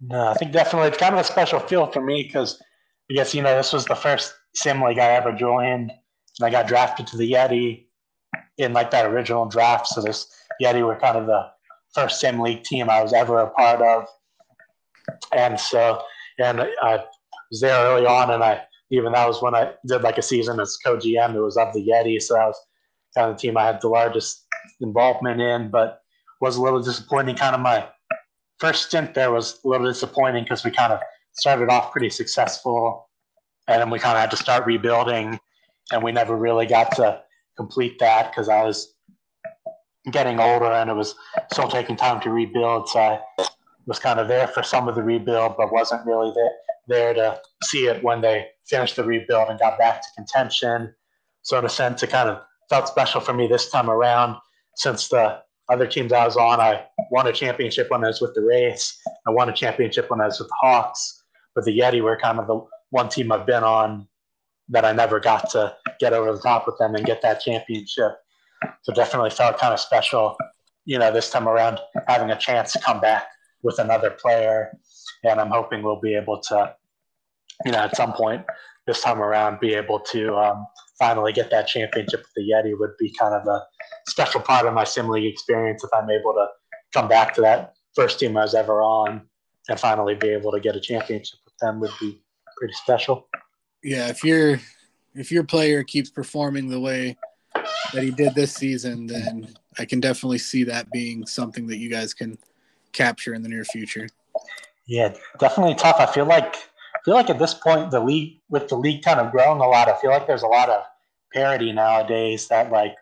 No, 0.00 0.28
I 0.28 0.34
think 0.34 0.52
definitely 0.52 0.88
it's 0.88 0.98
kind 0.98 1.14
of 1.14 1.20
a 1.20 1.24
special 1.24 1.58
feel 1.58 1.88
for 1.88 2.00
me 2.00 2.22
because 2.22 2.62
I 3.10 3.14
guess 3.14 3.34
you 3.34 3.42
know 3.42 3.56
this 3.56 3.72
was 3.72 3.86
the 3.86 3.96
first 3.96 4.34
sim 4.54 4.80
league 4.82 5.00
I 5.00 5.14
ever 5.14 5.32
joined, 5.32 5.90
and 5.90 6.46
I 6.46 6.50
got 6.50 6.68
drafted 6.68 7.08
to 7.08 7.16
the 7.16 7.32
Yeti 7.32 7.86
in 8.58 8.72
like 8.72 8.90
that 8.90 9.06
original 9.06 9.46
draft. 9.46 9.88
So 9.88 10.00
this 10.00 10.26
Yeti 10.62 10.84
were 10.84 10.96
kind 10.96 11.18
of 11.18 11.26
the 11.26 11.50
first 11.94 12.20
sim 12.20 12.40
league 12.40 12.64
team 12.64 12.90
I 12.90 13.02
was 13.02 13.12
ever 13.12 13.40
a 13.40 13.50
part 13.50 13.80
of, 13.80 14.06
and 15.32 15.58
so 15.58 16.02
and 16.38 16.60
I 16.60 17.04
was 17.50 17.60
there 17.60 17.78
early 17.86 18.06
on, 18.06 18.30
and 18.30 18.42
I 18.42 18.62
even 18.90 19.12
that 19.12 19.26
was 19.26 19.42
when 19.42 19.54
I 19.54 19.72
did 19.86 20.02
like 20.02 20.18
a 20.18 20.22
season 20.22 20.60
as 20.60 20.76
co-GM. 20.84 21.34
It 21.34 21.40
was 21.40 21.56
of 21.56 21.72
the 21.72 21.86
Yeti, 21.86 22.20
so 22.20 22.34
that 22.34 22.46
was 22.46 22.60
kind 23.16 23.30
of 23.30 23.36
the 23.36 23.40
team 23.40 23.56
I 23.56 23.64
had 23.64 23.80
the 23.80 23.88
largest 23.88 24.46
involvement 24.80 25.40
in, 25.40 25.70
but 25.70 26.00
was 26.40 26.56
a 26.56 26.62
little 26.62 26.82
disappointing. 26.82 27.36
Kind 27.36 27.54
of 27.54 27.60
my 27.60 27.88
first 28.58 28.86
stint 28.86 29.14
there 29.14 29.32
was 29.32 29.60
a 29.64 29.68
little 29.68 29.86
disappointing 29.86 30.44
because 30.44 30.64
we 30.64 30.70
kind 30.70 30.92
of 30.92 31.00
started 31.32 31.70
off 31.70 31.92
pretty 31.92 32.10
successful, 32.10 33.08
and 33.68 33.80
then 33.80 33.90
we 33.90 33.98
kind 33.98 34.16
of 34.16 34.20
had 34.20 34.30
to 34.30 34.36
start 34.36 34.66
rebuilding, 34.66 35.38
and 35.92 36.02
we 36.02 36.12
never 36.12 36.36
really 36.36 36.66
got 36.66 36.94
to 36.96 37.20
complete 37.56 37.98
that 37.98 38.30
because 38.30 38.48
I 38.48 38.64
was 38.64 38.94
getting 40.10 40.38
older 40.38 40.66
and 40.66 40.90
it 40.90 40.94
was 40.94 41.14
still 41.52 41.68
taking 41.68 41.96
time 41.96 42.20
to 42.22 42.30
rebuild. 42.30 42.88
So 42.88 43.00
I 43.00 43.20
was 43.86 43.98
kind 43.98 44.20
of 44.20 44.28
there 44.28 44.46
for 44.46 44.62
some 44.62 44.88
of 44.88 44.94
the 44.94 45.02
rebuild, 45.02 45.56
but 45.56 45.72
wasn't 45.72 46.06
really 46.06 46.32
there, 46.34 46.52
there 46.88 47.14
to 47.14 47.40
see 47.64 47.86
it 47.86 48.02
when 48.02 48.20
they 48.20 48.46
finished 48.66 48.96
the 48.96 49.04
rebuild 49.04 49.48
and 49.48 49.58
got 49.58 49.78
back 49.78 50.02
to 50.02 50.08
contention. 50.14 50.94
So 51.42 51.58
in 51.58 51.64
a 51.64 51.70
sense, 51.70 52.02
it 52.02 52.10
kind 52.10 52.28
of 52.28 52.42
felt 52.68 52.88
special 52.88 53.20
for 53.20 53.32
me 53.32 53.46
this 53.46 53.70
time 53.70 53.90
around 53.90 54.36
since 54.76 55.08
the 55.08 55.40
other 55.70 55.86
teams 55.86 56.12
I 56.12 56.24
was 56.24 56.36
on, 56.36 56.60
I 56.60 56.84
won 57.10 57.26
a 57.26 57.32
championship 57.32 57.90
when 57.90 58.04
I 58.04 58.08
was 58.08 58.20
with 58.20 58.34
the 58.34 58.42
Wraiths. 58.42 59.00
I 59.26 59.30
won 59.30 59.48
a 59.48 59.52
championship 59.52 60.10
when 60.10 60.20
I 60.20 60.26
was 60.26 60.38
with 60.38 60.48
the 60.48 60.54
Hawks. 60.60 61.22
But 61.54 61.64
the 61.64 61.78
Yeti 61.78 62.02
were 62.02 62.18
kind 62.18 62.38
of 62.38 62.46
the 62.46 62.60
one 62.90 63.08
team 63.08 63.32
I've 63.32 63.46
been 63.46 63.64
on 63.64 64.06
that 64.68 64.84
I 64.84 64.92
never 64.92 65.20
got 65.20 65.50
to 65.50 65.74
get 66.00 66.12
over 66.12 66.32
the 66.32 66.40
top 66.40 66.66
with 66.66 66.78
them 66.78 66.94
and 66.94 67.04
get 67.04 67.22
that 67.22 67.40
championship. 67.40 68.12
So 68.82 68.92
definitely 68.94 69.30
felt 69.30 69.58
kind 69.58 69.74
of 69.74 69.80
special, 69.80 70.36
you 70.84 70.98
know, 70.98 71.12
this 71.12 71.30
time 71.30 71.48
around 71.48 71.80
having 72.08 72.30
a 72.30 72.38
chance 72.38 72.72
to 72.72 72.80
come 72.80 73.00
back 73.00 73.26
with 73.62 73.78
another 73.78 74.10
player. 74.10 74.78
And 75.22 75.40
I'm 75.40 75.50
hoping 75.50 75.82
we'll 75.82 76.00
be 76.00 76.14
able 76.14 76.40
to, 76.40 76.74
you 77.64 77.72
know, 77.72 77.78
at 77.78 77.96
some 77.96 78.12
point 78.12 78.44
this 78.86 79.00
time 79.00 79.20
around, 79.20 79.60
be 79.60 79.74
able 79.74 79.98
to 79.98 80.36
um, 80.36 80.66
finally 80.98 81.32
get 81.32 81.50
that 81.50 81.66
championship 81.66 82.20
with 82.20 82.34
the 82.36 82.42
Yeti 82.42 82.78
would 82.78 82.96
be 82.98 83.10
kind 83.18 83.34
of 83.34 83.46
a 83.46 83.62
special 84.08 84.40
part 84.40 84.66
of 84.66 84.74
my 84.74 84.84
sim 84.84 85.08
league 85.08 85.30
experience 85.30 85.82
if 85.82 85.90
I'm 85.92 86.10
able 86.10 86.34
to 86.34 86.46
come 86.92 87.08
back 87.08 87.34
to 87.34 87.40
that 87.42 87.74
first 87.94 88.18
team 88.18 88.36
I 88.36 88.42
was 88.42 88.54
ever 88.54 88.82
on 88.82 89.22
and 89.68 89.80
finally 89.80 90.14
be 90.14 90.28
able 90.28 90.52
to 90.52 90.60
get 90.60 90.76
a 90.76 90.80
championship 90.80 91.38
with 91.44 91.54
them 91.60 91.80
would 91.80 91.92
be 92.00 92.22
pretty 92.58 92.74
special. 92.74 93.28
Yeah, 93.84 94.08
if 94.08 94.24
your 94.24 94.58
if 95.14 95.30
your 95.30 95.44
player 95.44 95.84
keeps 95.84 96.08
performing 96.08 96.68
the 96.68 96.80
way 96.80 97.18
that 97.92 98.02
he 98.02 98.10
did 98.10 98.34
this 98.34 98.54
season, 98.54 99.06
then 99.06 99.54
I 99.78 99.84
can 99.84 100.00
definitely 100.00 100.38
see 100.38 100.64
that 100.64 100.90
being 100.90 101.26
something 101.26 101.66
that 101.66 101.76
you 101.76 101.90
guys 101.90 102.14
can 102.14 102.38
capture 102.92 103.34
in 103.34 103.42
the 103.42 103.48
near 103.48 103.64
future. 103.64 104.08
Yeah, 104.86 105.14
definitely 105.38 105.74
tough. 105.74 105.96
I 105.98 106.06
feel 106.06 106.24
like 106.24 106.56
I 106.56 106.98
feel 107.04 107.14
like 107.14 107.28
at 107.28 107.38
this 107.38 107.52
point 107.52 107.90
the 107.90 108.00
league 108.00 108.40
with 108.48 108.68
the 108.68 108.76
league 108.76 109.04
kind 109.04 109.20
of 109.20 109.30
growing 109.30 109.60
a 109.60 109.68
lot, 109.68 109.88
I 109.88 110.00
feel 110.00 110.10
like 110.10 110.26
there's 110.26 110.42
a 110.42 110.48
lot 110.48 110.70
of 110.70 110.82
parity 111.34 111.70
nowadays 111.70 112.48
that 112.48 112.72
like 112.72 112.94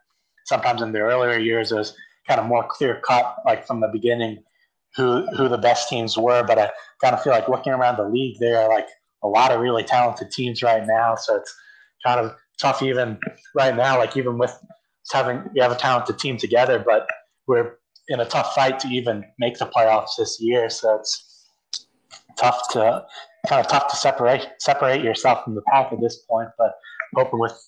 sometimes 0.46 0.82
in 0.82 0.90
the 0.90 0.98
earlier 0.98 1.38
years 1.38 1.70
it 1.70 1.76
was 1.76 1.94
kind 2.26 2.40
of 2.40 2.46
more 2.46 2.66
clear 2.68 3.00
cut 3.06 3.36
like 3.44 3.66
from 3.68 3.80
the 3.80 3.88
beginning 3.88 4.42
who 4.96 5.26
who 5.36 5.48
the 5.48 5.58
best 5.58 5.88
teams 5.88 6.18
were. 6.18 6.42
But 6.42 6.58
I 6.58 6.70
kind 7.00 7.14
of 7.14 7.22
feel 7.22 7.32
like 7.32 7.48
looking 7.48 7.72
around 7.72 7.98
the 7.98 8.08
league 8.08 8.38
there 8.40 8.58
are 8.58 8.68
like 8.68 8.88
a 9.22 9.28
lot 9.28 9.52
of 9.52 9.60
really 9.60 9.84
talented 9.84 10.30
teams 10.30 10.62
right 10.62 10.84
now. 10.86 11.14
So 11.14 11.36
it's 11.36 11.54
kind 12.04 12.20
of 12.20 12.34
tough 12.60 12.82
even 12.82 13.18
right 13.54 13.74
now, 13.74 13.98
like 13.98 14.16
even 14.16 14.38
with 14.38 14.56
having 15.12 15.42
we 15.54 15.60
have 15.60 15.72
a 15.72 15.76
talented 15.76 16.18
team 16.18 16.36
together, 16.36 16.78
but 16.78 17.08
we're 17.46 17.74
in 18.08 18.20
a 18.20 18.24
tough 18.24 18.54
fight 18.54 18.78
to 18.80 18.88
even 18.88 19.24
make 19.38 19.58
the 19.58 19.66
playoffs 19.66 20.16
this 20.18 20.38
year. 20.40 20.68
So 20.70 20.96
it's 20.96 21.48
tough 22.38 22.68
to 22.72 23.04
kind 23.46 23.60
of 23.60 23.70
tough 23.70 23.88
to 23.88 23.96
separate 23.96 24.46
separate 24.58 25.02
yourself 25.02 25.44
from 25.44 25.54
the 25.54 25.62
pack 25.62 25.92
at 25.92 26.00
this 26.00 26.24
point. 26.28 26.48
But 26.58 26.72
hoping 27.14 27.38
with 27.38 27.58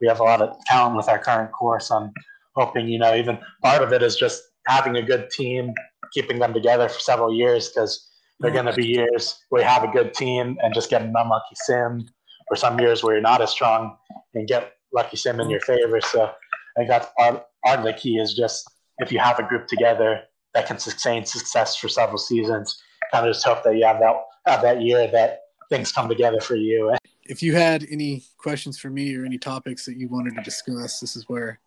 we 0.00 0.08
have 0.08 0.20
a 0.20 0.24
lot 0.24 0.42
of 0.42 0.56
talent 0.66 0.96
with 0.96 1.08
our 1.08 1.18
current 1.18 1.52
course. 1.52 1.90
I'm 1.90 2.12
hoping 2.56 2.88
you 2.88 2.98
know 2.98 3.14
even 3.14 3.38
part 3.62 3.82
of 3.82 3.92
it 3.92 4.02
is 4.02 4.16
just 4.16 4.42
having 4.66 4.96
a 4.96 5.02
good 5.02 5.30
team, 5.30 5.72
keeping 6.12 6.38
them 6.38 6.52
together 6.52 6.88
for 6.88 7.00
several 7.00 7.34
years 7.34 7.68
because 7.68 8.11
there 8.42 8.50
are 8.50 8.54
going 8.54 8.66
to 8.66 8.72
be 8.72 8.86
years 8.86 9.40
where 9.50 9.62
you 9.62 9.68
have 9.68 9.84
a 9.84 9.88
good 9.88 10.12
team 10.14 10.58
and 10.62 10.74
just 10.74 10.90
get 10.90 11.02
an 11.02 11.14
unlucky 11.16 11.54
sim, 11.54 12.08
or 12.50 12.56
some 12.56 12.78
years 12.80 13.02
where 13.02 13.14
you're 13.14 13.22
not 13.22 13.40
as 13.40 13.50
strong 13.50 13.96
and 14.34 14.48
get 14.48 14.72
lucky 14.92 15.16
sim 15.16 15.40
in 15.40 15.48
your 15.48 15.60
favor. 15.60 16.00
So 16.00 16.24
I 16.24 16.32
think 16.76 16.88
that's 16.88 17.06
part, 17.16 17.44
part 17.64 17.78
of 17.78 17.84
the 17.84 17.92
key 17.92 18.18
is 18.18 18.34
just 18.34 18.68
if 18.98 19.12
you 19.12 19.20
have 19.20 19.38
a 19.38 19.44
group 19.44 19.68
together 19.68 20.22
that 20.54 20.66
can 20.66 20.78
sustain 20.78 21.24
success 21.24 21.76
for 21.76 21.88
several 21.88 22.18
seasons, 22.18 22.82
kind 23.12 23.26
of 23.26 23.32
just 23.32 23.46
hope 23.46 23.62
that 23.62 23.76
you 23.76 23.86
have 23.86 24.00
that 24.00 24.14
have 24.46 24.62
that 24.62 24.82
year 24.82 25.08
that 25.12 25.42
things 25.70 25.92
come 25.92 26.08
together 26.08 26.40
for 26.40 26.56
you. 26.56 26.94
If 27.24 27.42
you 27.42 27.54
had 27.54 27.86
any 27.90 28.24
questions 28.38 28.76
for 28.78 28.90
me 28.90 29.14
or 29.14 29.24
any 29.24 29.38
topics 29.38 29.86
that 29.86 29.96
you 29.96 30.08
wanted 30.08 30.34
to 30.34 30.42
discuss, 30.42 30.98
this 30.98 31.14
is 31.14 31.28
where 31.28 31.60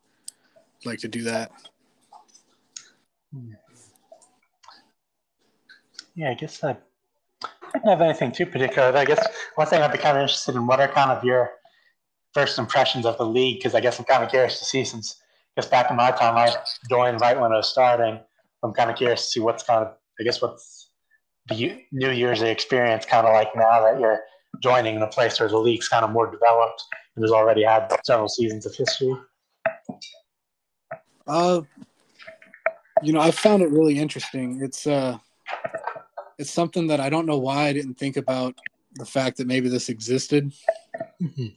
I'd 0.82 0.86
like 0.86 1.00
to 1.00 1.08
do 1.08 1.24
that. 1.24 1.52
Yeah, 3.32 3.56
I 6.24 6.34
guess 6.34 6.64
I 6.64 6.78
didn't 7.74 7.90
have 7.90 8.02
anything 8.02 8.32
too 8.32 8.46
particular. 8.46 8.96
I 8.96 9.06
guess 9.06 9.26
one 9.56 9.68
thing 9.68 9.82
I'd 9.82 9.92
be 9.92 9.98
kind 9.98 10.18
of 10.18 10.22
interested 10.22 10.56
in 10.56 10.66
what 10.66 10.80
are 10.80 10.88
kind 10.88 11.12
of 11.12 11.24
your 11.24 11.52
first 12.34 12.58
impressions 12.58 13.06
of 13.06 13.18
the 13.18 13.26
league? 13.26 13.58
Because 13.58 13.76
I 13.76 13.82
guess 13.82 14.00
I'm 14.00 14.06
kind 14.06 14.24
of 14.24 14.30
curious 14.30 14.60
to 14.60 14.66
see 14.66 14.84
since 14.84 15.22
I 15.56 15.62
guess 15.62 15.70
back 15.70 15.90
in 15.90 15.98
my 15.98 16.12
time 16.12 16.36
I 16.36 16.54
joined 16.90 17.22
right 17.22 17.40
when 17.40 17.52
I 17.52 17.58
was 17.58 17.70
starting. 17.70 18.20
I'm 18.64 18.74
kind 18.74 18.90
of 18.90 18.96
curious 18.96 19.26
to 19.26 19.32
see 19.32 19.40
what's 19.40 19.64
kind 19.64 19.86
of 19.86 19.94
I 20.20 20.24
guess 20.24 20.42
what's 20.42 20.90
the 21.48 21.82
New 21.92 22.12
Year's 22.12 22.42
experience 22.42 23.06
kind 23.06 23.28
of 23.28 23.34
like 23.34 23.56
now 23.56 23.82
that 23.82 24.00
you're 24.00 24.22
joining 24.62 24.96
in 24.96 25.02
a 25.02 25.08
place 25.08 25.40
where 25.40 25.50
the 25.50 25.58
league's 25.58 25.88
kind 25.88 26.06
of 26.06 26.12
more 26.12 26.30
developed 26.32 26.84
and 27.16 27.24
has 27.24 27.32
already 27.32 27.64
had 27.64 27.94
several 28.06 28.30
seasons 28.30 28.66
of 28.66 28.76
history? 28.76 29.14
Uh, 31.28 31.62
you 33.02 33.14
know, 33.14 33.20
I 33.20 33.32
found 33.32 33.62
it 33.62 33.70
really 33.70 33.98
interesting. 33.98 34.62
It's 34.62 34.88
uh, 34.88 35.18
it's 36.38 36.52
something 36.52 36.88
that 36.88 37.00
I 37.00 37.10
don't 37.10 37.26
know 37.26 37.38
why 37.38 37.68
I 37.68 37.74
didn't 37.74 37.96
think 37.96 38.18
about 38.18 38.56
the 38.96 39.06
fact 39.06 39.38
that 39.38 39.48
maybe 39.48 39.70
this 39.70 39.90
existed. 39.90 40.54
Mm-hmm. 41.22 41.48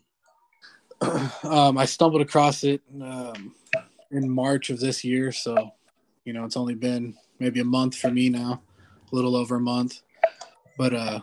um, 1.49 1.79
I 1.79 1.85
stumbled 1.85 2.23
across 2.23 2.65
it 2.65 2.83
um, 3.01 3.55
in 4.11 4.29
March 4.29 4.71
of 4.71 4.81
this 4.81 5.05
year, 5.05 5.33
so 5.33 5.73
you 6.25 6.33
know 6.33 6.45
it's 6.45 6.57
only 6.57 6.75
been 6.75 7.15
maybe 7.39 7.61
a 7.61 7.65
month 7.65 7.97
for 7.97 8.11
me 8.11 8.29
now, 8.29 8.63
a 9.11 9.15
little 9.15 9.37
over 9.37 9.57
a 9.57 9.61
month. 9.61 10.01
But 10.77 10.95
uh, 10.95 11.21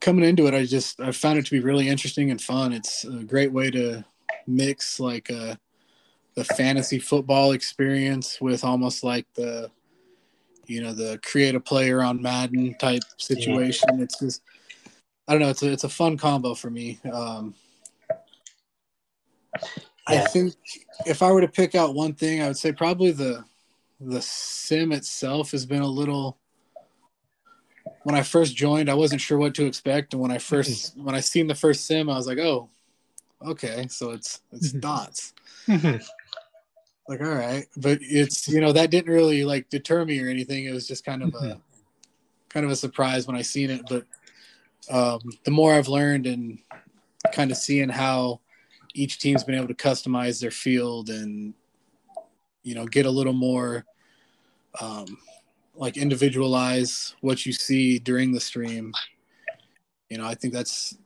coming 0.00 0.24
into 0.24 0.46
it, 0.46 0.54
I 0.54 0.64
just 0.64 1.00
I 1.00 1.12
found 1.12 1.38
it 1.38 1.46
to 1.46 1.50
be 1.52 1.60
really 1.60 1.88
interesting 1.88 2.30
and 2.30 2.40
fun. 2.40 2.72
It's 2.72 3.04
a 3.04 3.22
great 3.24 3.52
way 3.52 3.70
to 3.70 4.04
mix 4.46 4.98
like 4.98 5.30
uh, 5.30 5.54
the 6.34 6.44
fantasy 6.44 6.98
football 6.98 7.52
experience 7.52 8.40
with 8.40 8.64
almost 8.64 9.04
like 9.04 9.26
the 9.34 9.70
you 10.70 10.80
know, 10.82 10.92
the 10.92 11.18
create 11.24 11.56
a 11.56 11.60
player 11.60 12.02
on 12.02 12.22
Madden 12.22 12.76
type 12.78 13.02
situation. 13.16 13.98
Yeah. 13.98 14.04
It's 14.04 14.20
just, 14.20 14.42
I 15.26 15.32
don't 15.32 15.42
know. 15.42 15.48
It's 15.48 15.62
a, 15.64 15.72
it's 15.72 15.84
a 15.84 15.88
fun 15.88 16.16
combo 16.16 16.54
for 16.54 16.70
me. 16.70 17.00
Um, 17.12 17.54
yeah. 18.08 18.16
I 20.06 20.18
think 20.26 20.54
if 21.06 21.22
I 21.22 21.32
were 21.32 21.40
to 21.40 21.48
pick 21.48 21.74
out 21.74 21.94
one 21.94 22.14
thing, 22.14 22.40
I 22.40 22.46
would 22.46 22.56
say 22.56 22.72
probably 22.72 23.10
the 23.10 23.44
the 24.00 24.22
sim 24.22 24.92
itself 24.92 25.50
has 25.50 25.66
been 25.66 25.82
a 25.82 25.86
little 25.86 26.38
when 28.04 28.14
I 28.14 28.22
first 28.22 28.56
joined, 28.56 28.88
I 28.88 28.94
wasn't 28.94 29.20
sure 29.20 29.36
what 29.36 29.54
to 29.56 29.66
expect, 29.66 30.14
and 30.14 30.22
when 30.22 30.30
I 30.30 30.38
1st 30.38 30.96
when 30.96 31.14
I 31.14 31.20
seen 31.20 31.48
the 31.48 31.54
first 31.54 31.84
sim, 31.86 32.08
I 32.08 32.16
was 32.16 32.26
like, 32.26 32.38
"Oh, 32.38 32.70
okay, 33.44 33.86
so 33.88 34.12
it's 34.12 34.40
it's 34.52 34.68
mm-hmm. 34.68 34.80
dots." 34.80 35.34
Like, 37.10 37.22
all 37.22 37.34
right, 37.34 37.66
but 37.76 37.98
it's 38.00 38.46
you 38.46 38.60
know 38.60 38.70
that 38.70 38.90
didn't 38.90 39.12
really 39.12 39.44
like 39.44 39.68
deter 39.68 40.04
me 40.04 40.22
or 40.22 40.28
anything. 40.28 40.66
It 40.66 40.72
was 40.72 40.86
just 40.86 41.04
kind 41.04 41.24
of 41.24 41.30
a 41.30 41.38
mm-hmm. 41.38 41.58
kind 42.48 42.64
of 42.64 42.70
a 42.70 42.76
surprise 42.76 43.26
when 43.26 43.34
I 43.34 43.42
seen 43.42 43.68
it. 43.68 43.82
But 43.88 44.04
um, 44.88 45.18
the 45.42 45.50
more 45.50 45.74
I've 45.74 45.88
learned 45.88 46.28
and 46.28 46.60
kind 47.32 47.50
of 47.50 47.56
seeing 47.56 47.88
how 47.88 48.38
each 48.94 49.18
team's 49.18 49.42
been 49.42 49.56
able 49.56 49.66
to 49.66 49.74
customize 49.74 50.40
their 50.40 50.52
field 50.52 51.10
and 51.10 51.52
you 52.62 52.76
know 52.76 52.86
get 52.86 53.06
a 53.06 53.10
little 53.10 53.32
more 53.32 53.84
um, 54.80 55.18
like 55.74 55.96
individualize 55.96 57.16
what 57.22 57.44
you 57.44 57.52
see 57.52 57.98
during 57.98 58.30
the 58.30 58.40
stream 58.40 58.92
you 60.10 60.18
know 60.18 60.26
i 60.26 60.34
think 60.34 60.54
that's 60.54 60.96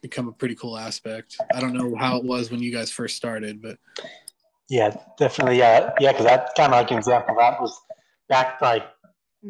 become 0.00 0.28
a 0.28 0.32
pretty 0.32 0.54
cool 0.54 0.78
aspect 0.78 1.36
i 1.54 1.60
don't 1.60 1.74
know 1.74 1.94
how 1.96 2.16
it 2.16 2.24
was 2.24 2.50
when 2.50 2.62
you 2.62 2.72
guys 2.72 2.90
first 2.90 3.16
started 3.16 3.60
but 3.60 3.78
yeah 4.68 4.94
definitely 5.18 5.58
yeah 5.58 5.92
yeah 6.00 6.12
because 6.12 6.26
that 6.26 6.50
kind 6.56 6.72
of 6.72 6.78
like 6.78 6.90
an 6.90 6.98
example 6.98 7.34
that 7.38 7.60
was 7.60 7.80
back 8.28 8.60
like 8.60 8.84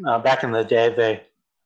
uh, 0.07 0.19
back 0.19 0.43
in 0.43 0.51
the 0.51 0.63
day 0.63 0.93
they 0.95 1.21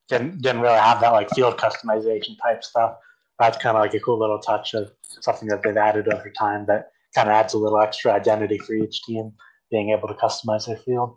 didn't 0.10 0.42
didn't 0.42 0.62
really 0.62 0.78
have 0.78 1.00
that 1.02 1.12
like 1.12 1.30
field 1.32 1.58
customization 1.58 2.38
type 2.42 2.64
stuff 2.64 2.96
that's 3.40 3.58
kind 3.58 3.76
of 3.76 3.82
like 3.82 3.94
a 3.94 4.00
cool 4.00 4.20
little 4.20 4.40
touch 4.40 4.74
of 4.74 4.92
something 5.04 5.48
that 5.48 5.62
they've 5.64 5.78
added 5.78 6.08
over 6.12 6.32
time 6.38 6.66
that 6.68 6.92
kind 7.16 7.30
of 7.30 7.34
adds 7.34 7.54
a 7.54 7.58
little 7.58 7.80
extra 7.80 8.12
identity 8.12 8.58
for 8.58 8.74
each 8.74 9.04
team 9.04 9.32
being 9.70 9.92
able 9.92 10.08
to 10.08 10.14
customize 10.16 10.68
their 10.68 10.78
field 10.78 11.16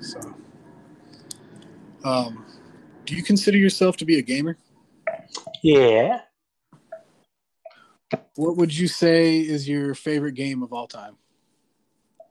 so, 0.00 0.18
um, 2.04 2.44
do 3.04 3.14
you 3.14 3.22
consider 3.22 3.58
yourself 3.58 3.96
to 3.98 4.04
be 4.04 4.18
a 4.18 4.22
gamer? 4.22 4.56
Yeah. 5.62 6.20
What 8.36 8.56
would 8.56 8.76
you 8.76 8.88
say 8.88 9.38
is 9.38 9.68
your 9.68 9.94
favorite 9.94 10.34
game 10.34 10.62
of 10.62 10.72
all 10.72 10.86
time? 10.86 11.16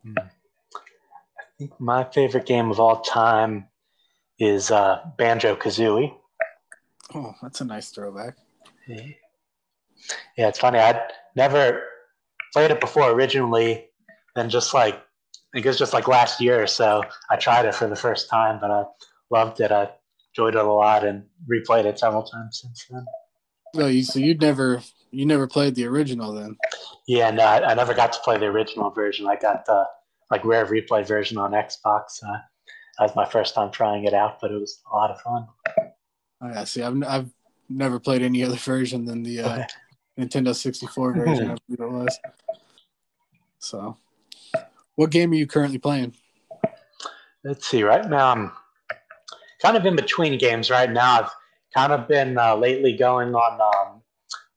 Hmm. 0.03 0.13
I 0.17 1.43
think 1.57 1.79
my 1.79 2.03
favorite 2.03 2.45
game 2.45 2.71
of 2.71 2.79
all 2.79 3.01
time 3.01 3.67
is 4.39 4.71
uh, 4.71 5.01
Banjo 5.17 5.55
Kazooie. 5.55 6.15
Oh, 7.13 7.33
that's 7.41 7.61
a 7.61 7.65
nice 7.65 7.89
throwback. 7.89 8.35
Yeah. 8.87 9.01
yeah, 10.37 10.47
it's 10.47 10.59
funny. 10.59 10.79
I'd 10.79 11.01
never 11.35 11.83
played 12.53 12.71
it 12.71 12.79
before 12.79 13.11
originally, 13.11 13.89
then 14.35 14.49
just 14.49 14.73
like 14.73 14.95
I 14.95 15.57
think 15.57 15.65
it 15.65 15.69
was 15.69 15.79
just 15.79 15.93
like 15.93 16.07
last 16.07 16.39
year 16.39 16.61
or 16.61 16.67
so. 16.67 17.03
I 17.29 17.35
tried 17.35 17.65
it 17.65 17.73
for 17.73 17.87
the 17.87 17.95
first 17.95 18.29
time, 18.29 18.59
but 18.61 18.69
I 18.69 18.83
loved 19.31 19.59
it. 19.59 19.71
I 19.71 19.89
enjoyed 20.31 20.55
it 20.55 20.63
a 20.63 20.71
lot 20.71 21.03
and 21.03 21.25
replayed 21.49 21.85
it 21.85 21.99
several 21.99 22.23
times 22.23 22.59
since 22.61 22.85
then. 22.89 23.05
Oh, 23.75 23.87
you 23.87 24.03
so 24.03 24.19
you'd 24.19 24.41
never 24.41 24.81
you 25.11 25.25
never 25.25 25.47
played 25.47 25.75
the 25.75 25.85
original 25.85 26.33
then? 26.33 26.57
Yeah, 27.07 27.31
no, 27.31 27.43
I, 27.43 27.71
I, 27.71 27.73
never 27.73 27.93
got 27.93 28.13
to 28.13 28.19
play 28.19 28.37
the 28.37 28.45
original 28.45 28.89
version. 28.91 29.27
I 29.27 29.35
got 29.35 29.65
the 29.65 29.85
like 30.29 30.45
rare 30.45 30.65
replay 30.65 31.05
version 31.05 31.37
on 31.37 31.51
Xbox. 31.51 32.23
Uh, 32.23 32.37
that 32.97 33.05
was 33.05 33.15
my 33.15 33.25
first 33.25 33.55
time 33.55 33.71
trying 33.71 34.05
it 34.05 34.13
out, 34.13 34.39
but 34.41 34.51
it 34.51 34.59
was 34.59 34.81
a 34.91 34.95
lot 34.95 35.11
of 35.11 35.21
fun. 35.21 35.47
Oh, 36.41 36.49
yeah, 36.49 36.63
see, 36.63 36.83
I've 36.83 37.01
I've 37.03 37.29
never 37.69 37.99
played 37.99 38.21
any 38.21 38.43
other 38.43 38.55
version 38.55 39.05
than 39.05 39.23
the 39.23 39.41
uh, 39.41 39.63
Nintendo 40.19 40.53
64 40.53 41.13
version. 41.13 41.51
I 41.51 41.55
believe 41.67 41.79
it 41.79 41.91
was. 41.91 42.19
So 43.59 43.97
what 44.95 45.11
game 45.11 45.31
are 45.31 45.35
you 45.35 45.47
currently 45.47 45.77
playing? 45.77 46.13
Let's 47.43 47.67
see. 47.67 47.83
Right 47.83 48.07
now, 48.09 48.31
I'm 48.31 48.51
kind 49.61 49.77
of 49.77 49.85
in 49.85 49.95
between 49.95 50.37
games. 50.37 50.69
Right 50.69 50.91
now, 50.91 51.21
I've 51.21 51.31
kind 51.73 51.93
of 51.93 52.07
been 52.07 52.37
uh, 52.37 52.55
lately 52.55 52.97
going 52.97 53.33
on 53.33 53.61
um, 53.61 53.98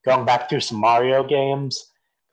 going 0.05 0.25
back 0.25 0.49
through 0.49 0.61
some 0.61 0.79
Mario 0.79 1.25
games. 1.25 1.91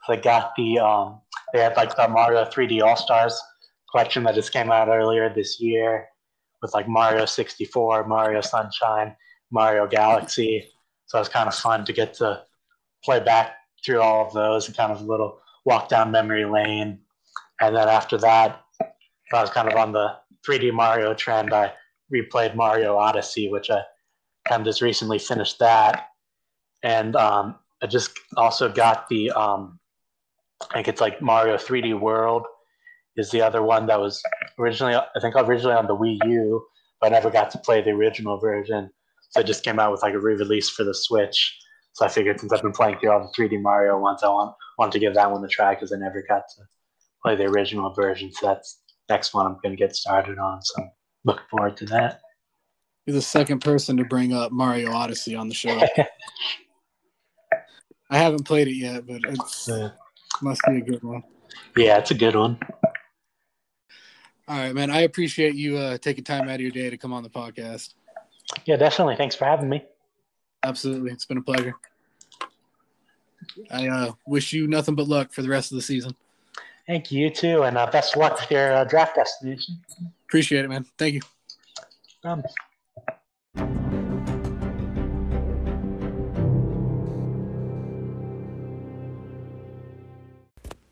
I 0.08 0.16
got 0.16 0.54
the 0.58 0.80
um, 0.80 1.22
they 1.54 1.62
had 1.62 1.78
like 1.78 1.96
the 1.96 2.08
Mario 2.08 2.44
3D 2.44 2.82
All 2.82 2.96
Stars 2.96 3.40
collection 3.92 4.24
that 4.24 4.36
just 4.36 4.52
came 4.52 4.72
out 4.72 4.88
earlier 4.88 5.32
this 5.32 5.60
year 5.60 6.08
with 6.62 6.74
like 6.74 6.88
Mario 6.88 7.26
64, 7.26 8.08
Mario 8.08 8.42
Sunshine, 8.42 9.16
Mario 9.52 9.86
Galaxy. 9.86 10.66
So 11.06 11.20
it 11.20 11.22
was 11.22 11.30
kind 11.30 11.48
of 11.48 11.54
fun 11.54 11.86
to 11.86 11.94
get 11.94 12.16
to 12.16 12.42
play 13.04 13.20
back 13.20 13.56
through 13.86 14.02
all 14.02 14.26
of 14.26 14.34
those 14.34 14.68
and 14.68 14.76
kind 14.76 14.92
of 14.92 15.02
a 15.02 15.06
little 15.06 15.40
walk 15.66 15.90
down 15.90 16.12
memory 16.12 16.46
lane 16.46 17.00
and 17.62 17.76
then 17.76 17.88
after 17.88 18.18
that, 18.20 18.62
I 19.34 19.42
was 19.42 19.50
kind 19.50 19.68
of 19.68 19.76
on 19.76 19.92
the 19.92 20.16
3D 20.48 20.74
Mario 20.74 21.14
trend. 21.14 21.54
I 21.54 21.74
replayed 22.14 22.56
Mario 22.56 22.96
Odyssey, 22.96 23.50
which 23.50 23.70
I 23.70 23.82
kind 24.48 24.62
of 24.62 24.66
just 24.66 24.82
recently 24.82 25.20
finished 25.20 25.60
that. 25.60 26.08
And 26.84 27.16
um, 27.16 27.56
I 27.82 27.88
just 27.88 28.12
also 28.38 28.70
got 28.70 29.08
the, 29.10 29.32
um, 29.32 29.80
I 30.72 30.76
think 30.76 30.88
it's 30.88 31.02
like 31.02 31.22
Mario 31.22 31.56
3D 31.56 32.00
World 32.00 32.46
is 33.18 33.32
the 33.32 33.42
other 33.42 33.62
one 33.62 33.86
that 33.88 34.00
was 34.00 34.22
originally, 34.58 34.96
I 34.96 35.20
think 35.22 35.36
originally 35.36 35.76
on 35.76 35.88
the 35.88 35.96
Wii 35.96 36.20
U, 36.26 36.66
but 37.02 37.08
I 37.08 37.10
never 37.10 37.30
got 37.30 37.52
to 37.52 37.58
play 37.58 37.82
the 37.82 37.92
original 37.92 38.40
version. 38.40 38.90
So 39.32 39.42
it 39.42 39.46
just 39.46 39.64
came 39.64 39.80
out 39.80 39.92
with 39.92 40.02
like 40.02 40.14
a 40.14 40.20
re-release 40.20 40.70
for 40.70 40.84
the 40.84 40.94
Switch. 40.94 41.58
So 41.94 42.06
I 42.06 42.10
figured 42.10 42.40
since 42.40 42.54
I've 42.54 42.62
been 42.62 42.72
playing 42.72 43.00
through 43.00 43.12
all 43.12 43.20
the 43.20 43.42
3D 43.42 43.62
Mario 43.62 44.00
ones, 44.00 44.24
I 44.24 44.28
want 44.30 44.56
wanted 44.78 44.94
to 44.94 45.00
give 45.00 45.14
that 45.16 45.30
one 45.30 45.44
a 45.44 45.48
try 45.48 45.76
because 45.76 45.92
I 45.92 45.98
never 45.98 46.24
got 46.28 46.44
to 46.56 46.64
play 47.22 47.36
the 47.36 47.44
original 47.44 47.94
version. 47.94 48.32
So 48.32 48.48
that's 48.48 48.82
next 49.10 49.34
one 49.34 49.46
I'm 49.46 49.58
going 49.62 49.76
to 49.76 49.76
get 49.76 49.96
started 49.96 50.40
on. 50.40 50.62
So 50.62 50.82
I'm 50.82 50.92
looking 51.26 51.46
forward 51.50 51.78
to 51.78 51.86
that. 51.88 52.22
You're 53.06 53.16
the 53.16 53.22
second 53.22 53.60
person 53.60 53.98
to 53.98 54.06
bring 54.06 54.34
up 54.34 54.52
Mario 54.52 54.92
Odyssey 54.92 55.36
on 55.36 55.48
the 55.48 55.54
show. 55.54 55.82
I 58.10 58.18
haven't 58.18 58.44
played 58.44 58.68
it 58.68 58.76
yet, 58.76 59.06
but 59.06 59.22
it 59.24 59.40
uh, 59.72 59.90
must 60.42 60.62
be 60.68 60.78
a 60.78 60.82
good 60.82 61.04
one. 61.04 61.24
Yeah, 61.78 61.98
it's 61.98 62.12
a 62.12 62.16
good 62.16 62.36
one. 62.36 62.58
All 64.48 64.58
right, 64.58 64.74
man. 64.74 64.90
I 64.90 65.02
appreciate 65.02 65.54
you 65.54 65.78
uh, 65.78 65.98
taking 66.00 66.24
time 66.24 66.50
out 66.50 66.56
of 66.56 66.62
your 66.62 66.72
day 66.72 66.90
to 66.90 66.98
come 66.98 67.14
on 67.14 67.22
the 67.22 67.30
podcast. 67.30 67.94
Yeah, 68.66 68.78
definitely. 68.78 69.16
Thanks 69.16 69.36
for 69.36 69.46
having 69.46 69.70
me. 69.70 69.86
Absolutely. 70.64 71.12
It's 71.12 71.26
been 71.26 71.38
a 71.38 71.42
pleasure. 71.42 71.76
I 73.72 73.88
uh, 73.88 74.12
wish 74.26 74.54
you 74.54 74.68
nothing 74.68 74.96
but 74.96 75.08
luck 75.08 75.32
for 75.32 75.44
the 75.44 75.50
rest 75.50 75.72
of 75.72 75.76
the 75.76 75.82
season. 75.82 76.16
Thank 76.88 77.12
you, 77.12 77.26
you 77.26 77.30
too, 77.30 77.64
and 77.64 77.78
uh, 77.78 77.86
best 77.92 78.16
of 78.16 78.22
luck 78.22 78.40
with 78.40 78.50
your 78.50 78.74
uh, 78.74 78.84
draft 78.84 79.16
destination. 79.16 79.80
Appreciate 80.28 80.66
it, 80.66 80.70
man. 80.70 80.86
Thank 80.98 81.14
you. 81.16 81.22
Um. 82.24 82.44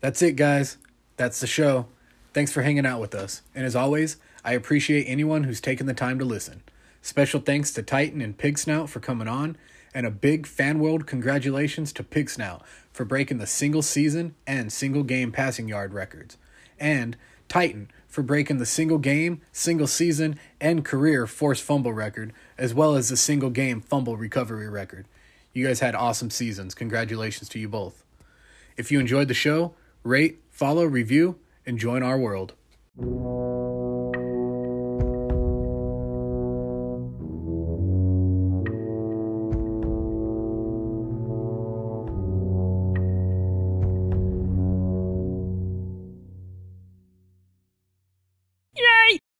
That's 0.00 0.22
it, 0.22 0.36
guys. 0.36 0.76
That's 1.16 1.40
the 1.40 1.46
show. 1.46 1.86
Thanks 2.32 2.52
for 2.52 2.62
hanging 2.62 2.86
out 2.86 3.00
with 3.00 3.14
us. 3.14 3.42
And 3.54 3.66
as 3.66 3.74
always, 3.74 4.16
I 4.44 4.52
appreciate 4.52 5.04
anyone 5.04 5.44
who's 5.44 5.60
taken 5.60 5.86
the 5.86 5.94
time 5.94 6.18
to 6.20 6.24
listen. 6.24 6.62
Special 7.02 7.40
thanks 7.40 7.72
to 7.72 7.82
Titan 7.82 8.20
and 8.20 8.38
Pig 8.38 8.58
Snout 8.58 8.88
for 8.88 9.00
coming 9.00 9.28
on, 9.28 9.56
and 9.94 10.06
a 10.06 10.10
big 10.10 10.46
fan 10.46 10.78
world 10.78 11.06
congratulations 11.06 11.92
to 11.94 12.04
Pig 12.04 12.30
Snout 12.30 12.64
for 12.92 13.04
breaking 13.04 13.38
the 13.38 13.46
single 13.46 13.82
season 13.82 14.34
and 14.46 14.72
single 14.72 15.02
game 15.02 15.32
passing 15.32 15.68
yard 15.68 15.92
records, 15.92 16.36
and 16.78 17.16
Titan 17.48 17.90
for 18.06 18.22
breaking 18.22 18.58
the 18.58 18.66
single 18.66 18.98
game, 18.98 19.40
single 19.52 19.86
season, 19.86 20.38
and 20.60 20.84
career 20.84 21.26
forced 21.26 21.62
fumble 21.62 21.92
record, 21.92 22.32
as 22.56 22.74
well 22.74 22.94
as 22.94 23.08
the 23.08 23.16
single 23.16 23.50
game 23.50 23.80
fumble 23.80 24.16
recovery 24.16 24.68
record. 24.68 25.06
You 25.52 25.66
guys 25.66 25.80
had 25.80 25.94
awesome 25.94 26.30
seasons. 26.30 26.74
Congratulations 26.74 27.48
to 27.50 27.58
you 27.58 27.68
both. 27.68 28.04
If 28.76 28.92
you 28.92 29.00
enjoyed 29.00 29.28
the 29.28 29.34
show, 29.34 29.74
rate, 30.02 30.40
follow, 30.50 30.84
review, 30.84 31.38
and 31.66 31.78
join 31.78 32.02
our 32.02 32.18
world. 32.18 32.54